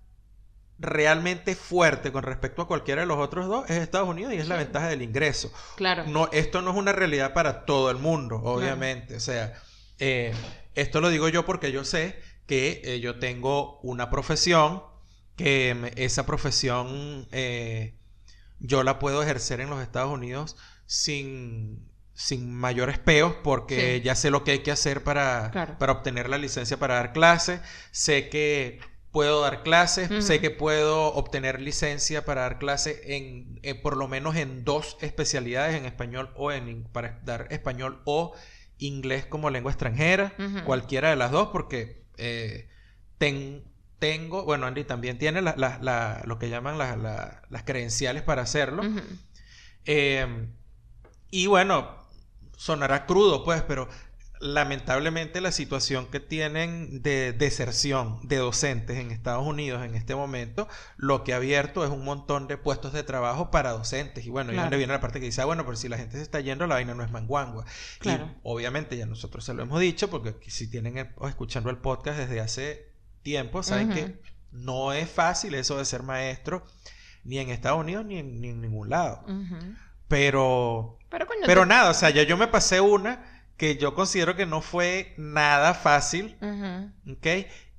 realmente 0.78 1.54
fuerte 1.54 2.12
con 2.12 2.22
respecto 2.22 2.62
a 2.62 2.66
cualquiera 2.66 3.02
de 3.02 3.06
los 3.06 3.18
otros 3.18 3.46
dos 3.46 3.68
es 3.70 3.78
Estados 3.78 4.08
Unidos 4.08 4.34
y 4.34 4.36
es 4.36 4.48
la 4.48 4.56
ventaja 4.56 4.88
del 4.88 5.02
ingreso. 5.02 5.52
Claro. 5.76 6.04
No, 6.06 6.28
esto 6.32 6.60
no 6.62 6.70
es 6.70 6.76
una 6.76 6.92
realidad 6.92 7.32
para 7.32 7.64
todo 7.64 7.90
el 7.90 7.96
mundo, 7.96 8.36
obviamente. 8.42 9.16
O 9.16 9.20
sea, 9.20 9.54
eh, 9.98 10.34
esto 10.74 11.00
lo 11.00 11.08
digo 11.08 11.28
yo 11.28 11.46
porque 11.46 11.72
yo 11.72 11.84
sé 11.84 12.20
que 12.46 12.82
eh, 12.84 13.00
yo 13.00 13.18
tengo 13.18 13.80
una 13.80 14.10
profesión, 14.10 14.82
que 15.36 15.92
esa 15.96 16.26
profesión 16.26 17.28
eh, 17.32 17.94
yo 18.58 18.82
la 18.82 18.98
puedo 18.98 19.22
ejercer 19.22 19.60
en 19.60 19.70
los 19.70 19.82
Estados 19.82 20.12
Unidos 20.12 20.56
sin, 20.86 21.90
sin 22.18 22.52
mayores 22.52 22.98
peos 22.98 23.34
porque 23.44 23.96
Sí. 23.98 24.02
ya 24.02 24.14
sé 24.14 24.30
lo 24.30 24.42
que 24.42 24.50
hay 24.52 24.58
que 24.60 24.72
hacer 24.72 25.04
para, 25.04 25.50
Claro. 25.52 25.76
para 25.78 25.92
obtener 25.92 26.28
la 26.30 26.38
licencia 26.38 26.78
para 26.78 26.94
dar 26.94 27.12
clases. 27.12 27.60
Sé 27.92 28.28
que 28.30 28.80
puedo 29.12 29.42
dar 29.42 29.62
clases, 29.62 30.24
sé 30.24 30.40
que 30.40 30.50
puedo 30.50 31.12
obtener 31.14 31.60
licencia 31.60 32.24
para 32.24 32.40
dar 32.42 32.58
clases 32.58 33.00
en, 33.04 33.60
en 33.62 33.80
por 33.82 33.96
lo 33.96 34.08
menos 34.08 34.34
en 34.36 34.64
dos 34.64 34.96
especialidades, 35.00 35.74
en 35.76 35.84
español 35.86 36.32
o 36.36 36.52
en 36.52 36.84
para 36.84 37.20
dar 37.24 37.46
español 37.50 38.02
o 38.06 38.34
inglés 38.78 39.24
como 39.26 39.48
lengua 39.50 39.70
extranjera, 39.72 40.34
cualquiera 40.66 41.10
de 41.10 41.16
las 41.16 41.30
dos, 41.30 41.48
porque 41.52 42.04
eh, 42.18 42.68
ten- 43.18 43.62
tengo, 43.98 44.44
bueno, 44.44 44.66
Andy 44.66 44.84
también 44.84 45.16
tiene 45.18 45.40
la- 45.42 45.54
la- 45.56 45.78
la- 45.80 46.22
lo 46.26 46.38
que 46.38 46.48
llaman 46.50 46.76
la- 46.78 46.96
la- 46.96 47.42
las 47.48 47.62
credenciales 47.62 48.22
para 48.22 48.42
hacerlo. 48.42 48.82
Eh, 49.86 50.48
y 51.30 51.46
bueno, 51.46 52.05
sonará 52.56 53.06
crudo, 53.06 53.44
pues, 53.44 53.62
pero 53.62 53.88
lamentablemente 54.38 55.40
la 55.40 55.50
situación 55.50 56.06
que 56.08 56.20
tienen 56.20 57.02
de 57.02 57.32
deserción 57.32 58.20
de 58.22 58.36
docentes 58.36 58.98
en 58.98 59.10
Estados 59.10 59.46
Unidos 59.46 59.82
en 59.82 59.94
este 59.94 60.14
momento, 60.14 60.68
lo 60.98 61.24
que 61.24 61.32
ha 61.32 61.36
abierto 61.36 61.84
es 61.84 61.90
un 61.90 62.04
montón 62.04 62.46
de 62.46 62.58
puestos 62.58 62.92
de 62.92 63.02
trabajo 63.02 63.50
para 63.50 63.70
docentes. 63.72 64.26
Y 64.26 64.30
bueno, 64.30 64.52
y 64.52 64.56
donde 64.56 64.76
viene 64.76 64.92
la 64.92 65.00
parte 65.00 65.20
que 65.20 65.26
dice, 65.26 65.40
ah, 65.40 65.46
bueno, 65.46 65.64
pero 65.64 65.76
si 65.76 65.88
la 65.88 65.96
gente 65.96 66.16
se 66.18 66.22
está 66.22 66.40
yendo, 66.40 66.66
la 66.66 66.74
vaina 66.74 66.94
no 66.94 67.02
es 67.02 67.10
manguangua. 67.10 67.64
Claro. 67.98 68.26
Y 68.26 68.36
obviamente 68.42 68.96
ya 68.98 69.06
nosotros 69.06 69.42
se 69.44 69.54
lo 69.54 69.62
hemos 69.62 69.80
dicho, 69.80 70.10
porque 70.10 70.34
si 70.50 70.68
tienen 70.70 70.98
el- 70.98 71.08
escuchando 71.28 71.70
el 71.70 71.78
podcast 71.78 72.18
desde 72.18 72.40
hace 72.40 72.90
tiempo, 73.22 73.62
saben 73.62 73.88
que 73.90 74.20
no 74.52 74.92
es 74.92 75.08
fácil 75.10 75.54
eso 75.54 75.78
de 75.78 75.84
ser 75.86 76.02
maestro, 76.02 76.64
ni 77.24 77.38
en 77.38 77.48
Estados 77.50 77.80
Unidos 77.80 78.04
ni 78.04 78.18
en, 78.18 78.40
ni 78.40 78.48
en 78.50 78.60
ningún 78.60 78.90
lado. 78.90 79.24
Pero, 80.08 80.98
Pero 81.08 81.26
coño, 81.26 81.40
pero 81.44 81.62
te- 81.62 81.66
nada, 81.66 81.90
o 81.90 81.94
sea, 81.94 82.10
ya 82.10 82.22
yo 82.22 82.36
me 82.36 82.46
pasé 82.48 82.80
una 82.80 83.44
que 83.56 83.76
yo 83.76 83.94
considero 83.94 84.36
que 84.36 84.46
no 84.46 84.60
fue 84.60 85.14
nada 85.16 85.74
fácil, 85.74 86.36
Ujú. 86.40 87.12
¿ok? 87.12 87.26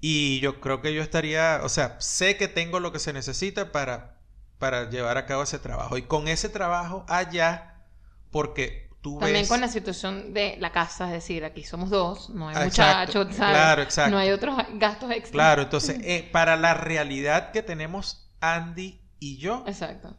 Y 0.02 0.40
yo 0.42 0.60
creo 0.60 0.82
que 0.82 0.94
yo 0.94 1.02
estaría, 1.02 1.62
o 1.64 1.70
sea, 1.70 2.00
sé 2.00 2.38
que 2.38 2.48
tengo 2.48 2.80
lo 2.80 2.92
que 2.92 3.00
se 3.00 3.14
necesita 3.14 3.72
para, 3.72 4.20
para 4.60 4.90
llevar 4.90 5.18
a 5.18 5.26
cabo 5.26 5.44
ese 5.44 5.60
trabajo. 5.60 5.98
Y 5.98 6.04
con 6.04 6.28
ese 6.28 6.50
trabajo 6.50 7.06
allá, 7.08 7.86
porque 8.32 8.90
tú 9.02 9.20
También 9.20 9.42
ves... 9.42 9.50
con 9.50 9.62
la 9.62 9.68
situación 9.68 10.34
de 10.34 10.58
la 10.60 10.72
casa, 10.72 11.06
es 11.08 11.14
decir, 11.14 11.46
aquí 11.46 11.64
somos 11.64 11.90
dos, 11.90 12.30
no 12.32 12.50
hay 12.50 12.56
exacto. 12.68 13.20
muchachos, 13.20 13.36
¿sabes? 13.36 13.56
Claro, 13.56 13.82
exacto. 13.84 14.12
No 14.12 14.18
hay 14.18 14.32
otros 14.32 14.56
gastos 14.74 15.12
extras. 15.12 15.32
Claro, 15.32 15.62
entonces, 15.64 15.98
eh, 16.04 16.28
para 16.32 16.56
la 16.58 16.74
realidad 16.74 17.52
que 17.52 17.64
tenemos 17.64 18.30
Andy 18.40 19.02
y 19.20 19.38
yo, 19.38 19.64
Exacto. 19.68 20.16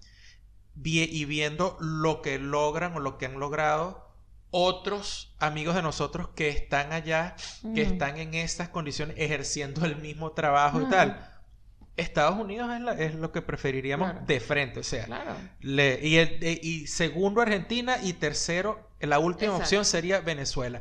Y 0.84 1.24
viendo 1.24 1.76
lo 1.80 2.22
que 2.22 2.38
logran 2.38 2.94
o 2.94 3.00
lo 3.00 3.18
que 3.18 3.26
han 3.26 3.38
logrado 3.40 4.06
otros 4.50 5.34
amigos 5.38 5.74
de 5.74 5.82
nosotros 5.82 6.28
que 6.34 6.48
están 6.48 6.92
allá, 6.92 7.36
que 7.74 7.82
Ujú. 7.82 7.92
están 7.92 8.16
en 8.16 8.32
estas 8.34 8.68
condiciones 8.70 9.16
ejerciendo 9.18 9.84
el 9.84 9.96
mismo 9.96 10.32
trabajo 10.32 10.78
y 10.80 10.82
Ujú. 10.84 10.90
tal. 10.90 11.30
Estados 11.96 12.38
Unidos 12.38 12.72
es, 12.72 12.80
la- 12.80 12.92
es 12.92 13.14
lo 13.16 13.32
que 13.32 13.42
preferiríamos 13.42 14.10
Claro. 14.12 14.24
de 14.26 14.40
frente, 14.40 14.80
o 14.80 14.84
sea, 14.84 15.04
Claro. 15.04 15.34
le- 15.60 15.98
y, 16.02 16.16
el- 16.16 16.38
y 16.62 16.86
segundo 16.86 17.40
Argentina 17.42 17.98
y 18.02 18.12
tercero, 18.14 18.88
la 19.00 19.18
última 19.18 19.46
Exacto. 19.52 19.64
opción 19.64 19.84
sería 19.84 20.20
Venezuela. 20.20 20.80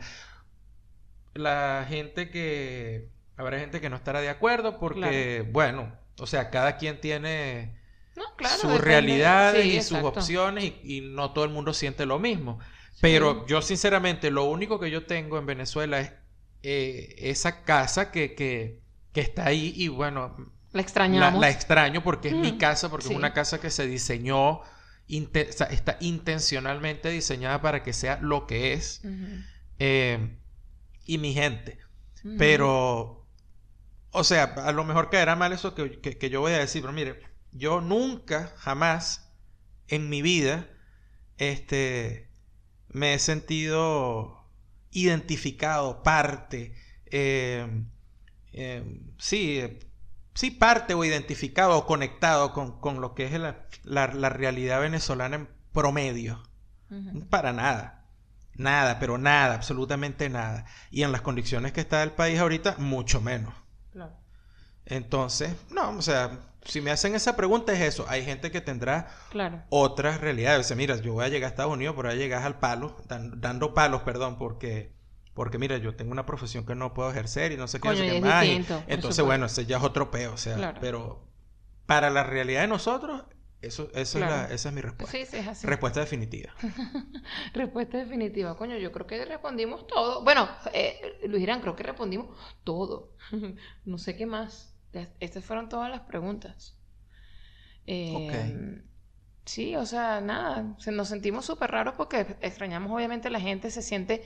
La 1.34 1.86
gente 1.90 2.30
que, 2.30 3.10
habrá 3.36 3.60
gente 3.60 3.82
que 3.82 3.90
no 3.90 3.96
estará 3.96 4.22
de 4.22 4.30
acuerdo 4.30 4.80
porque, 4.80 5.48
bueno, 5.52 5.92
o 6.20 6.26
sea, 6.28 6.50
cada 6.50 6.78
quien 6.78 7.00
tiene 7.02 7.78
No, 8.18 8.24
claro. 8.36 8.58
sus 8.58 8.82
realidades 8.82 9.64
Sí, 9.64 9.78
y 9.78 9.82
sus 9.82 10.00
opciones 10.00 10.64
y, 10.84 10.98
y 10.98 11.02
no 11.02 11.32
todo 11.32 11.46
el 11.46 11.52
mundo 11.52 11.74
siente 11.74 12.06
lo 12.06 12.20
mismo. 12.20 12.60
Pero 13.00 13.42
Sí. 13.46 13.46
yo 13.48 13.62
sinceramente 13.62 14.32
lo 14.32 14.44
único 14.46 14.80
que 14.80 14.90
yo 14.92 15.06
tengo 15.06 15.38
en 15.38 15.46
Venezuela 15.46 16.00
es 16.02 16.12
eh, 16.64 17.16
esa 17.20 17.64
casa 17.64 18.12
que, 18.12 18.34
que, 18.36 18.82
que 19.14 19.22
está 19.22 19.46
ahí 19.46 19.72
y 19.76 19.88
bueno, 19.88 20.36
La 20.74 20.82
extrañamos. 20.82 21.40
la 21.40 21.50
extraño 21.52 22.04
porque 22.04 22.30
es 22.30 22.36
mi 22.36 22.54
Mm, 22.54 22.58
casa, 22.58 22.90
porque 22.90 23.06
sí. 23.08 23.14
es 23.14 23.18
una 23.18 23.34
casa 23.34 23.62
que 23.62 23.70
se 23.70 23.86
diseñó, 23.88 24.62
inte- 25.08 25.48
está 25.72 25.98
intencionalmente 26.02 27.10
diseñada 27.10 27.62
para 27.62 27.84
que 27.84 27.94
sea 27.94 28.18
lo 28.22 28.48
que 28.48 28.74
es 28.74 29.02
eh, 29.80 30.38
y 31.06 31.20
mi 31.20 31.34
gente. 31.34 31.78
Pero, 32.38 33.26
o 34.12 34.24
sea, 34.24 34.44
a 34.44 34.72
lo 34.72 34.84
mejor 34.84 35.10
caerá 35.12 35.36
mal 35.36 35.54
eso 35.54 35.76
que, 35.76 36.00
que- 36.02 36.18
que 36.18 36.30
yo 36.32 36.42
voy 36.42 36.54
a 36.54 36.58
decir, 36.60 36.82
pero 36.82 36.92
mire, 36.94 37.22
yo 37.52 37.82
nunca, 37.82 38.54
jamás 38.58 39.32
en 39.88 40.10
mi 40.10 40.22
vida, 40.22 40.68
este, 41.38 42.30
me 42.90 43.14
he 43.14 43.20
sentido 43.20 44.46
identificado, 44.92 46.04
parte, 46.04 46.74
eh, 47.06 47.84
eh, 48.54 49.02
sí, 49.20 49.80
sí, 50.34 50.52
parte 50.52 50.94
o 50.94 51.04
identificado 51.06 51.78
o 51.78 51.86
conectado 51.86 52.54
con, 52.54 52.80
con 52.80 53.02
lo 53.02 53.14
que 53.14 53.26
es 53.26 53.34
la, 53.34 53.68
la- 53.84 54.08
la 54.14 54.30
realidad 54.30 54.82
venezolana 54.82 55.36
en 55.36 55.50
promedio. 55.72 56.44
Para 57.30 57.52
nada. 57.54 58.06
Nada, 58.56 58.98
pero 58.98 59.18
nada, 59.18 59.54
absolutamente 59.56 60.30
nada. 60.30 60.66
Y 60.90 61.04
en 61.04 61.12
las 61.12 61.22
condiciones 61.22 61.74
que 61.74 61.82
está 61.82 62.02
el 62.02 62.12
país 62.14 62.40
ahorita, 62.40 62.76
mucho 62.80 63.22
menos. 63.22 63.54
Claro. 63.92 64.16
Entonces, 64.86 65.54
no, 65.70 65.90
o 65.92 66.02
sea, 66.02 66.40
si 66.68 66.82
me 66.82 66.92
hacen 66.92 67.16
esa 67.16 67.36
pregunta 67.36 67.74
es 67.74 67.82
eso. 67.82 68.06
Hay 68.10 68.24
gente 68.24 68.52
que 68.52 68.62
tendrá 68.62 69.08
Claro. 69.32 69.64
otras 69.70 70.22
realidades. 70.22 70.66
O 70.66 70.68
sea, 70.68 70.78
mira, 70.78 70.96
yo 70.98 71.14
voy 71.14 71.26
a 71.26 71.30
llegar 71.30 71.48
a 71.48 71.52
Estados 71.52 71.74
Unidos, 71.74 71.96
pero 71.98 72.10
voy 72.10 72.18
a 72.18 72.20
llegar 72.20 72.44
al 72.44 72.60
palo, 72.60 72.98
dan- 73.08 73.40
dando 73.42 73.74
palos, 73.74 74.02
perdón, 74.04 74.38
porque, 74.38 74.94
porque 75.34 75.58
mira, 75.58 75.78
yo 75.78 75.96
tengo 75.96 76.12
una 76.12 76.26
profesión 76.26 76.66
que 76.66 76.76
no 76.76 76.94
puedo 76.94 77.10
ejercer 77.12 77.52
y 77.52 77.58
no 77.58 77.68
sé 77.68 77.80
qué, 77.80 77.88
no 77.90 77.94
Coño, 77.96 78.06
sé 78.06 78.08
y 78.08 78.22
qué 78.22 78.22
más. 78.22 78.42
distinto, 78.44 78.84
entonces, 78.88 79.24
bueno, 79.26 79.46
ese 79.46 79.66
ya 79.66 79.78
es 79.78 79.84
otro 79.84 80.12
peo, 80.12 80.34
o 80.34 80.38
sea, 80.38 80.56
Claro. 80.56 80.78
pero 80.82 81.28
para 81.86 82.10
la 82.10 82.24
realidad 82.24 82.62
de 82.62 82.68
nosotros, 82.68 83.24
eso, 83.62 83.90
eso 83.96 84.20
es 84.20 84.26
la- 84.30 84.46
esa 84.52 84.70
es 84.70 84.76
mi 84.76 84.82
respuesta. 84.82 85.18
Sí, 85.18 85.26
sí, 85.26 85.38
es 85.38 85.48
así. 85.48 85.66
Respuesta 85.68 86.00
definitiva. 86.00 86.54
Respuesta 87.54 87.98
definitiva. 87.98 88.56
Coño, 88.58 88.78
yo 88.78 88.92
creo 88.92 89.08
que 89.08 89.24
respondimos 89.26 89.88
todo. 89.88 90.24
Bueno, 90.24 90.48
eh, 90.74 91.20
Luis 91.28 91.42
Irán, 91.44 91.62
creo 91.62 91.76
que 91.76 91.84
respondimos 91.84 92.36
todo. 92.64 93.14
no 93.86 93.98
sé 93.98 94.16
qué 94.16 94.26
más. 94.26 94.74
Estas 95.20 95.44
fueron 95.44 95.70
todas 95.70 95.90
las 95.92 96.02
preguntas. 96.02 96.76
Eh, 97.86 98.82
Sí, 99.46 99.78
o 99.78 99.86
sea, 99.86 100.20
nada. 100.20 100.76
Se- 100.78 100.92
nos 100.92 101.08
sentimos 101.08 101.46
súper 101.46 101.72
raros 101.72 101.94
porque 101.96 102.36
extrañamos 102.42 102.92
obviamente 102.92 103.30
la 103.30 103.40
gente. 103.40 103.72
Se 103.72 103.82
siente, 103.82 104.26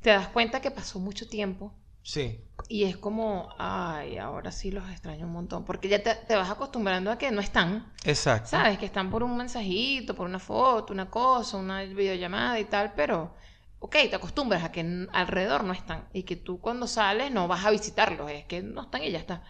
te 0.00 0.10
das 0.10 0.28
cuenta 0.28 0.60
que 0.60 0.70
pasó 0.70 1.00
mucho 1.00 1.28
tiempo. 1.28 1.74
Sí. 2.04 2.40
Y 2.68 2.84
es 2.84 2.96
como, 2.96 3.48
ay, 3.58 4.16
ahora 4.18 4.52
sí 4.52 4.70
los 4.70 4.88
extraño 4.88 5.26
un 5.26 5.32
montón. 5.32 5.64
Porque 5.64 5.88
ya 5.88 6.00
te, 6.04 6.14
te 6.14 6.36
vas 6.36 6.48
acostumbrando 6.50 7.10
a 7.10 7.18
que 7.18 7.32
no 7.32 7.40
están. 7.40 7.92
Exacto. 8.04 8.50
¿Sabes? 8.50 8.78
Que 8.78 8.86
están 8.86 9.10
por 9.10 9.24
un 9.24 9.36
mensajito, 9.36 10.14
por 10.14 10.26
una 10.28 10.38
foto, 10.38 10.92
una 10.92 11.10
cosa, 11.10 11.56
una 11.56 11.82
videollamada 11.82 12.60
y 12.60 12.64
tal, 12.66 12.92
pero, 12.94 13.34
ok, 13.80 13.96
te 14.08 14.14
acostumbras 14.14 14.62
a 14.62 14.70
que 14.70 15.08
alrededor 15.12 15.64
no 15.64 15.72
están 15.72 16.08
y 16.12 16.22
que 16.22 16.36
tú 16.36 16.60
cuando 16.60 16.86
sales 16.86 17.32
no 17.32 17.48
vas 17.48 17.64
a 17.64 17.70
visitarlos, 17.72 18.30
es 18.30 18.44
que 18.44 18.62
no 18.62 18.82
están 18.82 19.02
y 19.02 19.10
ya 19.10 19.18
está. 19.18 19.42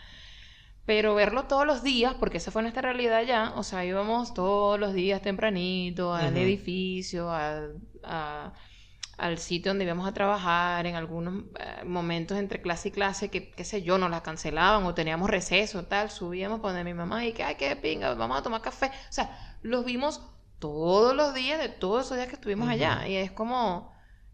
Pero 0.91 1.15
verlo 1.15 1.45
todos 1.45 1.65
los 1.67 1.83
días, 1.85 2.15
porque 2.19 2.39
esa 2.39 2.51
fue 2.51 2.63
nuestra 2.63 2.83
realidad 2.83 3.23
ya, 3.23 3.53
o 3.57 3.63
sea, 3.63 3.85
íbamos 3.85 4.35
todos 4.35 4.79
los 4.81 4.93
días 4.93 5.23
tempranito 5.23 6.13
al 6.15 6.37
edificio, 6.37 7.31
al, 7.31 7.77
a- 8.03 8.53
al 9.19 9.39
sitio 9.39 9.71
donde 9.71 9.85
íbamos 9.85 10.09
a 10.09 10.13
trabajar, 10.15 10.87
en 10.87 10.97
algunos 10.97 11.45
eh, 11.61 11.85
momentos 11.85 12.39
entre 12.39 12.61
clase 12.63 12.89
y 12.89 12.93
clase, 12.93 13.29
que 13.31 13.51
qué 13.53 13.65
sé 13.65 13.83
yo, 13.83 13.99
nos 13.99 14.11
la 14.11 14.23
cancelaban 14.23 14.85
o 14.85 14.95
teníamos 14.95 15.31
receso, 15.31 15.85
tal, 15.85 16.11
subíamos 16.11 16.59
para 16.61 16.75
donde 16.75 16.93
mi 16.93 16.97
mamá 16.99 17.25
y 17.27 17.33
que, 17.35 17.45
ay, 17.45 17.55
qué 17.57 17.77
pinga, 17.77 18.15
vamos 18.15 18.39
a 18.39 18.43
tomar 18.43 18.61
café. 18.63 18.87
O 18.87 19.13
sea, 19.13 19.27
los 19.63 19.85
vimos 19.85 20.23
todos 20.59 21.15
los 21.15 21.35
días 21.35 21.59
de 21.61 21.69
todos 21.69 22.07
esos 22.07 22.17
días 22.17 22.29
que 22.29 22.35
estuvimos 22.37 22.69
allá. 22.69 23.07
Y 23.09 23.15
es 23.17 23.31
como, 23.31 23.93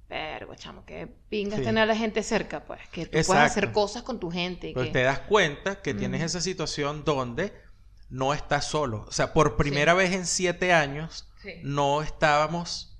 vergo, 0.08 0.54
chamo, 0.54 0.84
qué 0.84 1.08
pingas 1.28 1.58
Sí. 1.58 1.64
tener 1.64 1.82
a 1.82 1.86
la 1.86 1.96
gente 1.96 2.22
cerca, 2.22 2.64
pues, 2.64 2.80
que 2.90 3.06
tú 3.06 3.10
puedas 3.12 3.26
Exacto. 3.28 3.44
hacer 3.52 3.72
cosas 3.72 4.02
con 4.02 4.20
tu 4.20 4.30
gente. 4.30 4.72
Pero 4.74 4.86
que- 4.86 4.92
te 4.92 5.02
das 5.02 5.20
cuenta 5.20 5.82
que 5.82 5.94
tienes 5.94 6.20
Ujú. 6.20 6.26
esa 6.26 6.40
situación 6.40 7.04
donde 7.04 7.52
no 8.08 8.32
estás 8.34 8.66
solo. 8.66 9.04
O 9.08 9.12
sea, 9.12 9.32
por 9.32 9.56
primera 9.56 9.94
vez 9.94 10.12
en 10.12 10.26
siete 10.26 10.72
años 10.72 11.28
Sí. 11.42 11.54
no 11.64 12.02
estábamos 12.02 12.98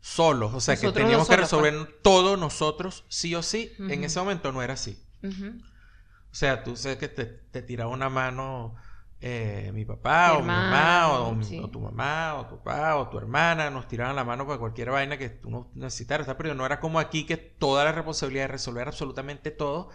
solos. 0.00 0.52
O 0.54 0.60
sea, 0.60 0.76
que 0.76 0.90
teníamos 0.92 1.28
que 1.28 1.36
pues. 1.36 1.40
resolver 1.40 2.00
todo 2.02 2.36
nosotros, 2.36 3.04
sí 3.08 3.34
o 3.34 3.42
sí. 3.42 3.72
En 3.78 4.02
ese 4.02 4.18
momento 4.18 4.50
no 4.50 4.62
era 4.62 4.74
así. 4.74 5.00
O 5.22 6.34
sea, 6.34 6.62
tú 6.64 6.76
sabes 6.76 6.98
que 6.98 7.08
te, 7.08 7.26
te 7.26 7.62
tiraba 7.62 7.90
una 7.90 8.08
mano 8.08 8.74
eh, 9.22 9.70
mi 9.74 9.84
papá 9.84 10.32
Mi 10.32 10.36
o 10.38 10.40
mi 10.40 10.46
mamá 10.46 11.18
o, 11.20 11.34
mi- 11.34 11.44
sí. 11.44 11.58
o 11.58 11.68
tu 11.70 11.80
mamá 11.80 12.34
o 12.36 12.46
tu 12.46 12.56
papá 12.62 12.96
o 12.96 13.08
tu 13.08 13.18
hermana 13.18 13.68
nos 13.70 13.86
tiraban 13.88 14.16
la 14.16 14.24
mano 14.24 14.46
para 14.46 14.58
cualquier 14.58 14.90
vaina 14.90 15.18
que 15.18 15.28
tú 15.28 15.50
no 15.50 15.70
necesitaras. 15.74 16.26
¿está? 16.26 16.36
Pero 16.38 16.54
no 16.54 16.64
era 16.66 16.80
como 16.80 16.98
aquí 16.98 17.26
que 17.26 17.36
toda 17.36 17.84
la 17.84 17.92
responsabilidad 17.92 18.44
de 18.44 18.48
resolver 18.48 18.88
absolutamente 18.88 19.50
todo 19.50 19.90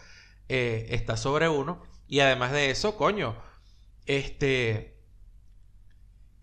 eh, 0.50 0.88
está 0.92 1.18
sobre 1.18 1.50
uno. 1.50 1.82
Y 2.08 2.20
además 2.20 2.52
de 2.52 2.70
eso, 2.70 2.96
coño, 2.98 3.36
este 4.06 4.94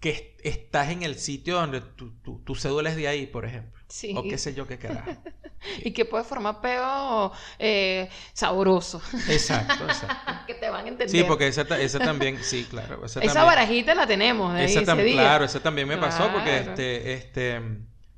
que 0.01 0.11
est- 0.11 0.41
estás 0.45 0.91
en 0.91 1.03
el 1.05 1.17
sitio 1.19 1.55
donde 1.57 1.81
tu, 1.81 2.11
tu, 2.23 2.41
tu 2.41 2.55
cédula 2.57 2.91
es 2.91 2.97
de 2.97 3.07
ahí, 3.07 3.27
por 3.29 3.45
ejemplo. 3.45 3.81
Sí. 3.89 4.15
O 4.17 4.23
qué 4.25 4.37
sé 4.39 4.55
yo 4.55 4.67
qué 4.67 4.79
carajo. 4.79 5.11
Y 5.85 5.93
que 5.93 6.05
puede 6.05 6.25
formar 6.25 6.61
peo 6.61 7.33
eh, 7.59 8.09
sabroso. 8.33 9.01
Exacto, 9.29 9.85
exacto. 9.89 10.33
que 10.47 10.55
te 10.55 10.69
van 10.69 10.85
a 10.85 10.89
entender. 10.89 11.11
Sí, 11.11 11.25
porque 11.25 11.47
esa, 11.47 11.63
esa 11.63 11.99
también, 12.01 12.43
sí, 12.43 12.67
claro. 12.69 13.05
Esa, 13.05 13.21
Esa 13.21 13.35
también, 13.35 13.47
barajita 13.47 13.95
la 13.95 14.07
tenemos 14.07 14.55
de 14.55 14.61
ahí 14.61 14.77
esa 14.77 14.81
ese 14.81 15.03
día. 15.03 15.23
Claro, 15.23 15.45
esa 15.45 15.61
también 15.61 15.89
me 15.89 15.99
pasó 15.99 16.31
porque 16.33 16.59
este, 16.59 17.13
este, 17.15 17.61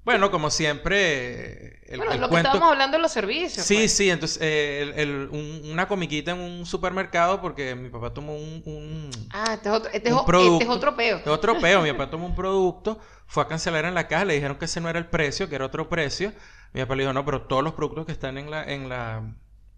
bueno, 0.05 0.31
como 0.31 0.51
siempre, 0.51 1.81
el, 1.93 1.99
bueno, 1.99 2.13
el 2.13 2.21
lo 2.21 2.29
que 2.29 2.37
estábamos 2.37 2.71
hablando 2.71 2.97
de 2.99 3.03
los 3.03 3.13
servicios. 3.13 3.65
Sí, 3.67 3.75
pues. 3.77 3.97
sí, 3.97 4.11
entonces 4.11 4.39
eh, 4.43 4.83
el- 4.83 4.99
el- 5.01 5.29
un- 5.31 5.63
una 5.73 5.89
comiquita 5.89 6.33
en 6.33 6.41
un 6.41 6.67
supermercado 6.67 7.41
porque 7.41 7.75
mi 7.75 7.89
papá 7.89 8.13
tomó 8.13 8.35
un, 8.37 8.63
un, 8.67 9.11
Ah, 9.31 9.55
este 9.55 9.69
es 9.71 9.75
otro, 9.75 9.91
este 9.93 10.09
es, 10.11 10.15
este 10.15 10.27
producto. 10.27 10.65
es 10.65 10.69
otro 10.71 10.97
peo. 10.97 11.17
Es 11.19 11.27
otro 11.27 11.59
peo. 11.59 11.83
Mi 11.83 11.91
papá 11.93 12.11
tomó 12.11 12.27
un 12.27 12.35
producto, 12.35 12.99
fue 13.27 13.43
a 13.43 13.49
cancelar 13.49 13.85
en 13.87 13.95
la 13.95 14.07
caja, 14.09 14.25
le 14.27 14.35
dijeron 14.35 14.59
que 14.59 14.67
ese 14.67 14.81
no 14.81 14.89
era 14.91 14.99
el 14.99 15.07
precio, 15.07 15.49
que 15.49 15.55
era 15.55 15.65
otro 15.67 15.89
precio. 15.89 16.33
Mi 16.75 16.81
papá 16.83 16.97
le 16.97 17.03
dijo, 17.05 17.13
no, 17.13 17.25
pero 17.25 17.43
todos 17.43 17.63
los 17.65 17.73
productos 17.75 18.05
que 18.07 18.13
están 18.13 18.37
en 18.37 18.51
la, 18.51 18.65
en 18.65 18.89
la, 18.89 19.23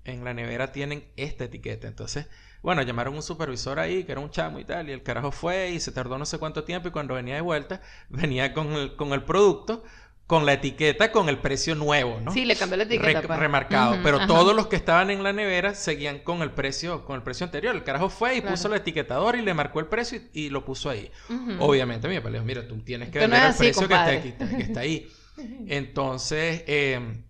en 0.04 0.24
la 0.24 0.34
nevera 0.34 0.72
tienen 0.72 1.04
esta 1.16 1.44
etiqueta. 1.44 1.86
Entonces, 1.86 2.26
bueno, 2.62 2.82
llamaron 2.82 3.14
a 3.14 3.16
un 3.18 3.22
supervisor 3.22 3.78
ahí, 3.78 4.02
que 4.04 4.12
era 4.12 4.20
un 4.20 4.30
chamo 4.30 4.58
y 4.58 4.64
tal, 4.64 4.88
y 4.88 4.92
el 4.92 5.02
carajo 5.02 5.30
fue 5.30 5.70
y 5.70 5.78
se 5.80 5.92
tardó 5.92 6.18
no 6.18 6.24
sé 6.26 6.38
cuánto 6.38 6.64
tiempo 6.64 6.88
y 6.88 6.90
cuando 6.90 7.14
venía 7.14 7.34
de 7.36 7.40
vuelta, 7.42 7.80
venía 8.08 8.52
con 8.52 8.72
el, 8.72 8.96
con 8.96 9.12
el 9.12 9.22
producto, 9.24 9.84
con 10.26 10.44
la 10.44 10.54
etiqueta, 10.54 11.12
con 11.12 11.28
el 11.28 11.38
precio 11.38 11.76
nuevo, 11.76 12.20
¿no? 12.20 12.32
Sí, 12.32 12.44
le 12.44 12.56
cambió 12.56 12.76
la 12.76 12.82
etiqueta. 12.82 13.20
Re- 13.20 13.26
pues. 13.28 13.38
remarcado, 13.38 13.96
pero 14.02 14.16
ajá. 14.16 14.26
todos 14.26 14.56
los 14.56 14.66
que 14.66 14.74
estaban 14.74 15.10
en 15.10 15.22
la 15.22 15.32
nevera 15.32 15.74
seguían 15.74 16.18
con 16.18 16.42
el 16.42 16.50
precio, 16.50 17.04
con 17.04 17.14
el 17.14 17.22
precio 17.22 17.44
anterior. 17.44 17.74
El 17.76 17.84
carajo 17.84 18.10
fue 18.10 18.36
y 18.36 18.40
Claro. 18.40 18.56
puso 18.56 18.66
el 18.68 18.74
etiquetador 18.74 19.36
y 19.36 19.42
le 19.42 19.54
marcó 19.54 19.78
el 19.78 19.86
precio 19.86 20.18
y, 20.32 20.46
y 20.46 20.50
lo 20.50 20.64
puso 20.64 20.90
ahí. 20.90 21.12
Obviamente, 21.60 22.08
mi 22.08 22.16
papá 22.16 22.30
le 22.30 22.38
dijo, 22.38 22.44
mira, 22.44 22.66
tú 22.66 22.82
tienes 22.82 23.10
que 23.10 23.18
Esto 23.18 23.28
no 23.28 23.34
vender 23.34 23.50
es 23.50 23.60
el 23.60 23.66
así, 23.68 23.72
precio 23.80 23.88
que 23.88 23.94
está, 23.94 24.06
aquí, 24.46 24.56
que 24.56 24.62
está 24.62 24.80
ahí. 24.80 25.08
Entonces, 25.68 26.64
eh, 26.66 27.22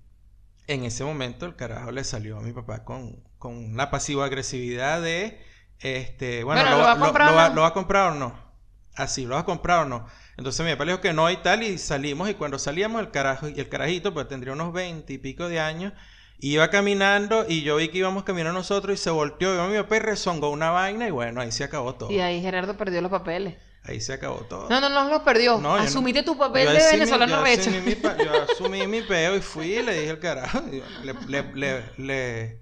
en 0.66 0.84
ese 0.84 1.04
momento 1.04 1.44
el 1.46 1.54
carajo 1.56 1.90
le 1.92 2.02
salió 2.02 2.38
a 2.38 2.40
mi 2.40 2.52
papá 2.52 2.82
con, 2.84 3.22
con 3.38 3.56
una 3.56 3.90
pasivo-agresividad 3.90 5.02
de, 5.02 5.40
este, 5.80 6.44
bueno, 6.44 6.62
Bueno, 6.62 6.76
¿lo, 6.78 6.82
¿lo 6.82 6.88
va 6.88 6.94
lo- 6.94 7.04
comprar 7.04 7.26
lo 7.28 7.32
o 7.34 7.36
va, 7.36 7.48
no? 7.50 7.54
lo 7.56 7.60
va 7.62 7.68
a 7.68 7.72
comprar 7.74 8.12
o 8.12 8.14
no? 8.14 8.46
Así, 8.94 9.26
¿lo 9.26 9.34
vas 9.34 9.42
a 9.42 9.46
comprar 9.46 9.80
o 9.80 9.84
no? 9.84 10.06
Entonces 10.36 10.64
mi 10.66 10.72
papá 10.72 10.84
le 10.84 10.92
dijo 10.92 11.00
que 11.02 11.12
no 11.12 11.30
y 11.30 11.36
tal, 11.38 11.62
y 11.62 11.78
salimos, 11.78 12.28
y 12.28 12.34
cuando 12.34 12.58
salíamos 12.58 13.00
el 13.00 13.10
carajo, 13.10 13.48
y 13.48 13.58
el 13.58 13.68
carajito, 13.68 14.12
pues 14.12 14.28
tendría 14.28 14.52
unos 14.52 14.72
veinte 14.72 15.14
y 15.14 15.18
pico 15.18 15.48
de 15.48 15.60
años, 15.60 15.92
iba 16.38 16.68
caminando, 16.68 17.46
y 17.48 17.62
yo 17.62 17.76
vi 17.76 17.88
que 17.88 17.98
íbamos 17.98 18.24
caminando 18.24 18.58
nosotros, 18.58 18.94
y 18.98 19.02
se 19.02 19.08
volteó, 19.10 19.54
y 19.66 19.70
mi 19.72 19.78
papá 19.78 19.96
y 19.96 20.00
rezongó 20.00 20.50
una 20.50 20.70
vaina, 20.70 21.08
y 21.08 21.10
bueno, 21.10 21.40
ahí 21.40 21.50
se 21.52 21.64
acabó 21.64 21.94
todo. 21.94 22.10
Y 22.10 22.20
ahí 22.20 22.42
Gerardo 22.42 22.76
perdió 22.76 23.00
los 23.00 23.10
papeles. 23.10 23.54
Ahí 23.82 24.00
se 24.00 24.12
acabó 24.14 24.38
todo. 24.40 24.68
No, 24.68 24.80
no, 24.80 24.88
no 24.88 25.08
los 25.08 25.22
perdió. 25.22 25.52
No, 25.58 25.76
yo 25.76 25.76
no- 25.76 25.82
Asumiste 25.88 26.22
tu 26.24 26.36
papel 26.36 26.66
de 26.66 26.84
venezolano 26.90 27.42
recho. 27.42 27.70
asumí 27.70 27.80
mi 27.80 27.94
pa- 27.94 28.16
yo 28.18 28.42
asumí 28.52 28.86
mi 28.88 29.00
peo 29.02 29.36
y 29.36 29.40
fui 29.40 29.74
y 29.76 29.82
le 29.82 29.94
dije 30.00 30.10
al 30.10 30.18
carajo. 30.18 30.60
Le, 31.04 31.14
le, 31.28 31.42
le, 31.54 31.82
le, 31.96 32.60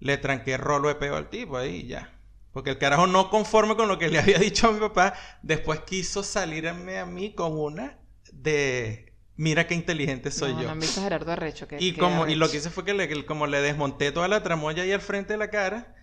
le 0.00 0.16
tranqué 0.16 0.56
rolo 0.56 0.88
de 0.88 0.94
peo 0.94 1.16
al 1.16 1.28
tipo 1.28 1.58
ahí 1.58 1.82
y 1.84 1.86
ya. 1.88 2.17
Porque 2.52 2.70
el 2.70 2.78
carajo 2.78 3.06
no 3.06 3.30
conforme 3.30 3.76
con 3.76 3.88
lo 3.88 3.98
que 3.98 4.08
le 4.08 4.18
había 4.20 4.38
dicho 4.38 4.68
a 4.68 4.72
mi 4.72 4.80
papá, 4.80 5.14
después 5.42 5.80
quiso 5.80 6.22
salirme 6.22 6.98
a 6.98 7.06
mí 7.06 7.34
con 7.34 7.58
una 7.58 7.98
de 8.32 9.08
mira 9.36 9.66
qué 9.66 9.74
inteligente 9.74 10.30
soy 10.30 10.52
no, 10.52 10.62
yo. 10.62 10.74
No 10.74 10.86
Gerardo 10.86 11.32
Arrecho. 11.32 11.66
Que, 11.68 11.78
y 11.80 11.92
que 11.92 12.00
como 12.00 12.26
y 12.26 12.34
lo 12.34 12.50
que 12.50 12.58
hice 12.58 12.70
fue 12.70 12.84
que 12.84 12.94
le, 12.94 13.24
como 13.24 13.46
le 13.46 13.60
desmonté 13.62 14.12
toda 14.12 14.28
la 14.28 14.42
tramoya 14.42 14.82
ahí 14.82 14.92
al 14.92 15.00
frente 15.00 15.34
de 15.34 15.38
la 15.38 15.50
cara, 15.50 15.94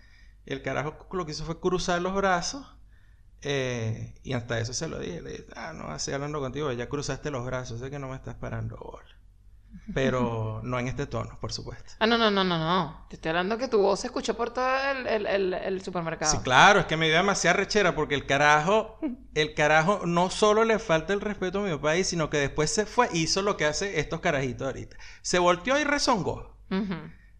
el 0.45 0.61
carajo 0.61 1.07
lo 1.11 1.25
que 1.25 1.33
hizo 1.33 1.45
fue 1.45 1.59
cruzar 1.59 2.01
los 2.01 2.15
brazos. 2.15 2.65
eh, 3.41 4.15
y 4.23 4.33
hasta 4.33 4.59
eso 4.59 4.73
se 4.73 4.87
lo 4.87 4.99
dije. 4.99 5.21
Le 5.21 5.31
dije, 5.31 5.45
ah, 5.55 5.73
no, 5.73 5.87
así 5.89 6.11
hablando 6.11 6.39
contigo, 6.39 6.71
ya 6.71 6.89
cruzaste 6.89 7.29
los 7.31 7.45
brazos, 7.45 7.79
sé 7.79 7.89
que 7.91 7.99
no 7.99 8.09
me 8.09 8.15
estás 8.15 8.35
parando 8.35 8.77
bola. 8.77 9.15
Pero 9.93 10.61
no 10.63 10.79
en 10.79 10.87
este 10.87 11.05
tono, 11.07 11.37
por 11.39 11.53
supuesto. 11.53 11.93
Ah, 11.99 12.07
no, 12.07 12.17
no, 12.17 12.31
no, 12.31 12.43
no, 12.43 12.57
no. 12.57 13.05
Te 13.09 13.15
estoy 13.15 13.29
hablando 13.29 13.57
que 13.57 13.67
tu 13.67 13.81
voz 13.81 13.99
se 14.01 14.07
escuchó 14.07 14.35
por 14.35 14.51
todo 14.51 14.67
el, 14.91 15.07
el, 15.07 15.25
el, 15.25 15.53
el 15.53 15.81
supermercado. 15.81 16.31
Sí, 16.31 16.37
claro, 16.43 16.79
es 16.81 16.85
que 16.85 16.97
me 16.97 17.07
dio 17.07 17.15
demasiada 17.17 17.57
rechera 17.57 17.95
porque 17.95 18.15
el 18.15 18.25
carajo, 18.25 18.99
el 19.33 19.53
carajo 19.53 20.01
no 20.05 20.29
solo 20.29 20.63
le 20.63 20.79
falta 20.79 21.13
el 21.13 21.21
respeto 21.21 21.59
a 21.59 21.63
mi 21.63 21.87
ahí, 21.89 22.03
sino 22.03 22.29
que 22.29 22.37
después 22.37 22.71
se 22.71 22.85
fue, 22.85 23.09
hizo 23.13 23.41
lo 23.41 23.57
que 23.57 23.65
hace 23.65 23.99
estos 23.99 24.19
carajitos 24.21 24.65
ahorita. 24.67 24.97
Se 25.21 25.39
volteó 25.39 25.79
y 25.79 25.83
rezongó. 25.83 26.57
Ujú, 26.71 26.95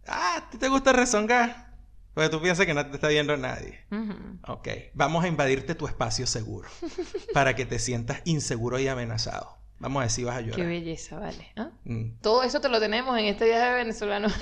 Ah, 0.08 0.36
¿a 0.38 0.50
ti 0.50 0.58
te 0.58 0.68
gusta 0.70 0.94
rezongar? 0.94 1.74
Porque 2.14 2.30
tú 2.30 2.42
piensas 2.42 2.66
que 2.66 2.74
no 2.74 2.86
te 2.86 2.96
está 2.96 3.08
viendo 3.08 3.36
nadie. 3.36 3.86
ujú. 3.92 4.14
Ok, 4.48 4.68
vamos 4.94 5.24
a 5.24 5.28
invadirte 5.28 5.76
tu 5.76 5.88
espacio 5.88 6.28
seguro 6.28 6.70
para 7.34 7.56
que 7.56 7.66
te 7.66 7.80
sientas 7.80 8.22
inseguro 8.26 8.80
y 8.80 8.88
amenazado. 8.88 9.58
Vamos 9.80 10.00
a 10.00 10.04
ver 10.06 10.10
si 10.12 10.24
vas 10.24 10.38
a 10.38 10.40
Qué 10.40 10.46
llorar. 10.52 10.68
belleza, 10.68 11.20
vale. 11.20 11.52
¿Ah? 11.58 11.70
Mm. 11.84 12.20
Todo 12.22 12.44
eso 12.44 12.62
te 12.62 12.70
lo 12.70 12.80
tenemos 12.80 13.18
en 13.20 13.26
este 13.26 13.46
viaje 13.46 13.74
venezolano. 13.76 14.28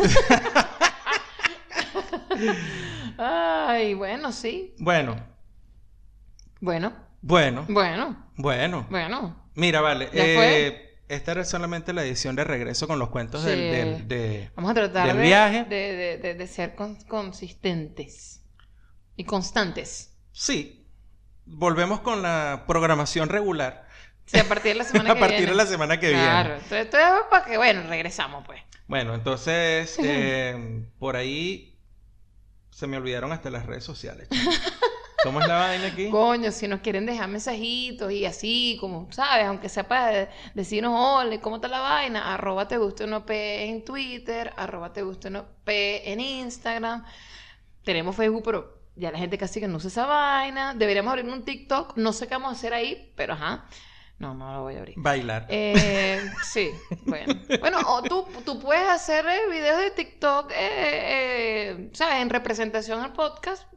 Ay, 3.17 3.93
bueno, 3.93 4.31
sí. 4.31 4.73
Bueno, 4.79 5.15
Bueno, 6.59 6.93
bueno, 7.21 7.65
bueno, 7.67 8.17
bueno. 8.37 8.87
bueno. 8.89 9.49
Mira, 9.55 9.81
vale. 9.81 10.09
¿Ya 10.13 10.23
eh, 10.25 10.35
fue? 10.35 10.99
esta 11.15 11.31
era 11.33 11.45
solamente 11.45 11.93
la 11.93 12.03
edición 12.03 12.35
de 12.35 12.43
regreso 12.43 12.87
con 12.87 12.97
los 12.99 13.09
cuentos 13.09 13.43
del, 13.43 13.59
Sí. 13.59 13.65
del- 13.65 14.07
de... 14.07 14.51
Vamos 14.55 14.71
a 14.71 14.73
tratar 14.73 15.07
Del 15.07 15.17
de, 15.17 15.23
viaje. 15.23 15.63
de, 15.65 15.75
de- 15.95 16.17
de- 16.17 16.33
de 16.35 16.47
ser 16.47 16.75
con- 16.75 16.95
consistentes 17.03 18.41
y 19.15 19.23
constantes. 19.25 20.15
Sí, 20.31 20.87
volvemos 21.45 21.99
con 21.99 22.21
la 22.23 22.63
programación 22.67 23.29
regular 23.29 23.82
Sí, 24.25 24.39
a 24.39 24.43
partir 24.47 24.71
de 24.73 24.75
la 24.79 24.83
semana 24.83 25.09
a 25.11 25.13
que 25.15 25.19
partir 25.19 25.37
viene. 25.37 25.51
de 25.51 25.57
la 25.57 25.65
semana 25.65 25.99
que 25.99 26.09
Claro, 26.11 26.49
viene. 26.49 26.63
entonces, 26.63 26.85
entonces 26.85 27.09
para 27.29 27.45
que, 27.45 27.57
bueno, 27.57 27.83
regresamos 27.87 28.45
pues. 28.45 28.61
Bueno, 28.87 29.13
entonces, 29.15 29.97
eh, 30.03 30.85
por 30.99 31.15
ahí 31.15 31.77
se 32.71 32.87
me 32.87 32.97
olvidaron 32.97 33.31
hasta 33.31 33.49
las 33.49 33.65
redes 33.65 33.83
sociales. 33.83 34.27
¿Cómo 35.23 35.39
es 35.39 35.47
la 35.47 35.55
vaina 35.55 35.87
aquí? 35.87 36.09
Coño, 36.09 36.51
si 36.51 36.67
nos 36.67 36.81
quieren 36.81 37.05
dejar 37.05 37.29
mensajitos 37.29 38.11
y 38.11 38.25
así, 38.25 38.77
como, 38.81 39.07
¿sabes? 39.13 39.45
Aunque 39.45 39.69
sea 39.69 39.87
para 39.87 40.07
de- 40.07 40.29
decirnos, 40.53 40.93
ole, 40.93 41.39
¿cómo 41.39 41.55
está 41.55 41.69
la 41.69 41.79
vaina? 41.79 42.33
Arroba 42.33 42.67
te 42.67 42.77
gusta 42.77 43.05
uno 43.05 43.25
P 43.25 43.63
en 43.69 43.85
Twitter, 43.85 44.51
arroba 44.57 44.91
te 44.91 45.01
gusta 45.01 45.29
uno 45.29 45.45
P 45.63 46.11
en 46.11 46.19
Instagram. 46.19 47.05
Tenemos 47.85 48.17
Facebook, 48.17 48.43
pero 48.43 48.81
ya 48.97 49.11
la 49.11 49.17
gente 49.17 49.37
casi 49.37 49.61
que 49.61 49.67
no 49.69 49.77
usa 49.77 49.87
esa 49.87 50.05
vaina. 50.05 50.73
Deberíamos 50.73 51.11
abrir 51.13 51.31
un 51.31 51.45
TikTok. 51.45 51.95
No 51.95 52.11
sé 52.11 52.27
qué 52.27 52.33
vamos 52.35 52.49
a 52.49 52.55
hacer 52.57 52.73
ahí, 52.73 53.13
pero 53.15 53.33
ajá. 53.35 53.65
No, 54.19 54.33
no 54.33 54.53
lo 54.53 54.61
voy 54.61 54.75
a 54.75 54.79
abrir. 54.79 54.95
Bailar. 54.97 55.47
Eh, 55.49 56.21
sí, 56.43 56.69
bueno. 57.05 57.33
Bueno, 57.59 57.79
o 57.87 58.01
tú, 58.03 58.25
tú 58.45 58.59
puedes 58.59 58.87
hacer 58.87 59.25
eh, 59.27 59.49
videos 59.51 59.79
de 59.79 59.91
TikTok, 59.91 60.51
eh, 60.51 60.55
eh, 60.55 61.89
¿sabes? 61.93 62.21
En 62.21 62.29
representación 62.29 63.01
al 63.01 63.11
podcast, 63.13 63.67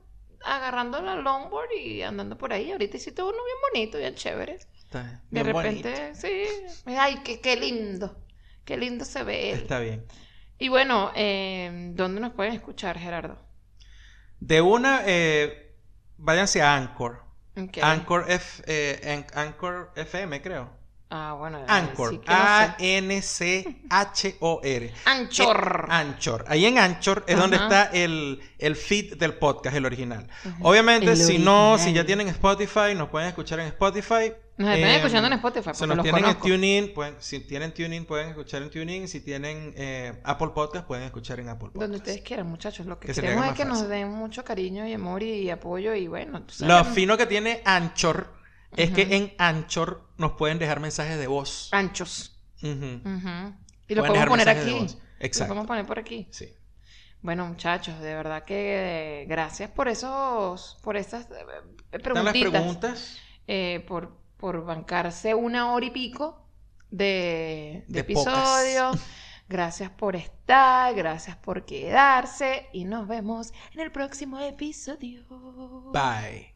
agarrando 0.45 1.03
la 1.03 1.17
longboard 1.17 1.71
y 1.83 2.03
andando 2.03 2.39
por 2.39 2.53
ahí. 2.53 2.71
Ahorita 2.71 2.97
hiciste 2.97 3.23
uno 3.23 3.33
bien 3.33 3.57
bonito, 3.73 3.99
bien 3.99 4.15
chévere. 4.15 4.55
Está 4.55 5.23
De 5.31 5.43
repente, 5.43 5.91
bonito. 5.91 6.21
sí. 6.21 6.45
Ay, 6.87 7.17
qué, 7.25 7.41
qué 7.41 7.57
lindo. 7.57 8.17
Qué 8.65 8.77
lindo 8.77 9.05
se 9.05 9.25
ve. 9.25 9.51
él. 9.53 9.59
Está 9.61 9.81
bien. 9.81 10.07
Y 10.59 10.69
bueno, 10.69 11.11
eh, 11.17 11.91
¿dónde 11.95 12.21
nos 12.21 12.33
pueden 12.35 12.53
escuchar, 12.53 12.99
Gerardo? 12.99 13.39
De 14.39 14.61
una, 14.61 15.03
eh, 15.07 15.75
váyanse 16.19 16.63
a 16.63 16.77
Anchor. 16.77 17.25
Anchor, 17.83 18.25
F, 18.29 18.63
eh, 18.67 19.25
An- 19.35 19.47
Anchor 19.47 19.93
FM, 19.97 20.43
creo. 20.43 20.71
Ah, 21.11 21.35
bueno. 21.39 21.65
Anchor. 21.69 22.11
sí. 22.11 22.21
A-N-C-H-O-R. 23.57 24.93
Anchor. 25.05 25.85
Eh, 25.89 25.93
Anchor. 25.93 26.45
Ahí 26.49 26.67
en 26.67 26.79
Anchor 26.79 27.25
es 27.27 27.39
donde 27.39 27.57
está 27.57 27.85
el, 27.93 28.41
el 28.59 28.77
feed 28.77 29.17
del 29.17 29.35
podcast, 29.35 29.77
el 29.77 29.87
original. 29.87 30.27
Obviamente, 30.63 31.13
El 31.13 31.17
si 31.17 31.39
no, 31.39 31.79
si 31.79 31.93
ya 31.93 32.05
tienen 32.05 32.29
Spotify, 32.29 32.95
nos 32.97 33.09
pueden 33.09 33.29
escuchar 33.29 33.61
en 33.61 33.67
Spotify. 33.69 34.33
Nos 34.59 34.71
están 34.75 34.91
Eh, 34.91 34.97
escuchando 34.97 35.27
en 35.27 35.33
Spotify, 35.35 35.71
Si 35.75 35.87
nos 35.87 35.97
los 35.99 36.03
tienen 36.03 36.23
conozco. 36.23 36.47
en 36.49 36.53
TuneIn, 36.55 36.95
pueden, 36.95 37.15
si 37.19 37.41
tienen 37.41 37.75
TuneIn, 37.75 38.07
pueden 38.07 38.29
escuchar 38.31 38.63
en 38.63 38.71
TuneIn. 38.71 39.07
Si 39.07 39.21
tienen 39.21 39.75
eh, 39.77 40.19
Apple 40.25 40.49
Podcast, 40.55 40.87
pueden 40.87 41.05
escuchar 41.05 41.41
en 41.41 41.49
Apple 41.51 41.69
Podcast. 41.69 41.81
Donde 41.83 41.97
ustedes 41.99 42.23
quieran, 42.23 42.47
muchachos. 42.47 42.87
Lo 42.87 42.99
que, 42.99 43.09
Que 43.09 43.15
queremos 43.15 43.47
es 43.49 43.53
que 43.53 43.65
nos 43.67 43.87
den 43.89 44.09
mucho 44.09 44.45
cariño 44.45 44.87
y 44.87 44.95
amor 44.95 45.23
y 45.23 45.51
apoyo 45.51 45.95
y 45.95 46.09
bueno, 46.09 46.43
tú 46.45 46.55
sabes 46.55 46.75
Lo 46.75 46.85
fino 46.95 47.17
que 47.19 47.27
tiene 47.27 47.61
Anchor 47.67 48.33
es 48.77 48.91
que 48.93 49.03
en 49.17 49.35
Anchor 49.39 50.09
nos 50.17 50.33
pueden 50.33 50.59
dejar 50.59 50.81
mensajes 50.81 51.19
de 51.19 51.27
voz. 51.27 51.69
anchos. 51.73 52.33
Y 52.63 52.67
lo 53.95 54.03
Pueden 54.03 54.07
podemos 54.07 54.29
poner 54.29 54.49
aquí. 54.49 54.87
Exacto. 55.21 55.49
podemos 55.49 55.67
poner 55.67 55.87
por 55.87 55.99
aquí. 55.99 56.29
Sí. 56.31 56.49
Bueno, 57.23 57.47
muchachos, 57.47 57.99
de 58.01 58.15
verdad 58.15 58.45
que 58.45 59.23
eh, 59.23 59.27
gracias 59.27 59.71
por 59.71 59.89
esos, 59.89 60.79
por 60.83 60.97
esas 60.97 61.25
eh, 61.27 61.35
¿Están 61.93 62.15
las 62.25 62.33
preguntitas, 62.33 62.51
preguntas? 62.53 63.19
eh, 63.49 63.85
por, 63.89 64.17
por 64.37 64.65
bancarse 64.65 65.35
una 65.35 65.73
hora 65.73 65.87
y 65.87 65.91
pico 65.91 66.47
de, 66.91 67.85
de 67.89 67.95
De 67.95 68.01
episodio. 68.01 68.93
Gracias 69.49 69.91
por 69.91 70.17
estar, 70.17 70.93
gracias 70.97 71.37
por 71.37 71.65
quedarse 71.65 72.67
y 72.73 72.85
nos 72.85 73.07
vemos 73.07 73.53
en 73.75 73.81
el 73.81 73.93
próximo 73.93 74.41
episodio. 74.41 75.25
Bye. 75.93 76.56